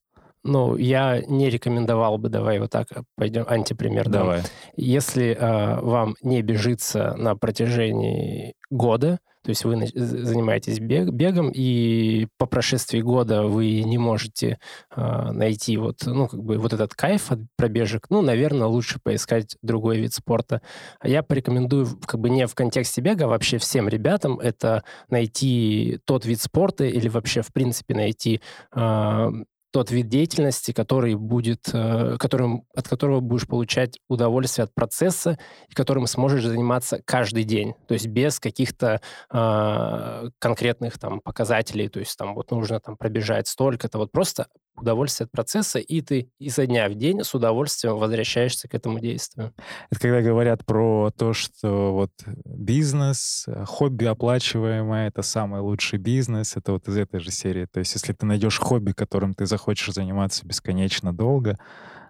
Ну, 0.46 0.76
я 0.76 1.22
не 1.22 1.50
рекомендовал 1.50 2.18
бы, 2.18 2.28
давай 2.28 2.60
вот 2.60 2.72
так 2.72 2.92
э, 2.92 3.04
пойдем, 3.16 3.46
антипример. 3.48 4.10
Давай. 4.10 4.42
Да. 4.42 4.48
Если 4.76 5.38
э, 5.40 5.80
вам 5.80 6.16
не 6.22 6.42
бежится 6.42 7.16
на 7.18 7.36
протяжении 7.36 8.56
года, 8.70 9.20
то 9.44 9.50
есть 9.50 9.66
вы 9.66 9.88
занимаетесь 9.94 10.80
бег, 10.80 11.10
бегом, 11.10 11.52
и 11.54 12.28
по 12.38 12.46
прошествии 12.46 13.02
года 13.02 13.44
вы 13.44 13.84
не 13.84 13.98
можете 13.98 14.58
э, 14.96 15.32
найти 15.32 15.76
вот, 15.78 15.98
ну, 16.06 16.28
как 16.28 16.42
бы 16.42 16.58
вот 16.58 16.72
этот 16.72 16.94
кайф 16.94 17.32
от 17.32 17.40
пробежек, 17.58 18.06
ну, 18.10 18.22
наверное, 18.22 18.68
лучше 18.68 19.00
поискать 19.04 19.58
другой 19.62 19.98
вид 20.00 20.14
спорта. 20.14 20.62
А 21.00 21.10
я 21.10 21.24
порекомендую, 21.24 21.88
как 22.06 22.20
бы 22.22 22.30
не 22.30 22.48
в 22.48 22.56
контексте 22.56 23.02
бега, 23.02 23.26
а 23.26 23.28
вообще 23.28 23.58
всем 23.58 23.90
ребятам 23.90 24.40
это 24.40 24.84
найти 25.10 26.00
тот 26.06 26.26
вид 26.26 26.42
спорта 26.42 26.86
или 26.86 27.10
вообще, 27.10 27.42
в 27.42 27.52
принципе, 27.52 27.96
найти 27.96 28.42
э, 28.74 29.32
тот 29.74 29.90
вид 29.90 30.08
деятельности, 30.08 30.72
который 30.72 31.16
будет, 31.16 31.68
э, 31.74 32.16
которым, 32.20 32.66
от 32.76 32.88
которого 32.88 33.22
будешь 33.22 33.48
получать 33.48 33.98
удовольствие 34.08 34.66
от 34.66 34.74
процесса 34.76 35.40
и 35.68 35.74
которым 35.74 36.06
сможешь 36.06 36.46
заниматься 36.46 37.02
каждый 37.04 37.44
день, 37.44 37.74
то 37.88 37.96
есть 37.96 38.06
без 38.06 38.40
каких-то 38.40 39.02
э, 39.32 40.30
конкретных 40.38 41.00
там 41.00 41.22
показателей, 41.22 41.90
то 41.90 42.00
есть 42.00 42.16
там 42.16 42.36
вот 42.36 42.52
нужно 42.52 42.80
там 42.80 42.98
пробежать 42.98 43.48
столько-то, 43.48 43.98
вот 43.98 44.12
просто 44.12 44.46
удовольствие 44.76 45.26
от 45.26 45.32
процесса, 45.32 45.80
и 45.80 46.02
ты 46.02 46.30
изо 46.40 46.66
дня 46.66 46.90
в 46.90 46.96
день 46.96 47.24
с 47.24 47.34
удовольствием 47.34 47.98
возвращаешься 47.98 48.68
к 48.68 48.74
этому 48.74 49.00
действию. 49.00 49.54
Это 49.92 50.00
когда 50.00 50.22
говорят 50.22 50.66
про 50.66 51.12
то, 51.16 51.34
что 51.34 51.94
вот 51.94 52.12
бизнес, 52.46 53.46
хобби 53.66 54.06
оплачиваемое, 54.06 55.08
это 55.08 55.22
самый 55.22 55.62
лучший 55.62 56.00
бизнес, 56.00 56.58
это 56.58 56.74
вот 56.74 56.88
из 56.88 56.98
этой 56.98 57.20
же 57.20 57.32
серии. 57.32 57.66
То 57.66 57.80
есть 57.80 57.94
если 57.94 58.14
ты 58.14 58.26
найдешь 58.26 58.60
хобби, 58.60 58.92
которым 58.92 59.34
ты 59.34 59.46
захочешь 59.46 59.94
заниматься 59.94 60.46
бесконечно 60.46 61.14
долго, 61.14 61.58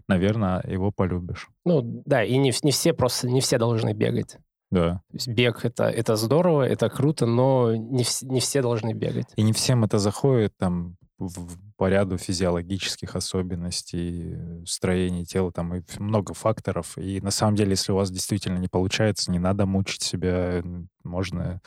наверное, 0.08 0.64
его 0.68 0.92
полюбишь. 0.92 1.50
Ну 1.66 2.04
да, 2.06 2.24
и 2.24 2.38
не, 2.38 2.54
не 2.64 2.72
все 2.72 2.94
просто, 2.94 3.30
не 3.30 3.42
все 3.42 3.58
должны 3.58 3.94
бегать. 3.94 4.38
Да. 4.72 5.02
То 5.12 5.14
есть 5.14 5.28
бег 5.28 5.66
это, 5.66 5.84
это 5.84 6.16
здорово, 6.16 6.64
это 6.64 6.90
круто, 6.90 7.28
но 7.28 7.76
не, 7.76 8.04
не 8.24 8.40
все 8.40 8.62
должны 8.64 8.94
бегать. 8.94 9.28
И 9.36 9.44
не 9.44 9.54
всем 9.54 9.84
это 9.84 10.00
заходит, 10.00 10.58
там, 10.58 10.98
в, 11.18 11.58
по 11.78 11.90
ряду 11.90 12.18
физиологических 12.18 13.16
особенностей, 13.16 14.66
строения 14.66 15.26
тела, 15.26 15.52
там 15.52 15.76
и 15.76 15.82
много 16.00 16.34
факторов. 16.34 16.98
И 16.98 17.22
на 17.22 17.32
самом 17.32 17.56
деле, 17.56 17.72
если 17.72 17.92
у 17.92 17.96
вас 17.96 18.12
действительно 18.12 18.58
не 18.58 18.68
получается, 18.68 19.32
не 19.32 19.40
надо 19.40 19.66
мучить 19.66 20.02
себя, 20.02 20.64
можно 21.04 21.62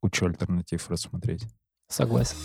кучу 0.00 0.26
альтернатив 0.26 0.88
рассмотреть. 0.90 1.44
Согласен. 1.88 2.36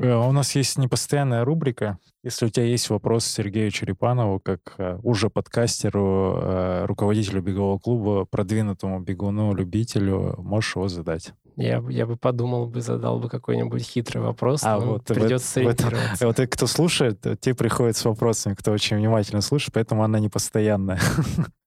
Э, 0.00 0.14
у 0.14 0.32
нас 0.32 0.54
есть 0.54 0.78
непостоянная 0.78 1.44
рубрика. 1.44 1.98
Если 2.22 2.46
у 2.46 2.48
тебя 2.50 2.66
есть 2.66 2.90
вопрос 2.90 3.24
Сергею 3.24 3.70
Черепанову, 3.70 4.40
как 4.40 4.74
э, 4.76 4.98
уже 5.02 5.30
подкастеру, 5.30 6.38
э, 6.42 6.84
руководителю 6.84 7.40
бегового 7.40 7.78
клуба, 7.78 8.26
продвинутому 8.26 9.00
бегуну, 9.00 9.54
любителю, 9.54 10.34
можешь 10.38 10.76
его 10.76 10.88
задать. 10.88 11.32
Я, 11.56 11.82
я 11.88 12.06
бы 12.06 12.16
подумал, 12.16 12.66
бы 12.66 12.82
задал 12.82 13.18
бы 13.18 13.30
какой-нибудь 13.30 13.82
хитрый 13.82 14.22
вопрос, 14.22 14.62
а 14.64 14.78
вот 14.78 15.06
придется 15.06 15.46
сориентироваться. 15.46 16.26
Вот 16.26 16.38
кто 16.38 16.66
слушает, 16.66 17.24
те 17.40 17.54
приходят 17.54 17.96
с 17.96 18.04
вопросами, 18.04 18.54
кто 18.54 18.72
очень 18.72 18.98
внимательно 18.98 19.40
слушает, 19.40 19.72
поэтому 19.72 20.04
она 20.04 20.18
непостоянная. 20.20 21.00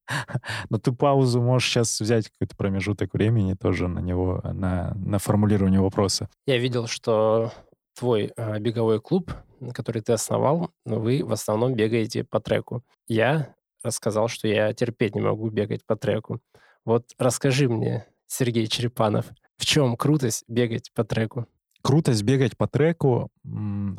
Но 0.70 0.78
ты 0.78 0.92
паузу 0.92 1.42
можешь 1.42 1.70
сейчас 1.70 2.00
взять 2.00 2.30
какой-то 2.30 2.56
промежуток 2.56 3.14
времени 3.14 3.56
тоже 3.56 3.88
на 3.88 4.00
него, 4.00 4.42
на, 4.44 4.94
на 4.96 5.18
формулирование 5.18 5.80
вопроса. 5.80 6.30
Я 6.46 6.58
видел, 6.58 6.88
что 6.88 7.52
твой 7.98 8.34
э, 8.36 8.60
беговой 8.60 9.00
клуб, 9.02 9.32
который 9.74 10.02
ты 10.02 10.14
основал, 10.14 10.72
вы 10.86 11.24
в 11.24 11.32
основном 11.32 11.76
бегаете 11.76 12.24
по 12.24 12.40
треку. 12.40 12.84
Я 13.08 13.56
рассказал, 13.84 14.28
что 14.28 14.48
я 14.48 14.74
терпеть 14.74 15.16
не 15.16 15.22
могу 15.22 15.50
бегать 15.50 15.86
по 15.86 15.96
треку. 15.96 16.40
Вот 16.86 17.06
расскажи 17.18 17.70
мне, 17.70 18.08
Сергей 18.28 18.68
Черепанов, 18.68 19.26
в 19.58 19.66
чем 19.66 19.96
крутость 19.96 20.44
бегать 20.48 20.92
по 20.94 21.04
треку? 21.04 21.48
Крутость 21.82 22.24
бегать 22.24 22.58
по 22.58 22.68
треку, 22.68 23.30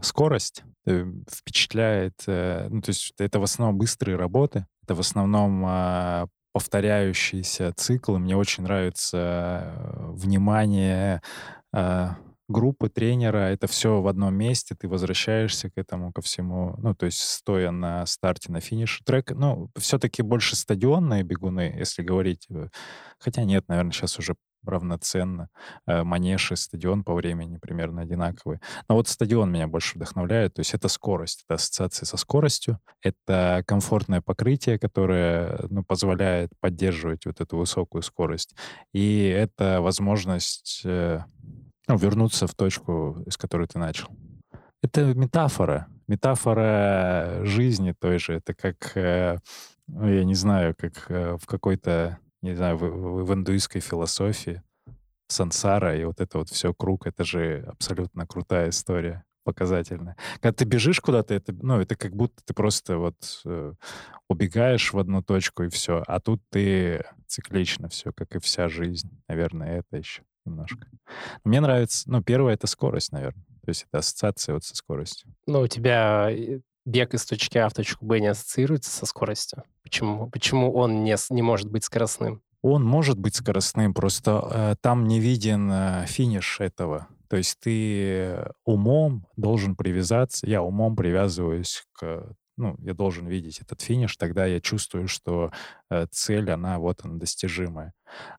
скорость 0.02 0.64
э, 0.86 1.04
впечатляет. 1.30 2.14
Э, 2.26 2.68
ну, 2.70 2.80
то 2.80 2.90
есть 2.90 3.12
это 3.18 3.38
в 3.38 3.42
основном 3.42 3.78
быстрые 3.78 4.16
работы, 4.16 4.66
это 4.82 4.94
в 4.94 5.00
основном 5.00 5.64
э, 5.66 6.26
повторяющиеся 6.52 7.72
циклы. 7.76 8.18
Мне 8.18 8.36
очень 8.36 8.62
нравится 8.62 9.18
э, 9.18 10.10
внимание, 10.12 11.20
э, 11.74 12.08
группы, 12.48 12.88
тренера, 12.88 13.50
это 13.50 13.66
все 13.66 14.00
в 14.00 14.06
одном 14.06 14.34
месте, 14.34 14.74
ты 14.74 14.88
возвращаешься 14.88 15.70
к 15.70 15.72
этому, 15.76 16.12
ко 16.12 16.22
всему, 16.22 16.74
ну, 16.78 16.94
то 16.94 17.06
есть 17.06 17.20
стоя 17.20 17.70
на 17.70 18.06
старте, 18.06 18.52
на 18.52 18.60
финише. 18.60 19.02
Трек, 19.04 19.30
ну, 19.30 19.70
все-таки 19.76 20.22
больше 20.22 20.56
стадионные 20.56 21.22
бегуны, 21.22 21.74
если 21.78 22.02
говорить. 22.02 22.46
Э, 22.50 22.68
хотя 23.18 23.44
нет, 23.44 23.64
наверное, 23.68 23.92
сейчас 23.92 24.18
уже 24.18 24.34
равноценно. 24.66 25.48
Э, 25.86 26.02
Манеж 26.04 26.52
и 26.52 26.56
стадион 26.56 27.04
по 27.04 27.14
времени 27.14 27.58
примерно 27.58 28.02
одинаковые. 28.02 28.60
Но 28.88 28.96
вот 28.96 29.08
стадион 29.08 29.50
меня 29.52 29.66
больше 29.68 29.96
вдохновляет. 29.96 30.54
То 30.54 30.60
есть 30.60 30.74
это 30.74 30.88
скорость, 30.88 31.44
это 31.46 31.54
ассоциация 31.54 32.06
со 32.06 32.16
скоростью, 32.16 32.78
это 33.02 33.62
комфортное 33.66 34.20
покрытие, 34.20 34.78
которое 34.78 35.66
ну, 35.70 35.84
позволяет 35.84 36.50
поддерживать 36.60 37.26
вот 37.26 37.40
эту 37.40 37.56
высокую 37.56 38.02
скорость. 38.02 38.54
И 38.92 39.24
это 39.26 39.80
возможность 39.80 40.82
э, 40.84 41.20
ну, 41.88 41.96
вернуться 41.96 42.46
в 42.46 42.54
точку, 42.54 43.22
из 43.26 43.36
которой 43.36 43.66
ты 43.66 43.78
начал. 43.78 44.08
Это 44.82 45.14
метафора. 45.14 45.88
Метафора 46.06 47.40
жизни 47.44 47.94
той 47.98 48.18
же. 48.18 48.34
Это 48.34 48.54
как, 48.54 48.96
э, 48.96 49.38
ну, 49.86 50.08
я 50.08 50.24
не 50.24 50.34
знаю, 50.34 50.74
как 50.78 51.10
э, 51.10 51.36
в 51.40 51.46
какой-то, 51.46 52.18
не 52.42 52.54
знаю, 52.54 52.76
в, 52.76 53.24
в 53.24 53.32
индуистской 53.32 53.80
философии 53.80 54.62
сансара 55.28 55.96
и 55.96 56.04
вот 56.04 56.20
это 56.20 56.38
вот 56.38 56.50
все 56.50 56.74
круг, 56.74 57.06
это 57.06 57.24
же 57.24 57.64
абсолютно 57.66 58.26
крутая 58.26 58.68
история 58.68 59.24
показательная. 59.44 60.16
Когда 60.40 60.52
ты 60.52 60.64
бежишь 60.64 61.00
куда-то, 61.00 61.34
это, 61.34 61.52
ну, 61.52 61.80
это 61.80 61.96
как 61.96 62.14
будто 62.14 62.42
ты 62.44 62.54
просто 62.54 62.98
вот 62.98 63.42
э, 63.44 63.74
убегаешь 64.28 64.92
в 64.92 64.98
одну 64.98 65.22
точку 65.22 65.64
и 65.64 65.68
все, 65.68 66.02
а 66.06 66.20
тут 66.20 66.42
ты 66.50 67.04
циклично 67.26 67.88
все, 67.88 68.12
как 68.12 68.36
и 68.36 68.38
вся 68.40 68.68
жизнь. 68.68 69.22
Наверное, 69.28 69.78
это 69.80 69.98
еще 69.98 70.22
немножко. 70.44 70.86
Мне 71.44 71.60
нравится, 71.60 72.10
ну, 72.10 72.22
первое— 72.22 72.54
это 72.54 72.66
скорость, 72.66 73.12
наверное. 73.12 73.44
То 73.64 73.70
есть 73.70 73.86
это 73.88 73.98
ассоциация 73.98 74.54
вот 74.54 74.64
со 74.64 74.76
скоростью. 74.76 75.34
Ну, 75.46 75.60
у 75.60 75.66
тебя 75.66 76.30
э, 76.30 76.60
бег 76.84 77.14
из 77.14 77.24
точки 77.24 77.58
А 77.58 77.68
в 77.68 77.74
точку 77.74 78.04
Б 78.04 78.20
не 78.20 78.26
ассоциируется 78.26 78.90
со 78.90 79.06
скоростью? 79.06 79.64
Почему, 79.82 80.28
Почему 80.30 80.72
он 80.72 81.02
не, 81.02 81.16
не 81.30 81.42
может 81.42 81.70
быть 81.70 81.84
скоростным? 81.84 82.42
Он 82.62 82.84
может 82.84 83.18
быть 83.18 83.36
скоростным, 83.36 83.92
просто 83.94 84.48
э, 84.50 84.74
там 84.80 85.06
не 85.06 85.20
виден 85.20 85.70
э, 85.70 86.04
финиш 86.06 86.60
этого. 86.60 87.08
То 87.28 87.36
есть 87.36 87.58
ты 87.60 88.44
умом 88.64 89.26
должен 89.36 89.76
привязаться, 89.76 90.46
я 90.46 90.62
умом 90.62 90.94
привязываюсь 90.94 91.84
к 91.92 92.36
ну, 92.56 92.76
я 92.78 92.94
должен 92.94 93.26
видеть 93.26 93.60
этот 93.60 93.80
финиш, 93.80 94.16
тогда 94.16 94.46
я 94.46 94.60
чувствую, 94.60 95.08
что 95.08 95.50
цель, 96.10 96.50
она 96.50 96.78
вот 96.78 97.00
она 97.04 97.18
достижимая. 97.18 97.92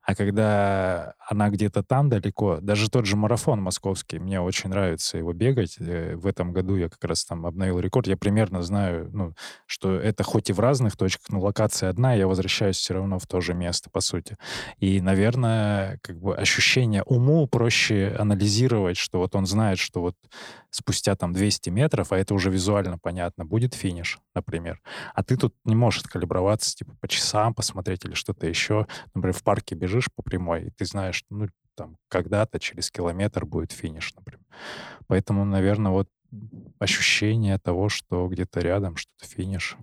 А 0.04 0.16
когда 0.16 1.16
она 1.28 1.50
где-то 1.50 1.84
там 1.84 2.10
далеко, 2.10 2.60
даже 2.62 2.90
тот 2.90 3.06
же 3.06 3.16
марафон 3.16 3.62
московский, 3.62 4.20
мне 4.20 4.40
очень 4.40 4.70
нравится 4.70 5.18
его 5.18 5.34
бегать. 5.34 5.78
Э, 5.80 6.16
в 6.16 6.28
этом 6.28 6.54
году 6.54 6.76
я 6.76 6.90
как 6.90 7.04
раз 7.04 7.26
там 7.26 7.46
обновил 7.46 7.80
рекорд. 7.80 8.08
Я 8.08 8.18
примерно 8.18 8.62
знаю, 8.62 9.10
ну, 9.12 9.34
что 9.66 9.96
это 9.96 10.24
хоть 10.24 10.50
и 10.50 10.54
в 10.54 10.60
разных 10.60 10.96
точках, 10.96 11.30
но 11.30 11.40
локация 11.40 11.90
одна, 11.90 12.14
я 12.14 12.28
возвращаюсь 12.28 12.78
все 12.78 12.94
равно 12.94 13.20
в 13.20 13.28
то 13.28 13.42
же 13.42 13.54
место, 13.54 13.90
по 13.90 14.00
сути. 14.00 14.38
И, 14.78 15.02
наверное, 15.02 16.00
как 16.02 16.20
бы 16.20 16.36
ощущение 16.36 17.04
уму 17.04 17.48
проще 17.48 18.16
анализировать, 18.18 18.98
что 18.98 19.20
вот 19.20 19.36
он 19.36 19.46
знает, 19.46 19.80
что 19.80 20.02
вот 20.02 20.16
спустя 20.70 21.16
там 21.16 21.34
200 21.34 21.70
метров, 21.70 22.12
а 22.12 22.18
это 22.18 22.34
уже 22.34 22.50
визуально 22.50 22.98
понятно, 22.98 23.46
будет 23.46 23.74
финиш, 23.74 24.20
например. 24.36 24.82
А 25.14 25.24
ты 25.24 25.38
тут 25.38 25.56
не 25.64 25.76
можешь 25.76 26.04
калиброваться, 26.04 26.76
типа, 26.76 26.96
по 27.00 27.08
часам 27.08 27.45
посмотреть 27.54 28.06
или 28.06 28.14
что-то 28.14 28.48
еще. 28.48 28.88
Например, 29.14 29.36
в 29.36 29.44
парке 29.44 29.76
бежишь 29.76 30.10
по 30.14 30.24
прямой, 30.24 30.66
и 30.66 30.70
ты 30.72 30.86
знаешь, 30.86 31.24
ну, 31.30 31.48
там, 31.76 31.98
когда-то 32.08 32.60
через 32.60 32.90
километр 32.90 33.46
будет 33.46 33.72
финиш, 33.72 34.14
например. 34.16 34.42
Поэтому, 35.08 35.46
наверное, 35.46 35.92
вот 35.92 36.10
ощущение 36.80 37.58
того, 37.60 37.90
что 37.90 38.28
где-то 38.28 38.60
рядом 38.60 38.96
что-то 38.96 39.26
финиш. 39.26 39.78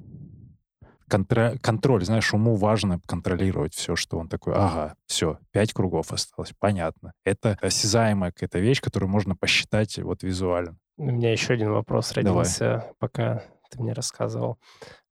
Контр... 1.09 1.59
Контроль, 1.60 2.05
знаешь, 2.05 2.32
уму 2.32 2.55
важно 2.56 3.01
контролировать 3.06 3.74
все, 3.74 3.97
что 3.97 4.18
он 4.18 4.28
такой, 4.28 4.55
ага, 4.55 4.97
все, 5.06 5.39
пять 5.51 5.72
кругов 5.72 6.12
осталось, 6.12 6.52
понятно. 6.59 7.12
Это 7.24 7.59
осязаемая 7.60 8.32
какая-то 8.32 8.59
вещь, 8.59 8.80
которую 8.80 9.10
можно 9.10 9.36
посчитать 9.36 9.98
вот 9.98 10.22
визуально. 10.22 10.78
У 10.97 11.05
меня 11.05 11.32
еще 11.32 11.55
один 11.55 11.72
вопрос 11.72 12.12
родился, 12.12 12.64
Давай. 12.64 12.93
пока 12.98 13.43
ты 13.70 13.80
мне 13.80 13.93
рассказывал. 13.93 14.59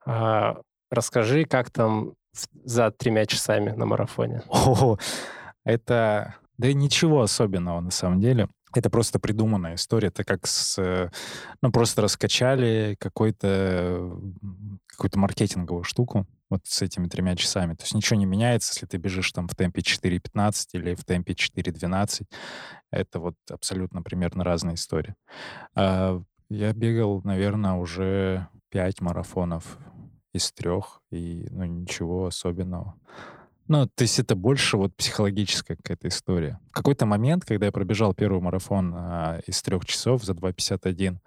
А, 0.06 0.62
расскажи, 0.90 1.46
как 1.46 1.70
там 1.70 2.14
за 2.64 2.92
тремя 2.92 3.26
часами 3.26 3.72
на 3.72 3.86
марафоне? 3.86 4.42
О, 4.50 4.98
это... 5.64 6.36
Да 6.58 6.72
ничего 6.74 7.22
особенного 7.22 7.80
на 7.80 7.92
самом 7.92 8.20
деле. 8.20 8.48
Это 8.74 8.90
просто 8.90 9.20
придуманная 9.20 9.76
история. 9.76 10.10
Это 10.10 10.24
как 10.24 10.48
с... 10.48 11.10
Ну, 11.62 11.72
просто 11.72 12.02
раскачали 12.02 12.96
какой-то 13.00 14.18
какую-то 14.88 15.18
маркетинговую 15.18 15.84
штуку 15.84 16.28
вот 16.52 16.62
с 16.66 16.82
этими 16.82 17.08
тремя 17.08 17.36
часами. 17.36 17.74
То 17.74 17.84
есть 17.84 17.96
ничего 17.96 18.20
не 18.20 18.26
меняется, 18.26 18.74
если 18.74 18.86
ты 18.86 18.98
бежишь 18.98 19.32
там 19.32 19.48
в 19.48 19.56
темпе 19.56 19.82
4.15 19.82 20.68
или 20.74 20.94
в 20.94 21.04
темпе 21.04 21.34
4.12. 21.34 22.28
Это 22.92 23.20
вот 23.20 23.36
абсолютно 23.50 24.04
примерно 24.04 24.44
разные 24.44 24.76
истории. 24.76 25.16
А, 25.76 26.22
я 26.50 26.74
бегал, 26.74 27.22
наверное, 27.24 27.74
уже 27.74 28.48
пять 28.70 29.02
марафонов 29.02 29.78
из 30.34 30.52
трех, 30.52 31.02
и 31.12 31.48
ну, 31.52 31.66
ничего 31.66 32.28
особенного. 32.28 32.96
Ну, 33.68 33.88
то 33.88 34.02
есть 34.02 34.20
это 34.20 34.36
больше 34.36 34.78
вот 34.78 34.96
психологическая 34.96 35.78
какая-то 35.78 36.10
история. 36.10 36.60
В 36.72 36.74
какой-то 36.74 37.06
момент, 37.06 37.46
когда 37.46 37.68
я 37.68 37.72
пробежал 37.72 38.14
первый 38.14 38.42
марафон 38.42 38.94
а, 38.94 39.40
из 39.46 39.62
трех 39.62 39.86
часов 39.86 40.24
за 40.24 40.34
2.51 40.34 41.18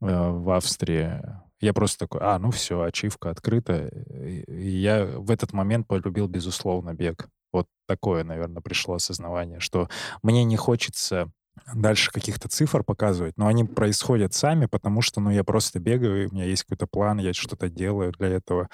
а, 0.00 0.30
в 0.30 0.50
Австрии, 0.50 1.22
я 1.60 1.72
просто 1.72 2.00
такой, 2.00 2.20
а, 2.22 2.38
ну 2.38 2.50
все, 2.50 2.82
ачивка 2.82 3.30
открыта. 3.30 3.86
И 3.86 4.68
я 4.68 5.06
в 5.06 5.30
этот 5.30 5.52
момент 5.52 5.86
полюбил, 5.86 6.28
безусловно, 6.28 6.92
бег. 6.92 7.28
Вот 7.52 7.68
такое, 7.86 8.24
наверное, 8.24 8.60
пришло 8.60 8.96
осознавание, 8.96 9.60
что 9.60 9.88
мне 10.22 10.44
не 10.44 10.56
хочется 10.56 11.30
дальше 11.74 12.10
каких-то 12.10 12.48
цифр 12.48 12.82
показывать, 12.82 13.36
но 13.36 13.46
они 13.46 13.64
происходят 13.64 14.34
сами, 14.34 14.66
потому 14.66 15.02
что, 15.02 15.20
ну, 15.20 15.30
я 15.30 15.44
просто 15.44 15.80
бегаю, 15.80 16.28
у 16.28 16.34
меня 16.34 16.44
есть 16.44 16.64
какой-то 16.64 16.86
план, 16.86 17.18
я 17.18 17.32
что-то 17.32 17.68
делаю 17.68 18.12
для 18.12 18.28
этого. 18.28 18.68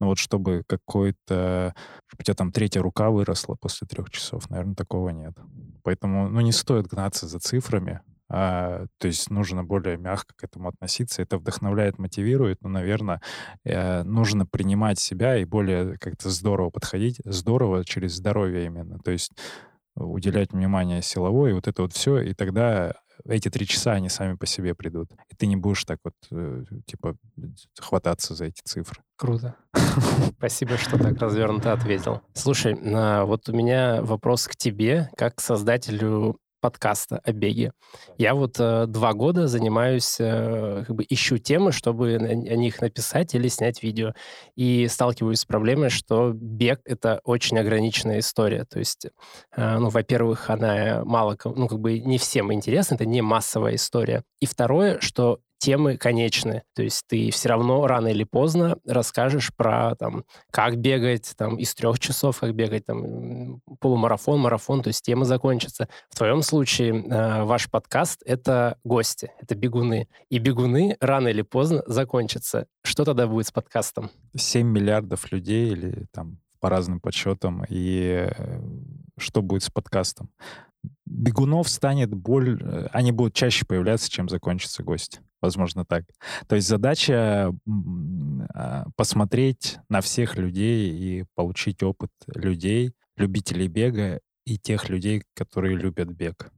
Ну, 0.00 0.08
вот 0.08 0.18
чтобы 0.18 0.62
какой-то... 0.66 1.74
Чтобы 2.06 2.20
у 2.20 2.22
тебя 2.22 2.34
там 2.34 2.52
третья 2.52 2.80
рука 2.82 3.10
выросла 3.10 3.56
после 3.60 3.86
трех 3.86 4.10
часов, 4.10 4.48
наверное, 4.50 4.76
такого 4.76 5.08
нет. 5.10 5.36
Поэтому, 5.82 6.28
ну, 6.28 6.40
не 6.40 6.52
стоит 6.52 6.86
гнаться 6.86 7.26
за 7.26 7.40
цифрами, 7.40 8.00
а, 8.30 8.84
то 8.98 9.06
есть 9.06 9.30
нужно 9.30 9.64
более 9.64 9.96
мягко 9.96 10.34
к 10.36 10.44
этому 10.44 10.68
относиться. 10.68 11.22
Это 11.22 11.38
вдохновляет, 11.38 11.98
мотивирует, 11.98 12.62
но, 12.62 12.68
наверное, 12.68 13.22
э, 13.64 14.02
нужно 14.02 14.44
принимать 14.44 14.98
себя 14.98 15.36
и 15.38 15.44
более 15.44 15.96
как-то 15.98 16.28
здорово 16.28 16.70
подходить. 16.70 17.20
Здорово 17.24 17.84
через 17.84 18.16
здоровье 18.16 18.66
именно. 18.66 18.98
То 18.98 19.12
есть 19.12 19.32
уделять 19.98 20.52
внимание 20.52 21.02
силовой, 21.02 21.52
вот 21.52 21.68
это 21.68 21.82
вот 21.82 21.92
все, 21.92 22.20
и 22.20 22.34
тогда 22.34 22.94
эти 23.24 23.48
три 23.48 23.66
часа, 23.66 23.92
они 23.92 24.08
сами 24.08 24.34
по 24.34 24.46
себе 24.46 24.74
придут. 24.74 25.10
И 25.30 25.34
ты 25.34 25.46
не 25.46 25.56
будешь 25.56 25.84
так 25.84 25.98
вот, 26.04 26.14
э, 26.30 26.64
типа, 26.86 27.16
хвататься 27.78 28.34
за 28.34 28.46
эти 28.46 28.60
цифры. 28.64 29.02
Круто. 29.16 29.56
Спасибо, 30.38 30.76
что 30.76 30.98
так 30.98 31.18
развернуто 31.18 31.72
ответил. 31.72 32.22
Слушай, 32.34 32.74
вот 33.24 33.48
у 33.48 33.52
меня 33.52 34.02
вопрос 34.02 34.46
к 34.46 34.56
тебе, 34.56 35.10
как 35.16 35.36
к 35.36 35.40
создателю 35.40 36.38
подкаста 36.60 37.20
о 37.24 37.32
беге. 37.32 37.72
Я 38.16 38.34
вот 38.34 38.56
э, 38.58 38.86
два 38.86 39.12
года 39.12 39.48
занимаюсь, 39.48 40.16
э, 40.18 40.84
как 40.86 40.96
бы 40.96 41.04
ищу 41.08 41.38
темы, 41.38 41.72
чтобы 41.72 42.16
о 42.16 42.34
них 42.56 42.80
написать 42.80 43.34
или 43.34 43.48
снять 43.48 43.82
видео. 43.82 44.12
И 44.56 44.86
сталкиваюсь 44.88 45.40
с 45.40 45.44
проблемой, 45.44 45.90
что 45.90 46.32
бег— 46.34 46.80
это 46.84 47.20
очень 47.24 47.58
ограниченная 47.58 48.20
история. 48.20 48.64
То 48.64 48.78
есть, 48.78 49.06
э, 49.56 49.78
ну, 49.78 49.88
во-первых, 49.88 50.50
она 50.50 51.02
мало, 51.04 51.36
ну, 51.44 51.68
как 51.68 51.78
бы 51.80 51.98
не 51.98 52.18
всем 52.18 52.52
интересна, 52.52 52.94
это 52.94 53.06
не 53.06 53.22
массовая 53.22 53.74
история. 53.74 54.24
И 54.40 54.46
второе, 54.46 55.00
что 55.00 55.40
темы 55.58 55.96
конечны. 55.96 56.62
То 56.74 56.82
есть 56.82 57.04
ты 57.06 57.30
все 57.30 57.50
равно 57.50 57.86
рано 57.86 58.08
или 58.08 58.24
поздно 58.24 58.78
расскажешь 58.86 59.50
про 59.54 59.94
там, 59.96 60.24
как 60.50 60.78
бегать 60.78 61.34
там, 61.36 61.56
из 61.56 61.74
трех 61.74 61.98
часов, 61.98 62.40
как 62.40 62.54
бегать 62.54 62.86
там, 62.86 63.60
полумарафон, 63.80 64.40
марафон, 64.40 64.82
то 64.82 64.88
есть 64.88 65.04
темы 65.04 65.24
закончатся. 65.24 65.88
В 66.10 66.16
твоем 66.16 66.42
случае 66.42 67.04
э, 67.04 67.44
ваш 67.44 67.70
подкаст— 67.70 68.22
это 68.24 68.78
гости, 68.84 69.32
это 69.40 69.54
бегуны. 69.54 70.08
И 70.30 70.38
бегуны 70.38 70.96
рано 71.00 71.28
или 71.28 71.42
поздно 71.42 71.82
закончатся. 71.86 72.66
Что 72.82 73.04
тогда 73.04 73.26
будет 73.26 73.46
с 73.46 73.52
подкастом? 73.52 74.10
7 74.36 74.66
миллиардов 74.66 75.30
людей 75.32 75.70
или 75.72 76.06
там 76.12 76.38
по 76.60 76.70
разным 76.70 77.00
подсчетам. 77.00 77.64
И 77.68 78.28
э, 78.30 78.60
что 79.18 79.42
будет 79.42 79.62
с 79.64 79.70
подкастом? 79.70 80.30
бегунов 81.06 81.68
станет 81.68 82.14
боль, 82.14 82.60
э, 82.62 82.88
они 82.92 83.12
будут 83.12 83.34
чаще 83.34 83.64
появляться, 83.66 84.10
чем 84.10 84.28
закончится 84.28 84.82
гость. 84.82 85.20
Возможно, 85.40 85.84
так. 85.84 86.04
То 86.48 86.56
есть 86.56 86.66
задача 86.66 87.52
а, 88.54 88.84
посмотреть 88.96 89.78
на 89.88 90.00
всех 90.00 90.36
людей 90.36 90.90
и 90.90 91.24
получить 91.34 91.82
опыт 91.82 92.10
людей, 92.26 92.92
любителей 93.16 93.68
бега 93.68 94.20
и 94.44 94.58
тех 94.58 94.88
людей, 94.88 95.22
которые 95.34 95.76
любят 95.76 96.08
бег. 96.08 96.50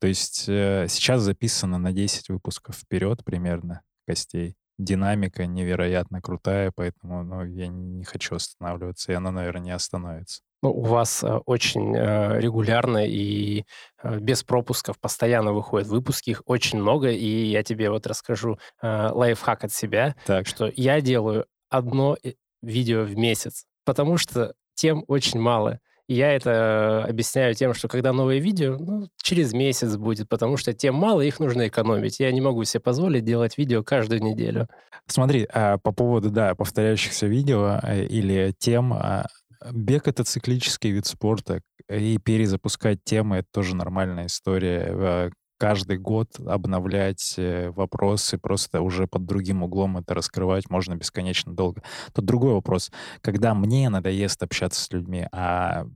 То 0.00 0.06
есть 0.06 0.48
э, 0.48 0.86
сейчас 0.88 1.22
записано 1.22 1.78
на 1.78 1.92
10 1.92 2.28
выпусков 2.28 2.76
вперед 2.76 3.24
примерно 3.24 3.82
гостей. 4.06 4.54
Динамика 4.78 5.46
невероятно 5.46 6.20
крутая, 6.20 6.72
поэтому 6.74 7.24
ну, 7.24 7.44
я 7.44 7.66
не 7.66 8.04
хочу 8.04 8.36
останавливаться, 8.36 9.10
и 9.10 9.14
она, 9.14 9.32
наверное, 9.32 9.64
не 9.64 9.70
остановится. 9.70 10.42
Ну, 10.62 10.70
у 10.70 10.82
вас 10.82 11.22
э, 11.22 11.36
очень 11.46 11.94
э, 11.94 12.40
регулярно 12.40 13.06
и 13.06 13.64
э, 14.02 14.18
без 14.18 14.42
пропусков 14.42 14.98
постоянно 14.98 15.52
выходят 15.52 15.86
выпуски, 15.86 16.30
их 16.30 16.42
очень 16.46 16.80
много, 16.80 17.10
и 17.10 17.44
я 17.46 17.62
тебе 17.62 17.90
вот 17.90 18.06
расскажу 18.06 18.58
лайфхак 18.82 19.64
от 19.64 19.72
себя, 19.72 20.16
так. 20.26 20.46
что 20.46 20.70
я 20.74 21.00
делаю 21.00 21.46
одно 21.70 22.16
видео 22.62 23.04
в 23.04 23.16
месяц, 23.16 23.66
потому 23.84 24.16
что 24.16 24.54
тем 24.74 25.04
очень 25.06 25.38
мало. 25.38 25.78
И 26.08 26.14
я 26.14 26.32
это 26.32 27.04
объясняю 27.04 27.54
тем, 27.54 27.74
что 27.74 27.86
когда 27.86 28.14
новое 28.14 28.38
видео, 28.38 28.78
ну, 28.78 29.08
через 29.22 29.52
месяц 29.52 29.96
будет, 29.96 30.28
потому 30.28 30.56
что 30.56 30.72
тем 30.72 30.94
мало, 30.94 31.20
их 31.20 31.38
нужно 31.38 31.68
экономить. 31.68 32.18
Я 32.18 32.32
не 32.32 32.40
могу 32.40 32.64
себе 32.64 32.80
позволить 32.80 33.24
делать 33.24 33.58
видео 33.58 33.84
каждую 33.84 34.22
неделю. 34.22 34.68
Смотри, 35.06 35.46
а 35.52 35.76
по 35.76 35.92
поводу, 35.92 36.30
да, 36.30 36.54
повторяющихся 36.54 37.26
видео 37.26 37.78
или 37.94 38.54
тем, 38.58 38.94
а, 38.94 39.26
Бег— 39.72 40.06
это 40.08 40.24
циклический 40.24 40.90
вид 40.90 41.06
спорта, 41.06 41.62
и 41.88 42.18
перезапускать 42.18 43.02
темы— 43.04 43.36
это 43.38 43.48
тоже 43.52 43.74
нормальная 43.74 44.26
история. 44.26 44.86
Э, 44.88 45.30
каждый 45.58 45.98
год 45.98 46.38
обновлять 46.46 47.34
э, 47.36 47.70
вопросы, 47.70 48.38
просто 48.38 48.80
уже 48.80 49.06
под 49.06 49.26
другим 49.26 49.62
углом 49.62 49.98
это 49.98 50.14
раскрывать 50.14 50.70
можно 50.70 50.94
бесконечно 50.94 51.54
долго. 51.54 51.82
Тут 52.14 52.24
другой 52.24 52.54
вопрос. 52.54 52.90
Когда 53.20 53.54
мне 53.54 53.88
надоест 53.88 54.42
общаться 54.42 54.80
с 54.80 54.92
людьми, 54.92 55.26
а 55.32 55.86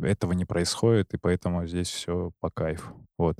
этого 0.00 0.32
не 0.32 0.44
происходит, 0.44 1.12
и 1.14 1.18
поэтому 1.18 1.66
здесь 1.66 1.88
все 1.88 2.32
по 2.40 2.50
кайфу. 2.50 2.94
Вот. 3.18 3.36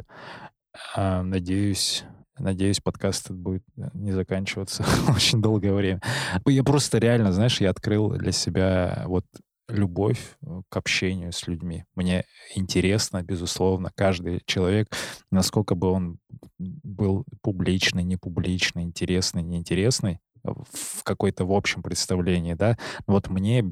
А, 0.95 1.23
надеюсь, 1.23 2.05
Надеюсь, 2.39 2.81
подкаст 2.81 3.31
будет 3.31 3.63
э, 3.79 3.89
не 3.95 4.13
заканчиваться 4.13 4.85
очень 5.15 5.41
долгое 5.41 5.73
время. 5.73 6.01
Я 6.47 6.63
просто 6.65 6.99
реально, 6.99 7.33
знаешь, 7.33 7.61
я 7.61 7.71
открыл 7.71 8.11
для 8.11 8.33
себя 8.33 9.05
вот 9.07 9.25
любовь 9.69 10.37
э, 10.43 10.63
к 10.69 10.77
общению 10.77 11.33
с 11.33 11.47
людьми. 11.47 11.85
Мне 11.95 12.25
интересно, 12.55 13.23
безусловно, 13.23 13.91
каждый 13.95 14.43
человек, 14.45 14.89
насколько 15.31 15.75
бы 15.75 15.91
он 15.91 16.19
был 16.59 17.25
публичный, 17.43 18.05
непубличный, 18.05 18.83
интересный, 18.83 19.43
неинтересный, 19.43 20.21
в 20.45 21.03
какой-то 21.03 21.45
в 21.45 21.53
общем 21.53 21.83
представлении, 21.83 22.55
да. 22.55 22.77
Вот 23.07 23.29
мне 23.29 23.65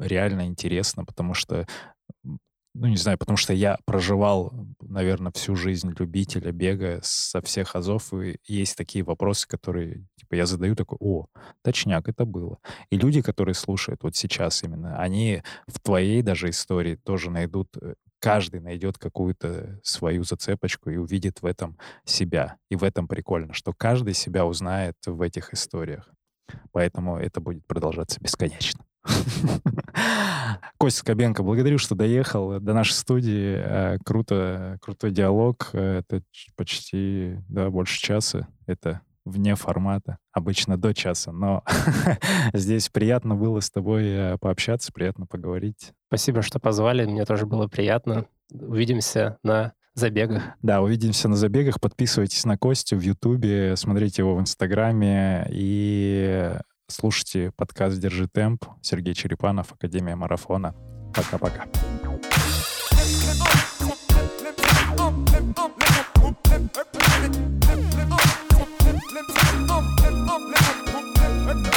реально 0.00 0.46
интересно, 0.46 1.04
потому 1.04 1.34
что 1.34 1.66
ну, 2.78 2.88
не 2.88 2.96
знаю, 2.96 3.18
потому 3.18 3.36
что 3.36 3.52
я 3.52 3.78
проживал, 3.84 4.52
наверное, 4.80 5.32
всю 5.32 5.56
жизнь 5.56 5.92
любителя 5.98 6.52
бега 6.52 7.00
со 7.02 7.40
всех 7.40 7.74
азов, 7.74 8.12
и 8.12 8.38
есть 8.46 8.76
такие 8.76 9.04
вопросы, 9.04 9.48
которые, 9.48 10.04
типа, 10.16 10.34
я 10.34 10.46
задаю 10.46 10.76
такой, 10.76 10.98
о, 11.00 11.26
точняк, 11.62 12.08
это 12.08 12.24
было. 12.24 12.58
И 12.90 12.98
люди, 12.98 13.22
которые 13.22 13.54
слушают 13.54 14.02
вот 14.02 14.14
сейчас 14.14 14.62
именно, 14.62 14.98
они 14.98 15.42
в 15.66 15.80
твоей 15.80 16.22
даже 16.22 16.50
истории 16.50 16.96
тоже 16.96 17.30
найдут, 17.30 17.68
э, 17.80 17.94
каждый 18.18 18.60
найдет 18.60 18.98
какую-то 18.98 19.80
свою 19.82 20.24
зацепочку 20.24 20.90
и 20.90 20.96
увидит 20.96 21.42
в 21.42 21.46
этом 21.46 21.78
себя. 22.04 22.56
И 22.70 22.76
в 22.76 22.84
этом 22.84 23.08
прикольно, 23.08 23.54
что 23.54 23.72
каждый 23.72 24.14
себя 24.14 24.44
узнает 24.44 24.96
в 25.06 25.22
этих 25.22 25.52
историях. 25.54 26.10
Поэтому 26.72 27.16
это 27.16 27.40
будет 27.40 27.66
продолжаться 27.66 28.20
бесконечно. 28.20 28.85
Костя 30.78 31.00
Скобенко, 31.00 31.42
благодарю, 31.42 31.78
что 31.78 31.94
доехал 31.94 32.60
до 32.60 32.74
нашей 32.74 32.92
студии. 32.92 33.56
Э, 33.56 33.98
круто, 34.04 34.78
крутой 34.82 35.10
диалог. 35.10 35.70
Это 35.72 36.22
почти, 36.56 37.38
да, 37.48 37.70
больше 37.70 38.00
часа. 38.00 38.48
Это 38.66 39.00
вне 39.24 39.56
формата, 39.56 40.18
обычно 40.32 40.76
до 40.76 40.94
часа. 40.94 41.32
Но 41.32 41.64
здесь 42.54 42.88
приятно 42.88 43.34
было 43.34 43.60
с 43.60 43.70
тобой 43.70 44.04
э, 44.06 44.38
пообщаться, 44.38 44.92
приятно 44.92 45.26
поговорить. 45.26 45.92
Спасибо, 46.08 46.42
что 46.42 46.60
позвали. 46.60 47.04
Мне 47.04 47.24
тоже 47.24 47.44
было 47.44 47.66
приятно. 47.66 48.26
Увидимся 48.52 49.38
на 49.42 49.72
забегах. 49.94 50.42
Да, 50.62 50.80
увидимся 50.80 51.28
на 51.28 51.36
забегах. 51.36 51.80
Подписывайтесь 51.80 52.44
на 52.44 52.56
Костю 52.56 52.96
в 52.96 53.00
Ютубе, 53.00 53.74
смотрите 53.76 54.22
его 54.22 54.36
в 54.36 54.40
Инстаграме 54.40 55.46
и 55.50 56.52
Слушайте 56.88 57.50
подкаст 57.56 57.98
«Держи 57.98 58.28
темп». 58.28 58.64
Сергей 58.80 59.12
Черепанов, 59.12 59.72
Академия 59.72 60.14
марафона. 60.14 60.72
Пока-пока. 61.12 61.66
Let's 71.46 71.75